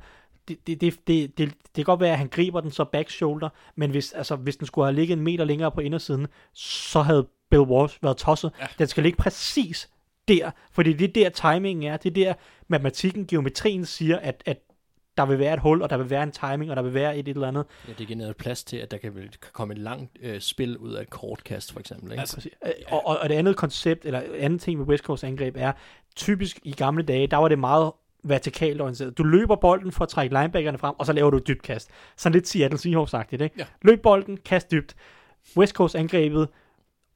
[0.67, 3.49] det, det, det, det, det, kan godt være, at han griber den så back shoulder,
[3.77, 7.27] men hvis, altså, hvis den skulle have ligget en meter længere på indersiden, så havde
[7.51, 8.53] Bill Walsh været tosset.
[8.61, 8.67] Ja.
[8.79, 9.89] Den skal ligge præcis
[10.29, 12.35] der, fordi det er der timingen er, det er der
[12.69, 14.59] matematikken, geometrien siger, at, at
[15.17, 17.19] der vil være et hul, og der vil være en timing, og der vil være
[17.19, 17.65] et, et eller andet.
[17.89, 20.79] Ja, det giver noget plads til, at der kan, kan komme et langt øh, spil
[20.79, 22.13] ud af et kortkast, for eksempel.
[22.13, 22.21] Ikke?
[22.21, 22.53] Altså, Præcis.
[22.67, 25.73] Øh, Og, og, og det andet koncept, eller andet ting med West Coast angreb er,
[26.17, 27.93] typisk i gamle dage, der var det meget
[28.23, 29.19] vertikalt orienteret.
[29.19, 31.91] Du løber bolden for at trække linebackerne frem, og så laver du et dybt kast.
[32.17, 33.55] Sådan lidt Seattle Seahawks-agtigt, ikke?
[33.59, 33.65] Ja.
[33.83, 34.97] Løb bolden, kast dybt.
[35.57, 36.49] West Coast angrebet,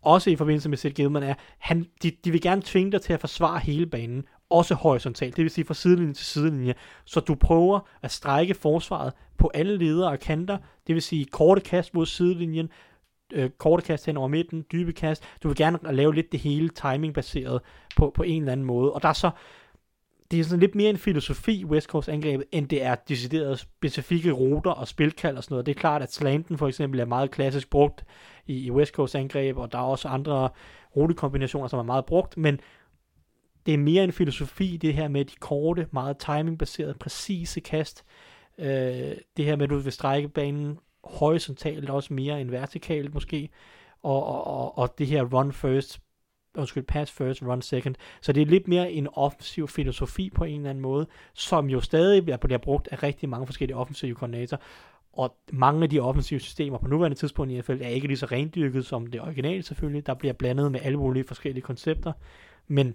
[0.02, 3.12] også i forbindelse med Sid Gilman, er, han, de, de vil gerne tvinge dig til
[3.12, 6.74] at forsvare hele banen, også horisontalt, det vil sige fra sidelinje til sidelinje.
[7.04, 11.60] Så du prøver at strække forsvaret på alle ledere og kanter, det vil sige korte
[11.60, 12.68] kast mod sidelinjen,
[13.32, 15.24] øh, korte kast hen over midten, dybe kast.
[15.42, 17.60] Du vil gerne lave lidt det hele timingbaseret
[17.96, 18.92] på, på en eller anden måde.
[18.92, 19.30] Og der er så,
[20.30, 24.30] det er sådan lidt mere en filosofi, West Coast angrebet, end det er deciderede specifikke
[24.30, 25.66] ruter og spilkald og sådan noget.
[25.66, 28.04] Det er klart, at slanten for eksempel er meget klassisk brugt
[28.46, 30.48] i, i West Coast angreb, og der er også andre
[30.96, 32.60] rutekombinationer, som er meget brugt, men
[33.66, 38.04] det er mere en filosofi, det her med de korte, meget timingbaserede, præcise kast.
[38.58, 38.66] Øh,
[39.36, 43.48] det her med, at du vil strække banen horisontalt, også mere end vertikalt måske,
[44.02, 46.00] og, og, og, og det her run first,
[46.56, 47.94] undskyld, pass first, run second.
[48.20, 51.80] Så det er lidt mere en offensiv filosofi på en eller anden måde, som jo
[51.80, 54.60] stadig bliver brugt af rigtig mange forskellige offensive koordinatorer.
[55.12, 58.26] Og mange af de offensive systemer på nuværende tidspunkt i NFL er ikke lige så
[58.26, 60.06] rendyrket som det originale selvfølgelig.
[60.06, 62.12] Der bliver blandet med alle mulige forskellige koncepter.
[62.68, 62.94] Men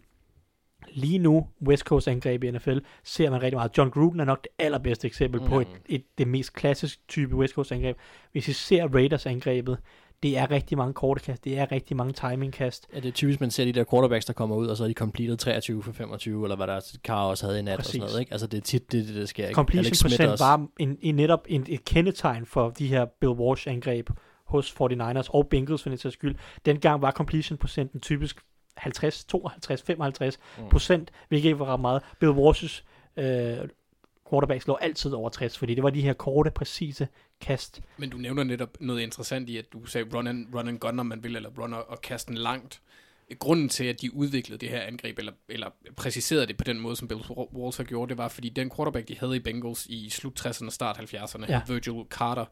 [0.91, 3.77] lige nu, West Coast angreb i NFL, ser man rigtig meget.
[3.77, 5.48] John Gruden er nok det allerbedste eksempel mm.
[5.48, 7.98] på et, et, det mest klassiske type West Coast angreb.
[8.31, 9.77] Hvis I ser Raiders angrebet,
[10.23, 12.87] det er rigtig mange korte kast, det er rigtig mange timingkast.
[12.93, 14.87] Ja, det er typisk, man ser de der quarterbacks, der kommer ud, og så er
[14.87, 17.89] de completed 23 for 25, eller hvad der Carr også havde i nat Præcis.
[17.89, 18.19] og sådan noget.
[18.19, 18.31] Ikke?
[18.31, 19.51] Altså det er tit det, det der sker.
[19.53, 24.09] Completion procent var en, en, netop en, et kendetegn for de her Bill Walsh angreb
[24.45, 26.35] hos 49ers og Bengals for den sags skyld.
[26.65, 28.41] Dengang var completion procenten typisk
[28.77, 30.69] 50, 52, 55 mm.
[30.69, 32.01] procent, hvilket ikke var ret meget.
[32.19, 32.83] Bill Walsh's
[33.17, 33.57] øh,
[34.29, 37.07] quarterbacks lå altid over 60, fordi det var de her korte, præcise
[37.41, 37.81] kast.
[37.97, 40.99] Men du nævner netop noget interessant i, at du sagde run and, run and gun,
[40.99, 42.81] om man vil, eller run og, og kaste den langt.
[43.39, 45.67] Grunden til, at de udviklede det her angreb, eller, eller
[45.97, 47.21] præciserede det på den måde, som Bill
[47.53, 50.65] Walsh har gjort, det var, fordi den quarterback, de havde i Bengals i slut 60'erne
[50.65, 51.61] og start 70'erne, ja.
[51.67, 52.45] Virgil Carter,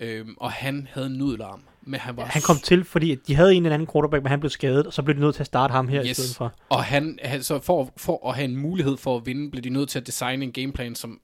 [0.00, 1.62] Øhm, og han havde en nudelarm.
[1.82, 4.40] Men han, var han kom til, fordi de havde en eller anden quarterback, men han
[4.40, 6.10] blev skadet, og så blev de nødt til at starte ham her yes.
[6.10, 6.54] i stedet for.
[6.68, 9.70] Og han, han, så for, for at have en mulighed for at vinde, blev de
[9.70, 11.20] nødt til at designe en gameplan, som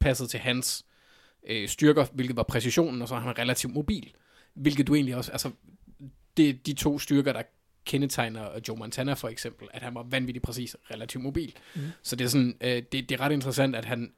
[0.00, 0.84] passede til hans
[1.46, 4.12] øh, styrker, hvilket var præcisionen, og så er han relativt mobil.
[4.54, 5.50] Hvilket du egentlig også, altså,
[6.36, 7.42] det er de to styrker, der
[7.84, 11.54] kendetegner Joe Montana for eksempel, at han var vanvittigt præcis relativt mobil.
[11.74, 11.80] Mm.
[12.02, 14.12] Så det er sådan, øh, det, det er ret interessant, at han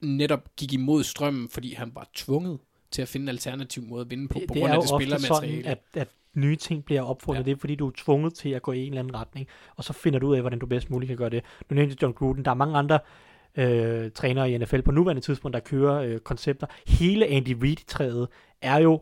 [0.00, 2.58] netop gik imod strømmen, fordi han var tvunget
[2.90, 5.62] til at finde en alternativ måde at vinde på, det, på grund af det spillermateriale.
[5.62, 7.40] Sådan, at, at nye ting bliver opfundet.
[7.40, 7.44] Ja.
[7.44, 9.84] Det er fordi, du er tvunget til at gå i en eller anden retning, og
[9.84, 11.44] så finder du ud af, hvordan du bedst muligt kan gøre det.
[11.70, 12.98] Nu nævnte John Gruden, der er mange andre
[13.58, 16.66] øh, trænere i NFL på nuværende tidspunkt, der kører øh, koncepter.
[16.86, 18.28] Hele Andy Reid-træet
[18.62, 19.00] er jo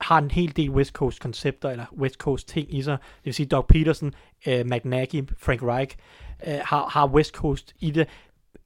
[0.00, 2.98] har en hel del West Coast koncepter, eller West Coast ting i sig.
[3.00, 4.14] Det vil sige, Doug Peterson,
[4.46, 5.96] øh, McNaghy, Frank Reich,
[6.46, 8.08] øh, har, har West Coast i det.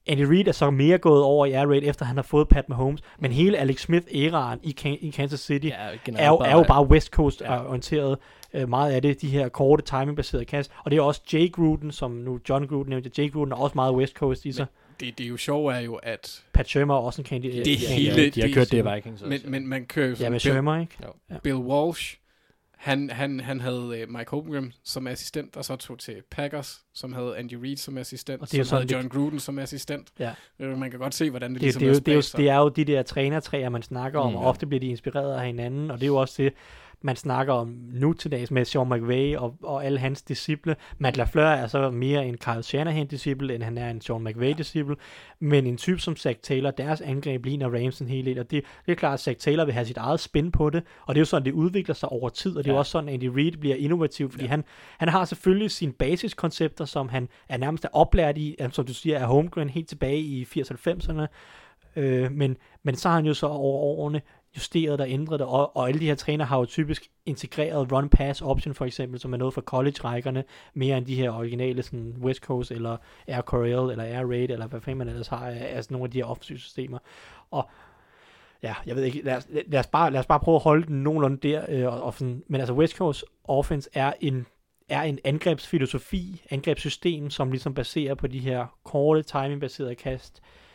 [0.06, 2.68] Andy Reid er så mere gået over i air raid, efter han har fået Pat
[2.68, 6.86] Mahomes, men hele Alex Smith-æraen i, i Kansas City ja, er, jo, er jo bare
[6.86, 8.18] West Coast-orienteret.
[8.54, 8.62] Ja.
[8.62, 11.92] Uh, meget af det, de her korte timing-baserede kast, og det er også Jay Gruden,
[11.92, 14.66] som nu John Gruden nævnte, Jay Gruden er også meget West Coast i sig.
[15.00, 16.44] Det, det er jo sjovt er jo, at...
[16.52, 17.64] Pat Shermer er også en kandidat.
[17.64, 18.22] Det hele...
[18.22, 19.26] Ja, de har kørt det i Vikings også.
[19.26, 20.96] Men, men man kører jo Ja, med Shermer, ikke?
[21.30, 21.38] Ja.
[21.42, 22.16] Bill Walsh,
[22.76, 27.12] han, han, han havde uh, Mike Holmgren som assistent, og så tog til Packers, som
[27.12, 29.08] havde Andy Reid som assistent, og det er som havde John.
[29.08, 30.08] Gruden som assistent.
[30.18, 30.30] Ja.
[30.58, 32.48] Uh, man kan godt se, hvordan det, det ligesom det, er, det, er jo, det
[32.48, 35.46] er jo de der trænertræer, man snakker om, mm, og ofte bliver de inspireret af
[35.46, 36.52] hinanden, og det er jo også det,
[37.06, 40.76] man snakker om nu til dags med Sean McVay og, og alle hans disciple.
[40.98, 44.96] Matt LaFleur er så mere en Kyle Shanahan-disciple, end han er en Sean McVay-disciple.
[45.40, 48.64] Men en type som Zach Taylor, deres angreb ligner Rams en hel del, og det,
[48.86, 51.18] det er klart, at Zach Taylor vil have sit eget spin på det, og det
[51.18, 52.78] er jo sådan, det udvikler sig over tid, og det er ja.
[52.78, 54.50] også sådan, at Andy Reid bliver innovativ, fordi ja.
[54.50, 54.64] han,
[54.98, 59.18] han har selvfølgelig sine basiskoncepter, som han er nærmest er oplært i, som du siger,
[59.18, 61.26] er homegrown helt tilbage i 80-90'erne,
[61.96, 64.20] øh, men, men så har han jo så over årene
[64.56, 68.44] justeret og ændret det, og, og alle de her træner har jo typisk integreret run-pass
[68.44, 72.40] option for eksempel, som er noget for college-rækkerne, mere end de her originale sådan West
[72.40, 72.96] Coast, eller
[73.26, 76.18] Air Coryell, eller Air Raid, eller hvad fanden man ellers har altså nogle af de
[76.18, 76.98] her offensive systemer.
[77.50, 77.68] Og
[78.62, 80.86] ja, jeg ved ikke, lad os, lad os, bare, lad os bare prøve at holde
[80.86, 84.46] den nogenlunde der, øh, og, og sådan, men altså West Coast offense er en
[84.88, 90.65] er en angrebsfilosofi, angrebssystem, som ligesom baserer på de her korte timing-baserede kast, Øh,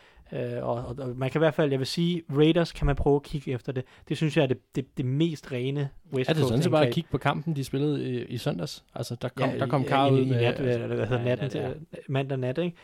[0.62, 3.16] og, og, og man kan i hvert fald, jeg vil sige, Raiders kan man prøve
[3.16, 3.84] at kigge efter det.
[4.08, 6.86] Det synes jeg er det, det, det mest rene West Er det sådan så bare
[6.86, 8.84] at kigge på kampen, de spillede i, i søndags?
[8.94, 10.40] Altså, der kom, ja, der kom Carl ud med...
[10.40, 11.74] Nat, altså, hvad hedder ja, natten ja, ja.
[12.08, 12.76] mandag nat, ikke?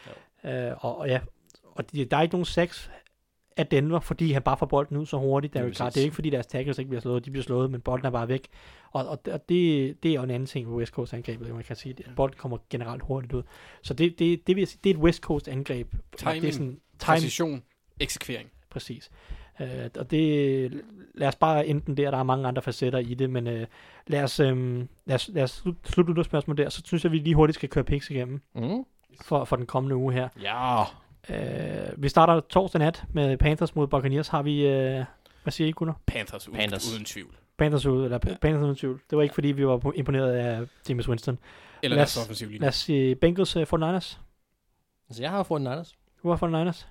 [0.45, 1.21] Øh, og, og ja,
[1.65, 2.89] og de, der er ikke nogen sex
[3.59, 5.55] af Denver, fordi han bare får bolden ud så hurtigt.
[5.55, 7.81] Det er, det er ikke fordi deres tackles ikke bliver slået, de bliver slået, men
[7.81, 8.49] bolden er bare væk.
[8.91, 11.65] Og, og, og det, det er jo en anden ting ved West Coast angrebet, man
[11.65, 11.95] kan sige.
[11.99, 13.43] At bolden kommer generelt hurtigt ud.
[13.83, 15.95] Så det, det, det, vil sige, det er et West Coast angreb.
[16.17, 17.15] Timing, det er sådan, time.
[17.17, 17.63] Præcision,
[18.01, 18.51] eksekvering.
[18.71, 19.11] Præcis.
[19.61, 20.83] Øh, uh, og det,
[21.15, 23.67] lad os bare enten der, der er mange andre facetter i det, men øh, uh,
[24.07, 27.05] lad os, øh, um, lad os, lad os slutte ud af spørgsmålet der, så synes
[27.05, 28.85] jeg, vi lige hurtigt skal køre picks igennem mm.
[29.23, 30.29] for, for den kommende uge her.
[30.43, 30.83] Ja.
[31.31, 34.29] Øh, uh, vi starter torsdag nat med Panthers mod Buccaneers.
[34.29, 35.05] Har vi, øh,
[35.43, 36.01] hvad siger I, Gunnar?
[36.07, 36.93] Panthers, u- Panthers.
[36.93, 37.35] uden tvivl.
[37.59, 38.37] Panthers ud, eller ja.
[38.41, 39.01] Panthers uden tvivl.
[39.11, 41.39] Det var ikke, fordi vi var imponeret af James Winston.
[41.83, 42.61] Eller lad os, deres offensiv linje.
[42.61, 44.19] Lad os sige Bengals uh, 49ers.
[45.09, 45.95] Altså, jeg har 49ers.
[46.23, 46.89] Du var Niners.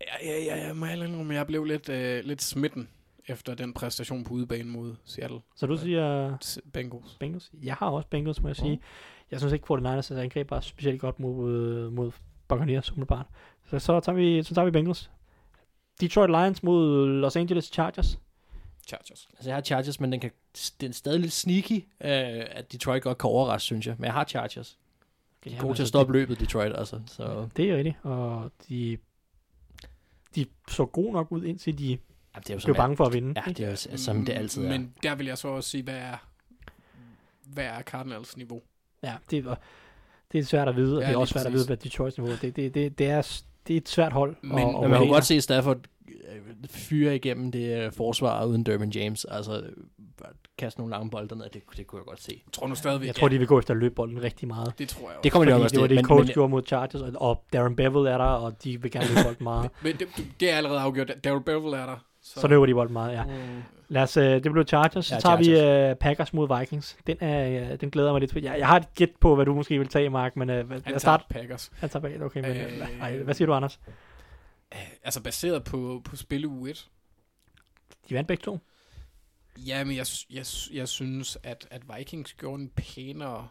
[0.00, 2.88] Ja, ja, ja, jeg må jeg blev lidt, øh, lidt smitten
[3.26, 5.40] efter den præstation på udebane mod Seattle.
[5.56, 6.36] Så du øh, siger...
[6.72, 7.16] Bengals.
[7.20, 7.50] Bengals.
[7.62, 8.66] Jeg har også Bengals, må jeg mhm.
[8.66, 8.80] sige.
[9.30, 12.12] Jeg synes ikke, at 49ers altså, angreb er specielt godt mod, mod
[12.48, 13.26] Buccaneers umiddelbart.
[13.70, 15.10] Så, så, tager vi, så tager vi Bengals.
[16.00, 18.18] Detroit Lions mod Los Angeles Chargers.
[18.86, 19.28] Chargers.
[19.32, 20.30] Altså jeg har Chargers, men den, kan,
[20.80, 23.94] den er stadig lidt sneaky, øh, at Detroit godt kan overraske, synes jeg.
[23.98, 24.78] Men jeg har Chargers.
[25.44, 27.00] De er gode til at stoppe løbet, Detroit, altså.
[27.06, 28.98] Så, Det er rigtigt, og de,
[30.34, 31.88] de så gode nok ud, indtil de
[32.34, 33.42] ja, det er jo blev bange for at vinde.
[33.46, 34.68] Ja, det er jo som det altid er.
[34.68, 36.16] Men der vil jeg så også sige, hvad er,
[37.46, 38.60] hvad er Cardinals niveau?
[39.02, 39.60] Ja, det, var,
[40.32, 41.58] det er svært at vide, og Ja, det er også svært at præcis.
[41.58, 42.36] vide, hvad Detroits niveau er.
[42.36, 44.36] Det, det, det, det, er, det er et svært hold.
[44.42, 45.82] Men- og, men og man kan godt se Stafford øh,
[46.70, 49.24] fyre igennem det øh, forsvar uden Dervin James.
[49.24, 49.68] Altså, øh,
[50.58, 52.42] kaste nogle lange bolde ned, det, det kunne jeg godt se.
[52.46, 54.72] Jeg tror nu stadigvæk, Jeg tror, de vil gå efter løbbolden rigtig meget.
[54.78, 55.20] det tror jeg også.
[55.24, 57.12] Det kommer de også det var til, det, men, coach men, gjorde mod Chargers, og,
[57.16, 59.70] og Darren Bevel er der, og de vil gerne løbe bolden meget.
[59.84, 60.08] Men det,
[60.40, 61.10] det er allerede afgjort.
[61.24, 62.04] Daryl Bevel er der.
[62.22, 63.24] Så løber de bolden meget, ja.
[63.24, 63.30] Mm.
[63.88, 65.06] Lad os, øh, det blev Chargers.
[65.06, 65.90] Så Ja, tager vi Chargers.
[65.90, 66.96] øh, Packers mod Vikings.
[67.06, 68.42] Den, er, øh, den glæder mig lidt til.
[68.42, 70.64] Jeg, jeg har et gæt på, hvad du måske vil tage, Mark, men øh, hvad-
[70.66, 71.24] Han jeg tager start.
[71.30, 71.70] Packers.
[71.78, 72.22] Han tager bag.
[72.22, 73.80] Okay, men øh, Øh, nej, hvad siger du, Anders?
[75.02, 76.90] Altså baseret på, på spil uge 1.
[78.08, 78.58] De vandt begge to.
[79.58, 83.48] Ja, men jeg, jeg, jeg synes, at, at Vikings gjorde en pænere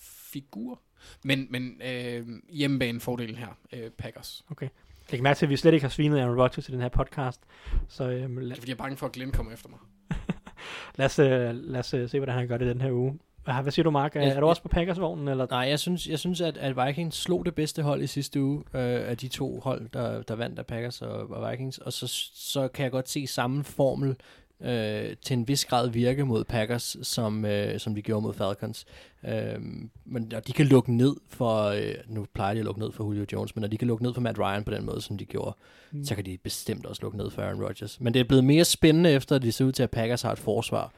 [0.00, 0.80] figur.
[1.24, 4.44] Men, men øh, hjemmebanefordelen her, øh, Packers.
[4.60, 4.70] Jeg
[5.10, 7.40] kan mærke til, at vi slet ikke har svinet Aaron Rodgers i den her podcast.
[7.88, 9.78] Så øh, lad, Det er fordi, jeg er bange for, at Glenn kommer efter mig.
[10.98, 13.18] lad os, øh, lad os øh, se, hvordan han gør det den her uge.
[13.62, 14.16] Hvad, siger du, Mark?
[14.16, 15.28] Er, Ja, er du også på Packers-vognen?
[15.28, 15.46] Eller?
[15.50, 18.58] Nej, jeg synes, jeg synes at, at Vikings slog det bedste hold i sidste uge
[18.74, 21.78] øh, af de to hold, der, der vandt af Packers og, og Vikings.
[21.78, 24.16] Og så, så kan jeg godt se samme formel
[24.62, 28.86] øh, til en vis grad virke mod Packers, som, øh, som de gjorde mod Falcons.
[29.28, 29.60] Øh,
[30.04, 33.04] men og de kan lukke ned for, øh, nu plejer de at lukke ned for
[33.04, 35.18] Julio Jones, men når de kan lukke ned for Matt Ryan på den måde, som
[35.18, 35.56] de gjorde,
[35.90, 36.04] Mm.
[36.04, 38.00] så kan de bestemt også lukke ned for Aaron Rodgers.
[38.00, 40.32] Men det er blevet mere spændende, efter at det ser ud til, at Packers har
[40.32, 40.92] et forsvar.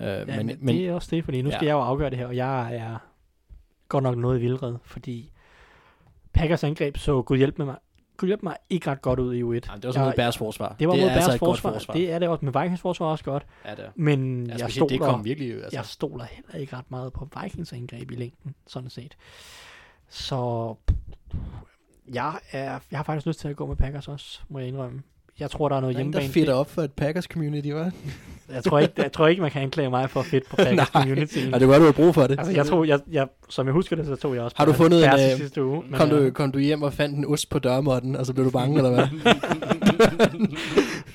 [0.00, 1.68] Øh, Ja, men, men, men det er også det, fordi nu skal Ja.
[1.68, 2.96] jeg jo afgøre det her, og jeg er
[3.88, 5.32] godt nok noget i vildred, fordi
[6.32, 7.76] Packers angreb så Gud hjælp med mig,
[8.16, 9.46] Gud hjælp mig ikke ret godt ud i U1.
[9.46, 10.76] Jamen, det var så mod Jeg- Bears forsvar.
[10.78, 11.72] Det var mod er Bears altså forsvar.
[11.72, 11.94] forsvar.
[11.94, 13.46] Det er det også, men Vikings forsvar også godt.
[13.64, 13.90] Ja, det er.
[13.94, 15.54] Men Ja, jeg, specielt det kom stoler, virkelig...
[15.54, 15.76] Altså.
[15.78, 19.16] jeg stoler heller ikke ret meget på Vikings angreb i længden, sådan set.
[20.08, 20.74] Så
[22.14, 25.02] jeg, er, jeg har faktisk lyst til at gå med Packers også, må jeg indrømme.
[25.40, 26.40] Jeg tror, der er noget Der er ingen, der hjemmebane.
[26.46, 27.90] fedter op for et Packers community, var?
[28.54, 31.02] Jeg tror, ikke, jeg tror ikke, man kan anklage mig for fedt på Packers Nej.
[31.02, 31.38] community.
[31.38, 32.38] Ja, det var du har brug for det.
[32.38, 34.72] Altså, jeg tror, jeg, jeg, som jeg husker det, så tog jeg også Har du
[34.72, 35.82] fundet en, øh, sidste uge.
[35.88, 38.32] Men, kom, du, øh, kom du hjem og fandt en ost på dørmåtten, og så
[38.34, 39.08] blev du bange, eller hvad?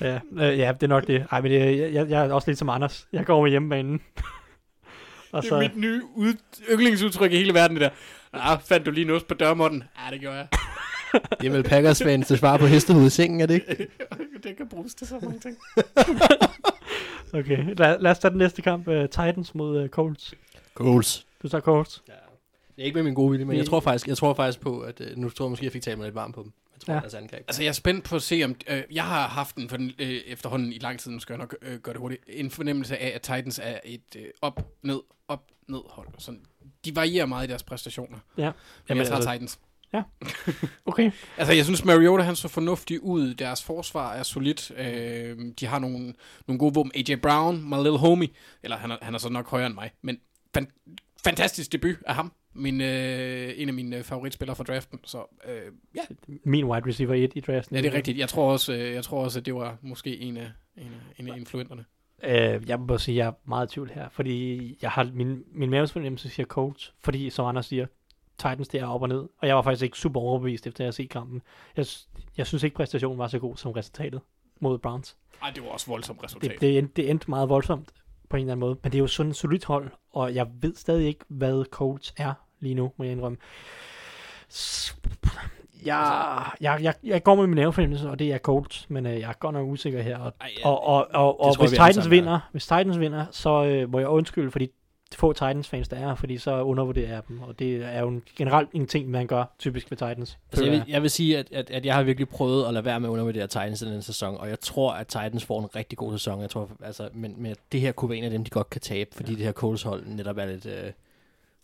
[0.00, 0.18] ja,
[0.50, 1.26] øh, ja, det er nok det.
[1.32, 3.06] Ej, men det, jeg, jeg, jeg er også lidt som Anders.
[3.12, 4.00] Jeg går med hjemmebanen.
[5.32, 6.34] og Det er mit nye ud,
[6.72, 7.90] yndlingsudtryk i hele verden, det der.
[8.32, 9.82] Ah, fandt du lige noget på dørmåtten?
[10.06, 10.46] Ja, det gjorde jeg.
[11.40, 13.86] Det er vel Packers fans til svar på hestehoved i sengen, er det ikke?
[14.44, 15.56] det kan bruges til så mange ting.
[17.34, 18.88] Okay, lad, lad os tage den næste kamp.
[18.88, 20.34] Uh, Titans mod uh, Colts.
[20.74, 21.26] Goals.
[21.42, 22.02] Du tager Colts.
[22.08, 22.12] Ja.
[22.76, 24.80] Det er ikke med min gode vilje, men jeg tror faktisk, jeg tror faktisk på,
[24.80, 26.52] at øh, nu tror jeg måske, jeg fik talt mig lidt varm på dem.
[26.74, 26.96] Jeg tror, Ja.
[26.96, 27.00] ja.
[27.00, 27.44] deres angreb.
[27.48, 28.54] Altså, jeg er spændt på at se, om...
[28.68, 31.38] Øh, jeg har haft den for den, øh, efterhånden i lang tid, nu skal jeg
[31.38, 35.00] nok øh, gøre det hurtigt, en fornemmelse af, at Titans er et øh, op, ned,
[35.28, 36.08] op, ned hold.
[36.18, 36.40] Sådan,
[36.84, 38.18] de varierer meget i deres præstationer.
[38.36, 38.42] Ja.
[38.44, 38.52] Men
[38.88, 39.58] Jamen, jeg tager altså- Titans.
[40.86, 41.10] Okay.
[41.38, 43.34] Altså, jeg synes, Mariota, han så fornuftig ud.
[43.34, 44.70] Deres forsvar er solidt.
[44.70, 46.14] Øh, de har nogle,
[46.46, 46.92] nogle gode våben.
[46.94, 48.28] AJ Brown, my little homie.
[48.62, 49.90] Eller han er, han er så nok højere end mig.
[50.02, 50.18] Men
[50.54, 50.66] fan,
[51.24, 52.32] fantastisk debut af ham.
[52.54, 54.98] Min, øh, en af mine øh, favoritspillere fra draften.
[55.04, 56.00] Så øh, ja,
[56.44, 57.76] Min wide receiver 1 i draften.
[57.76, 58.18] ja, det er rigtigt.
[58.18, 61.20] Jeg tror også, øh, jeg tror også at det var måske en af, en af,
[61.22, 61.84] en af influenterne.
[62.24, 65.42] Øh, jeg må sige, at jeg er meget i tvivl her, fordi jeg har min,
[65.54, 67.86] min mavesfornemmelse siger Colts, fordi som Anders siger,
[68.38, 70.86] Titans det er op og ned, og jeg var faktisk ikke super overbevist efter at
[70.86, 71.42] have set kampen.
[71.76, 71.86] Jeg,
[72.36, 74.20] jeg synes ikke præstationen var så god som resultatet
[74.60, 75.16] mod Browns.
[75.42, 76.50] Ej, det var også voldsomt resultat.
[76.50, 77.88] Det, det, endte, det endte meget voldsomt
[78.28, 80.46] på en eller anden måde, men det er jo sådan et solidt hold, og jeg
[80.60, 83.38] ved stadig ikke, hvad Colts er lige nu, må jeg indrømme.
[85.84, 89.28] Jeg, jeg, jeg, jeg går med min nervefornemmelse, og det er Colts, men øh, jeg
[89.28, 90.18] er godt nok usikker her.
[90.18, 92.10] Og, Ej, ja, og, og, og, og jeg, hvis Titans er.
[92.10, 94.68] vinder, hvis Titans vinder, så øh, må jeg undskylde for de
[95.14, 98.68] få Titans-fans, der er, fordi så undervurderer jeg dem, og det er jo en, generelt
[98.72, 100.38] en ting, man gør typisk ved Titans.
[100.52, 102.84] Altså, jeg, vil, jeg vil sige, at, at, at jeg har virkelig prøvet at lade
[102.84, 105.76] være med at undervurdere Titans i den sæson, og jeg tror, at Titans får en
[105.76, 106.40] rigtig god sæson.
[106.40, 108.80] Jeg tror, altså, men, men det her kunne være en af dem, de godt kan
[108.80, 109.36] tabe, fordi ja.
[109.36, 110.66] det her Coles hold netop er lidt...
[110.66, 110.92] Øh,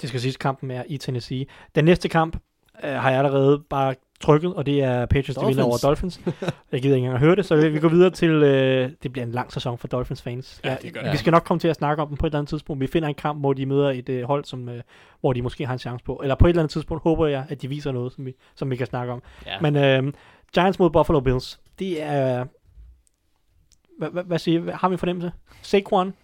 [0.00, 1.46] Det skal siges, kampen er i Tennessee.
[1.74, 2.36] Den næste kamp
[2.84, 6.20] øh, har jeg allerede bare trykket, og det er Patriots, der vinder over Dolphins.
[6.72, 9.12] Jeg gider ikke engang at høre det, så vi, vi går videre til, øh, det
[9.12, 10.60] bliver en lang sæson for Dolphins fans.
[10.64, 11.18] Ja, det gør Vi det.
[11.18, 12.80] skal nok komme til at snakke om dem på et eller andet tidspunkt.
[12.80, 14.80] Vi finder en kamp, hvor de møder et øh, hold, som, øh,
[15.20, 16.20] hvor de måske har en chance på.
[16.22, 18.70] Eller på et eller andet tidspunkt håber jeg, at de viser noget, som vi, som
[18.70, 19.22] vi kan snakke om.
[19.46, 19.60] Ja.
[19.60, 20.12] Men øh,
[20.54, 22.44] Giants mod Buffalo Bills, det er...
[23.98, 25.32] Hvad, hvad, hvad siger Har vi en fornemmelse?
[25.62, 26.14] Saquon?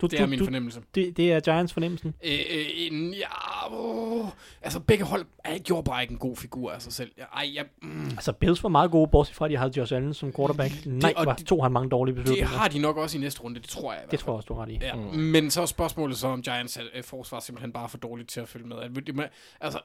[0.00, 0.82] Du, Det er du, min du, fornemmelse.
[0.94, 2.14] det, det er Giants fornemmelsen.
[2.24, 4.26] Øh, øh, ja, åh,
[4.62, 7.12] altså begge hold er, gjorde bare ikke en god figur af sig selv.
[7.34, 10.14] Ej, jeg, mm, Altså, Bills var meget gode, bortset fra, at de havde Josh Allen
[10.14, 10.86] som quarterback.
[10.86, 12.58] Nej, og var, det- tog han mange dårlige det beslutninger.
[12.58, 14.02] har de nok også i næste runde, det tror jeg.
[14.06, 14.78] i Det tror jeg også, du har ret i.
[14.80, 15.02] Ja, mm.
[15.18, 18.48] men så er spørgsmålet så, om Giants øh, forsvar simpelthen bare for dårligt til at
[18.48, 18.76] følge med.
[19.06, 19.80] Det Altså,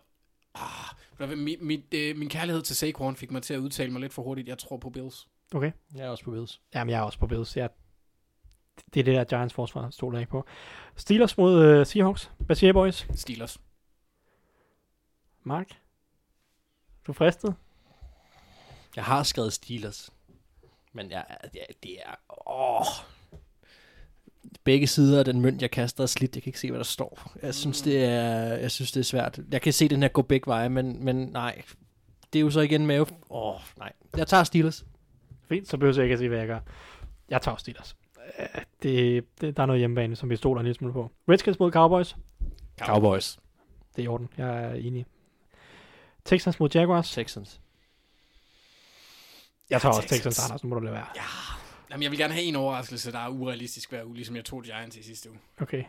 [0.56, 4.14] ah, mit, mit, øh, min kærlighed til Saquon fik mig til at udtale mig lidt
[4.14, 4.48] for hurtigt.
[4.48, 5.28] Jeg tror på Bills.
[5.56, 5.72] Okay.
[5.96, 6.62] Jeg er også på Bills.
[6.76, 7.58] Jamen, jeg er også på Bills.
[7.58, 7.70] Jeg,
[8.94, 10.46] det er det der Giants forsvar, stoler jeg ikke på.
[10.96, 12.32] Steelers mod uh, Seahawks.
[12.38, 13.08] Hvad siger I, boys?
[13.16, 13.62] Steelers.
[15.44, 15.68] Mark?
[17.08, 17.56] Du er fristet?
[18.96, 20.10] Jeg har skrevet Steelers.
[20.94, 21.74] Men jeg, det er...
[21.84, 22.16] Det er
[22.48, 22.86] åh.
[24.64, 26.36] Begge sider af den mønt, jeg kaster, er slidt.
[26.36, 27.32] Jeg kan ikke se, hvad der står.
[27.42, 29.40] Jeg synes, det er, jeg synes, det er svært.
[29.52, 31.62] Jeg kan se den her gå begge veje, men, men nej.
[32.34, 33.08] Det er jo så igen mave.
[33.30, 33.94] Åh, nej.
[34.18, 34.86] Jeg tager Steelers.
[35.50, 36.60] Fint, så behøver jeg ikke at sige, hvad jeg gør.
[37.30, 37.96] Jeg tager Steelers.
[38.40, 38.46] Øh,
[38.84, 41.12] Det, det, der er noget hjemmebane, som vi stoler en lille smule på.
[41.30, 42.16] Redskins mod Cowboys.
[42.80, 43.40] Cowboys.
[43.96, 44.30] Det er i orden.
[44.38, 45.06] Jeg er enig.
[46.26, 47.12] Texans mod Jaguars.
[47.12, 47.62] Texans.
[49.70, 50.22] Jeg tager også Texans.
[50.36, 50.64] Texans, Anders.
[50.64, 51.06] Nu må du lade være.
[51.16, 51.22] Ja.
[51.92, 54.64] Jamen, jeg vil gerne have en overraskelse, der er urealistisk hver uge, ligesom jeg tog
[54.64, 55.40] Giants i sidste uge.
[55.62, 55.84] Okay.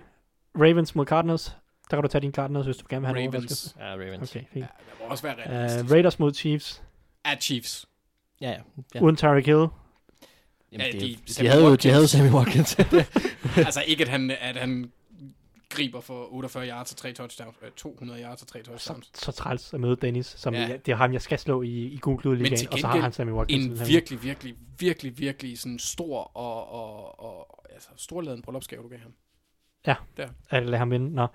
[0.55, 1.57] Ravens mod Cardinals.
[1.91, 3.75] Der kan du tage din Cardinals, hvis du gerne vil have en Ravens.
[3.79, 4.07] overraskelse.
[4.09, 4.31] Ja, Ravens.
[4.37, 4.57] Okay, fint.
[4.57, 5.93] Ja, der må også være Uh, realistisk.
[5.93, 6.83] Raiders mod Chiefs.
[7.25, 7.87] At Chiefs.
[8.41, 8.59] Ja, ja.
[8.95, 9.01] ja.
[9.01, 9.67] Uden Tyreek Hill.
[10.72, 12.76] Jamen, Ja, de, de- de, havde jo, de havde jo Sammy Watkins.
[13.56, 14.93] altså ikke, at han, at han
[15.68, 17.56] griber for 48 yards og 3 touchdowns.
[17.62, 19.10] Øh, 200 yards og 3 Så, touchdowns.
[19.14, 20.60] så træls at møde Dennis, som Ja.
[20.60, 20.76] ja.
[20.86, 22.93] det er ham, jeg skal slå i, i Google Men Ligaen, til og så har
[22.94, 23.64] gengæld han Sammy Watkins.
[23.66, 28.88] En her virkelig, virkelig, virkelig, virkelig sådan stor og, og, og altså, storladen bryllupsgave, du
[28.88, 29.12] gav ham.
[30.18, 30.28] uge.
[30.51, 31.14] At lade ham vinde.
[31.14, 31.26] Nå.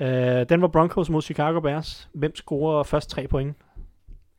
[0.00, 0.06] Uh,
[0.48, 2.08] den var Broncos mod Chicago Bears.
[2.14, 3.56] Hvem scorer først tre point?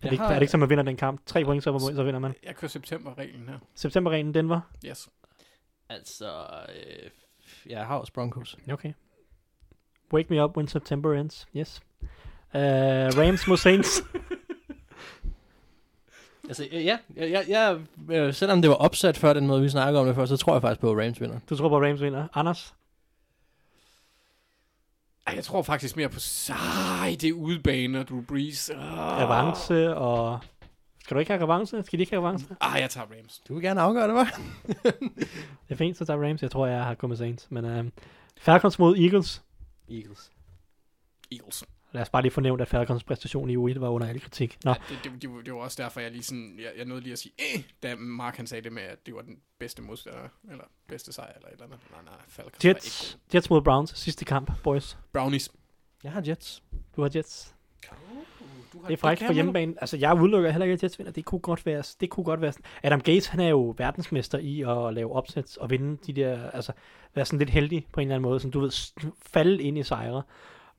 [0.04, 1.22] Er det, ikke, har- er det ikke, som man vinder den kamp?
[1.26, 2.34] Tre point, så, så vinder man.
[2.44, 3.58] Jeg kører september-reglen her.
[3.76, 4.72] Septemberreglen, den var?
[4.86, 5.10] Yes.
[5.90, 6.26] altså,
[6.70, 7.10] øh,
[7.70, 8.58] jeg har også Broncos.
[8.72, 8.94] Okay.
[10.14, 11.48] Wake me up when September ends.
[11.58, 11.82] Yes.
[12.54, 12.60] Uh,
[13.20, 14.04] Rams mod Saints.
[16.48, 17.80] Altså, ja, jeg, jeg, jeg,
[18.18, 20.54] øh, selvom det var opsat før den måde, vi snakkede om det før, så tror
[20.54, 21.40] jeg faktisk på, at Rams vinder.
[21.50, 22.28] Du tror på, at Rams vinder.
[22.34, 22.76] Anders?
[25.28, 28.72] Ej, jeg tror faktisk mere på, sej, det er udebane, og Drew Brees.
[28.76, 30.40] Uh, Revanche og...
[31.04, 31.84] Skal du ikke have revanche?
[31.84, 32.56] Skal de ikke have revanche?
[32.62, 33.42] Ah, jeg tager Rams.
[33.48, 34.42] Du vil gerne afgøre det, hva'?
[35.68, 36.42] Det er fint, så tager Rams.
[36.42, 37.48] Jeg tror, jeg har med Saints.
[37.52, 37.86] Men uh,
[38.38, 39.44] Falcons mod Eagles.
[39.90, 40.32] Eagles.
[41.32, 41.64] Eagles.
[41.94, 44.58] Lad os bare lige fornævne, at Falcons præstation i U1 var under al kritik.
[44.64, 46.86] Nå, Ja, det, det, det, var- det, var også derfor, jeg lige sådan, jeg, jeg
[46.86, 49.38] nåede lige at sige, eh, da Mark han sagde det med, at det var den
[49.60, 50.20] bedste modstander,
[50.52, 51.80] eller bedste sejr, eller et eller andet.
[51.92, 53.98] Nej, nej, Falcons var ikke Jets, Jets mod Browns.
[54.00, 54.98] Sidste kamp, boys.
[55.14, 55.52] Brownies.
[56.04, 56.64] Jeg har Jets.
[56.96, 57.56] Du har Jets.
[58.74, 59.74] Du har Det er frækt på hjemmebane.
[59.82, 61.12] Altså, jeg udelukker heller ikke, at Jets vinder.
[61.12, 62.66] Det kunne godt være, det kunne godt være sådan.
[62.84, 66.72] Adam Gates, han er jo verdensmester i at lave opsæt og vinde de der, altså,
[67.16, 68.72] være sådan lidt heldig på en eller anden måde, som du ved,
[69.26, 70.24] falde ind i sejre.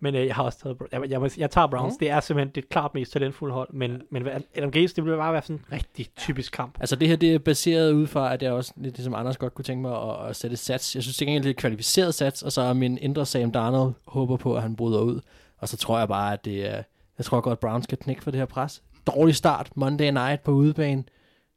[0.04, 1.92] Men øh, jeg har også taget, jeg, jeg, jeg tager Browns.
[1.92, 1.98] Mhm.
[1.98, 4.24] Det er simpelthen det klart mest talentfulde hold, men, men
[4.54, 6.76] Gates, det vil bare være sådan en rigtig typisk kamp.
[6.80, 9.54] Altså det her, det er baseret ud fra, at jeg også, lidt ligesom Anders godt
[9.54, 10.94] kunne tænke mig at, at sætte sats.
[10.94, 13.94] Jeg synes det er egentlig et kvalificeret sats, og så er min indre Sam Darnold
[14.06, 15.20] håber på, at han bryder ud.
[15.58, 16.82] Og så tror jeg bare, at det er,
[17.18, 18.82] jeg tror godt, at Browns kan knække for det her pres.
[19.06, 21.04] Dårlig start, Monday night på udebane.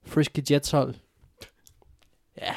[0.05, 0.95] Frisky Jets hold.
[2.41, 2.53] Ja,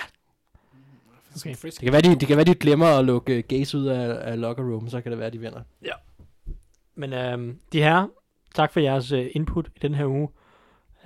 [1.37, 1.55] Okay.
[1.57, 1.81] Frisk.
[1.81, 4.31] det kan være, de, det kan være, de glemmer at lukke uh, Gaze ud af,
[4.33, 5.61] af locker room, så kan det være, at de vinder.
[6.95, 8.07] Men øhm, de her,
[8.55, 10.29] tak for jeres øh, input i den her uge.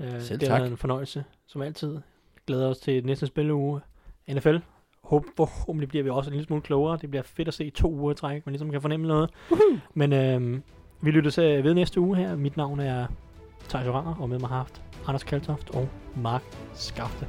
[0.00, 0.60] Øh, Selv det har tak.
[0.60, 1.98] været en fornøjelse, som altid.
[2.46, 3.80] Glæder os til næste spilleuge.
[4.28, 4.56] NFL.
[5.02, 6.98] Håb, forhåbentlig bliver vi også en lille smule klogere.
[7.00, 9.30] Det bliver fedt at se to uger i træk, man ligesom kan fornemme noget.
[9.94, 10.62] Men øhm,
[11.00, 12.36] vi lytter til ved næste uge her.
[12.36, 13.06] Mit navn er
[13.68, 16.42] Thijs Oranger, og med mig har haft Anders Kaltoft og Mark
[16.74, 17.26] Skafte.